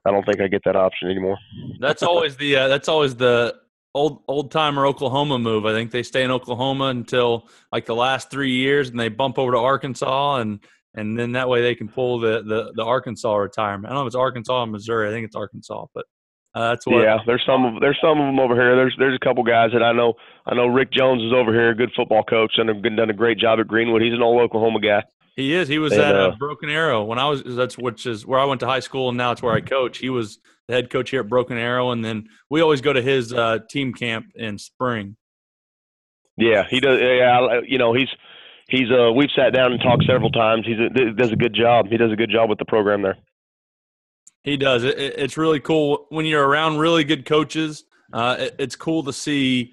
I 0.05 0.11
don't 0.11 0.23
think 0.23 0.39
I 0.39 0.47
get 0.47 0.61
that 0.65 0.75
option 0.75 1.09
anymore. 1.09 1.37
That's 1.79 2.03
always 2.03 2.37
the 2.37 2.55
uh, 2.55 2.67
that's 2.67 2.87
always 2.87 3.15
the 3.15 3.55
old 3.95 4.21
old 4.27 4.51
timer 4.51 4.85
Oklahoma 4.85 5.39
move. 5.39 5.65
I 5.65 5.71
think 5.71 5.89
they 5.89 6.03
stay 6.03 6.23
in 6.23 6.29
Oklahoma 6.29 6.85
until 6.85 7.47
like 7.71 7.85
the 7.85 7.95
last 7.95 8.29
three 8.29 8.51
years, 8.51 8.89
and 8.89 8.99
they 8.99 9.09
bump 9.09 9.39
over 9.39 9.53
to 9.53 9.57
Arkansas, 9.57 10.35
and 10.35 10.59
and 10.93 11.17
then 11.17 11.31
that 11.31 11.49
way 11.49 11.61
they 11.61 11.73
can 11.73 11.87
pull 11.87 12.19
the 12.19 12.43
the, 12.43 12.73
the 12.75 12.83
Arkansas 12.83 13.35
retirement. 13.35 13.85
I 13.85 13.95
don't 13.95 14.03
know 14.03 14.05
if 14.05 14.07
it's 14.07 14.15
Arkansas 14.15 14.61
or 14.61 14.67
Missouri. 14.67 15.07
I 15.07 15.11
think 15.11 15.25
it's 15.25 15.35
Arkansas, 15.35 15.85
but 15.95 16.05
uh, 16.53 16.69
that's 16.69 16.85
what. 16.85 17.01
Yeah, 17.01 17.17
there's 17.25 17.43
some 17.45 17.65
of 17.65 17.81
there's 17.81 17.97
some 18.01 18.19
of 18.19 18.27
them 18.27 18.39
over 18.39 18.53
here. 18.53 18.75
There's 18.75 18.95
there's 18.99 19.15
a 19.15 19.25
couple 19.25 19.43
guys 19.43 19.71
that 19.73 19.81
I 19.81 19.93
know. 19.93 20.13
I 20.45 20.53
know 20.53 20.67
Rick 20.67 20.91
Jones 20.91 21.23
is 21.23 21.33
over 21.33 21.51
here, 21.51 21.71
a 21.71 21.75
good 21.75 21.91
football 21.95 22.23
coach, 22.23 22.53
and 22.57 22.69
done 22.97 23.09
a 23.09 23.13
great 23.13 23.39
job 23.39 23.59
at 23.59 23.67
Greenwood. 23.67 24.01
He's 24.01 24.13
an 24.13 24.21
old 24.21 24.41
Oklahoma 24.41 24.79
guy. 24.81 25.03
He 25.35 25.53
is. 25.53 25.67
He 25.67 25.79
was 25.79 25.91
and, 25.93 26.01
at 26.01 26.15
uh, 26.15 26.31
Broken 26.39 26.69
Arrow 26.69 27.03
when 27.03 27.19
I 27.19 27.27
was. 27.27 27.43
That's 27.45 27.77
which 27.77 28.05
is 28.05 28.25
where 28.25 28.39
I 28.39 28.45
went 28.45 28.61
to 28.61 28.67
high 28.67 28.79
school, 28.79 29.09
and 29.09 29.17
now 29.17 29.31
it's 29.31 29.41
where 29.41 29.53
I 29.53 29.61
coach. 29.61 29.97
He 29.97 30.09
was 30.09 30.39
the 30.67 30.73
head 30.73 30.89
coach 30.89 31.09
here 31.09 31.19
at 31.19 31.27
Broken 31.27 31.57
Arrow, 31.57 31.91
and 31.91 32.03
then 32.03 32.29
we 32.49 32.61
always 32.61 32.81
go 32.81 32.93
to 32.93 33.01
his 33.01 33.33
uh, 33.33 33.59
team 33.69 33.93
camp 33.93 34.27
in 34.35 34.57
spring. 34.57 35.17
Yeah, 36.37 36.63
he 36.69 36.79
does. 36.79 36.99
Yeah, 37.01 37.59
you 37.67 37.77
know, 37.77 37.93
he's 37.93 38.09
he's 38.69 38.89
uh 38.91 39.11
we've 39.11 39.29
sat 39.35 39.53
down 39.53 39.73
and 39.73 39.81
talked 39.81 40.05
several 40.05 40.31
times. 40.31 40.65
He's 40.65 40.79
a, 40.79 41.11
does 41.11 41.31
a 41.31 41.35
good 41.35 41.53
job. 41.53 41.87
He 41.89 41.97
does 41.97 42.11
a 42.11 42.15
good 42.15 42.29
job 42.29 42.49
with 42.49 42.59
the 42.59 42.65
program 42.65 43.01
there. 43.01 43.17
He 44.43 44.57
does. 44.57 44.83
It, 44.83 44.97
it's 44.97 45.37
really 45.37 45.59
cool 45.59 46.05
when 46.09 46.25
you're 46.25 46.47
around 46.47 46.77
really 46.77 47.03
good 47.03 47.25
coaches. 47.25 47.83
Uh, 48.13 48.37
it, 48.39 48.55
it's 48.59 48.75
cool 48.75 49.03
to 49.03 49.13
see 49.13 49.71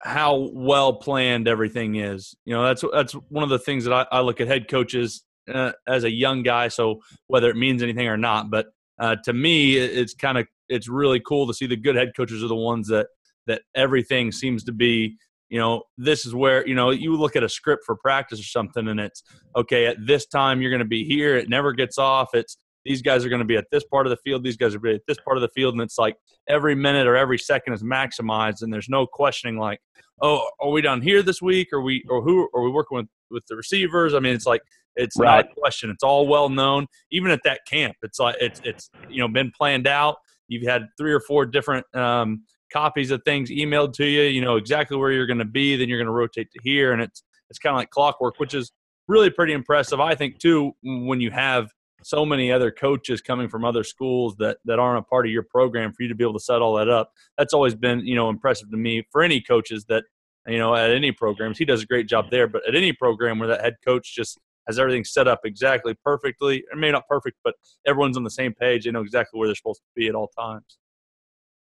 how 0.00 0.50
well 0.52 0.94
planned 0.94 1.48
everything 1.48 1.96
is. 1.96 2.34
You 2.44 2.54
know, 2.54 2.64
that's 2.64 2.84
that's 2.92 3.12
one 3.12 3.44
of 3.44 3.50
the 3.50 3.58
things 3.58 3.84
that 3.84 3.92
I, 3.92 4.06
I 4.10 4.20
look 4.20 4.40
at 4.40 4.46
head 4.48 4.68
coaches 4.68 5.24
uh, 5.52 5.72
as 5.86 6.04
a 6.04 6.10
young 6.10 6.42
guy. 6.42 6.68
So 6.68 7.00
whether 7.26 7.50
it 7.50 7.56
means 7.56 7.82
anything 7.82 8.06
or 8.06 8.16
not, 8.16 8.50
but 8.50 8.66
uh, 8.98 9.16
to 9.24 9.32
me, 9.32 9.76
it's 9.76 10.14
kind 10.14 10.38
of 10.38 10.46
it's 10.68 10.88
really 10.88 11.20
cool 11.20 11.46
to 11.46 11.54
see 11.54 11.66
the 11.66 11.76
good 11.76 11.96
head 11.96 12.12
coaches 12.16 12.42
are 12.42 12.48
the 12.48 12.54
ones 12.54 12.88
that 12.88 13.08
that 13.46 13.62
everything 13.74 14.32
seems 14.32 14.64
to 14.64 14.72
be. 14.72 15.16
You 15.48 15.58
know, 15.58 15.84
this 15.96 16.26
is 16.26 16.34
where 16.34 16.66
you 16.66 16.74
know 16.74 16.90
you 16.90 17.16
look 17.16 17.36
at 17.36 17.42
a 17.42 17.48
script 17.48 17.84
for 17.86 17.96
practice 17.96 18.38
or 18.38 18.44
something, 18.44 18.86
and 18.88 19.00
it's 19.00 19.22
okay 19.56 19.86
at 19.86 19.96
this 20.04 20.26
time 20.26 20.60
you're 20.60 20.70
going 20.70 20.80
to 20.80 20.84
be 20.84 21.04
here. 21.04 21.36
It 21.36 21.48
never 21.48 21.72
gets 21.72 21.96
off. 21.98 22.34
It's 22.34 22.58
these 22.88 23.02
guys 23.02 23.24
are 23.24 23.28
going 23.28 23.40
to 23.40 23.44
be 23.44 23.56
at 23.56 23.66
this 23.70 23.84
part 23.84 24.06
of 24.06 24.10
the 24.10 24.16
field, 24.24 24.42
these 24.42 24.56
guys 24.56 24.74
are 24.74 24.78
be 24.78 24.94
at 24.94 25.02
this 25.06 25.18
part 25.18 25.36
of 25.36 25.42
the 25.42 25.48
field, 25.48 25.74
and 25.74 25.82
it's 25.82 25.98
like 25.98 26.16
every 26.48 26.74
minute 26.74 27.06
or 27.06 27.16
every 27.16 27.38
second 27.38 27.74
is 27.74 27.82
maximized, 27.82 28.62
and 28.62 28.72
there's 28.72 28.88
no 28.88 29.06
questioning 29.06 29.58
like, 29.58 29.78
oh, 30.22 30.48
are 30.58 30.70
we 30.70 30.80
down 30.80 31.02
here 31.02 31.22
this 31.22 31.42
week, 31.42 31.68
or 31.72 31.82
we 31.82 32.02
or 32.08 32.22
who 32.22 32.48
are 32.54 32.62
we 32.62 32.70
working 32.70 32.96
with 32.96 33.06
with 33.30 33.44
the 33.46 33.56
receivers? 33.56 34.14
I 34.14 34.20
mean, 34.20 34.34
it's 34.34 34.46
like 34.46 34.62
it's 34.96 35.16
right. 35.18 35.44
not 35.44 35.52
a 35.52 35.60
question. 35.60 35.90
It's 35.90 36.02
all 36.02 36.26
well 36.26 36.48
known. 36.48 36.86
Even 37.12 37.30
at 37.30 37.40
that 37.44 37.60
camp, 37.66 37.96
it's 38.02 38.18
like 38.18 38.36
it's 38.40 38.60
it's 38.64 38.90
you 39.08 39.20
know 39.20 39.28
been 39.28 39.52
planned 39.56 39.86
out. 39.86 40.16
You've 40.48 40.66
had 40.66 40.86
three 40.96 41.12
or 41.12 41.20
four 41.20 41.44
different 41.44 41.84
um, 41.94 42.44
copies 42.72 43.10
of 43.10 43.22
things 43.24 43.50
emailed 43.50 43.92
to 43.94 44.06
you. 44.06 44.22
You 44.22 44.40
know 44.40 44.56
exactly 44.56 44.96
where 44.96 45.12
you're 45.12 45.26
going 45.26 45.38
to 45.38 45.44
be. 45.44 45.76
Then 45.76 45.88
you're 45.90 45.98
going 45.98 46.06
to 46.06 46.12
rotate 46.12 46.50
to 46.52 46.58
here, 46.62 46.92
and 46.92 47.02
it's 47.02 47.22
it's 47.50 47.58
kind 47.58 47.74
of 47.74 47.78
like 47.78 47.90
clockwork, 47.90 48.38
which 48.38 48.54
is 48.54 48.72
really 49.08 49.30
pretty 49.30 49.52
impressive. 49.52 50.00
I 50.00 50.14
think 50.14 50.38
too 50.38 50.72
when 50.82 51.20
you 51.20 51.30
have 51.30 51.70
so 52.02 52.24
many 52.24 52.52
other 52.52 52.70
coaches 52.70 53.20
coming 53.20 53.48
from 53.48 53.64
other 53.64 53.84
schools 53.84 54.36
that 54.36 54.58
that 54.64 54.78
aren't 54.78 54.98
a 54.98 55.02
part 55.02 55.26
of 55.26 55.32
your 55.32 55.42
program 55.42 55.92
for 55.92 56.02
you 56.02 56.08
to 56.08 56.14
be 56.14 56.24
able 56.24 56.34
to 56.34 56.40
set 56.40 56.62
all 56.62 56.74
that 56.74 56.88
up. 56.88 57.12
That's 57.36 57.52
always 57.52 57.74
been 57.74 58.00
you 58.00 58.14
know 58.14 58.28
impressive 58.28 58.70
to 58.70 58.76
me 58.76 59.06
for 59.10 59.22
any 59.22 59.40
coaches 59.40 59.84
that 59.88 60.04
you 60.46 60.58
know 60.58 60.74
at 60.74 60.90
any 60.90 61.12
programs. 61.12 61.58
He 61.58 61.64
does 61.64 61.82
a 61.82 61.86
great 61.86 62.08
job 62.08 62.26
there, 62.30 62.46
but 62.46 62.66
at 62.68 62.74
any 62.74 62.92
program 62.92 63.38
where 63.38 63.48
that 63.48 63.60
head 63.60 63.76
coach 63.84 64.14
just 64.14 64.38
has 64.68 64.78
everything 64.78 65.04
set 65.04 65.26
up 65.26 65.40
exactly 65.44 65.94
perfectly, 66.04 66.62
or 66.72 66.78
mean 66.78 66.92
not 66.92 67.08
perfect, 67.08 67.38
but 67.42 67.54
everyone's 67.86 68.16
on 68.16 68.24
the 68.24 68.30
same 68.30 68.52
page. 68.52 68.84
They 68.84 68.90
know 68.90 69.00
exactly 69.00 69.38
where 69.38 69.48
they're 69.48 69.54
supposed 69.54 69.80
to 69.80 69.86
be 69.96 70.08
at 70.08 70.14
all 70.14 70.28
times. 70.38 70.78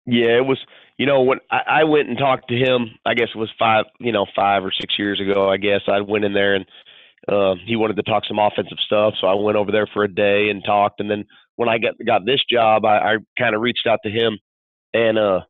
Yeah, 0.06 0.36
it 0.36 0.46
was. 0.46 0.58
You 0.98 1.06
know, 1.06 1.22
when 1.22 1.38
I, 1.50 1.80
I 1.80 1.84
went 1.84 2.08
and 2.08 2.16
talked 2.16 2.48
to 2.48 2.56
him, 2.56 2.90
I 3.04 3.14
guess 3.14 3.28
it 3.34 3.38
was 3.38 3.50
five, 3.58 3.86
you 3.98 4.12
know, 4.12 4.26
five 4.36 4.64
or 4.64 4.70
six 4.70 4.98
years 4.98 5.20
ago. 5.20 5.50
I 5.50 5.56
guess 5.56 5.80
I 5.88 6.00
went 6.00 6.24
in 6.24 6.34
there 6.34 6.54
and 6.54 6.64
uh, 7.28 7.54
he 7.64 7.76
wanted 7.76 7.96
to 7.96 8.02
talk 8.02 8.24
some 8.26 8.38
offensive 8.38 8.78
stuff, 8.84 9.14
so 9.20 9.26
I 9.26 9.34
went 9.34 9.56
over 9.56 9.72
there 9.72 9.88
for 9.92 10.04
a 10.04 10.12
day 10.12 10.48
and 10.50 10.62
talked. 10.64 11.00
And 11.00 11.10
then 11.10 11.24
when 11.56 11.68
I 11.68 11.78
got 11.78 11.94
got 12.04 12.26
this 12.26 12.40
job, 12.50 12.84
I, 12.84 12.98
I 12.98 13.16
kind 13.38 13.54
of 13.54 13.62
reached 13.62 13.86
out 13.88 14.00
to 14.04 14.10
him, 14.10 14.38
and 14.92 15.18
uh, 15.18 15.40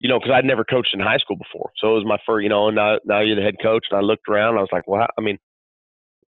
you 0.00 0.08
know, 0.08 0.18
because 0.18 0.32
I'd 0.34 0.44
never 0.44 0.64
coached 0.64 0.94
in 0.94 1.00
high 1.00 1.18
school 1.18 1.36
before, 1.36 1.70
so 1.78 1.92
it 1.92 1.94
was 1.94 2.06
my 2.06 2.18
first, 2.26 2.42
you 2.42 2.48
know. 2.48 2.68
And 2.68 2.76
now, 2.76 2.98
now 3.04 3.20
you're 3.20 3.36
the 3.36 3.42
head 3.42 3.56
coach, 3.62 3.86
and 3.90 3.98
I 3.98 4.02
looked 4.02 4.28
around, 4.28 4.50
and 4.50 4.58
I 4.58 4.62
was 4.62 4.72
like, 4.72 4.88
well, 4.88 5.06
I 5.18 5.20
mean, 5.20 5.38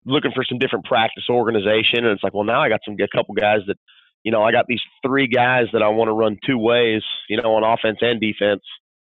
looking 0.06 0.32
for 0.34 0.44
some 0.48 0.58
different 0.58 0.86
practice 0.86 1.24
organization, 1.28 2.04
and 2.04 2.08
it's 2.08 2.22
like, 2.22 2.34
well, 2.34 2.44
now 2.44 2.62
I 2.62 2.68
got 2.68 2.80
some 2.84 2.96
a 3.00 3.16
couple 3.16 3.34
guys 3.34 3.60
that 3.66 3.76
you 4.22 4.32
know, 4.32 4.42
I 4.42 4.52
got 4.52 4.66
these 4.68 4.82
three 5.04 5.28
guys 5.28 5.66
that 5.72 5.82
I 5.82 5.88
want 5.88 6.08
to 6.08 6.12
run 6.12 6.38
two 6.46 6.58
ways, 6.58 7.02
you 7.28 7.40
know, 7.40 7.54
on 7.54 7.64
offense 7.64 7.98
and 8.02 8.20
defense. 8.20 8.62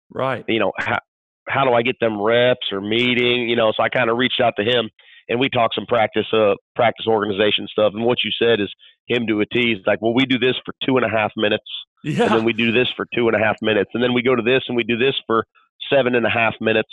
Right. 0.09 0.45
You 0.47 0.59
know, 0.59 0.71
how, 0.77 0.99
how 1.47 1.65
do 1.65 1.73
I 1.73 1.81
get 1.81 1.99
them 1.99 2.21
reps 2.21 2.71
or 2.71 2.81
meeting? 2.81 3.49
You 3.49 3.55
know, 3.55 3.73
so 3.75 3.83
I 3.83 3.89
kind 3.89 4.09
of 4.09 4.17
reached 4.17 4.39
out 4.41 4.53
to 4.57 4.63
him 4.63 4.89
and 5.31 5.39
we 5.39 5.49
talked 5.49 5.75
some 5.75 5.85
practice, 5.85 6.27
uh, 6.33 6.55
practice 6.75 7.07
organization 7.07 7.65
stuff. 7.71 7.93
And 7.95 8.03
what 8.03 8.17
you 8.25 8.31
said 8.37 8.59
is 8.59 8.69
him 9.07 9.25
to 9.27 9.39
a 9.39 9.45
tease 9.45 9.77
like, 9.87 10.01
well, 10.01 10.13
we 10.13 10.25
do 10.25 10.37
this 10.37 10.55
for 10.65 10.73
two 10.85 10.97
and 10.97 11.05
a 11.05 11.09
half 11.09 11.31
minutes. 11.37 11.63
Yeah. 12.03 12.23
And 12.23 12.31
then 12.39 12.43
we 12.43 12.51
do 12.51 12.73
this 12.73 12.89
for 12.97 13.07
two 13.15 13.29
and 13.29 13.35
a 13.35 13.39
half 13.39 13.55
minutes. 13.61 13.91
And 13.93 14.03
then 14.03 14.13
we 14.13 14.23
go 14.23 14.35
to 14.35 14.41
this 14.41 14.63
and 14.67 14.75
we 14.75 14.83
do 14.83 14.97
this 14.97 15.15
for 15.25 15.45
seven 15.89 16.15
and 16.15 16.25
a 16.25 16.29
half 16.29 16.55
minutes. 16.59 16.89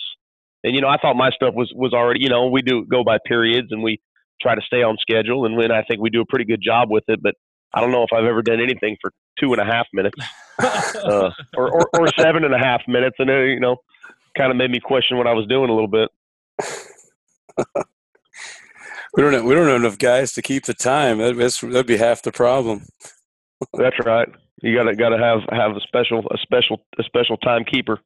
And, 0.62 0.72
you 0.72 0.80
know, 0.80 0.86
I 0.88 0.98
thought 0.98 1.16
my 1.16 1.30
stuff 1.30 1.54
was, 1.54 1.72
was 1.74 1.92
already, 1.92 2.20
you 2.22 2.28
know, 2.28 2.46
we 2.46 2.62
do 2.62 2.86
go 2.86 3.02
by 3.02 3.18
periods 3.26 3.68
and 3.72 3.82
we 3.82 4.00
try 4.40 4.54
to 4.54 4.62
stay 4.64 4.84
on 4.84 4.96
schedule. 5.00 5.44
And 5.44 5.56
when 5.56 5.72
I 5.72 5.82
think 5.82 6.00
we 6.00 6.08
do 6.08 6.20
a 6.20 6.26
pretty 6.26 6.44
good 6.44 6.62
job 6.62 6.90
with 6.92 7.04
it, 7.08 7.20
but 7.20 7.34
I 7.74 7.80
don't 7.80 7.90
know 7.90 8.04
if 8.04 8.10
I've 8.14 8.24
ever 8.24 8.42
done 8.42 8.60
anything 8.60 8.96
for 9.00 9.10
two 9.40 9.52
and 9.52 9.60
a 9.60 9.64
half 9.64 9.86
minutes, 9.92 10.16
uh, 10.60 11.30
or, 11.56 11.72
or, 11.72 11.90
or 11.98 12.08
seven 12.16 12.44
and 12.44 12.54
a 12.54 12.58
half 12.58 12.82
minutes, 12.86 13.16
and 13.18 13.28
it, 13.28 13.48
you 13.48 13.60
know, 13.60 13.78
kind 14.36 14.52
of 14.52 14.56
made 14.56 14.70
me 14.70 14.78
question 14.78 15.16
what 15.16 15.26
I 15.26 15.32
was 15.32 15.46
doing 15.48 15.70
a 15.70 15.74
little 15.74 15.88
bit. 15.88 16.08
We 19.18 19.24
don't 19.24 19.32
have, 19.32 19.44
we 19.44 19.52
don't 19.52 19.66
have 19.66 19.80
enough 19.80 19.98
guys 19.98 20.32
to 20.34 20.42
keep 20.42 20.64
the 20.64 20.74
time. 20.74 21.18
That, 21.18 21.36
that'd 21.36 21.86
be 21.88 21.96
half 21.96 22.22
the 22.22 22.30
problem. 22.30 22.86
that's 23.72 23.98
right. 24.06 24.28
You 24.62 24.76
gotta 24.76 24.94
gotta 24.94 25.18
have 25.18 25.40
have 25.50 25.76
a 25.76 25.80
special 25.80 26.24
a 26.30 26.38
special 26.38 26.80
a 27.00 27.02
special 27.02 27.36
timekeeper. 27.38 27.98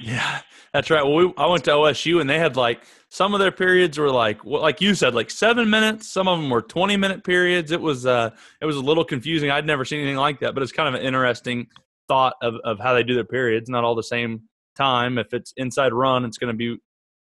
Yeah, 0.00 0.40
that's 0.72 0.90
right. 0.90 1.04
Well, 1.04 1.14
we, 1.14 1.32
I 1.36 1.46
went 1.46 1.62
to 1.64 1.70
OSU 1.70 2.20
and 2.20 2.28
they 2.28 2.40
had 2.40 2.56
like 2.56 2.82
some 3.10 3.32
of 3.32 3.38
their 3.38 3.52
periods 3.52 3.96
were 3.96 4.10
like 4.10 4.44
well, 4.44 4.60
like 4.60 4.80
you 4.80 4.96
said 4.96 5.14
like 5.14 5.30
7 5.30 5.70
minutes, 5.70 6.12
some 6.12 6.26
of 6.26 6.40
them 6.40 6.50
were 6.50 6.62
20 6.62 6.96
minute 6.96 7.22
periods. 7.22 7.70
It 7.70 7.80
was 7.80 8.04
uh 8.04 8.30
it 8.60 8.66
was 8.66 8.74
a 8.74 8.80
little 8.80 9.04
confusing. 9.04 9.52
I'd 9.52 9.66
never 9.66 9.84
seen 9.84 10.00
anything 10.00 10.16
like 10.16 10.40
that, 10.40 10.54
but 10.54 10.64
it's 10.64 10.72
kind 10.72 10.88
of 10.92 11.00
an 11.00 11.06
interesting 11.06 11.68
thought 12.08 12.34
of 12.42 12.56
of 12.64 12.80
how 12.80 12.92
they 12.92 13.04
do 13.04 13.14
their 13.14 13.22
periods, 13.22 13.70
not 13.70 13.84
all 13.84 13.94
the 13.94 14.02
same 14.02 14.42
time. 14.76 15.16
If 15.16 15.32
it's 15.32 15.52
inside 15.56 15.92
run, 15.92 16.24
it's 16.24 16.38
going 16.38 16.52
to 16.52 16.56
be 16.56 16.76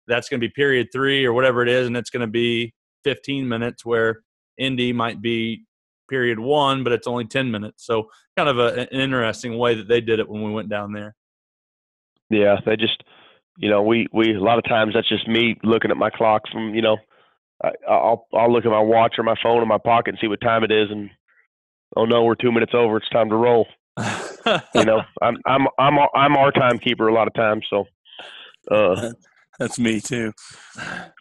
that's 0.08 0.30
going 0.30 0.40
to 0.40 0.48
be 0.48 0.52
period 0.54 0.88
3 0.94 1.26
or 1.26 1.34
whatever 1.34 1.62
it 1.62 1.68
is 1.68 1.88
and 1.88 1.98
it's 1.98 2.10
going 2.10 2.22
to 2.22 2.32
be 2.32 2.74
15 3.04 3.48
minutes 3.48 3.86
where 3.86 4.22
Indy 4.58 4.94
might 4.94 5.22
be 5.22 5.64
period 6.10 6.40
1, 6.40 6.84
but 6.84 6.94
it's 6.94 7.08
only 7.08 7.26
10 7.26 7.52
minutes. 7.52 7.86
So 7.86 8.10
kind 8.38 8.50
of 8.50 8.60
a, 8.60 8.82
an 8.82 8.88
interesting 8.88 9.58
way 9.58 9.76
that 9.76 9.88
they 9.88 10.02
did 10.02 10.20
it 10.20 10.30
when 10.30 10.44
we 10.44 10.52
went 10.52 10.70
down 10.70 10.94
there. 10.94 11.16
Yeah, 12.30 12.58
they 12.66 12.76
just 12.76 13.04
you 13.58 13.70
know, 13.70 13.82
we 13.82 14.08
we 14.14 14.36
a 14.36 14.40
lot 14.40 14.60
of 14.60 14.64
times 14.66 14.94
that's 14.94 15.10
just 15.10 15.28
me 15.28 15.58
looking 15.64 15.92
at 15.92 15.98
my 15.98 16.10
clock 16.10 16.44
from 16.52 16.76
you 16.76 16.82
know, 16.82 16.98
I, 17.64 17.72
I'll 17.90 18.28
I'll 18.34 18.52
look 18.52 18.66
at 18.66 18.72
my 18.72 18.80
watch 18.80 19.16
or 19.18 19.24
my 19.24 19.36
phone 19.42 19.62
in 19.62 19.68
my 19.68 19.80
pocket 19.80 20.12
and 20.12 20.20
see 20.22 20.28
what 20.28 20.42
time 20.42 20.64
it 20.64 20.72
is, 20.72 20.90
and 20.92 21.10
oh 21.96 22.06
no, 22.06 22.24
we're 22.24 22.36
two 22.36 22.52
minutes 22.52 22.74
over. 22.76 22.98
It's 22.98 23.10
time 23.10 23.30
to 23.30 23.36
roll. 23.36 23.68
you 24.76 24.86
know, 24.86 25.02
I'm 25.22 25.38
I'm 25.46 25.68
I'm 25.80 25.98
I'm 26.14 26.38
our 26.38 26.52
timekeeper 26.52 27.08
a 27.08 27.14
lot 27.14 27.28
of 27.28 27.34
times, 27.34 27.66
so. 27.70 27.86
Uh, 28.70 29.12
that's 29.60 29.80
me 29.80 30.00
too. 30.00 30.34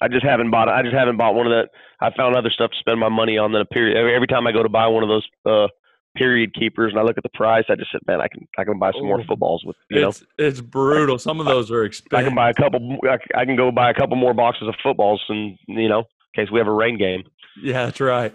I 0.00 0.08
just 0.08 0.24
haven't 0.24 0.50
bought. 0.50 0.68
I 0.68 0.82
just 0.82 0.94
haven't 0.94 1.16
bought 1.16 1.34
one 1.34 1.46
of 1.46 1.52
that. 1.52 1.70
I 2.00 2.14
found 2.16 2.36
other 2.36 2.50
stuff 2.50 2.70
to 2.70 2.76
spend 2.78 3.00
my 3.00 3.08
money 3.08 3.38
on 3.38 3.52
than 3.52 3.62
a 3.62 3.66
period. 3.66 3.96
Every, 3.96 4.14
every 4.14 4.26
time 4.26 4.46
I 4.46 4.52
go 4.52 4.62
to 4.62 4.68
buy 4.68 4.86
one 4.86 5.02
of 5.02 5.08
those 5.08 5.26
uh, 5.46 5.68
period 6.16 6.54
keepers 6.54 6.92
and 6.92 7.00
I 7.00 7.02
look 7.02 7.16
at 7.16 7.22
the 7.22 7.30
price, 7.30 7.64
I 7.68 7.74
just 7.74 7.92
said, 7.92 8.00
man, 8.06 8.20
I 8.20 8.28
can 8.28 8.46
I 8.58 8.64
can 8.64 8.78
buy 8.78 8.92
some 8.92 9.06
more 9.06 9.22
footballs 9.24 9.64
with 9.64 9.76
you 9.90 10.06
it's, 10.08 10.20
know. 10.20 10.26
It's 10.38 10.60
brutal. 10.60 11.18
Some 11.18 11.40
of 11.40 11.46
those 11.46 11.70
are 11.70 11.84
expensive. 11.84 12.18
I 12.18 12.28
can 12.28 12.34
buy 12.34 12.50
a 12.50 12.54
couple. 12.54 12.98
I 13.34 13.44
can 13.44 13.56
go 13.56 13.70
buy 13.70 13.90
a 13.90 13.94
couple 13.94 14.16
more 14.16 14.34
boxes 14.34 14.68
of 14.68 14.74
footballs, 14.82 15.22
and 15.28 15.58
you 15.66 15.88
know, 15.88 16.00
in 16.00 16.44
case 16.44 16.50
we 16.50 16.58
have 16.58 16.68
a 16.68 16.72
rain 16.72 16.98
game. 16.98 17.22
Yeah, 17.62 17.86
that's 17.86 18.00
right. 18.00 18.34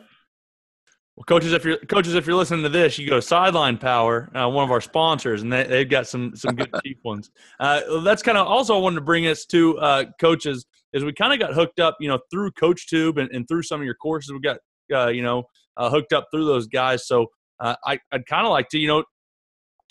Well, 1.21 1.37
coaches, 1.37 1.53
if 1.53 1.63
you're 1.63 1.77
coaches, 1.77 2.15
if 2.15 2.25
you're 2.25 2.35
listening 2.35 2.63
to 2.63 2.69
this, 2.69 2.97
you 2.97 3.07
go 3.07 3.17
to 3.17 3.21
Sideline 3.21 3.77
Power, 3.77 4.31
uh, 4.35 4.49
one 4.49 4.63
of 4.63 4.71
our 4.71 4.81
sponsors, 4.81 5.43
and 5.43 5.53
they, 5.53 5.65
they've 5.65 5.87
got 5.87 6.07
some 6.07 6.35
some 6.35 6.55
good 6.55 6.71
cheap 6.83 6.97
ones. 7.03 7.29
Uh, 7.59 8.01
that's 8.01 8.23
kind 8.23 8.39
of 8.39 8.47
also 8.47 8.75
I 8.75 8.79
wanted 8.79 8.95
to 8.95 9.01
bring 9.01 9.27
us 9.27 9.45
to 9.45 9.77
uh, 9.77 10.05
coaches 10.19 10.65
is 10.93 11.03
we 11.03 11.13
kind 11.13 11.31
of 11.31 11.37
got 11.37 11.53
hooked 11.53 11.79
up, 11.79 11.97
you 11.99 12.07
know, 12.07 12.17
through 12.31 12.49
CoachTube 12.53 13.21
and, 13.21 13.29
and 13.33 13.47
through 13.47 13.61
some 13.61 13.79
of 13.79 13.85
your 13.85 13.93
courses. 13.93 14.33
We 14.33 14.39
got 14.39 14.57
uh, 14.91 15.09
you 15.09 15.21
know 15.21 15.43
uh, 15.77 15.91
hooked 15.91 16.11
up 16.11 16.25
through 16.33 16.45
those 16.45 16.65
guys. 16.65 17.05
So 17.05 17.27
uh, 17.59 17.75
I, 17.85 17.99
I'd 18.11 18.25
kind 18.25 18.47
of 18.47 18.51
like 18.51 18.69
to, 18.69 18.79
you 18.79 18.87
know, 18.87 19.03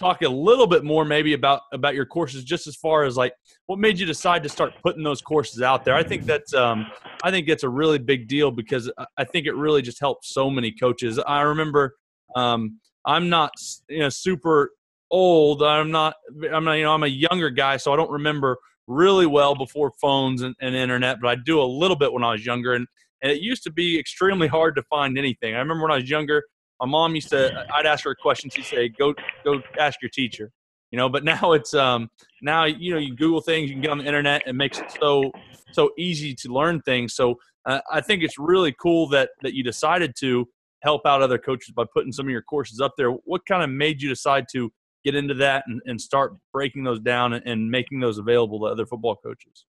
talk 0.01 0.23
a 0.23 0.29
little 0.29 0.67
bit 0.67 0.83
more 0.83 1.05
maybe 1.05 1.35
about 1.35 1.61
about 1.73 1.95
your 1.95 2.07
courses 2.07 2.43
just 2.43 2.67
as 2.67 2.75
far 2.75 3.05
as 3.05 3.17
like 3.17 3.35
what 3.67 3.79
made 3.79 3.99
you 3.99 4.07
decide 4.07 4.43
to 4.43 4.49
start 4.49 4.73
putting 4.83 5.03
those 5.03 5.21
courses 5.21 5.61
out 5.61 5.85
there? 5.85 5.95
I 5.95 6.03
think 6.03 6.25
that's 6.25 6.55
um, 6.55 6.87
i 7.23 7.31
think 7.31 7.49
it's 7.49 7.63
a 7.63 7.69
really 7.69 7.99
big 7.99 8.27
deal 8.27 8.51
because 8.51 8.91
i 9.19 9.25
think 9.25 9.47
it 9.47 9.55
really 9.55 9.83
just 9.83 10.01
helps 10.01 10.33
so 10.33 10.51
many 10.51 10.73
coaches. 10.73 11.19
I 11.19 11.43
remember 11.43 11.97
um, 12.35 12.81
i'm 13.05 13.29
not 13.29 13.53
you 13.89 14.01
know 14.01 14.09
super 14.09 14.71
old. 15.11 15.63
I'm 15.63 15.91
not 15.91 16.15
i'm 16.53 16.65
not 16.65 16.75
you 16.75 16.85
know 16.85 16.95
i'm 16.95 17.03
a 17.03 17.09
younger 17.09 17.51
guy 17.51 17.77
so 17.77 17.93
i 17.93 17.97
don't 17.97 18.11
remember 18.11 18.57
really 18.87 19.27
well 19.27 19.55
before 19.55 19.93
phones 20.01 20.43
and, 20.43 20.55
and 20.61 20.75
internet 20.75 21.19
but 21.21 21.29
i 21.29 21.35
do 21.35 21.61
a 21.61 21.65
little 21.65 21.97
bit 21.97 22.13
when 22.13 22.25
i 22.25 22.33
was 22.33 22.45
younger 22.45 22.73
and, 22.73 22.87
and 23.23 23.31
it 23.31 23.41
used 23.41 23.63
to 23.63 23.71
be 23.71 23.99
extremely 23.99 24.49
hard 24.49 24.75
to 24.75 24.83
find 24.85 25.17
anything. 25.19 25.55
I 25.55 25.59
remember 25.59 25.83
when 25.83 25.93
i 25.93 25.97
was 25.97 26.09
younger 26.09 26.43
my 26.81 26.87
mom 26.87 27.15
used 27.15 27.29
to 27.31 27.67
I'd 27.75 27.87
ask 27.87 28.05
her 28.05 28.11
a 28.11 28.17
question, 28.17 28.51
she'd 28.51 28.65
say, 28.65 28.89
Go 28.89 29.15
go 29.45 29.61
ask 29.79 30.01
your 30.03 30.11
teacher. 30.11 30.51
You 30.91 30.97
know, 30.97 31.09
but 31.09 31.25
now 31.33 31.53
it's 31.53 31.75
um 31.75 32.11
now 32.43 32.65
you 32.65 32.93
know 32.93 32.99
you 32.99 33.15
Google 33.15 33.41
things, 33.41 33.69
you 33.69 33.75
can 33.77 33.83
get 33.83 33.91
on 33.91 33.99
the 33.99 34.07
internet, 34.07 34.43
it 34.47 34.55
makes 34.55 34.79
it 34.79 34.91
so 35.01 35.31
so 35.73 35.91
easy 35.99 36.35
to 36.35 36.53
learn 36.53 36.81
things. 36.83 37.15
So 37.15 37.37
uh, 37.67 37.81
I 37.93 38.01
think 38.01 38.23
it's 38.23 38.39
really 38.39 38.75
cool 38.81 39.09
that 39.11 39.31
that 39.43 39.55
you 39.55 39.63
decided 39.63 40.15
to 40.21 40.49
help 40.83 41.03
out 41.07 41.23
other 41.23 41.39
coaches 41.39 41.73
by 41.75 41.85
putting 41.93 42.13
some 42.13 42.27
of 42.27 42.31
your 42.31 42.43
courses 42.43 42.81
up 42.81 42.93
there. 42.97 43.11
What 43.11 43.43
kind 43.47 43.63
of 43.63 43.71
made 43.71 44.01
you 44.01 44.09
decide 44.09 44.47
to 44.53 44.73
get 45.05 45.15
into 45.15 45.35
that 45.35 45.65
and, 45.67 45.81
and 45.87 46.01
start 46.01 46.35
breaking 46.53 46.85
those 46.85 47.01
down 47.01 47.35
and, 47.35 47.47
and 47.47 47.71
making 47.71 48.01
those 48.01 48.19
available 48.19 48.61
to 48.61 48.67
other 48.67 48.87
football 48.87 49.17
coaches? 49.17 49.67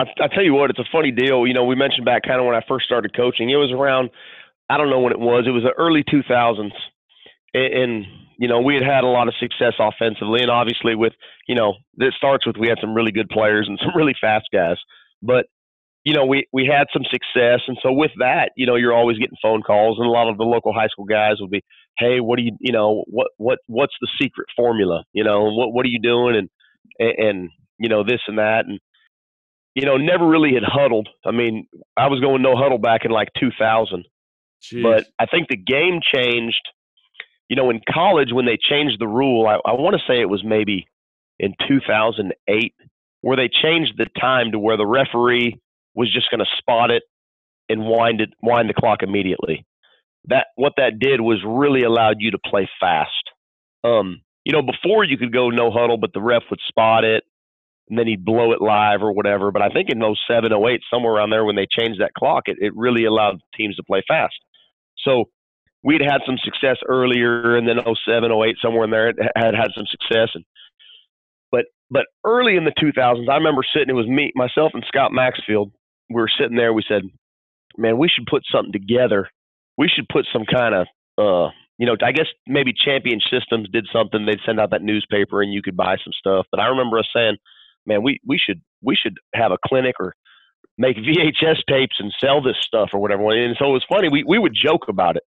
I, 0.00 0.04
I 0.20 0.28
tell 0.28 0.44
you 0.44 0.54
what, 0.54 0.70
it's 0.70 0.78
a 0.78 0.88
funny 0.92 1.10
deal. 1.10 1.46
You 1.46 1.54
know, 1.54 1.64
we 1.64 1.74
mentioned 1.74 2.04
back 2.04 2.22
kind 2.22 2.40
of 2.40 2.46
when 2.46 2.54
I 2.54 2.62
first 2.68 2.86
started 2.86 3.16
coaching. 3.16 3.50
It 3.50 3.56
was 3.56 3.72
around 3.72 4.10
I 4.68 4.76
don't 4.76 4.90
know 4.90 5.00
when 5.00 5.12
it 5.12 5.18
was. 5.18 5.44
It 5.46 5.50
was 5.50 5.62
the 5.62 5.72
early 5.78 6.04
2000s, 6.04 6.72
and, 7.54 7.74
and 7.74 8.06
you 8.38 8.48
know 8.48 8.60
we 8.60 8.74
had 8.74 8.84
had 8.84 9.04
a 9.04 9.08
lot 9.08 9.28
of 9.28 9.34
success 9.40 9.74
offensively, 9.78 10.42
and 10.42 10.50
obviously 10.50 10.94
with 10.94 11.12
you 11.46 11.54
know 11.54 11.74
it 11.98 12.14
starts 12.16 12.46
with 12.46 12.56
we 12.56 12.68
had 12.68 12.78
some 12.80 12.94
really 12.94 13.12
good 13.12 13.28
players 13.28 13.66
and 13.68 13.78
some 13.82 13.96
really 13.96 14.14
fast 14.20 14.46
guys, 14.52 14.76
but 15.22 15.46
you 16.04 16.14
know 16.14 16.26
we 16.26 16.46
we 16.52 16.66
had 16.66 16.86
some 16.92 17.04
success, 17.04 17.60
and 17.66 17.78
so 17.82 17.92
with 17.92 18.12
that, 18.18 18.50
you 18.56 18.66
know 18.66 18.76
you're 18.76 18.94
always 18.94 19.18
getting 19.18 19.38
phone 19.42 19.62
calls, 19.62 19.98
and 19.98 20.06
a 20.06 20.10
lot 20.10 20.28
of 20.28 20.38
the 20.38 20.44
local 20.44 20.72
high 20.72 20.88
school 20.88 21.06
guys 21.06 21.40
will 21.40 21.48
be, 21.48 21.62
hey, 21.98 22.20
what 22.20 22.38
do 22.38 22.44
you 22.44 22.52
you 22.60 22.72
know 22.72 23.04
what 23.06 23.28
what 23.38 23.58
what's 23.66 23.94
the 24.00 24.08
secret 24.20 24.48
formula? 24.56 25.04
You 25.12 25.24
know 25.24 25.44
what 25.44 25.72
what 25.72 25.86
are 25.86 25.90
you 25.90 26.00
doing 26.00 26.36
and 26.36 26.48
and, 26.98 27.28
and 27.28 27.50
you 27.78 27.88
know 27.88 28.04
this 28.04 28.20
and 28.26 28.38
that 28.38 28.66
and 28.66 28.80
you 29.78 29.86
know, 29.86 29.96
never 29.96 30.26
really 30.26 30.54
had 30.54 30.64
huddled. 30.64 31.08
I 31.24 31.30
mean, 31.30 31.68
I 31.96 32.08
was 32.08 32.18
going 32.20 32.42
no 32.42 32.56
huddle 32.56 32.78
back 32.78 33.04
in 33.04 33.12
like 33.12 33.28
2000, 33.38 34.04
Jeez. 34.62 34.82
But 34.82 35.06
I 35.18 35.26
think 35.26 35.48
the 35.48 35.56
game 35.56 36.00
changed. 36.14 36.60
You 37.48 37.56
know, 37.56 37.70
in 37.70 37.80
college 37.90 38.28
when 38.30 38.44
they 38.44 38.58
changed 38.60 39.00
the 39.00 39.08
rule, 39.08 39.46
I, 39.46 39.54
I 39.66 39.72
want 39.72 39.96
to 39.96 40.02
say 40.06 40.20
it 40.20 40.28
was 40.28 40.44
maybe 40.44 40.86
in 41.38 41.54
2008 41.66 42.74
where 43.22 43.36
they 43.36 43.48
changed 43.48 43.94
the 43.96 44.06
time 44.20 44.52
to 44.52 44.58
where 44.58 44.76
the 44.76 44.86
referee 44.86 45.58
was 45.94 46.12
just 46.12 46.30
going 46.30 46.40
to 46.40 46.46
spot 46.58 46.90
it 46.90 47.02
and 47.68 47.84
wind 47.84 48.20
it 48.20 48.30
wind 48.42 48.68
the 48.68 48.74
clock 48.74 49.02
immediately. 49.02 49.64
That 50.26 50.48
what 50.56 50.74
that 50.76 50.98
did 50.98 51.20
was 51.20 51.38
really 51.46 51.84
allowed 51.84 52.16
you 52.18 52.32
to 52.32 52.38
play 52.38 52.68
fast. 52.80 53.10
Um, 53.82 54.20
you 54.44 54.52
know, 54.52 54.62
before 54.62 55.04
you 55.04 55.16
could 55.16 55.32
go 55.32 55.50
no 55.50 55.70
huddle, 55.70 55.96
but 55.96 56.12
the 56.12 56.20
ref 56.20 56.42
would 56.50 56.60
spot 56.68 57.04
it 57.04 57.24
and 57.88 57.98
then 57.98 58.06
he'd 58.06 58.24
blow 58.24 58.52
it 58.52 58.60
live 58.60 59.02
or 59.02 59.12
whatever. 59.12 59.50
But 59.50 59.62
I 59.62 59.68
think 59.68 59.88
in 59.90 60.00
07, 60.00 60.52
08, 60.52 60.80
somewhere 60.92 61.14
around 61.14 61.30
there 61.30 61.44
when 61.44 61.56
they 61.56 61.66
changed 61.66 62.00
that 62.00 62.14
clock, 62.14 62.44
it, 62.46 62.58
it 62.60 62.72
really 62.76 63.04
allowed 63.04 63.40
teams 63.56 63.76
to 63.76 63.82
play 63.82 64.02
fast. 64.06 64.34
So 65.08 65.24
we'd 65.82 66.02
had 66.02 66.20
some 66.26 66.36
success 66.44 66.76
earlier, 66.86 67.56
and 67.56 67.66
then 67.66 67.76
07, 67.78 68.30
08, 68.30 68.56
somewhere 68.60 68.84
in 68.84 68.90
there, 68.90 69.12
had 69.36 69.54
had 69.54 69.70
some 69.74 69.86
success. 69.86 70.28
And 70.34 70.44
but 71.50 71.66
but 71.90 72.06
early 72.24 72.56
in 72.56 72.64
the 72.64 72.72
2000s, 72.72 73.28
I 73.28 73.36
remember 73.36 73.62
sitting. 73.72 73.90
It 73.90 73.94
was 73.94 74.06
me, 74.06 74.32
myself, 74.34 74.72
and 74.74 74.84
Scott 74.86 75.12
Maxfield. 75.12 75.72
We 76.10 76.16
were 76.16 76.30
sitting 76.38 76.56
there. 76.56 76.72
We 76.72 76.84
said, 76.86 77.02
"Man, 77.76 77.98
we 77.98 78.08
should 78.08 78.26
put 78.26 78.42
something 78.52 78.72
together. 78.72 79.30
We 79.76 79.88
should 79.88 80.08
put 80.08 80.26
some 80.32 80.44
kind 80.44 80.74
of, 80.74 80.86
uh, 81.18 81.50
you 81.78 81.86
know, 81.86 81.96
I 82.02 82.12
guess 82.12 82.26
maybe 82.46 82.72
Champion 82.72 83.20
Systems 83.30 83.68
did 83.70 83.86
something. 83.92 84.26
They'd 84.26 84.40
send 84.44 84.60
out 84.60 84.70
that 84.70 84.82
newspaper, 84.82 85.42
and 85.42 85.52
you 85.52 85.62
could 85.62 85.76
buy 85.76 85.96
some 86.02 86.12
stuff. 86.18 86.46
But 86.50 86.60
I 86.60 86.66
remember 86.66 86.98
us 86.98 87.08
saying, 87.14 87.36
"Man, 87.86 88.02
we 88.02 88.20
we 88.26 88.38
should 88.38 88.60
we 88.82 88.96
should 88.96 89.16
have 89.34 89.52
a 89.52 89.58
clinic 89.66 89.96
or." 90.00 90.14
Make 90.78 90.96
VHS 90.96 91.58
tapes 91.68 91.96
and 91.98 92.12
sell 92.20 92.40
this 92.40 92.56
stuff 92.64 92.90
or 92.92 93.00
whatever. 93.00 93.30
And 93.30 93.56
so 93.58 93.66
it 93.70 93.72
was 93.72 93.84
funny. 93.88 94.08
We 94.08 94.24
we 94.24 94.38
would 94.38 94.54
joke 94.54 94.88
about 94.88 95.16
it. 95.16 95.24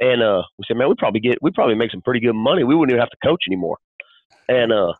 And 0.00 0.22
uh, 0.22 0.42
we 0.58 0.64
said, 0.68 0.76
man, 0.76 0.88
we 0.88 0.94
probably 0.98 1.20
get, 1.20 1.38
we 1.40 1.50
probably 1.50 1.74
make 1.74 1.90
some 1.90 2.02
pretty 2.02 2.20
good 2.20 2.34
money. 2.34 2.64
We 2.64 2.74
wouldn't 2.74 2.92
even 2.92 3.00
have 3.00 3.10
to 3.10 3.26
coach 3.26 3.44
anymore. 3.48 3.78
And 4.48 4.72
uh, 4.72 4.92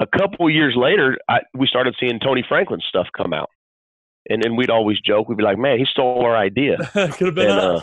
a 0.00 0.06
couple 0.06 0.48
years 0.50 0.74
later, 0.76 1.18
I, 1.28 1.40
we 1.54 1.66
started 1.66 1.96
seeing 1.98 2.20
Tony 2.20 2.44
Franklin 2.48 2.80
stuff 2.88 3.06
come 3.16 3.32
out, 3.32 3.48
and 4.28 4.44
and 4.44 4.56
we'd 4.56 4.70
always 4.70 4.98
joke, 5.00 5.28
we'd 5.28 5.38
be 5.38 5.44
like, 5.44 5.58
man, 5.58 5.78
he 5.78 5.86
stole 5.90 6.24
our 6.24 6.36
idea. 6.36 6.78
Could 6.92 7.20
have 7.20 7.34
been 7.34 7.50
and, 7.50 7.82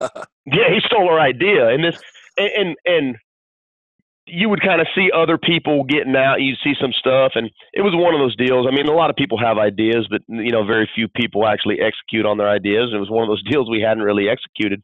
uh, 0.00 0.08
yeah, 0.46 0.68
he 0.70 0.80
stole 0.86 1.08
our 1.08 1.20
idea, 1.20 1.68
and 1.68 1.84
this, 1.84 2.00
and 2.36 2.50
and, 2.56 2.76
and 2.86 3.16
you 4.34 4.48
would 4.48 4.62
kind 4.62 4.80
of 4.80 4.86
see 4.94 5.10
other 5.14 5.36
people 5.36 5.84
getting 5.84 6.16
out. 6.16 6.40
You'd 6.40 6.56
see 6.64 6.72
some 6.80 6.92
stuff, 6.92 7.32
and 7.34 7.50
it 7.74 7.82
was 7.82 7.92
one 7.94 8.14
of 8.14 8.20
those 8.20 8.34
deals. 8.34 8.66
I 8.66 8.74
mean, 8.74 8.88
a 8.88 8.96
lot 8.96 9.10
of 9.10 9.16
people 9.16 9.36
have 9.38 9.58
ideas, 9.58 10.08
but 10.08 10.22
you 10.26 10.50
know, 10.50 10.64
very 10.64 10.88
few 10.94 11.06
people 11.06 11.46
actually 11.46 11.80
execute 11.80 12.24
on 12.24 12.38
their 12.38 12.48
ideas. 12.48 12.92
It 12.94 12.98
was 12.98 13.10
one 13.10 13.22
of 13.22 13.28
those 13.28 13.42
deals 13.50 13.68
we 13.68 13.82
hadn't 13.82 14.02
really 14.02 14.30
executed. 14.30 14.82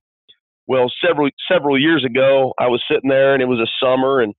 Well, 0.66 0.92
several 1.02 1.30
several 1.50 1.80
years 1.80 2.04
ago, 2.04 2.52
I 2.60 2.66
was 2.68 2.84
sitting 2.92 3.08
there, 3.08 3.32
and 3.32 3.42
it 3.42 3.48
was 3.48 3.58
a 3.58 3.72
summer, 3.82 4.20
and 4.20 4.34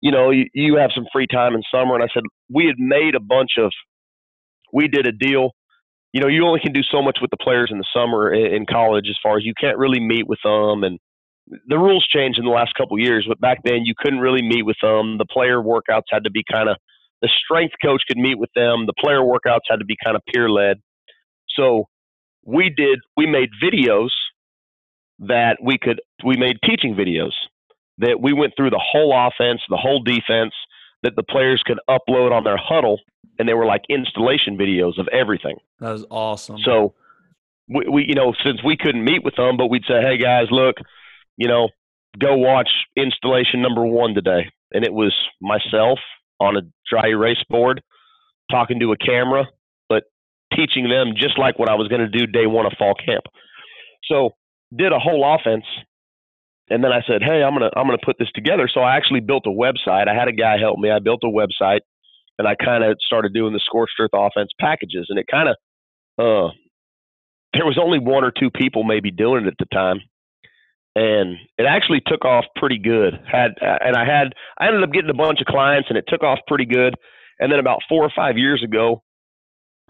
you 0.00 0.10
know, 0.10 0.30
you, 0.30 0.46
you 0.52 0.76
have 0.76 0.90
some 0.92 1.06
free 1.12 1.28
time 1.28 1.54
in 1.54 1.62
summer, 1.72 1.94
and 1.94 2.02
I 2.02 2.08
said 2.12 2.24
we 2.50 2.66
had 2.66 2.78
made 2.78 3.14
a 3.14 3.20
bunch 3.20 3.52
of, 3.58 3.70
we 4.72 4.88
did 4.88 5.06
a 5.06 5.12
deal. 5.12 5.52
You 6.12 6.20
know, 6.20 6.26
you 6.26 6.44
only 6.44 6.58
can 6.58 6.72
do 6.72 6.82
so 6.82 7.00
much 7.00 7.18
with 7.22 7.30
the 7.30 7.36
players 7.36 7.70
in 7.70 7.78
the 7.78 7.86
summer 7.94 8.34
in, 8.34 8.52
in 8.54 8.66
college, 8.66 9.06
as 9.08 9.16
far 9.22 9.38
as 9.38 9.44
you 9.44 9.54
can't 9.58 9.78
really 9.78 10.00
meet 10.00 10.26
with 10.26 10.40
them, 10.42 10.82
and 10.82 10.98
the 11.66 11.78
rules 11.78 12.06
changed 12.06 12.38
in 12.38 12.44
the 12.44 12.50
last 12.50 12.74
couple 12.74 12.96
of 12.96 13.02
years. 13.02 13.24
But 13.28 13.40
back 13.40 13.58
then, 13.64 13.84
you 13.84 13.94
couldn't 13.96 14.20
really 14.20 14.42
meet 14.42 14.62
with 14.62 14.76
them. 14.82 15.18
The 15.18 15.26
player 15.26 15.60
workouts 15.60 16.10
had 16.10 16.24
to 16.24 16.30
be 16.30 16.44
kind 16.50 16.68
of 16.68 16.76
the 17.20 17.30
strength 17.44 17.74
coach 17.82 18.02
could 18.08 18.18
meet 18.18 18.38
with 18.38 18.50
them. 18.54 18.86
The 18.86 18.94
player 18.98 19.20
workouts 19.20 19.60
had 19.68 19.78
to 19.78 19.84
be 19.84 19.96
kind 20.02 20.16
of 20.16 20.22
peer 20.32 20.50
led. 20.50 20.78
So 21.56 21.84
we 22.44 22.70
did. 22.70 22.98
We 23.16 23.26
made 23.26 23.50
videos 23.62 24.10
that 25.20 25.58
we 25.62 25.78
could. 25.78 26.00
We 26.24 26.36
made 26.36 26.56
teaching 26.64 26.94
videos 26.94 27.32
that 27.98 28.20
we 28.20 28.32
went 28.32 28.54
through 28.56 28.70
the 28.70 28.82
whole 28.82 29.14
offense, 29.14 29.60
the 29.68 29.76
whole 29.76 30.02
defense, 30.02 30.52
that 31.02 31.14
the 31.16 31.22
players 31.22 31.62
could 31.64 31.78
upload 31.88 32.32
on 32.32 32.42
their 32.44 32.56
Hudl, 32.56 32.96
and 33.38 33.48
they 33.48 33.54
were 33.54 33.66
like 33.66 33.82
installation 33.88 34.56
videos 34.56 34.98
of 34.98 35.08
everything. 35.08 35.56
That 35.78 35.92
was 35.92 36.04
awesome. 36.10 36.58
So 36.64 36.94
we, 37.68 37.86
we, 37.88 38.04
you 38.08 38.14
know, 38.14 38.34
since 38.44 38.62
we 38.64 38.76
couldn't 38.76 39.04
meet 39.04 39.22
with 39.22 39.36
them, 39.36 39.56
but 39.56 39.68
we'd 39.68 39.84
say, 39.86 40.00
hey 40.00 40.16
guys, 40.16 40.46
look, 40.50 40.76
you 41.36 41.48
know, 41.48 41.68
go 42.18 42.36
watch 42.36 42.68
installation 42.96 43.62
number 43.62 43.84
one 43.84 44.14
today, 44.14 44.50
and 44.72 44.84
it 44.84 44.92
was 44.92 45.14
myself 45.40 45.98
on 46.40 46.56
a 46.56 46.60
dry 46.90 47.08
erase 47.08 47.42
board 47.48 47.82
talking 48.50 48.80
to 48.80 48.92
a 48.92 48.96
camera, 48.96 49.46
but 49.88 50.04
teaching 50.54 50.88
them 50.88 51.12
just 51.16 51.38
like 51.38 51.58
what 51.58 51.70
I 51.70 51.74
was 51.74 51.88
going 51.88 52.00
to 52.00 52.08
do 52.08 52.26
day 52.26 52.46
one 52.46 52.66
of 52.66 52.72
fall 52.78 52.94
camp. 52.94 53.24
So 54.04 54.30
did 54.76 54.92
a 54.92 54.98
whole 54.98 55.24
offense 55.34 55.64
and 56.72 56.82
then 56.82 56.92
I 56.92 57.02
said, 57.06 57.22
"Hey, 57.22 57.42
I'm 57.42 57.52
gonna 57.52 57.70
I'm 57.76 57.86
gonna 57.86 57.98
put 58.02 58.16
this 58.18 58.30
together." 58.34 58.68
So 58.72 58.80
I 58.80 58.96
actually 58.96 59.20
built 59.20 59.46
a 59.46 59.50
website. 59.50 60.08
I 60.08 60.14
had 60.14 60.28
a 60.28 60.32
guy 60.32 60.58
help 60.58 60.78
me. 60.78 60.90
I 60.90 61.00
built 61.00 61.20
a 61.22 61.26
website, 61.26 61.80
and 62.38 62.48
I 62.48 62.54
kind 62.54 62.82
of 62.82 62.96
started 63.04 63.34
doing 63.34 63.52
the 63.52 63.60
scorched 63.60 63.94
earth 64.00 64.10
offense 64.14 64.50
packages. 64.58 65.06
And 65.10 65.18
it 65.18 65.26
kind 65.30 65.48
of, 65.50 65.56
uh, 66.18 66.52
there 67.52 67.66
was 67.66 67.78
only 67.80 67.98
one 67.98 68.24
or 68.24 68.30
two 68.30 68.50
people 68.50 68.84
maybe 68.84 69.10
doing 69.10 69.44
it 69.44 69.48
at 69.48 69.54
the 69.58 69.66
time, 69.66 70.00
and 70.94 71.36
it 71.58 71.64
actually 71.66 72.02
took 72.06 72.24
off 72.24 72.44
pretty 72.56 72.78
good. 72.78 73.14
Had 73.30 73.52
and 73.60 73.96
I 73.96 74.04
had 74.04 74.32
I 74.58 74.66
ended 74.68 74.82
up 74.82 74.92
getting 74.92 75.10
a 75.10 75.14
bunch 75.14 75.40
of 75.40 75.46
clients, 75.46 75.88
and 75.88 75.96
it 75.98 76.04
took 76.08 76.22
off 76.22 76.38
pretty 76.46 76.66
good. 76.66 76.94
And 77.40 77.50
then 77.50 77.58
about 77.58 77.80
four 77.88 78.04
or 78.04 78.10
five 78.14 78.36
years 78.38 78.62
ago, 78.62 79.02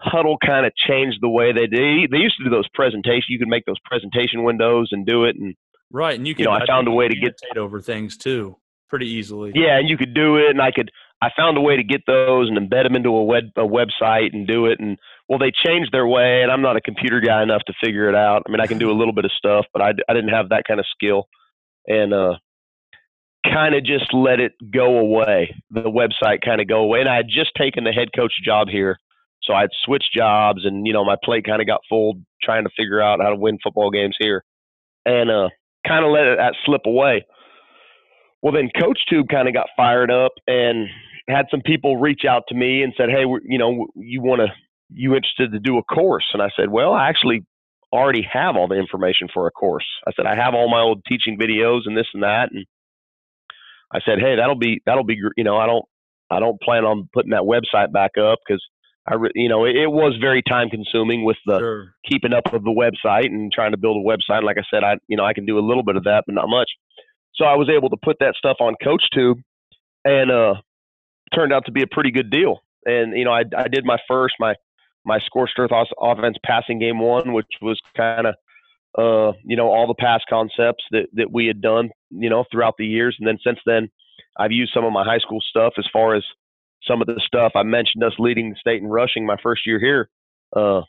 Hudl 0.01 0.37
kind 0.45 0.65
of 0.65 0.73
changed 0.75 1.19
the 1.21 1.29
way 1.29 1.51
they 1.51 1.67
did. 1.67 2.11
They 2.11 2.17
used 2.17 2.37
to 2.37 2.43
do 2.43 2.49
those 2.49 2.67
presentations. 2.73 3.25
You 3.29 3.39
could 3.39 3.47
make 3.47 3.65
those 3.65 3.79
presentation 3.85 4.43
windows 4.43 4.89
and 4.91 5.05
do 5.05 5.25
it, 5.25 5.35
and 5.35 5.55
right, 5.91 6.17
and 6.17 6.27
you 6.27 6.35
can. 6.35 6.45
know, 6.45 6.51
I 6.51 6.65
found 6.65 6.87
a 6.87 6.91
way 6.91 7.07
to 7.07 7.15
get- 7.15 7.35
over 7.57 7.79
things 7.81 8.17
too, 8.17 8.57
pretty 8.89 9.07
easily. 9.07 9.51
Yeah, 9.55 9.77
and 9.77 9.89
you 9.89 9.97
could 9.97 10.13
do 10.13 10.37
it, 10.37 10.49
and 10.49 10.61
I 10.61 10.71
could. 10.71 10.89
I 11.23 11.29
found 11.37 11.57
a 11.57 11.61
way 11.61 11.77
to 11.77 11.83
get 11.83 12.01
those 12.05 12.49
and 12.49 12.57
embed 12.57 12.83
them 12.83 12.97
into 12.97 13.15
a 13.15 13.23
web 13.23 13.45
a 13.55 13.61
website 13.61 14.33
and 14.33 14.45
do 14.45 14.65
it. 14.65 14.79
And 14.81 14.97
well, 15.29 15.39
they 15.39 15.53
changed 15.65 15.93
their 15.93 16.05
way, 16.05 16.41
and 16.43 16.51
I'm 16.51 16.61
not 16.61 16.75
a 16.75 16.81
computer 16.81 17.21
guy 17.21 17.41
enough 17.41 17.61
to 17.67 17.73
figure 17.81 18.09
it 18.09 18.15
out. 18.15 18.43
I 18.45 18.51
mean, 18.51 18.59
I 18.59 18.67
can 18.67 18.77
do 18.77 18.91
a 18.91 18.97
little 18.97 19.13
bit 19.13 19.23
of 19.23 19.31
stuff, 19.31 19.65
but 19.71 19.81
I, 19.81 19.93
I 20.09 20.13
didn't 20.13 20.33
have 20.33 20.49
that 20.49 20.65
kind 20.67 20.81
of 20.81 20.85
skill, 20.93 21.29
and 21.87 22.13
uh, 22.13 22.33
kind 23.45 23.73
of 23.73 23.85
just 23.85 24.13
let 24.13 24.41
it 24.41 24.51
go 24.69 24.97
away. 24.97 25.55
The 25.71 25.83
website 25.83 26.43
kind 26.43 26.59
of 26.59 26.67
go 26.67 26.81
away, 26.81 26.99
and 26.99 27.07
I 27.07 27.15
had 27.15 27.29
just 27.29 27.51
taken 27.57 27.85
the 27.85 27.93
head 27.93 28.09
coach 28.13 28.33
job 28.43 28.67
here, 28.69 28.97
so 29.43 29.53
I'd 29.53 29.69
switched 29.85 30.13
jobs, 30.13 30.65
and 30.65 30.85
you 30.85 30.91
know, 30.91 31.05
my 31.05 31.15
plate 31.23 31.45
kind 31.45 31.61
of 31.61 31.67
got 31.67 31.81
full 31.87 32.15
trying 32.41 32.65
to 32.65 32.69
figure 32.75 33.01
out 33.01 33.21
how 33.21 33.29
to 33.29 33.37
win 33.37 33.59
football 33.63 33.91
games 33.91 34.17
here, 34.19 34.43
and 35.05 35.31
uh, 35.31 35.47
kind 35.87 36.03
of 36.03 36.11
let 36.11 36.25
it, 36.25 36.37
that 36.37 36.55
slip 36.65 36.81
away. 36.85 37.25
Well, 38.41 38.51
then 38.51 38.69
Coach 38.77 38.99
Tube 39.09 39.29
kind 39.29 39.47
of 39.47 39.53
got 39.53 39.69
fired 39.77 40.11
up 40.11 40.33
and 40.47 40.89
had 41.27 41.45
some 41.49 41.61
people 41.61 41.97
reach 41.97 42.25
out 42.27 42.43
to 42.49 42.55
me 42.55 42.83
and 42.83 42.93
said, 42.97 43.09
"Hey, 43.09 43.23
you 43.45 43.57
know, 43.57 43.87
you 43.95 44.21
want 44.21 44.41
to 44.41 44.47
you 44.93 45.15
interested 45.15 45.51
to 45.51 45.59
do 45.59 45.77
a 45.77 45.83
course?" 45.83 46.25
And 46.33 46.41
I 46.41 46.49
said, 46.55 46.69
"Well, 46.69 46.93
I 46.93 47.09
actually 47.09 47.45
already 47.91 48.27
have 48.31 48.55
all 48.55 48.67
the 48.67 48.75
information 48.75 49.27
for 49.33 49.47
a 49.47 49.51
course." 49.51 49.85
I 50.07 50.11
said, 50.15 50.25
"I 50.25 50.35
have 50.35 50.53
all 50.53 50.69
my 50.69 50.81
old 50.81 51.03
teaching 51.07 51.37
videos 51.37 51.81
and 51.85 51.97
this 51.97 52.07
and 52.13 52.23
that." 52.23 52.51
And 52.51 52.65
I 53.93 53.99
said, 54.05 54.19
"Hey, 54.19 54.35
that'll 54.35 54.57
be 54.57 54.81
that'll 54.85 55.03
be 55.05 55.17
you 55.37 55.43
know, 55.43 55.57
I 55.57 55.65
don't 55.67 55.85
I 56.29 56.39
don't 56.39 56.59
plan 56.61 56.85
on 56.85 57.09
putting 57.13 57.31
that 57.31 57.41
website 57.43 57.91
back 57.93 58.17
up 58.17 58.39
because 58.45 58.63
I 59.07 59.15
re- 59.15 59.31
you 59.35 59.49
know 59.49 59.65
it, 59.65 59.75
it 59.75 59.91
was 59.91 60.17
very 60.19 60.41
time 60.41 60.69
consuming 60.69 61.23
with 61.23 61.37
the 61.45 61.59
Sure. 61.59 61.93
keeping 62.09 62.33
up 62.33 62.53
of 62.53 62.63
the 62.63 62.71
website 62.71 63.27
and 63.27 63.51
trying 63.51 63.71
to 63.71 63.77
build 63.77 63.97
a 63.97 64.07
website. 64.07 64.43
Like 64.43 64.57
I 64.57 64.63
said, 64.71 64.83
I 64.83 64.97
you 65.07 65.17
know 65.17 65.25
I 65.25 65.33
can 65.33 65.45
do 65.45 65.59
a 65.59 65.65
little 65.65 65.83
bit 65.83 65.95
of 65.95 66.03
that, 66.05 66.23
but 66.25 66.35
not 66.35 66.47
much. 66.49 66.69
So 67.35 67.45
I 67.45 67.55
was 67.55 67.69
able 67.69 67.89
to 67.89 67.97
put 68.03 68.17
that 68.19 68.35
stuff 68.35 68.57
on 68.59 68.75
CoachTube, 68.83 69.41
and 70.05 70.31
uh, 70.31 70.55
turned 71.35 71.53
out 71.53 71.65
to 71.65 71.71
be 71.71 71.81
a 71.81 71.87
pretty 71.87 72.11
good 72.11 72.29
deal. 72.29 72.59
And 72.85 73.17
you 73.17 73.25
know 73.25 73.31
I 73.31 73.43
I 73.57 73.67
did 73.67 73.85
my 73.85 73.97
first 74.07 74.35
my 74.39 74.55
my 75.05 75.19
scorched 75.19 75.57
earth 75.57 75.71
offense 76.01 76.37
passing 76.45 76.79
game 76.79 76.99
one, 76.99 77.33
which 77.33 77.47
was 77.61 77.79
kind 77.95 78.27
of 78.27 78.35
uh 78.97 79.37
you 79.43 79.55
know 79.55 79.69
all 79.69 79.87
the 79.87 79.95
pass 79.95 80.21
concepts 80.29 80.83
that 80.91 81.07
that 81.13 81.31
we 81.31 81.45
had 81.47 81.61
done 81.61 81.89
you 82.11 82.29
know 82.29 82.45
throughout 82.51 82.75
the 82.77 82.85
years, 82.85 83.15
and 83.19 83.27
then 83.27 83.37
since 83.43 83.59
then 83.65 83.89
I've 84.37 84.51
used 84.51 84.73
some 84.73 84.85
of 84.85 84.93
my 84.93 85.03
high 85.03 85.19
school 85.19 85.41
stuff 85.41 85.73
as 85.77 85.85
far 85.91 86.15
as 86.15 86.23
some 86.87 87.01
of 87.01 87.07
the 87.07 87.21
stuff 87.25 87.53
I 87.55 87.63
mentioned 87.63 88.03
us 88.03 88.13
leading 88.19 88.49
the 88.49 88.55
state 88.55 88.81
in 88.81 88.87
rushing 88.87 89.25
my 89.25 89.37
first 89.41 89.65
year 89.65 89.79
here. 89.79 90.09
Uh, 90.55 90.81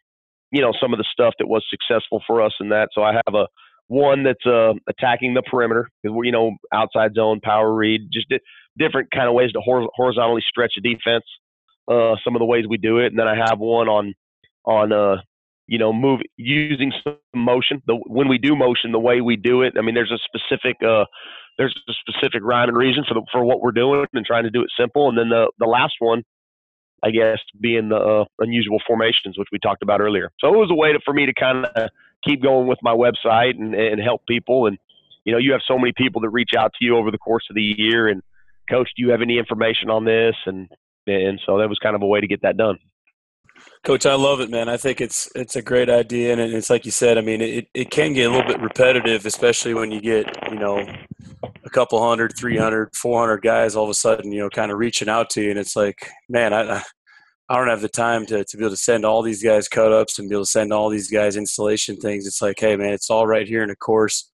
you 0.50 0.60
know, 0.60 0.72
some 0.80 0.92
of 0.92 0.98
the 0.98 1.06
stuff 1.12 1.34
that 1.38 1.48
was 1.48 1.64
successful 1.68 2.22
for 2.26 2.42
us 2.42 2.52
in 2.60 2.68
that. 2.70 2.88
So 2.92 3.02
I 3.02 3.12
have 3.12 3.34
a 3.34 3.46
one 3.88 4.22
that's 4.22 4.44
uh, 4.46 4.72
attacking 4.88 5.34
the 5.34 5.42
perimeter 5.42 5.88
you 6.02 6.32
know 6.32 6.52
outside 6.72 7.14
zone, 7.14 7.40
power 7.40 7.72
read, 7.72 8.08
just 8.12 8.28
di- 8.28 8.40
different 8.78 9.10
kind 9.10 9.28
of 9.28 9.34
ways 9.34 9.52
to 9.52 9.60
hor- 9.60 9.90
horizontally 9.94 10.42
stretch 10.46 10.74
a 10.78 10.80
defense. 10.80 11.24
Uh, 11.86 12.16
some 12.24 12.34
of 12.34 12.40
the 12.40 12.46
ways 12.46 12.64
we 12.68 12.78
do 12.78 12.98
it, 12.98 13.06
and 13.06 13.18
then 13.18 13.28
I 13.28 13.36
have 13.36 13.58
one 13.58 13.88
on 13.88 14.14
on 14.64 14.92
uh, 14.92 15.16
you 15.66 15.78
know 15.78 15.92
move 15.92 16.20
using 16.36 16.92
some 17.02 17.16
motion. 17.34 17.82
The 17.86 17.96
when 18.06 18.28
we 18.28 18.38
do 18.38 18.56
motion, 18.56 18.92
the 18.92 18.98
way 18.98 19.20
we 19.20 19.36
do 19.36 19.62
it. 19.62 19.74
I 19.78 19.82
mean, 19.82 19.94
there's 19.94 20.12
a 20.12 20.18
specific 20.24 20.76
uh, 20.82 21.04
there's 21.58 21.78
a 21.88 21.92
specific 21.92 22.42
rhyme 22.42 22.68
and 22.68 22.76
reason 22.76 23.04
for 23.06 23.14
the, 23.14 23.22
for 23.30 23.44
what 23.44 23.60
we're 23.60 23.72
doing 23.72 24.06
and 24.12 24.26
trying 24.26 24.44
to 24.44 24.50
do 24.50 24.62
it 24.62 24.70
simple. 24.78 25.08
And 25.08 25.18
then 25.18 25.28
the 25.28 25.50
the 25.58 25.66
last 25.66 25.94
one, 25.98 26.22
I 27.02 27.10
guess, 27.10 27.38
being 27.60 27.90
the 27.90 27.96
uh, 27.96 28.24
unusual 28.38 28.78
formations, 28.86 29.38
which 29.38 29.48
we 29.52 29.58
talked 29.58 29.82
about 29.82 30.00
earlier. 30.00 30.30
So 30.40 30.48
it 30.48 30.56
was 30.56 30.70
a 30.70 30.74
way 30.74 30.92
to, 30.92 31.00
for 31.04 31.12
me 31.12 31.26
to 31.26 31.34
kind 31.34 31.66
of 31.66 31.90
keep 32.26 32.42
going 32.42 32.66
with 32.66 32.78
my 32.82 32.94
website 32.94 33.58
and, 33.58 33.74
and 33.74 34.00
help 34.00 34.26
people. 34.26 34.66
And 34.66 34.78
you 35.24 35.32
know, 35.32 35.38
you 35.38 35.52
have 35.52 35.62
so 35.66 35.78
many 35.78 35.92
people 35.96 36.20
that 36.22 36.30
reach 36.30 36.50
out 36.56 36.72
to 36.78 36.84
you 36.84 36.96
over 36.96 37.10
the 37.10 37.18
course 37.18 37.44
of 37.50 37.54
the 37.54 37.62
year 37.62 38.08
and 38.08 38.22
coach, 38.70 38.90
do 38.96 39.02
you 39.02 39.10
have 39.10 39.22
any 39.22 39.38
information 39.38 39.90
on 39.90 40.04
this? 40.04 40.34
And 40.46 40.68
and 41.06 41.40
so 41.44 41.58
that 41.58 41.68
was 41.68 41.78
kind 41.78 41.94
of 41.94 42.02
a 42.02 42.06
way 42.06 42.20
to 42.20 42.26
get 42.26 42.42
that 42.42 42.56
done. 42.56 42.78
Coach, 43.84 44.06
I 44.06 44.14
love 44.14 44.40
it, 44.40 44.50
man. 44.50 44.68
I 44.68 44.76
think 44.76 45.00
it's 45.00 45.30
it's 45.34 45.56
a 45.56 45.62
great 45.62 45.90
idea, 45.90 46.32
and 46.32 46.40
it's 46.40 46.70
like 46.70 46.84
you 46.84 46.90
said. 46.90 47.18
I 47.18 47.20
mean, 47.20 47.40
it, 47.40 47.68
it 47.74 47.90
can 47.90 48.14
get 48.14 48.30
a 48.30 48.30
little 48.30 48.46
bit 48.46 48.60
repetitive, 48.60 49.26
especially 49.26 49.74
when 49.74 49.90
you 49.90 50.00
get 50.00 50.26
you 50.50 50.58
know 50.58 50.86
a 51.64 51.70
couple 51.70 52.02
hundred, 52.02 52.32
300, 52.36 52.94
400 52.96 53.42
guys 53.42 53.76
all 53.76 53.84
of 53.84 53.90
a 53.90 53.94
sudden, 53.94 54.32
you 54.32 54.40
know, 54.40 54.48
kind 54.48 54.72
of 54.72 54.78
reaching 54.78 55.08
out 55.08 55.30
to 55.30 55.42
you, 55.42 55.50
and 55.50 55.58
it's 55.58 55.76
like, 55.76 56.10
man, 56.28 56.52
I 56.54 56.82
I 57.48 57.56
don't 57.56 57.68
have 57.68 57.82
the 57.82 57.88
time 57.88 58.24
to 58.26 58.44
to 58.44 58.56
be 58.56 58.64
able 58.64 58.70
to 58.70 58.76
send 58.76 59.04
all 59.04 59.22
these 59.22 59.42
guys 59.42 59.68
cut 59.68 59.92
ups 59.92 60.18
and 60.18 60.28
be 60.28 60.34
able 60.34 60.44
to 60.44 60.50
send 60.50 60.72
all 60.72 60.88
these 60.88 61.10
guys 61.10 61.36
installation 61.36 61.96
things. 61.96 62.26
It's 62.26 62.40
like, 62.40 62.58
hey, 62.58 62.76
man, 62.76 62.92
it's 62.92 63.10
all 63.10 63.26
right 63.26 63.46
here 63.46 63.62
in 63.62 63.68
the 63.68 63.76
course. 63.76 64.30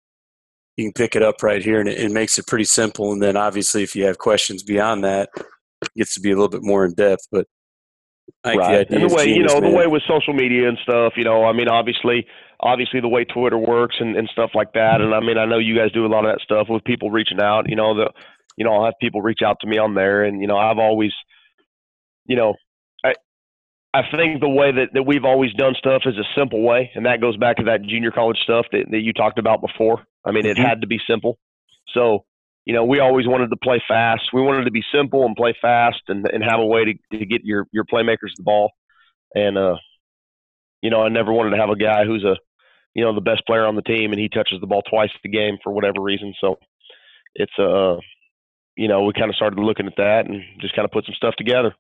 You 0.77 0.87
can 0.87 0.93
pick 0.93 1.17
it 1.17 1.23
up 1.23 1.43
right 1.43 1.63
here, 1.63 1.81
and 1.81 1.89
it, 1.89 1.99
it 1.99 2.13
makes 2.13 2.39
it 2.39 2.47
pretty 2.47 2.65
simple. 2.65 3.13
And 3.13 3.21
then 3.21 3.37
obviously, 3.37 3.83
if 3.83 3.97
you 3.97 4.05
have 4.05 4.19
questions 4.19 4.63
beyond 4.63 5.05
that, 5.05 5.29
it 5.37 5.89
gets 5.97 6.15
to 6.15 6.21
be 6.21 6.31
a 6.31 6.35
little 6.35 6.49
bit 6.49 6.63
more 6.63 6.85
in 6.85 6.95
depth, 6.95 7.27
but 7.33 7.47
right. 8.45 8.89
The 8.89 8.97
and 8.97 9.11
the 9.11 9.15
way 9.15 9.25
genius, 9.27 9.37
you 9.37 9.43
know 9.45 9.61
man. 9.61 9.73
the 9.73 9.77
way 9.77 9.87
with 9.87 10.03
social 10.09 10.35
media 10.35 10.69
and 10.69 10.79
stuff, 10.83 11.15
you 11.17 11.25
know, 11.25 11.45
I 11.45 11.53
mean, 11.53 11.69
obviously, 11.69 12.27
obviously 12.61 13.01
the 13.01 13.09
way 13.09 13.25
Twitter 13.25 13.59
works 13.59 13.97
and, 13.99 14.17
and 14.17 14.29
stuff 14.33 14.51
like 14.55 14.73
that. 14.75 15.01
And 15.01 15.15
I 15.15 15.21
mean, 15.21 15.39
I 15.39 15.47
know 15.47 15.59
you 15.59 15.77
guys 15.77 15.93
do 15.93 16.07
a 16.07 16.09
lot 16.09 16.25
of 16.25 16.33
that 16.33 16.43
stuff 16.43 16.69
with 16.69 16.85
people 16.85 17.11
reaching 17.11 17.41
out. 17.41 17.69
You 17.69 17.77
know, 17.77 17.95
the 17.95 18.11
you 18.57 18.65
know 18.65 18.73
I'll 18.73 18.85
have 18.85 18.95
people 19.01 19.23
reach 19.23 19.41
out 19.45 19.57
to 19.61 19.67
me 19.67 19.79
on 19.79 19.95
there, 19.95 20.25
and 20.25 20.41
you 20.41 20.47
know 20.47 20.57
I've 20.57 20.79
always, 20.79 21.13
you 22.27 22.37
know, 22.37 22.55
I 23.93 24.03
think 24.15 24.41
the 24.41 24.49
way 24.49 24.71
that, 24.71 24.91
that 24.95 25.03
we've 25.03 25.25
always 25.25 25.53
done 25.55 25.75
stuff 25.77 26.03
is 26.07 26.17
a 26.17 26.39
simple 26.39 26.63
way, 26.63 26.93
and 26.95 27.07
that 27.07 27.21
goes 27.21 27.37
back 27.37 27.57
to 27.57 27.65
that 27.65 27.83
junior 27.83 28.13
college 28.13 28.39
stuff 28.45 28.67
that, 28.71 28.85
that 28.91 29.01
you 29.01 29.13
talked 29.13 29.39
about 29.39 29.61
before. 29.61 30.05
I 30.25 30.31
mean, 30.31 30.45
mm-hmm. 30.45 30.61
it 30.61 30.65
had 30.65 30.83
to 30.83 30.87
be 30.87 31.01
simple. 31.09 31.39
So 31.93 32.25
you 32.71 32.75
know, 32.75 32.85
we 32.85 33.01
always 33.01 33.27
wanted 33.27 33.51
to 33.51 33.57
play 33.57 33.83
fast. 33.89 34.23
We 34.33 34.43
wanted 34.43 34.65
to 34.65 34.71
be 34.71 34.85
simple 34.95 35.25
and 35.25 35.35
play 35.35 35.57
fast 35.61 36.03
and, 36.09 36.27
and 36.33 36.45
have 36.45 36.61
a 36.61 36.65
way 36.65 36.85
to, 36.85 37.19
to 37.19 37.27
get 37.27 37.43
your, 37.43 37.67
your 37.73 37.85
playmakers 37.85 38.37
the 38.37 38.43
ball. 38.43 38.71
And, 39.35 39.57
uh, 39.57 39.77
you 40.83 40.91
know, 40.91 41.03
I 41.03 41.09
never 41.09 41.33
wanted 41.33 41.51
to 41.51 41.57
have 41.57 41.71
a 41.71 41.77
guy 41.77 42.05
who's 42.05 42.25
a, 42.25 42.37
you 42.95 43.05
know, 43.05 43.15
the 43.15 43.21
best 43.21 43.47
player 43.47 43.67
on 43.67 43.77
the 43.77 43.83
team 43.83 44.13
and 44.13 44.21
he 44.21 44.29
touches 44.29 44.61
the 44.61 44.67
ball 44.67 44.83
twice 44.83 45.11
the 45.23 45.31
game 45.31 45.59
for 45.63 45.73
whatever 45.73 46.01
reason. 46.01 46.35
So 46.41 46.59
it's, 47.35 47.59
uh, 47.59 47.97
you 48.77 48.89
know, 48.89 49.03
we 49.03 49.15
kind 49.15 49.31
of 49.31 49.37
started 49.37 49.59
looking 49.59 49.87
at 49.87 49.97
that 49.97 50.27
and 50.27 50.43
just 50.61 50.77
kind 50.77 50.85
of 50.85 50.93
put 50.93 51.07
some 51.07 51.15
stuff 51.15 51.35
together. 51.37 51.75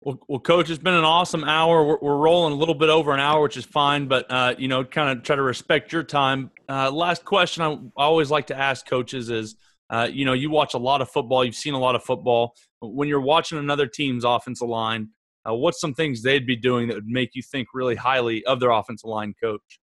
Well, 0.00 0.20
well, 0.28 0.38
coach, 0.38 0.70
it's 0.70 0.82
been 0.82 0.94
an 0.94 1.04
awesome 1.04 1.44
hour. 1.44 1.84
We're, 1.84 1.98
we're 2.00 2.16
rolling 2.16 2.52
a 2.52 2.56
little 2.56 2.74
bit 2.74 2.90
over 2.90 3.12
an 3.12 3.20
hour, 3.20 3.42
which 3.42 3.56
is 3.56 3.64
fine, 3.64 4.06
but 4.06 4.30
uh, 4.30 4.54
you 4.58 4.68
know, 4.68 4.84
kind 4.84 5.16
of 5.16 5.24
try 5.24 5.36
to 5.36 5.42
respect 5.42 5.92
your 5.92 6.02
time. 6.02 6.50
Uh, 6.68 6.90
last 6.90 7.24
question 7.24 7.62
I, 7.62 7.78
always 7.96 8.30
like 8.30 8.48
to 8.48 8.56
ask 8.56 8.86
coaches 8.86 9.30
is, 9.30 9.56
uh, 9.88 10.08
you 10.10 10.24
know, 10.24 10.32
you 10.32 10.50
watch 10.50 10.74
a 10.74 10.78
lot 10.78 11.00
of 11.00 11.10
football, 11.10 11.44
you've 11.44 11.54
seen 11.54 11.74
a 11.74 11.78
lot 11.78 11.94
of 11.94 12.04
football. 12.04 12.54
When 12.80 13.08
you're 13.08 13.20
watching 13.20 13.58
another 13.58 13.86
team's 13.86 14.24
offensive 14.24 14.68
line, 14.68 15.08
uh, 15.48 15.54
what's 15.54 15.80
some 15.80 15.94
things 15.94 16.22
they'd 16.22 16.46
be 16.46 16.56
doing 16.56 16.88
that 16.88 16.94
would 16.94 17.06
make 17.06 17.30
you 17.34 17.42
think 17.42 17.68
really 17.72 17.94
highly 17.94 18.44
of 18.44 18.60
their 18.60 18.70
offensive 18.70 19.08
line 19.08 19.34
coach? 19.42 19.80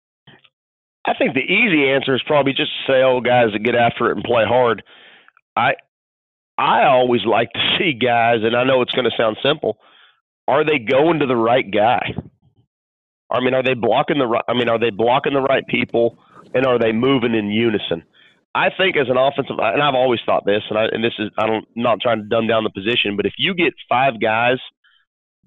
I 1.06 1.14
think 1.14 1.34
the 1.34 1.40
easy 1.40 1.88
answer 1.88 2.14
is 2.14 2.22
probably 2.26 2.52
just 2.52 2.70
to 2.70 2.92
say, 2.92 3.02
"Oh, 3.02 3.20
guys, 3.20 3.52
that 3.52 3.62
get 3.62 3.74
after 3.74 4.10
it 4.10 4.16
and 4.16 4.24
play 4.24 4.44
hard." 4.46 4.82
I 5.56 5.74
I 6.56 6.84
always 6.84 7.24
like 7.26 7.52
to 7.52 7.60
see 7.78 7.92
guys, 7.92 8.38
and 8.42 8.56
I 8.56 8.64
know 8.64 8.80
it's 8.80 8.92
going 8.92 9.10
to 9.10 9.16
sound 9.18 9.36
simple 9.42 9.78
are 10.46 10.64
they 10.64 10.78
going 10.78 11.20
to 11.20 11.26
the 11.26 11.36
right 11.36 11.68
guy? 11.70 12.14
I 13.30 13.40
mean, 13.40 13.54
are 13.54 13.62
they 13.62 13.74
blocking 13.74 14.18
the 14.18 14.26
right? 14.26 14.44
I 14.48 14.54
mean, 14.54 14.68
are 14.68 14.78
they 14.78 14.90
blocking 14.90 15.32
the 15.32 15.40
right 15.40 15.66
people, 15.66 16.18
and 16.54 16.66
are 16.66 16.78
they 16.78 16.92
moving 16.92 17.34
in 17.34 17.50
unison? 17.50 18.04
I 18.54 18.68
think 18.76 18.96
as 18.96 19.08
an 19.08 19.16
offensive, 19.16 19.56
and 19.58 19.82
I've 19.82 19.94
always 19.94 20.20
thought 20.24 20.44
this, 20.46 20.62
and 20.70 20.78
I, 20.78 20.84
and 20.92 21.02
this 21.02 21.14
is 21.18 21.30
I 21.36 21.46
don't 21.46 21.66
I'm 21.76 21.82
not 21.82 22.00
trying 22.00 22.18
to 22.18 22.28
dumb 22.28 22.46
down 22.46 22.64
the 22.64 22.70
position, 22.70 23.16
but 23.16 23.26
if 23.26 23.32
you 23.38 23.54
get 23.54 23.72
five 23.88 24.20
guys 24.20 24.58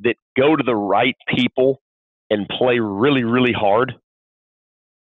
that 0.02 0.16
go 0.38 0.56
to 0.56 0.64
the 0.64 0.76
right 0.76 1.16
people 1.34 1.82
and 2.30 2.48
play 2.50 2.80
really 2.80 3.24
really 3.24 3.54
hard, 3.54 3.94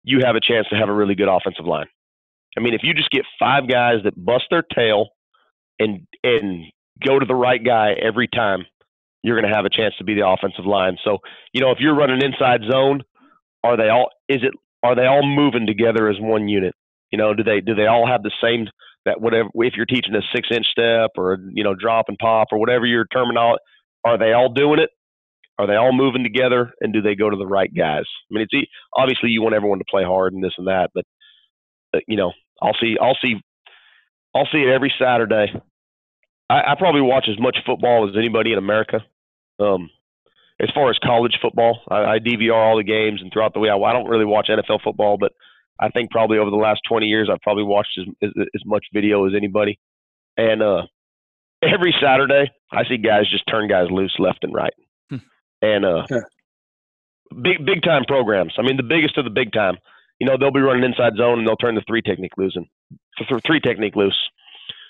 you 0.03 0.19
have 0.23 0.35
a 0.35 0.41
chance 0.41 0.67
to 0.69 0.77
have 0.77 0.87
a 0.87 0.93
really 0.93 1.15
good 1.15 1.27
offensive 1.27 1.65
line. 1.65 1.87
I 2.57 2.61
mean, 2.61 2.73
if 2.73 2.81
you 2.83 2.93
just 2.93 3.09
get 3.11 3.23
five 3.39 3.67
guys 3.67 3.97
that 4.03 4.13
bust 4.15 4.45
their 4.49 4.63
tail 4.63 5.09
and 5.79 6.07
and 6.23 6.65
go 7.05 7.19
to 7.19 7.25
the 7.25 7.35
right 7.35 7.63
guy 7.63 7.93
every 8.01 8.27
time, 8.27 8.65
you're 9.23 9.39
going 9.39 9.49
to 9.49 9.55
have 9.55 9.65
a 9.65 9.69
chance 9.69 9.93
to 9.97 10.03
be 10.03 10.15
the 10.15 10.27
offensive 10.27 10.65
line. 10.65 10.97
So, 11.03 11.19
you 11.53 11.61
know, 11.61 11.71
if 11.71 11.77
you're 11.79 11.95
running 11.95 12.21
inside 12.23 12.61
zone, 12.69 13.01
are 13.63 13.77
they 13.77 13.89
all 13.89 14.09
is 14.27 14.41
it 14.43 14.53
are 14.83 14.95
they 14.95 15.05
all 15.05 15.25
moving 15.25 15.67
together 15.67 16.09
as 16.09 16.17
one 16.19 16.47
unit? 16.47 16.73
You 17.11 17.17
know, 17.17 17.33
do 17.33 17.43
they 17.43 17.61
do 17.61 17.75
they 17.75 17.87
all 17.87 18.07
have 18.07 18.23
the 18.23 18.31
same 18.43 18.67
that 19.05 19.21
whatever 19.21 19.49
if 19.55 19.73
you're 19.75 19.85
teaching 19.85 20.15
a 20.15 20.21
six 20.33 20.49
inch 20.51 20.65
step 20.71 21.11
or 21.17 21.37
you 21.51 21.63
know 21.63 21.75
drop 21.75 22.05
and 22.07 22.17
pop 22.17 22.47
or 22.51 22.59
whatever 22.59 22.85
your 22.85 23.05
terminology, 23.05 23.61
are 24.03 24.17
they 24.17 24.33
all 24.33 24.51
doing 24.51 24.79
it? 24.79 24.89
Are 25.59 25.67
they 25.67 25.75
all 25.75 25.93
moving 25.93 26.23
together 26.23 26.73
and 26.81 26.91
do 26.91 27.01
they 27.03 27.13
go 27.13 27.29
to 27.29 27.37
the 27.37 27.45
right 27.45 27.71
guys? 27.75 28.05
I 28.31 28.33
mean, 28.33 28.47
it's 28.49 28.67
obviously 28.95 29.29
you 29.29 29.43
want 29.43 29.53
everyone 29.53 29.77
to 29.77 29.85
play 29.89 30.03
hard 30.03 30.33
and 30.33 30.43
this 30.43 30.53
and 30.57 30.67
that, 30.67 30.89
but 30.95 31.05
you 32.07 32.17
know, 32.17 32.31
I'll 32.61 32.75
see 32.81 32.97
I'll 32.99 33.17
see 33.21 33.35
I'll 34.33 34.47
see 34.51 34.59
it 34.59 34.73
every 34.73 34.91
Saturday 34.99 35.53
I, 36.51 36.73
I 36.73 36.75
probably 36.77 37.01
watch 37.01 37.27
as 37.31 37.39
much 37.39 37.57
football 37.65 38.07
as 38.09 38.15
anybody 38.17 38.51
in 38.51 38.57
America. 38.57 38.99
Um, 39.61 39.89
as 40.59 40.69
far 40.73 40.89
as 40.89 40.97
college 41.03 41.37
football, 41.41 41.79
I, 41.89 42.15
I 42.15 42.19
DVR 42.19 42.53
all 42.53 42.77
the 42.77 42.83
games, 42.83 43.21
and 43.21 43.31
throughout 43.31 43.53
the 43.53 43.59
week, 43.59 43.71
I, 43.71 43.77
I 43.77 43.93
don't 43.93 44.07
really 44.07 44.25
watch 44.25 44.49
NFL 44.49 44.83
football, 44.83 45.17
but 45.17 45.31
I 45.79 45.89
think 45.89 46.11
probably 46.11 46.37
over 46.37 46.51
the 46.51 46.57
last 46.57 46.81
20 46.87 47.07
years, 47.07 47.29
I've 47.31 47.41
probably 47.41 47.63
watched 47.63 47.99
as, 47.99 48.05
as, 48.21 48.29
as 48.55 48.61
much 48.65 48.85
video 48.93 49.25
as 49.25 49.33
anybody. 49.35 49.79
And 50.37 50.61
uh, 50.61 50.83
every 51.63 51.95
Saturday, 52.01 52.51
I 52.71 52.83
see 52.87 52.97
guys 52.97 53.29
just 53.29 53.47
turn 53.47 53.67
guys 53.67 53.87
loose 53.89 54.15
left 54.19 54.43
and 54.43 54.53
right, 54.53 54.73
hmm. 55.09 55.17
and 55.61 55.85
uh, 55.85 56.05
yeah. 56.09 56.19
big 57.41 57.65
big 57.65 57.83
time 57.83 58.03
programs. 58.07 58.53
I 58.57 58.61
mean, 58.61 58.77
the 58.77 58.83
biggest 58.83 59.17
of 59.17 59.25
the 59.25 59.31
big 59.31 59.51
time. 59.51 59.77
You 60.19 60.27
know, 60.27 60.37
they'll 60.37 60.51
be 60.51 60.61
running 60.61 60.83
inside 60.83 61.13
zone 61.17 61.39
and 61.39 61.47
they'll 61.47 61.55
turn 61.55 61.73
the 61.73 61.83
three 61.87 62.03
technique 62.03 62.37
loose 62.37 62.55
and 62.55 62.67
three 63.43 63.59
technique 63.59 63.95
loose 63.95 64.15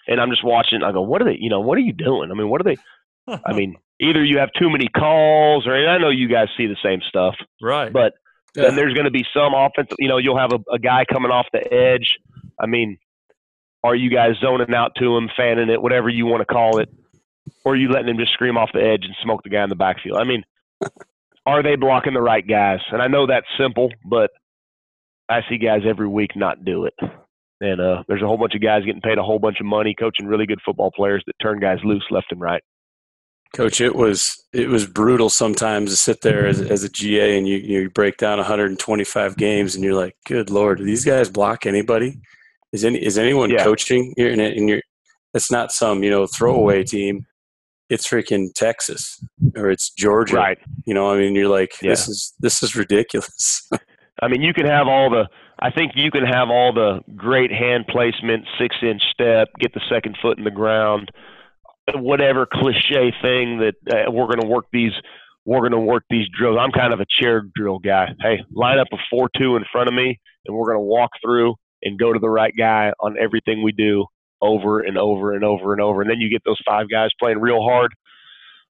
and 0.07 0.19
I'm 0.19 0.29
just 0.29 0.43
watching. 0.43 0.83
I 0.83 0.91
go, 0.91 1.01
what 1.01 1.21
are 1.21 1.25
they? 1.25 1.37
You 1.39 1.49
know, 1.49 1.59
what 1.59 1.77
are 1.77 1.81
you 1.81 1.93
doing? 1.93 2.31
I 2.31 2.33
mean, 2.33 2.49
what 2.49 2.61
are 2.61 2.63
they? 2.63 2.77
I 3.45 3.53
mean, 3.53 3.75
either 4.01 4.23
you 4.23 4.39
have 4.39 4.49
too 4.57 4.69
many 4.69 4.87
calls, 4.87 5.67
or 5.67 5.73
I 5.73 5.97
know 5.99 6.09
you 6.09 6.27
guys 6.27 6.47
see 6.57 6.67
the 6.67 6.77
same 6.83 6.99
stuff, 7.07 7.35
right? 7.61 7.93
But 7.93 8.13
yeah. 8.55 8.63
then 8.63 8.75
there's 8.75 8.93
going 8.93 9.05
to 9.05 9.11
be 9.11 9.25
some 9.33 9.53
offense. 9.53 9.89
You 9.99 10.09
know, 10.09 10.17
you'll 10.17 10.39
have 10.39 10.51
a, 10.51 10.73
a 10.73 10.79
guy 10.79 11.05
coming 11.11 11.31
off 11.31 11.45
the 11.53 11.71
edge. 11.71 12.17
I 12.59 12.65
mean, 12.65 12.97
are 13.83 13.95
you 13.95 14.09
guys 14.09 14.31
zoning 14.41 14.73
out 14.73 14.93
to 14.97 15.15
him, 15.15 15.29
fanning 15.37 15.69
it, 15.69 15.81
whatever 15.81 16.09
you 16.09 16.25
want 16.25 16.41
to 16.41 16.51
call 16.51 16.79
it, 16.79 16.89
or 17.63 17.73
are 17.73 17.77
you 17.77 17.89
letting 17.89 18.09
him 18.09 18.17
just 18.17 18.33
scream 18.33 18.57
off 18.57 18.69
the 18.73 18.81
edge 18.81 19.03
and 19.03 19.15
smoke 19.23 19.43
the 19.43 19.49
guy 19.49 19.63
in 19.63 19.69
the 19.69 19.75
backfield? 19.75 20.17
I 20.17 20.23
mean, 20.23 20.43
are 21.45 21.63
they 21.63 21.75
blocking 21.75 22.13
the 22.13 22.21
right 22.21 22.47
guys? 22.47 22.79
And 22.91 23.01
I 23.01 23.07
know 23.07 23.27
that's 23.27 23.47
simple, 23.59 23.89
but 24.03 24.31
I 25.29 25.41
see 25.49 25.57
guys 25.57 25.81
every 25.87 26.07
week 26.07 26.35
not 26.35 26.65
do 26.65 26.85
it. 26.85 26.93
And 27.61 27.79
uh, 27.79 28.03
there's 28.07 28.23
a 28.23 28.27
whole 28.27 28.37
bunch 28.37 28.55
of 28.55 28.61
guys 28.61 28.83
getting 28.85 29.01
paid 29.01 29.19
a 29.19 29.23
whole 29.23 29.37
bunch 29.37 29.59
of 29.59 29.67
money 29.67 29.95
coaching 29.97 30.25
really 30.25 30.47
good 30.47 30.59
football 30.65 30.91
players 30.91 31.23
that 31.27 31.33
turn 31.41 31.59
guys 31.59 31.77
loose 31.83 32.03
left 32.09 32.31
and 32.31 32.41
right. 32.41 32.63
Coach, 33.53 33.81
it 33.81 33.95
was 33.95 34.41
it 34.53 34.69
was 34.69 34.87
brutal 34.87 35.29
sometimes 35.29 35.91
to 35.91 35.97
sit 35.97 36.21
there 36.21 36.47
as, 36.47 36.61
as 36.61 36.83
a 36.83 36.89
GA 36.89 37.37
and 37.37 37.47
you 37.47 37.57
you 37.57 37.89
break 37.89 38.17
down 38.17 38.37
125 38.37 39.35
games 39.37 39.75
and 39.75 39.83
you're 39.83 39.93
like, 39.93 40.15
good 40.25 40.49
lord, 40.49 40.77
do 40.77 40.85
these 40.85 41.03
guys 41.03 41.29
block 41.29 41.65
anybody? 41.65 42.19
Is 42.71 42.85
any 42.85 43.03
is 43.03 43.17
anyone 43.17 43.49
yeah. 43.49 43.63
coaching 43.63 44.13
here? 44.15 44.31
And, 44.31 44.39
and 44.39 44.69
you're 44.69 44.81
it's 45.33 45.51
not 45.51 45.71
some 45.71 46.03
you 46.03 46.09
know 46.09 46.27
throwaway 46.27 46.83
team. 46.83 47.25
It's 47.89 48.07
freaking 48.07 48.53
Texas 48.53 49.21
or 49.57 49.69
it's 49.69 49.89
Georgia. 49.89 50.37
Right. 50.37 50.57
You 50.85 50.93
know, 50.93 51.11
I 51.11 51.17
mean, 51.17 51.35
you're 51.35 51.49
like, 51.49 51.73
yeah. 51.81 51.89
this 51.89 52.07
is 52.07 52.33
this 52.39 52.63
is 52.63 52.73
ridiculous. 52.73 53.69
I 54.21 54.27
mean, 54.29 54.41
you 54.41 54.53
can 54.53 54.65
have 54.65 54.87
all 54.87 55.09
the 55.09 55.27
I 55.59 55.71
think 55.71 55.91
you 55.95 56.09
can 56.09 56.25
have 56.25 56.49
all 56.49 56.73
the 56.73 57.01
great 57.15 57.51
hand 57.51 57.85
placement, 57.87 58.45
six 58.57 58.75
inch 58.81 59.01
step, 59.11 59.49
get 59.59 59.73
the 59.73 59.81
second 59.89 60.17
foot 60.21 60.37
in 60.37 60.43
the 60.43 60.51
ground, 60.51 61.11
whatever 61.95 62.47
cliche 62.51 63.13
thing 63.21 63.59
that 63.59 63.75
uh, 63.89 64.11
we're 64.11 64.27
going 64.27 64.41
to 64.41 64.47
work 64.47 64.65
these. 64.71 64.93
We're 65.45 65.59
going 65.59 65.71
to 65.71 65.79
work 65.79 66.03
these 66.09 66.27
drills. 66.37 66.57
I'm 66.59 66.71
kind 66.71 66.93
of 66.93 66.99
a 66.99 67.05
chair 67.19 67.43
drill 67.55 67.79
guy. 67.79 68.09
Hey, 68.19 68.43
line 68.53 68.77
up 68.77 68.87
a 68.93 68.97
four-two 69.09 69.55
in 69.55 69.65
front 69.71 69.87
of 69.87 69.93
me, 69.95 70.19
and 70.45 70.55
we're 70.55 70.67
going 70.67 70.77
to 70.77 70.87
walk 70.87 71.11
through 71.23 71.55
and 71.83 71.97
go 71.97 72.13
to 72.13 72.19
the 72.19 72.29
right 72.29 72.53
guy 72.55 72.93
on 72.99 73.15
everything 73.19 73.63
we 73.63 73.71
do 73.71 74.05
over 74.41 74.81
and 74.81 74.97
over 74.97 75.33
and 75.33 75.43
over 75.43 75.73
and 75.73 75.81
over. 75.81 76.01
And 76.01 76.09
then 76.09 76.19
you 76.19 76.29
get 76.29 76.43
those 76.45 76.59
five 76.65 76.87
guys 76.89 77.09
playing 77.19 77.39
real 77.39 77.61
hard, 77.63 77.91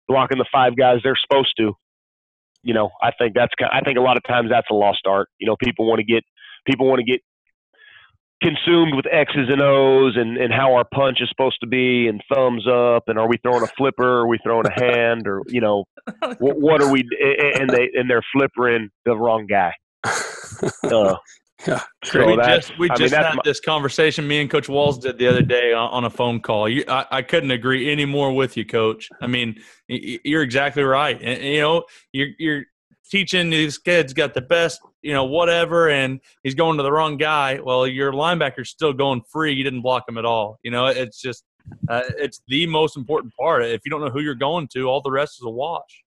blocking 0.07 0.37
the 0.37 0.45
five 0.51 0.75
guys 0.75 0.99
they're 1.03 1.17
supposed 1.19 1.53
to. 1.57 1.73
You 2.63 2.73
know, 2.73 2.89
I 3.01 3.11
think 3.17 3.33
that's 3.33 3.53
I 3.71 3.81
think 3.81 3.97
a 3.97 4.01
lot 4.01 4.17
of 4.17 4.23
times 4.23 4.49
that's 4.49 4.67
a 4.69 4.73
lost 4.73 5.01
art. 5.05 5.29
You 5.39 5.47
know, 5.47 5.55
people 5.61 5.87
want 5.87 5.99
to 5.99 6.05
get 6.05 6.23
people 6.65 6.87
want 6.87 6.99
to 6.99 7.05
get 7.05 7.21
consumed 8.41 8.93
with 8.95 9.05
X's 9.11 9.49
and 9.49 9.61
O's 9.61 10.15
and, 10.15 10.37
and 10.37 10.53
how 10.53 10.73
our 10.75 10.85
punch 10.93 11.19
is 11.21 11.29
supposed 11.29 11.57
to 11.61 11.67
be 11.67 12.07
and 12.07 12.21
thumbs 12.33 12.67
up 12.67 13.03
and 13.07 13.17
are 13.17 13.27
we 13.27 13.37
throwing 13.43 13.63
a 13.63 13.67
flipper? 13.77 14.19
Are 14.21 14.27
we 14.27 14.37
throwing 14.43 14.65
a 14.67 14.71
hand 14.79 15.27
or 15.27 15.41
you 15.47 15.61
know 15.61 15.85
what, 16.39 16.59
what 16.59 16.81
are 16.81 16.91
we? 16.91 17.03
And 17.55 17.69
they 17.69 17.89
and 17.93 18.09
they're 18.09 18.23
flippering 18.33 18.89
the 19.05 19.15
wrong 19.17 19.47
guy. 19.47 19.73
Uh, 20.83 21.15
Yeah, 21.67 21.81
so 22.05 22.25
we 22.27 22.35
just 22.37 22.77
we 22.77 22.87
I 22.89 22.93
mean, 22.93 22.97
just 22.99 23.11
that's 23.13 23.27
had 23.27 23.35
my- 23.35 23.41
this 23.43 23.59
conversation. 23.59 24.27
Me 24.27 24.39
and 24.41 24.49
Coach 24.49 24.69
Walls 24.69 24.99
did 24.99 25.17
the 25.17 25.27
other 25.27 25.41
day 25.41 25.73
on, 25.73 25.89
on 25.89 26.05
a 26.05 26.09
phone 26.09 26.39
call. 26.39 26.69
You, 26.69 26.83
I, 26.87 27.05
I 27.09 27.21
couldn't 27.23 27.49
agree 27.51 27.91
any 27.91 28.05
more 28.05 28.31
with 28.31 28.55
you, 28.57 28.63
Coach. 28.65 29.09
I 29.21 29.27
mean, 29.27 29.55
y- 29.89 29.99
y- 30.03 30.19
you're 30.23 30.43
exactly 30.43 30.83
right. 30.83 31.19
And, 31.21 31.43
you 31.43 31.59
know, 31.61 31.83
you're 32.13 32.27
you're 32.37 32.63
teaching 33.09 33.49
these 33.49 33.77
kids 33.77 34.13
got 34.13 34.33
the 34.33 34.41
best, 34.41 34.81
you 35.01 35.13
know, 35.13 35.25
whatever, 35.25 35.89
and 35.89 36.19
he's 36.43 36.55
going 36.55 36.77
to 36.77 36.83
the 36.83 36.91
wrong 36.91 37.17
guy. 37.17 37.59
Well, 37.63 37.87
your 37.87 38.11
linebacker's 38.11 38.69
still 38.69 38.93
going 38.93 39.21
free. 39.31 39.53
You 39.53 39.63
didn't 39.63 39.81
block 39.81 40.07
him 40.07 40.17
at 40.17 40.25
all. 40.25 40.59
You 40.63 40.71
know, 40.71 40.87
it's 40.87 41.21
just 41.21 41.43
uh, 41.89 42.03
it's 42.17 42.41
the 42.47 42.65
most 42.67 42.97
important 42.97 43.33
part. 43.35 43.63
If 43.63 43.81
you 43.85 43.91
don't 43.91 44.01
know 44.01 44.09
who 44.09 44.21
you're 44.21 44.35
going 44.35 44.67
to, 44.69 44.83
all 44.89 45.01
the 45.01 45.11
rest 45.11 45.39
is 45.39 45.45
a 45.45 45.49
wash. 45.49 46.03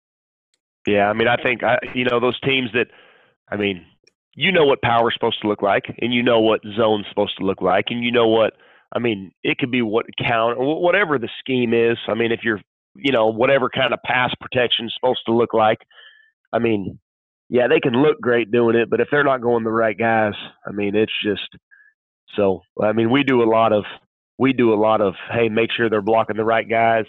Yeah, 0.86 1.08
I 1.08 1.12
mean, 1.12 1.28
I 1.28 1.36
think 1.36 1.62
I, 1.62 1.78
you 1.94 2.04
know 2.04 2.20
those 2.20 2.38
teams 2.40 2.70
that, 2.72 2.86
I 3.50 3.56
mean, 3.56 3.84
you 4.34 4.52
know 4.52 4.64
what 4.64 4.80
power's 4.82 5.14
supposed 5.14 5.40
to 5.42 5.48
look 5.48 5.62
like, 5.62 5.84
and 6.00 6.14
you 6.14 6.22
know 6.22 6.40
what 6.40 6.60
zone's 6.76 7.06
supposed 7.08 7.36
to 7.38 7.44
look 7.44 7.60
like, 7.60 7.86
and 7.88 8.04
you 8.04 8.12
know 8.12 8.28
what. 8.28 8.54
I 8.92 8.98
mean, 8.98 9.30
it 9.44 9.58
could 9.58 9.70
be 9.70 9.82
what 9.82 10.06
count 10.18 10.58
or 10.58 10.82
whatever 10.82 11.16
the 11.16 11.28
scheme 11.38 11.72
is. 11.72 11.96
I 12.08 12.14
mean, 12.14 12.32
if 12.32 12.40
you're, 12.42 12.60
you 12.96 13.12
know, 13.12 13.28
whatever 13.28 13.70
kind 13.70 13.94
of 13.94 14.00
pass 14.04 14.34
protection's 14.40 14.92
supposed 14.98 15.20
to 15.26 15.32
look 15.32 15.54
like. 15.54 15.78
I 16.52 16.58
mean, 16.58 16.98
yeah, 17.48 17.68
they 17.68 17.80
can 17.80 17.94
look 17.94 18.20
great 18.20 18.50
doing 18.50 18.76
it, 18.76 18.90
but 18.90 19.00
if 19.00 19.08
they're 19.10 19.24
not 19.24 19.40
going 19.40 19.64
the 19.64 19.70
right 19.70 19.96
guys, 19.96 20.34
I 20.66 20.72
mean, 20.72 20.94
it's 20.94 21.12
just. 21.22 21.48
So, 22.36 22.60
I 22.80 22.92
mean, 22.92 23.10
we 23.10 23.24
do 23.24 23.42
a 23.42 23.50
lot 23.50 23.72
of, 23.72 23.84
we 24.38 24.52
do 24.52 24.72
a 24.72 24.78
lot 24.78 25.00
of, 25.00 25.14
hey, 25.32 25.48
make 25.48 25.70
sure 25.76 25.90
they're 25.90 26.00
blocking 26.00 26.36
the 26.36 26.44
right 26.44 26.68
guys, 26.68 27.06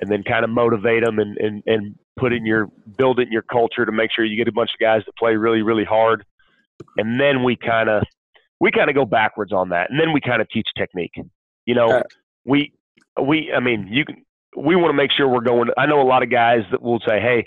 and 0.00 0.10
then 0.10 0.22
kind 0.22 0.44
of 0.44 0.50
motivate 0.50 1.04
them 1.04 1.18
and 1.18 1.36
and 1.38 1.62
and 1.66 1.94
put 2.18 2.32
in 2.32 2.44
your 2.46 2.68
build 2.96 3.20
it 3.20 3.26
in 3.26 3.32
your 3.32 3.42
culture 3.42 3.84
to 3.84 3.92
make 3.92 4.10
sure 4.14 4.24
you 4.24 4.36
get 4.36 4.48
a 4.48 4.52
bunch 4.52 4.70
of 4.74 4.80
guys 4.80 5.02
that 5.06 5.16
play 5.16 5.34
really 5.36 5.62
really 5.62 5.84
hard 5.84 6.24
and 6.96 7.20
then 7.20 7.42
we 7.42 7.56
kind 7.56 7.88
of 7.88 8.02
we 8.60 8.70
kind 8.70 8.90
of 8.90 8.96
go 8.96 9.04
backwards 9.04 9.52
on 9.52 9.68
that 9.70 9.90
and 9.90 10.00
then 10.00 10.12
we 10.12 10.20
kind 10.20 10.40
of 10.40 10.48
teach 10.50 10.66
technique 10.76 11.14
you 11.66 11.74
know 11.74 12.02
we 12.44 12.72
we 13.20 13.52
i 13.54 13.60
mean 13.60 13.88
you 13.90 14.04
can 14.04 14.24
we 14.56 14.74
want 14.74 14.88
to 14.88 14.94
make 14.94 15.10
sure 15.12 15.28
we're 15.28 15.40
going 15.40 15.68
i 15.76 15.86
know 15.86 16.00
a 16.00 16.08
lot 16.08 16.22
of 16.22 16.30
guys 16.30 16.60
that 16.70 16.82
will 16.82 17.00
say 17.06 17.20
hey 17.20 17.46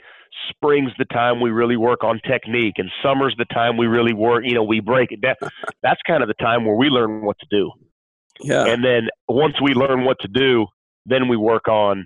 spring's 0.50 0.92
the 0.98 1.06
time 1.06 1.40
we 1.40 1.50
really 1.50 1.78
work 1.78 2.04
on 2.04 2.20
technique 2.28 2.76
and 2.78 2.90
summer's 3.04 3.36
the 3.38 3.46
time 3.46 3.78
we 3.78 3.88
really 3.88 4.14
work 4.14 4.44
you 4.46 4.54
know 4.54 4.64
we 4.64 4.80
break 4.80 5.12
it 5.12 5.22
down 5.22 5.36
that's 5.84 6.02
kind 6.08 6.24
of 6.24 6.28
the 6.28 6.34
time 6.36 6.66
where 6.66 6.76
we 6.76 6.88
learn 6.88 7.24
what 7.24 7.38
to 7.40 7.46
do 7.50 7.72
yeah. 8.44 8.66
and 8.66 8.84
then 8.84 9.10
once 9.28 9.56
we 9.62 9.74
learn 9.74 10.04
what 10.04 10.18
to 10.22 10.28
do, 10.28 10.68
then 11.06 11.28
we 11.28 11.38
work 11.38 11.68
on, 11.68 12.06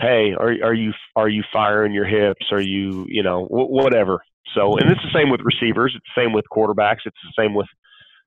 hey, 0.00 0.32
are 0.38 0.54
are 0.62 0.74
you 0.74 0.92
are 1.16 1.28
you 1.28 1.42
firing 1.52 1.92
your 1.92 2.06
hips? 2.06 2.46
Are 2.52 2.60
you 2.60 3.06
you 3.08 3.22
know 3.22 3.44
wh- 3.44 3.70
whatever. 3.70 4.22
So 4.54 4.76
and 4.76 4.90
it's 4.90 5.02
the 5.02 5.18
same 5.18 5.30
with 5.30 5.40
receivers. 5.42 5.94
It's 5.96 6.04
the 6.14 6.22
same 6.22 6.32
with 6.32 6.44
quarterbacks. 6.50 7.04
It's 7.04 7.16
the 7.22 7.42
same 7.42 7.54
with 7.54 7.68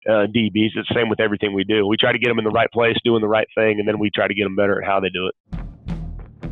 uh, 0.08 0.28
DBs. 0.34 0.72
It's 0.76 0.90
the 0.90 0.96
same 0.96 1.10
with 1.10 1.20
everything 1.20 1.54
we 1.54 1.64
do. 1.64 1.86
We 1.88 1.98
try 1.98 2.12
to 2.12 2.20
get 2.20 2.30
them 2.30 2.40
in 2.40 2.46
the 2.46 2.52
right 2.52 2.72
place, 2.72 2.96
doing 3.04 3.22
the 3.22 3.28
right 3.28 3.48
thing, 3.56 3.80
and 3.80 3.88
then 3.88 4.00
we 4.00 4.10
try 4.10 4.28
to 4.28 4.34
get 4.34 4.44
them 4.44 4.56
better 4.56 4.82
at 4.82 4.88
how 4.88 5.00
they 5.00 5.10
do 5.10 5.28
it. 5.28 5.60